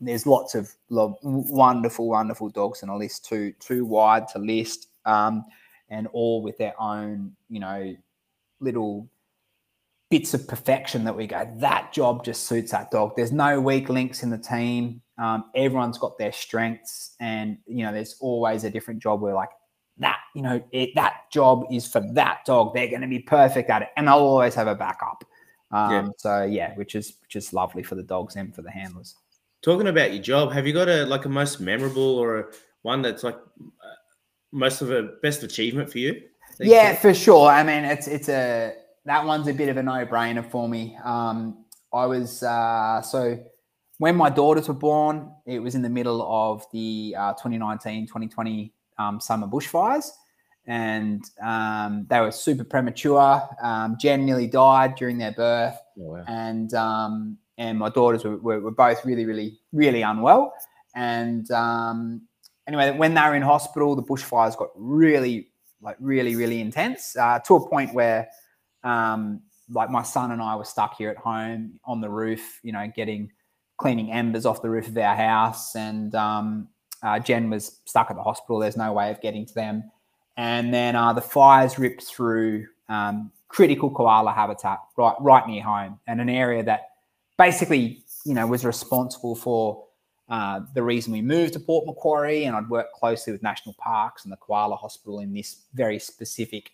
there's 0.00 0.26
lots 0.26 0.54
of 0.54 0.70
wonderful, 0.90 2.08
wonderful 2.08 2.50
dogs 2.50 2.82
on 2.82 2.90
a 2.90 2.96
list. 2.96 3.24
Too 3.24 3.52
too 3.60 3.84
wide 3.84 4.28
to 4.28 4.38
list, 4.38 4.88
um, 5.04 5.44
and 5.88 6.06
all 6.12 6.42
with 6.42 6.58
their 6.58 6.78
own, 6.80 7.34
you 7.48 7.60
know, 7.60 7.94
little 8.60 9.08
bits 10.10 10.34
of 10.34 10.46
perfection 10.46 11.04
that 11.04 11.16
we 11.16 11.26
go, 11.26 11.48
that 11.56 11.92
job 11.92 12.24
just 12.24 12.44
suits 12.44 12.70
that 12.72 12.90
dog. 12.90 13.12
There's 13.16 13.32
no 13.32 13.60
weak 13.60 13.88
links 13.88 14.22
in 14.22 14.30
the 14.30 14.38
team. 14.38 15.02
Um, 15.18 15.44
everyone's 15.54 15.98
got 15.98 16.18
their 16.18 16.32
strengths, 16.32 17.16
and 17.20 17.58
you 17.66 17.84
know, 17.84 17.92
there's 17.92 18.16
always 18.20 18.64
a 18.64 18.70
different 18.70 19.02
job 19.02 19.20
where 19.20 19.34
like 19.34 19.48
that, 19.98 20.18
you 20.34 20.42
know, 20.42 20.62
it, 20.72 20.90
that 20.94 21.22
job 21.32 21.64
is 21.72 21.86
for 21.86 22.00
that 22.12 22.40
dog. 22.44 22.74
They're 22.74 22.88
going 22.88 23.00
to 23.00 23.08
be 23.08 23.20
perfect 23.20 23.70
at 23.70 23.82
it, 23.82 23.88
and 23.96 24.06
they'll 24.06 24.14
always 24.16 24.54
have 24.54 24.66
a 24.66 24.74
backup. 24.74 25.24
Um, 25.70 25.90
yeah. 25.90 26.08
So 26.18 26.44
yeah, 26.44 26.74
which 26.74 26.94
is 26.94 27.14
which 27.22 27.36
is 27.36 27.52
lovely 27.52 27.82
for 27.82 27.94
the 27.94 28.02
dogs 28.02 28.36
and 28.36 28.54
for 28.54 28.62
the 28.62 28.70
handlers. 28.70 29.16
Talking 29.62 29.88
about 29.88 30.12
your 30.12 30.22
job, 30.22 30.52
have 30.52 30.66
you 30.66 30.72
got 30.72 30.88
a 30.88 31.04
like 31.06 31.24
a 31.24 31.28
most 31.28 31.60
memorable 31.60 32.18
or 32.18 32.38
a 32.38 32.44
one 32.82 33.02
that's 33.02 33.24
like 33.24 33.36
uh, 33.36 33.94
most 34.52 34.82
of 34.82 34.90
a 34.90 35.02
best 35.22 35.42
achievement 35.42 35.90
for 35.90 35.98
you? 35.98 36.22
Yeah, 36.60 36.94
for 36.94 37.14
sure. 37.14 37.48
I 37.48 37.62
mean, 37.62 37.84
it's 37.84 38.08
it's 38.08 38.28
a 38.28 38.74
that 39.04 39.24
one's 39.24 39.48
a 39.48 39.52
bit 39.52 39.68
of 39.68 39.76
a 39.76 39.82
no 39.82 40.04
brainer 40.06 40.48
for 40.48 40.68
me. 40.68 40.96
Um, 41.04 41.64
I 41.92 42.06
was 42.06 42.42
uh, 42.42 43.02
so 43.02 43.38
when 43.98 44.16
my 44.16 44.30
daughters 44.30 44.68
were 44.68 44.74
born, 44.74 45.32
it 45.46 45.58
was 45.60 45.74
in 45.74 45.82
the 45.82 45.88
middle 45.88 46.22
of 46.22 46.64
the 46.72 47.14
uh, 47.18 47.32
2019 47.34 48.06
2020 48.06 48.72
um, 48.98 49.20
summer 49.20 49.46
bushfires, 49.46 50.10
and 50.66 51.24
um, 51.42 52.06
they 52.08 52.20
were 52.20 52.32
super 52.32 52.64
premature. 52.64 53.42
Um, 53.62 53.96
Jen 53.98 54.24
nearly 54.24 54.46
died 54.46 54.96
during 54.96 55.18
their 55.18 55.32
birth, 55.32 55.78
oh, 55.98 56.02
wow. 56.02 56.24
and 56.26 56.72
um, 56.74 57.38
and 57.58 57.78
my 57.78 57.88
daughters 57.88 58.24
were, 58.24 58.36
were, 58.36 58.60
were, 58.60 58.70
both 58.70 59.04
really, 59.04 59.24
really, 59.24 59.58
really 59.72 60.02
unwell. 60.02 60.52
And 60.94 61.50
um, 61.50 62.22
anyway, 62.66 62.96
when 62.96 63.14
they 63.14 63.20
were 63.22 63.34
in 63.34 63.42
hospital, 63.42 63.96
the 63.96 64.02
bushfires 64.02 64.56
got 64.56 64.70
really, 64.74 65.48
like 65.80 65.96
really, 66.00 66.36
really 66.36 66.60
intense 66.60 67.16
uh, 67.16 67.38
to 67.40 67.56
a 67.56 67.68
point 67.68 67.94
where, 67.94 68.28
um, 68.84 69.42
like 69.70 69.90
my 69.90 70.02
son 70.02 70.30
and 70.30 70.40
I 70.40 70.54
were 70.54 70.64
stuck 70.64 70.96
here 70.96 71.10
at 71.10 71.16
home 71.16 71.80
on 71.84 72.00
the 72.00 72.08
roof, 72.08 72.60
you 72.62 72.72
know, 72.72 72.90
getting 72.94 73.30
cleaning 73.78 74.12
embers 74.12 74.46
off 74.46 74.62
the 74.62 74.70
roof 74.70 74.88
of 74.88 74.96
our 74.96 75.16
house, 75.16 75.74
and 75.74 76.14
um, 76.14 76.68
uh, 77.02 77.18
Jen 77.18 77.50
was 77.50 77.80
stuck 77.84 78.10
at 78.10 78.16
the 78.16 78.22
hospital. 78.22 78.58
There's 78.58 78.76
no 78.76 78.92
way 78.92 79.10
of 79.10 79.20
getting 79.20 79.44
to 79.46 79.54
them, 79.54 79.90
and 80.36 80.72
then 80.72 80.96
uh, 80.96 81.12
the 81.12 81.20
fires 81.20 81.78
ripped 81.78 82.04
through 82.04 82.66
um, 82.88 83.32
critical 83.48 83.90
koala 83.90 84.32
habitat 84.32 84.78
right 84.96 85.16
right 85.20 85.46
near 85.46 85.62
home, 85.62 85.98
and 86.06 86.20
an 86.20 86.28
area 86.28 86.62
that 86.62 86.90
basically, 87.38 88.02
you 88.24 88.34
know, 88.34 88.46
was 88.46 88.64
responsible 88.64 89.34
for 89.34 89.85
uh, 90.28 90.60
the 90.74 90.82
reason 90.82 91.12
we 91.12 91.22
moved 91.22 91.52
to 91.52 91.60
Port 91.60 91.86
Macquarie, 91.86 92.44
and 92.44 92.56
I'd 92.56 92.68
worked 92.68 92.94
closely 92.94 93.32
with 93.32 93.42
national 93.42 93.74
parks 93.78 94.24
and 94.24 94.32
the 94.32 94.36
koala 94.36 94.76
hospital 94.76 95.20
in 95.20 95.32
this 95.32 95.62
very 95.74 95.98
specific, 95.98 96.72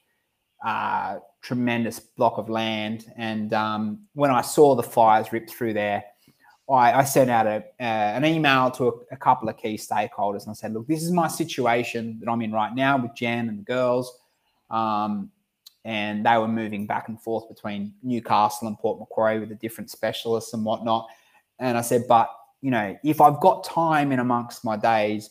uh, 0.65 1.19
tremendous 1.43 2.01
block 2.01 2.39
of 2.39 2.49
land. 2.49 3.12
And 3.16 3.53
um, 3.53 4.07
when 4.15 4.31
I 4.31 4.41
saw 4.41 4.74
the 4.74 4.83
fires 4.83 5.33
rip 5.33 5.51
through 5.51 5.74
there, 5.74 6.05
I, 6.70 7.01
I 7.01 7.05
sent 7.05 7.29
out 7.29 7.47
a, 7.47 7.57
uh, 7.57 7.62
an 7.81 8.24
email 8.24 8.70
to 8.73 8.89
a, 8.89 8.93
a, 9.15 9.16
couple 9.16 9.49
of 9.49 9.59
key 9.59 9.77
stakeholders 9.77 10.43
and 10.43 10.51
I 10.51 10.55
said, 10.55 10.73
look, 10.73 10.87
this 10.87 11.03
is 11.03 11.11
my 11.11 11.29
situation 11.29 12.19
that 12.20 12.31
I'm 12.31 12.41
in 12.41 12.53
right 12.53 12.74
now 12.74 12.97
with 12.97 13.15
Jan 13.15 13.49
and 13.49 13.59
the 13.59 13.65
girls. 13.65 14.16
Um, 14.70 15.31
and 15.85 16.24
they 16.24 16.39
were 16.39 16.49
moving 16.49 16.87
back 16.87 17.09
and 17.09 17.20
forth 17.20 17.49
between 17.49 17.93
Newcastle 18.03 18.69
and 18.69 18.79
Port 18.79 19.01
Macquarie 19.01 19.41
with 19.41 19.49
the 19.49 19.57
different 19.57 19.91
specialists 19.91 20.55
and 20.55 20.65
whatnot. 20.65 21.09
And 21.59 21.77
I 21.77 21.81
said, 21.81 22.05
but 22.09 22.31
you 22.62 22.70
know, 22.70 22.97
if 23.05 23.20
I've 23.20 23.40
got 23.40 23.64
time 23.64 24.12
in 24.12 24.20
amongst 24.20 24.64
my 24.64 24.76
days, 24.76 25.30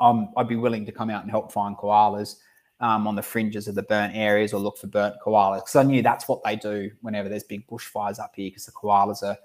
I'm, 0.00 0.28
I'd 0.36 0.48
be 0.48 0.56
willing 0.56 0.84
to 0.86 0.92
come 0.92 1.10
out 1.10 1.22
and 1.22 1.30
help 1.30 1.50
find 1.50 1.76
koalas 1.76 2.36
um, 2.80 3.06
on 3.06 3.16
the 3.16 3.22
fringes 3.22 3.66
of 3.66 3.74
the 3.74 3.82
burnt 3.82 4.14
areas 4.14 4.52
or 4.52 4.60
look 4.60 4.78
for 4.78 4.86
burnt 4.86 5.16
koalas 5.24 5.60
because 5.60 5.76
I 5.76 5.82
knew 5.82 6.02
that's 6.02 6.28
what 6.28 6.42
they 6.44 6.56
do 6.56 6.90
whenever 7.00 7.28
there's 7.28 7.44
big 7.44 7.66
bushfires 7.66 8.20
up 8.20 8.32
here 8.36 8.50
because 8.50 8.66
the 8.66 8.72
koalas 8.72 9.22
are 9.22 9.38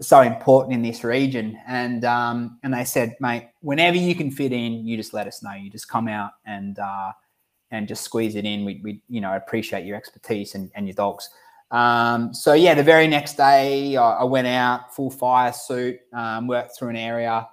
so 0.00 0.20
important 0.20 0.74
in 0.74 0.82
this 0.82 1.04
region. 1.04 1.58
And 1.66 2.04
um, 2.04 2.58
and 2.62 2.74
they 2.74 2.84
said, 2.84 3.16
mate, 3.20 3.48
whenever 3.60 3.96
you 3.96 4.14
can 4.14 4.30
fit 4.30 4.52
in, 4.52 4.86
you 4.86 4.96
just 4.96 5.14
let 5.14 5.26
us 5.26 5.42
know. 5.42 5.52
You 5.52 5.70
just 5.70 5.88
come 5.88 6.08
out 6.08 6.32
and 6.44 6.78
uh, 6.78 7.12
and 7.70 7.88
just 7.88 8.04
squeeze 8.04 8.36
it 8.36 8.44
in. 8.44 8.64
We, 8.64 8.80
we 8.82 9.02
you 9.08 9.20
know 9.20 9.34
appreciate 9.34 9.86
your 9.86 9.96
expertise 9.96 10.54
and, 10.54 10.70
and 10.74 10.86
your 10.86 10.94
dogs. 10.94 11.28
Um, 11.70 12.32
so 12.32 12.52
yeah, 12.52 12.74
the 12.74 12.82
very 12.82 13.08
next 13.08 13.36
day 13.36 13.96
I, 13.96 14.18
I 14.18 14.24
went 14.24 14.46
out 14.46 14.94
full 14.94 15.10
fire 15.10 15.52
suit, 15.52 15.98
um, 16.12 16.46
worked 16.46 16.78
through 16.78 16.90
an 16.90 16.96
area, 16.96 17.48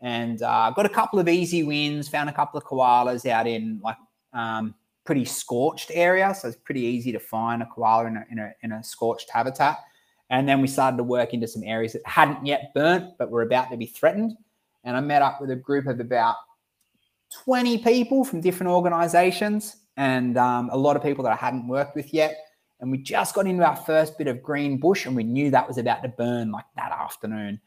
and 0.00 0.40
uh, 0.42 0.70
got 0.70 0.86
a 0.86 0.90
couple 0.90 1.18
of 1.18 1.28
easy 1.28 1.62
wins. 1.62 2.08
Found 2.08 2.30
a 2.30 2.32
couple 2.32 2.58
of 2.58 2.64
koalas 2.64 3.28
out 3.28 3.46
in 3.46 3.80
like 3.82 3.96
um, 4.32 4.74
pretty 5.04 5.24
scorched 5.24 5.90
area, 5.92 6.34
so 6.34 6.48
it's 6.48 6.56
pretty 6.56 6.82
easy 6.82 7.12
to 7.12 7.20
find 7.20 7.62
a 7.62 7.66
koala 7.66 8.06
in 8.06 8.16
a, 8.16 8.26
in 8.30 8.38
a, 8.38 8.52
in 8.62 8.72
a 8.72 8.84
scorched 8.84 9.30
habitat. 9.30 9.78
And 10.30 10.48
then 10.48 10.60
we 10.60 10.68
started 10.68 10.96
to 10.98 11.02
work 11.02 11.34
into 11.34 11.48
some 11.48 11.64
areas 11.64 11.94
that 11.94 12.06
hadn't 12.06 12.46
yet 12.46 12.72
burnt, 12.72 13.18
but 13.18 13.30
were 13.30 13.42
about 13.42 13.70
to 13.72 13.76
be 13.76 13.86
threatened. 13.86 14.36
And 14.84 14.96
I 14.96 15.00
met 15.00 15.22
up 15.22 15.40
with 15.40 15.50
a 15.50 15.56
group 15.56 15.88
of 15.88 15.98
about 15.98 16.36
20 17.44 17.78
people 17.78 18.24
from 18.24 18.40
different 18.40 18.70
organizations 18.70 19.76
and 19.96 20.38
um, 20.38 20.70
a 20.72 20.76
lot 20.76 20.96
of 20.96 21.02
people 21.02 21.24
that 21.24 21.32
I 21.32 21.36
hadn't 21.36 21.66
worked 21.66 21.96
with 21.96 22.14
yet 22.14 22.36
and 22.80 22.90
we 22.90 22.98
just 22.98 23.34
got 23.34 23.46
into 23.46 23.64
our 23.64 23.76
first 23.76 24.16
bit 24.18 24.26
of 24.26 24.42
green 24.42 24.78
bush 24.78 25.06
and 25.06 25.14
we 25.14 25.24
knew 25.24 25.50
that 25.50 25.66
was 25.68 25.78
about 25.78 26.02
to 26.02 26.08
burn 26.08 26.50
like 26.50 26.64
that 26.76 26.92
afternoon 26.92 27.60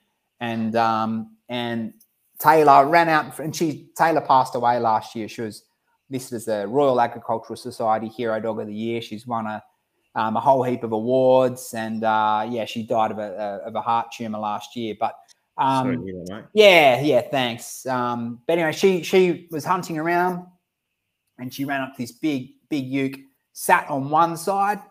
and 0.43 0.75
um, 0.75 1.37
and 1.49 1.93
Taylor 2.39 2.85
ran 2.85 3.07
out, 3.07 3.39
and 3.39 3.55
she 3.55 3.89
Taylor 3.97 4.21
passed 4.21 4.55
away 4.55 4.77
last 4.79 5.15
year. 5.15 5.29
She 5.29 5.41
was 5.41 5.63
listed 6.09 6.35
as 6.35 6.45
the 6.45 6.67
Royal 6.67 6.99
Agricultural 6.99 7.55
Society 7.55 8.09
Hero 8.09 8.39
Dog 8.41 8.59
of 8.59 8.67
the 8.67 8.73
Year. 8.73 9.01
She's 9.01 9.25
won 9.25 9.47
a 9.47 9.63
um, 10.15 10.35
a 10.35 10.41
whole 10.41 10.61
heap 10.63 10.83
of 10.83 10.91
awards, 10.91 11.73
and 11.73 12.03
uh, 12.03 12.45
yeah, 12.49 12.65
she 12.65 12.83
died 12.83 13.11
of 13.11 13.19
a, 13.19 13.61
of 13.65 13.75
a 13.75 13.81
heart 13.81 14.07
tumor 14.11 14.39
last 14.39 14.75
year. 14.75 14.95
But 14.99 15.15
um, 15.57 15.93
Sorry 15.95 16.23
yeah, 16.53 16.99
yeah, 17.01 17.21
thanks. 17.21 17.85
Um, 17.85 18.41
but 18.45 18.57
anyway, 18.57 18.73
she 18.73 19.01
she 19.03 19.47
was 19.49 19.63
hunting 19.63 19.97
around, 19.97 20.45
and 21.39 21.53
she 21.53 21.63
ran 21.63 21.81
up 21.81 21.95
to 21.95 22.01
this 22.03 22.11
big 22.11 22.49
big 22.69 22.91
euc, 22.91 23.23
sat 23.53 23.89
on 23.89 24.09
one 24.09 24.35
side, 24.35 24.81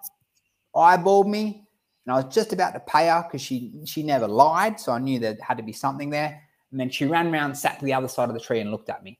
eyeballed 0.74 1.28
me, 1.28 1.66
and 2.06 2.14
I 2.14 2.22
was 2.22 2.34
just 2.34 2.52
about 2.52 2.72
to 2.74 2.80
pay 2.80 3.08
her 3.08 3.22
because 3.22 3.42
she 3.42 3.72
she 3.84 4.02
never 4.02 4.26
lied, 4.26 4.80
so 4.80 4.92
I 4.92 4.98
knew 4.98 5.18
there 5.18 5.36
had 5.40 5.58
to 5.58 5.62
be 5.62 5.72
something 5.72 6.10
there. 6.10 6.42
And 6.70 6.80
then 6.80 6.88
she 6.88 7.04
ran 7.04 7.32
around, 7.32 7.54
sat 7.54 7.78
to 7.78 7.84
the 7.84 7.92
other 7.92 8.08
side 8.08 8.28
of 8.28 8.34
the 8.34 8.40
tree, 8.40 8.60
and 8.60 8.70
looked 8.70 8.88
at 8.88 9.04
me. 9.04 9.18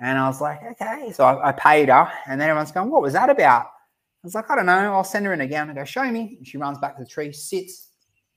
And 0.00 0.18
I 0.18 0.26
was 0.26 0.40
like, 0.40 0.60
okay. 0.72 1.12
So 1.12 1.24
I, 1.24 1.50
I 1.50 1.52
paid 1.52 1.88
her, 1.88 2.10
and 2.26 2.40
then 2.40 2.48
everyone's 2.48 2.72
going, 2.72 2.90
"What 2.90 3.02
was 3.02 3.12
that 3.12 3.30
about?" 3.30 3.66
I 4.24 4.26
was 4.26 4.34
like, 4.34 4.50
I 4.50 4.56
don't 4.56 4.64
know. 4.64 4.94
I'll 4.94 5.04
send 5.04 5.26
her 5.26 5.34
in 5.34 5.42
again. 5.42 5.68
I 5.68 5.74
go, 5.74 5.84
show 5.84 6.10
me. 6.10 6.36
And 6.38 6.48
she 6.48 6.56
runs 6.56 6.78
back 6.78 6.96
to 6.96 7.02
the 7.02 7.08
tree, 7.08 7.30
sits, 7.30 7.88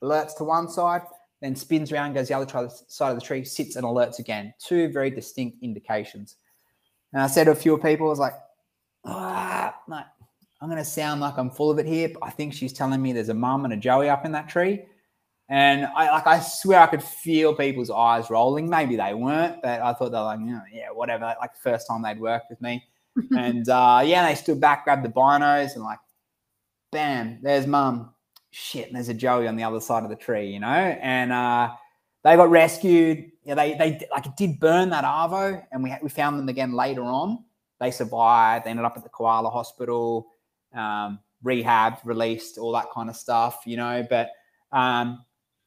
alerts 0.02 0.36
to 0.36 0.44
one 0.44 0.68
side, 0.68 1.00
then 1.40 1.56
spins 1.56 1.90
around, 1.90 2.12
goes 2.12 2.28
the 2.28 2.34
other 2.34 2.68
side 2.88 3.10
of 3.10 3.16
the 3.16 3.24
tree, 3.24 3.42
sits 3.42 3.74
and 3.76 3.86
alerts 3.86 4.18
again. 4.18 4.52
Two 4.62 4.90
very 4.90 5.08
distinct 5.08 5.62
indications. 5.62 6.36
And 7.14 7.22
I 7.22 7.26
said 7.26 7.44
to 7.44 7.52
a 7.52 7.54
few 7.54 7.78
people, 7.78 8.08
I 8.08 8.10
was 8.10 8.18
like, 8.18 8.34
ah, 9.06 9.74
mate, 9.88 10.04
I'm 10.60 10.68
going 10.68 10.82
to 10.82 10.84
sound 10.84 11.20
like 11.20 11.38
I'm 11.38 11.50
full 11.50 11.70
of 11.70 11.78
it 11.78 11.86
here, 11.86 12.08
but 12.08 12.22
I 12.22 12.30
think 12.30 12.52
she's 12.52 12.72
telling 12.72 13.00
me 13.00 13.12
there's 13.12 13.28
a 13.28 13.34
mum 13.34 13.64
and 13.64 13.72
a 13.72 13.76
Joey 13.76 14.08
up 14.08 14.24
in 14.24 14.32
that 14.32 14.48
tree. 14.48 14.82
And 15.48 15.86
I 15.86 16.10
like 16.10 16.26
I 16.26 16.40
swear 16.40 16.80
I 16.80 16.86
could 16.86 17.02
feel 17.02 17.54
people's 17.54 17.90
eyes 17.90 18.28
rolling. 18.28 18.68
Maybe 18.68 18.96
they 18.96 19.14
weren't, 19.14 19.62
but 19.62 19.80
I 19.80 19.94
thought 19.94 20.10
they 20.10 20.18
were 20.18 20.24
like, 20.24 20.40
yeah, 20.44 20.60
yeah, 20.70 20.88
whatever. 20.92 21.34
Like 21.40 21.54
the 21.54 21.70
first 21.70 21.86
time 21.86 22.02
they'd 22.02 22.20
worked 22.20 22.50
with 22.50 22.60
me. 22.60 22.84
and 23.36 23.66
uh, 23.68 24.02
yeah, 24.04 24.28
they 24.28 24.34
stood 24.34 24.60
back, 24.60 24.84
grabbed 24.84 25.04
the 25.04 25.08
binos, 25.08 25.74
and 25.74 25.82
like, 25.82 26.00
bam, 26.92 27.38
there's 27.42 27.66
mum. 27.66 28.14
Shit, 28.50 28.88
and 28.88 28.96
there's 28.96 29.08
a 29.08 29.14
Joey 29.14 29.46
on 29.46 29.56
the 29.56 29.64
other 29.64 29.80
side 29.80 30.04
of 30.04 30.10
the 30.10 30.16
tree, 30.16 30.50
you 30.50 30.60
know. 30.60 30.68
And 30.68 31.32
uh, 31.32 31.70
they 32.24 32.36
got 32.36 32.50
rescued. 32.50 33.30
Yeah, 33.44 33.54
they 33.54 33.74
they 33.74 34.06
like 34.10 34.26
it 34.26 34.36
did 34.36 34.60
burn 34.60 34.90
that 34.90 35.04
arvo, 35.04 35.64
and 35.72 35.82
we 35.82 35.94
we 36.02 36.10
found 36.10 36.38
them 36.38 36.48
again 36.48 36.72
later 36.72 37.02
on. 37.04 37.44
They 37.80 37.90
survived. 37.90 38.66
They 38.66 38.70
ended 38.70 38.84
up 38.84 38.96
at 38.96 39.02
the 39.02 39.08
koala 39.08 39.50
hospital, 39.50 40.28
um, 40.74 41.20
rehabbed, 41.44 42.04
released, 42.04 42.58
all 42.58 42.72
that 42.72 42.90
kind 42.92 43.08
of 43.08 43.16
stuff, 43.16 43.62
you 43.66 43.76
know. 43.76 44.06
But 44.08 44.30
um, 44.72 45.24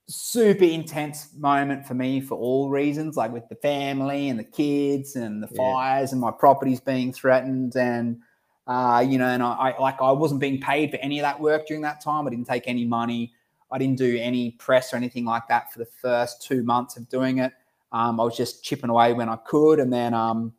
super 0.07 0.65
intense 0.65 1.33
moment 1.37 1.85
for 1.85 1.93
me 1.93 2.21
for 2.21 2.35
all 2.35 2.69
reasons, 2.69 3.15
like 3.17 3.31
with 3.31 3.47
the 3.49 3.55
family 3.55 4.29
and 4.29 4.37
the 4.39 4.43
kids 4.43 5.15
and 5.15 5.41
the 5.41 5.47
Yeah. 5.51 5.57
fires 5.57 6.11
and 6.11 6.21
my 6.21 6.31
properties 6.31 6.79
being 6.79 7.13
threatened 7.13 7.75
and 7.75 8.21
uh, 8.67 9.03
you 9.05 9.17
know, 9.17 9.25
and 9.27 9.41
I, 9.41 9.53
I 9.53 9.81
like 9.81 10.01
I 10.01 10.11
wasn't 10.11 10.39
being 10.39 10.61
paid 10.61 10.91
for 10.91 10.97
any 10.97 11.19
of 11.19 11.23
that 11.23 11.39
work 11.39 11.67
during 11.67 11.81
that 11.81 11.99
time. 11.99 12.27
I 12.27 12.29
didn't 12.29 12.45
take 12.45 12.67
any 12.67 12.85
money. 12.85 13.33
I 13.71 13.77
didn't 13.77 13.97
do 13.97 14.17
any 14.17 14.51
press 14.51 14.93
or 14.93 14.97
anything 14.97 15.25
like 15.25 15.47
that 15.47 15.73
for 15.73 15.79
the 15.79 15.85
first 15.85 16.41
two 16.41 16.63
months 16.63 16.95
of 16.95 17.09
doing 17.09 17.39
it. 17.39 17.53
Um, 17.91 18.19
I 18.19 18.23
was 18.23 18.37
just 18.37 18.63
chipping 18.63 18.89
away 18.89 19.13
when 19.13 19.29
I 19.29 19.35
could, 19.37 19.79
and 19.79 19.91
then 19.91 20.13
um, 20.13 20.53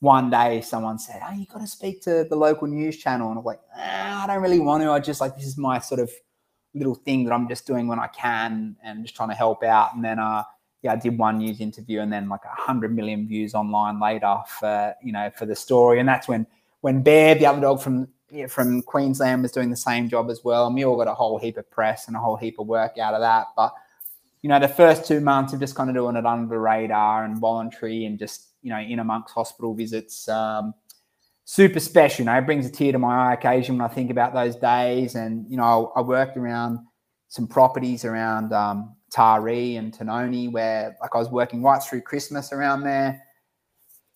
one 0.00 0.30
day 0.30 0.60
someone 0.62 0.98
said, 0.98 1.20
"Oh, 1.26 1.32
you 1.32 1.46
got 1.46 1.60
to 1.60 1.66
speak 1.66 2.02
to 2.02 2.24
the 2.28 2.36
local 2.36 2.66
news 2.66 2.96
channel," 2.96 3.28
and 3.28 3.38
I'm 3.38 3.44
like, 3.44 3.60
ah, 3.76 4.24
"I 4.24 4.26
don't 4.26 4.42
really 4.42 4.58
want 4.58 4.82
to. 4.82 4.90
I 4.90 4.98
just 4.98 5.20
like 5.20 5.36
this 5.36 5.46
is 5.46 5.56
my 5.56 5.78
sort 5.78 6.00
of 6.00 6.10
little 6.74 6.94
thing 6.94 7.24
that 7.24 7.32
I'm 7.32 7.48
just 7.48 7.66
doing 7.66 7.86
when 7.86 7.98
I 7.98 8.06
can 8.08 8.76
and 8.82 9.04
just 9.04 9.14
trying 9.14 9.28
to 9.28 9.34
help 9.34 9.62
out." 9.62 9.94
And 9.94 10.04
then, 10.04 10.18
uh, 10.18 10.42
yeah, 10.82 10.92
I 10.92 10.96
did 10.96 11.18
one 11.18 11.38
news 11.38 11.60
interview, 11.60 12.00
and 12.00 12.12
then 12.12 12.28
like 12.28 12.44
a 12.44 12.60
hundred 12.60 12.94
million 12.94 13.28
views 13.28 13.54
online 13.54 14.00
later 14.00 14.36
for 14.48 14.94
you 15.02 15.12
know 15.12 15.30
for 15.36 15.46
the 15.46 15.56
story, 15.56 16.00
and 16.00 16.08
that's 16.08 16.26
when 16.26 16.46
when 16.80 17.02
Bear, 17.02 17.34
the 17.34 17.46
other 17.46 17.60
dog 17.60 17.82
from 17.82 18.08
yeah, 18.30 18.46
from 18.46 18.80
Queensland, 18.82 19.42
was 19.42 19.52
doing 19.52 19.70
the 19.70 19.76
same 19.76 20.08
job 20.08 20.30
as 20.30 20.42
well. 20.42 20.66
And 20.66 20.74
we 20.74 20.84
all 20.84 20.96
got 20.96 21.08
a 21.08 21.14
whole 21.14 21.38
heap 21.38 21.58
of 21.58 21.70
press 21.70 22.06
and 22.08 22.16
a 22.16 22.20
whole 22.20 22.36
heap 22.36 22.58
of 22.58 22.66
work 22.66 22.96
out 22.96 23.12
of 23.12 23.20
that. 23.20 23.48
But 23.54 23.74
you 24.40 24.48
know, 24.48 24.58
the 24.58 24.68
first 24.68 25.04
two 25.04 25.20
months 25.20 25.52
of 25.52 25.60
just 25.60 25.74
kind 25.74 25.90
of 25.90 25.96
doing 25.96 26.16
it 26.16 26.24
under 26.24 26.48
the 26.48 26.58
radar 26.58 27.24
and 27.24 27.36
voluntary 27.36 28.06
and 28.06 28.18
just 28.18 28.49
you 28.62 28.70
know 28.70 28.78
in 28.78 28.98
amongst 28.98 29.34
hospital 29.34 29.74
visits. 29.74 30.28
Um, 30.28 30.74
super 31.50 31.80
special. 31.80 32.24
You 32.24 32.30
know, 32.30 32.38
it 32.38 32.46
brings 32.46 32.64
a 32.64 32.70
tear 32.70 32.92
to 32.92 32.98
my 32.98 33.30
eye 33.30 33.34
occasion 33.34 33.76
when 33.76 33.90
I 33.90 33.92
think 33.92 34.10
about 34.10 34.32
those 34.32 34.54
days. 34.54 35.16
And 35.16 35.50
you 35.50 35.56
know, 35.56 35.92
I, 35.96 36.00
I 36.00 36.02
worked 36.02 36.36
around 36.36 36.78
some 37.28 37.48
properties 37.48 38.04
around 38.04 38.52
um, 38.52 38.94
Taree 39.12 39.76
and 39.76 39.92
Tinonee 39.92 40.50
where 40.52 40.96
like 41.00 41.14
I 41.14 41.18
was 41.18 41.28
working 41.28 41.62
right 41.62 41.82
through 41.82 42.02
Christmas 42.02 42.52
around 42.52 42.82
there. 42.82 43.22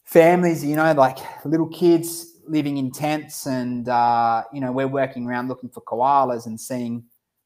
Families, 0.05 0.65
you 0.65 0.77
know, 0.77 0.93
like 0.93 1.19
little 1.45 1.69
kids 1.69 2.39
living 2.47 2.77
in 2.77 2.93
tents, 2.93 3.47
and 3.47 3.89
uh, 3.89 4.45
you 4.53 4.61
know, 4.61 4.71
we're 4.71 4.87
working 4.87 5.27
around 5.27 5.49
looking 5.49 5.71
for 5.71 5.81
koalas 5.81 6.47
and 6.47 6.61
seeing 6.61 7.05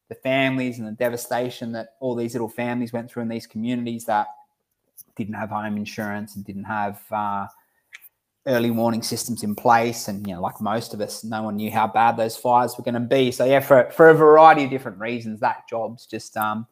the 0.09 0.17
families 0.17 0.79
and 0.79 0.89
the 0.89 0.93
devastation 0.93 1.73
that 1.73 1.91
all 2.01 2.15
these 2.15 2.35
little 2.35 2.49
families 2.49 2.93
went 2.93 3.11
through 3.11 3.23
in 3.23 3.29
these 3.29 3.47
communities 3.47 4.05
that 4.07 4.27
didn't 5.19 5.35
have 5.35 5.51
home 5.51 5.77
insurance 5.77 6.37
and 6.37 6.45
didn't 6.45 6.65
have 6.65 7.03
uh, 7.13 7.47
early 8.47 8.71
warning 8.71 9.03
systems 9.03 9.43
in 9.43 9.55
place. 9.55 10.09
And 10.09 10.27
you 10.27 10.35
know, 10.35 10.41
like 10.41 10.61
most 10.61 10.95
of 10.95 11.01
us, 11.01 11.25
no 11.25 11.43
one 11.43 11.57
knew 11.57 11.71
how 11.71 11.87
bad 11.87 12.17
those 12.17 12.37
fires 12.37 12.75
were 12.79 12.85
going 12.85 12.95
to 12.95 13.01
be. 13.01 13.31
So 13.31 13.45
yeah, 13.45 13.61
for 13.61 13.91
for 13.91 14.09
a 14.09 14.15
variety 14.15 14.65
of 14.65 14.71
different 14.71 14.99
reasons, 14.99 15.41
that 15.41 15.69
job's 15.69 16.07
just 16.07 16.37
um, 16.37 16.67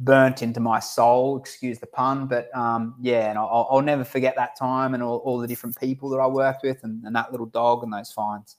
burnt 0.00 0.42
into 0.42 0.58
my 0.58 0.80
soul. 0.80 1.38
Excuse 1.38 1.78
the 1.78 1.86
pun, 1.86 2.26
but 2.26 2.54
um, 2.56 2.96
yeah, 3.00 3.30
and 3.30 3.38
I'll, 3.38 3.68
I'll 3.70 3.82
never 3.82 4.04
forget 4.04 4.34
that 4.36 4.58
time 4.58 4.94
and 4.94 5.02
all, 5.02 5.18
all 5.18 5.38
the 5.38 5.46
different 5.46 5.78
people 5.78 6.08
that 6.10 6.18
I 6.18 6.26
worked 6.26 6.64
with, 6.64 6.82
and, 6.82 7.04
and 7.04 7.14
that 7.14 7.30
little 7.30 7.46
dog 7.46 7.84
and 7.84 7.92
those 7.92 8.10
fines. 8.10 8.56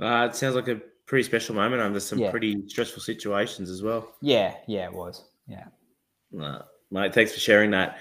Uh, 0.00 0.28
it 0.30 0.34
sounds 0.34 0.54
like 0.54 0.68
a 0.68 0.80
pretty 1.06 1.24
special 1.24 1.54
moment 1.54 1.82
under 1.82 2.00
some 2.00 2.18
Yeah. 2.18 2.30
pretty 2.30 2.56
stressful 2.68 3.02
situations 3.02 3.68
as 3.68 3.82
well. 3.82 4.14
Yeah, 4.22 4.54
yeah, 4.66 4.84
it 4.84 4.92
was. 4.92 5.24
Yeah. 5.46 5.66
Uh, 6.40 6.62
mate, 6.90 7.14
thanks 7.14 7.32
for 7.32 7.40
sharing 7.40 7.70
that. 7.72 7.98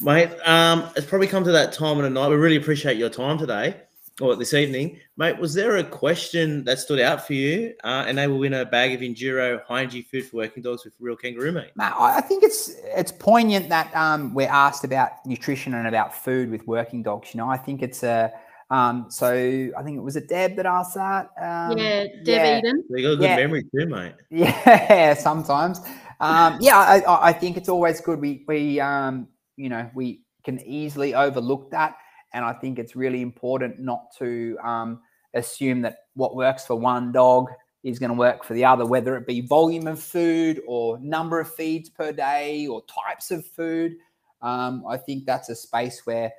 Mate, 0.00 0.30
um, 0.44 0.90
it's 0.96 1.06
probably 1.06 1.26
come 1.28 1.44
to 1.44 1.52
that 1.52 1.72
time 1.72 1.98
of 1.98 2.02
the 2.02 2.10
night. 2.10 2.28
We 2.28 2.36
really 2.36 2.56
appreciate 2.56 2.96
your 2.96 3.10
time 3.10 3.38
today 3.38 3.76
or 4.20 4.34
this 4.36 4.52
evening. 4.54 4.98
Mate, 5.16 5.38
was 5.38 5.54
there 5.54 5.76
a 5.76 5.84
question 5.84 6.64
that 6.64 6.78
stood 6.80 7.00
out 7.00 7.24
for 7.26 7.34
you 7.34 7.74
uh, 7.84 8.04
and 8.06 8.18
they 8.18 8.26
will 8.26 8.38
win 8.38 8.54
a 8.54 8.64
bag 8.64 8.92
of 8.92 9.00
Enduro 9.00 9.64
high 9.64 9.82
energy 9.82 10.02
food 10.02 10.24
for 10.26 10.38
working 10.38 10.62
dogs 10.62 10.84
with 10.84 10.94
real 10.98 11.16
kangaroo, 11.16 11.52
meat? 11.52 11.70
mate? 11.76 11.92
I 11.96 12.18
I 12.18 12.20
think 12.20 12.42
it's 12.42 12.74
it's 12.84 13.12
poignant 13.12 13.68
that 13.68 13.94
um, 13.94 14.34
we're 14.34 14.48
asked 14.48 14.82
about 14.84 15.24
nutrition 15.26 15.74
and 15.74 15.86
about 15.86 16.14
food 16.14 16.50
with 16.50 16.66
working 16.66 17.02
dogs. 17.02 17.32
You 17.32 17.38
know, 17.38 17.48
I 17.48 17.56
think 17.56 17.82
it's 17.82 18.02
a 18.02 18.32
um, 18.70 19.06
so 19.10 19.28
I 19.32 19.82
think 19.82 19.96
it 19.96 20.02
was 20.02 20.16
a 20.16 20.20
Deb 20.20 20.56
that 20.56 20.66
asked 20.66 20.94
that. 20.94 21.30
Um, 21.40 21.78
yeah, 21.78 22.04
Deb 22.24 22.26
yeah. 22.26 22.58
Eden. 22.58 22.84
They 22.90 23.02
got 23.02 23.10
a 23.10 23.16
good 23.16 23.24
Yeah. 23.24 23.36
memory 23.36 23.62
too, 23.64 23.86
mate. 23.86 24.14
Yeah, 24.30 25.14
sometimes. 25.14 25.80
Um, 26.20 26.58
yeah, 26.60 26.78
I, 26.78 27.28
I- 27.30 27.32
think 27.32 27.56
it's 27.56 27.68
always 27.68 28.00
good. 28.00 28.20
We 28.20 28.44
we 28.46 28.80
um, 28.80 29.28
you 29.56 29.68
know 29.68 29.90
we 29.94 30.22
can 30.44 30.60
easily 30.60 31.14
overlook 31.14 31.70
that, 31.70 31.96
and 32.32 32.44
I 32.44 32.52
think 32.52 32.78
it's 32.78 32.96
really 32.96 33.22
important 33.22 33.80
not 33.80 34.14
to 34.18 34.56
um, 34.62 35.00
assume 35.34 35.82
that 35.82 35.96
what 36.14 36.36
works 36.36 36.66
for 36.66 36.76
one 36.76 37.12
dog 37.12 37.48
is 37.82 37.98
going 37.98 38.10
to 38.10 38.16
work 38.16 38.44
for 38.44 38.54
the 38.54 38.64
other, 38.64 38.86
whether 38.86 39.16
it 39.16 39.26
be 39.26 39.42
volume 39.42 39.86
of 39.86 40.02
food 40.02 40.60
or 40.66 40.98
number 41.00 41.38
of 41.38 41.54
feeds 41.54 41.90
per 41.90 42.12
day 42.12 42.66
or 42.66 42.82
types 42.86 43.30
of 43.30 43.46
food. 43.46 43.92
Um, 44.40 44.84
I 44.88 44.96
think 44.96 45.26
that's 45.26 45.50
a 45.50 45.54
space 45.54 46.00
where, 46.04 46.32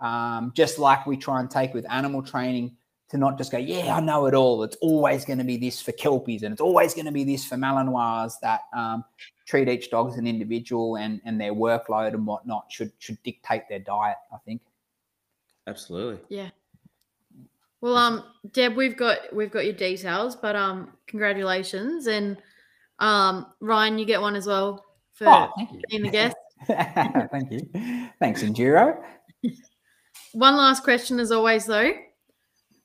um, 0.00 0.52
just 0.56 0.78
like 0.78 1.06
we 1.06 1.16
try 1.16 1.40
and 1.40 1.50
take 1.50 1.74
with 1.74 1.86
animal 1.90 2.22
training, 2.22 2.76
to 3.10 3.18
not 3.18 3.36
just 3.38 3.50
go, 3.50 3.58
yeah, 3.58 3.96
I 3.96 4.00
know 4.00 4.26
it 4.26 4.34
all. 4.34 4.62
It's 4.62 4.76
always 4.80 5.24
going 5.24 5.38
to 5.38 5.44
be 5.44 5.56
this 5.56 5.80
for 5.80 5.92
kelpies, 5.92 6.42
and 6.42 6.52
it's 6.52 6.60
always 6.60 6.94
going 6.94 7.06
to 7.06 7.12
be 7.12 7.24
this 7.24 7.44
for 7.44 7.56
Malinois. 7.56 8.32
That 8.40 8.62
um, 8.74 9.04
treat 9.46 9.68
each 9.68 9.90
dog 9.90 10.10
as 10.12 10.16
an 10.16 10.26
individual, 10.26 10.96
and 10.96 11.20
and 11.24 11.40
their 11.40 11.54
workload 11.54 12.14
and 12.14 12.26
whatnot 12.26 12.66
should 12.70 12.92
should 12.98 13.22
dictate 13.22 13.68
their 13.68 13.80
diet. 13.80 14.16
I 14.32 14.36
think. 14.44 14.62
Absolutely. 15.66 16.20
Yeah. 16.28 16.50
Well, 17.80 17.96
um, 17.96 18.24
Deb, 18.52 18.76
we've 18.76 18.96
got 18.96 19.34
we've 19.34 19.50
got 19.50 19.64
your 19.64 19.74
details, 19.74 20.36
but 20.36 20.54
um, 20.54 20.92
congratulations, 21.06 22.06
and 22.06 22.36
um, 22.98 23.46
Ryan, 23.60 23.98
you 23.98 24.04
get 24.04 24.20
one 24.20 24.36
as 24.36 24.46
well 24.46 24.84
for 25.14 25.26
Oh, 25.28 25.50
thank 25.56 25.72
you. 25.72 25.80
being 25.88 26.02
the 26.02 26.10
guest. 26.10 26.36
thank 26.66 27.50
you. 27.50 27.68
Thanks, 28.20 28.42
Enduro. 28.42 29.02
One 30.32 30.56
last 30.56 30.84
question, 30.84 31.18
as 31.18 31.32
always, 31.32 31.66
though. 31.66 31.90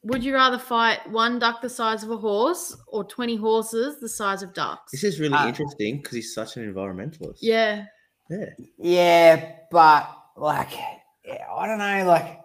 Would 0.06 0.24
you 0.24 0.34
rather 0.36 0.60
fight 0.60 1.00
one 1.10 1.40
duck 1.40 1.62
the 1.62 1.70
size 1.70 2.04
of 2.04 2.12
a 2.12 2.18
horse 2.18 2.78
or 2.88 3.04
twenty 3.04 3.36
horses 3.36 4.00
the 4.00 4.08
size 4.10 4.44
of 4.44 4.54
ducks? 4.54 4.92
This 4.92 5.04
is 5.04 5.20
really 5.20 5.34
Ah. 5.36 5.48
interesting 5.48 5.98
because 5.98 6.16
he's 6.16 6.34
such 6.34 6.58
an 6.58 6.72
environmentalist. 6.74 7.40
yeah, 7.42 7.86
Yeah. 8.30 8.46
Yeah, 8.78 9.52
but 9.72 10.08
like, 10.38 10.72
yeah, 11.26 11.46
I 11.52 11.68
don't 11.68 11.80
know, 11.80 12.06
like, 12.06 12.40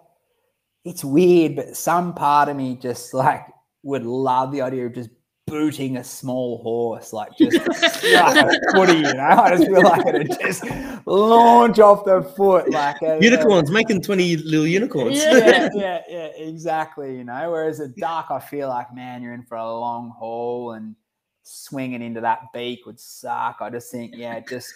it's 0.85 1.03
weird, 1.05 1.55
but 1.55 1.77
some 1.77 2.13
part 2.15 2.49
of 2.49 2.55
me 2.57 2.75
just 2.75 3.13
like 3.13 3.45
would 3.83 4.05
love 4.05 4.51
the 4.51 4.61
idea 4.61 4.85
of 4.87 4.93
just 4.93 5.09
booting 5.51 5.97
a 5.97 6.03
small 6.03 6.59
horse, 6.63 7.11
like 7.11 7.37
just 7.37 7.57
like 7.67 8.37
a 8.37 8.71
footy, 8.73 8.93
you 8.93 9.13
know. 9.13 9.21
I 9.21 9.57
just 9.57 9.65
feel 9.65 9.83
like 9.83 10.07
it'd 10.07 10.39
just 10.39 10.63
launch 11.05 11.77
off 11.77 12.05
the 12.05 12.23
foot 12.23 12.69
like 12.69 13.01
a, 13.01 13.19
Unicorns 13.21 13.69
making 13.69 14.01
20 14.01 14.37
little 14.37 14.65
unicorns. 14.65 15.17
yeah, 15.17 15.69
yeah, 15.73 16.01
yeah, 16.09 16.27
exactly. 16.37 17.17
You 17.17 17.25
know, 17.25 17.51
whereas 17.51 17.81
at 17.81 17.95
duck, 17.97 18.27
I 18.31 18.39
feel 18.39 18.69
like, 18.69 18.95
man, 18.95 19.21
you're 19.21 19.33
in 19.33 19.43
for 19.43 19.57
a 19.57 19.79
long 19.79 20.13
haul 20.17 20.71
and 20.71 20.95
swinging 21.43 22.01
into 22.01 22.21
that 22.21 22.43
beak 22.53 22.85
would 22.85 22.99
suck. 22.99 23.57
I 23.59 23.69
just 23.69 23.91
think, 23.91 24.13
yeah, 24.15 24.39
just 24.39 24.73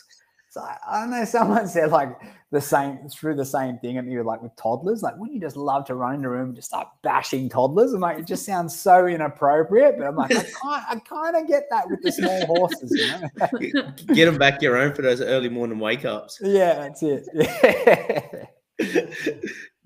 so 0.55 0.61
I, 0.61 0.77
I 0.87 1.01
don't 1.01 1.11
know. 1.11 1.25
Someone 1.25 1.67
said 1.75 1.91
like 1.91 2.17
the 2.51 2.61
same 2.61 3.09
through 3.09 3.35
the 3.35 3.43
same 3.45 3.77
thing, 3.79 3.97
and 3.97 4.09
you 4.09 4.23
like 4.23 4.41
with 4.41 4.55
toddlers, 4.55 5.03
like 5.03 5.17
wouldn't 5.17 5.35
you 5.35 5.41
just 5.41 5.57
love 5.57 5.85
to 5.87 5.95
run 5.95 6.15
in 6.15 6.21
the 6.21 6.29
room 6.29 6.47
and 6.47 6.55
just 6.55 6.69
start 6.69 6.87
bashing 7.03 7.49
toddlers? 7.49 7.91
I'm 7.91 7.99
like, 7.99 8.19
it 8.19 8.25
just 8.25 8.45
sounds 8.45 8.73
so 8.79 9.05
inappropriate, 9.05 9.97
but 9.97 10.07
I'm 10.07 10.15
like, 10.15 10.31
I 10.31 10.43
kind, 10.43 10.85
I 10.89 10.95
kind 10.99 11.35
of 11.35 11.47
get 11.47 11.65
that 11.71 11.89
with 11.89 12.01
the 12.01 12.11
small 12.13 12.45
horses, 12.45 12.89
you 12.91 13.73
know. 13.73 13.91
Get 14.15 14.25
them 14.25 14.37
back 14.37 14.61
your 14.61 14.77
own 14.77 14.93
for 14.95 15.01
those 15.01 15.19
early 15.19 15.49
morning 15.49 15.77
wake 15.77 16.05
ups. 16.05 16.39
yeah, 16.43 16.75
that's 16.75 17.03
it. 17.03 17.27
Yeah. 18.77 19.01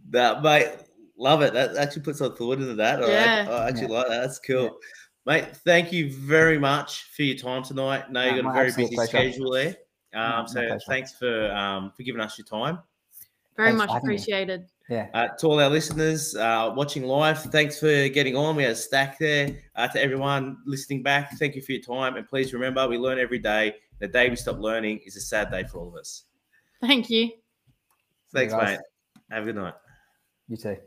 that 0.09 0.41
mate, 0.41 0.69
love 1.17 1.41
it. 1.43 1.53
That 1.53 1.75
actually 1.77 2.01
puts 2.03 2.19
some 2.19 2.35
thought 2.35 2.59
into 2.59 2.75
that. 2.75 3.03
I, 3.03 3.07
Yeah. 3.07 3.47
I 3.49 3.67
actually 3.69 3.81
Yeah. 3.83 3.99
like 3.99 4.07
that. 4.07 4.21
That's 4.21 4.39
cool. 4.39 4.77
Mate, 5.25 5.55
thank 5.57 5.91
you 5.91 6.11
very 6.11 6.57
much 6.57 7.03
for 7.15 7.21
your 7.23 7.37
time 7.37 7.61
tonight. 7.63 8.11
Now 8.11 8.23
you've 8.25 8.35
got 8.35 8.39
a 8.39 8.43
my 8.43 8.53
very 8.53 8.71
busy 8.71 8.95
pleasure. 8.95 9.09
schedule 9.09 9.51
there. 9.51 9.75
No, 10.13 10.19
Um, 10.19 10.47
so 10.47 10.77
thanks 10.87 11.13
for 11.13 11.51
um, 11.51 11.91
for 11.95 12.03
giving 12.03 12.21
us 12.21 12.37
your 12.37 12.45
time. 12.45 12.79
Very 13.55 13.69
Thanks 13.71 13.77
much 13.77 13.87
for 13.89 13.93
having 13.95 14.09
me. 14.09 14.15
appreciated. 14.15 14.65
yeah. 14.89 15.07
Uh, 15.13 15.27
to 15.37 15.47
all 15.47 15.59
our 15.59 15.69
listeners 15.69 16.33
uh, 16.35 16.71
watching 16.75 17.03
live, 17.03 17.39
thanks 17.43 17.77
for 17.79 18.07
getting 18.09 18.35
on. 18.37 18.55
We 18.55 18.63
had 18.63 18.71
a 18.71 18.75
stack 18.75 19.19
there. 19.19 19.57
Uh, 19.75 19.87
to 19.89 20.01
everyone 20.01 20.57
listening 20.65 21.03
back, 21.03 21.37
thank 21.37 21.55
you 21.55 21.61
for 21.61 21.73
your 21.73 21.81
time. 21.81 22.15
And 22.15 22.25
please 22.27 22.53
remember, 22.53 22.87
we 22.87 22.97
learn 22.97 23.19
every 23.19 23.39
day. 23.39 23.75
The 23.99 24.07
day 24.07 24.29
we 24.29 24.37
stop 24.37 24.59
learning 24.59 25.01
is 25.05 25.17
a 25.17 25.21
sad 25.21 25.51
day 25.51 25.65
for 25.65 25.79
all 25.79 25.89
of 25.89 25.95
us. 25.95 26.23
Thank 26.79 27.09
you. 27.09 27.31
Thanks, 28.33 28.53
guys. 28.53 28.77
mate. 28.77 28.79
Have 29.29 29.43
a 29.43 29.45
good 29.47 29.55
night. 29.55 29.73
You 30.47 30.55
too. 30.57 30.77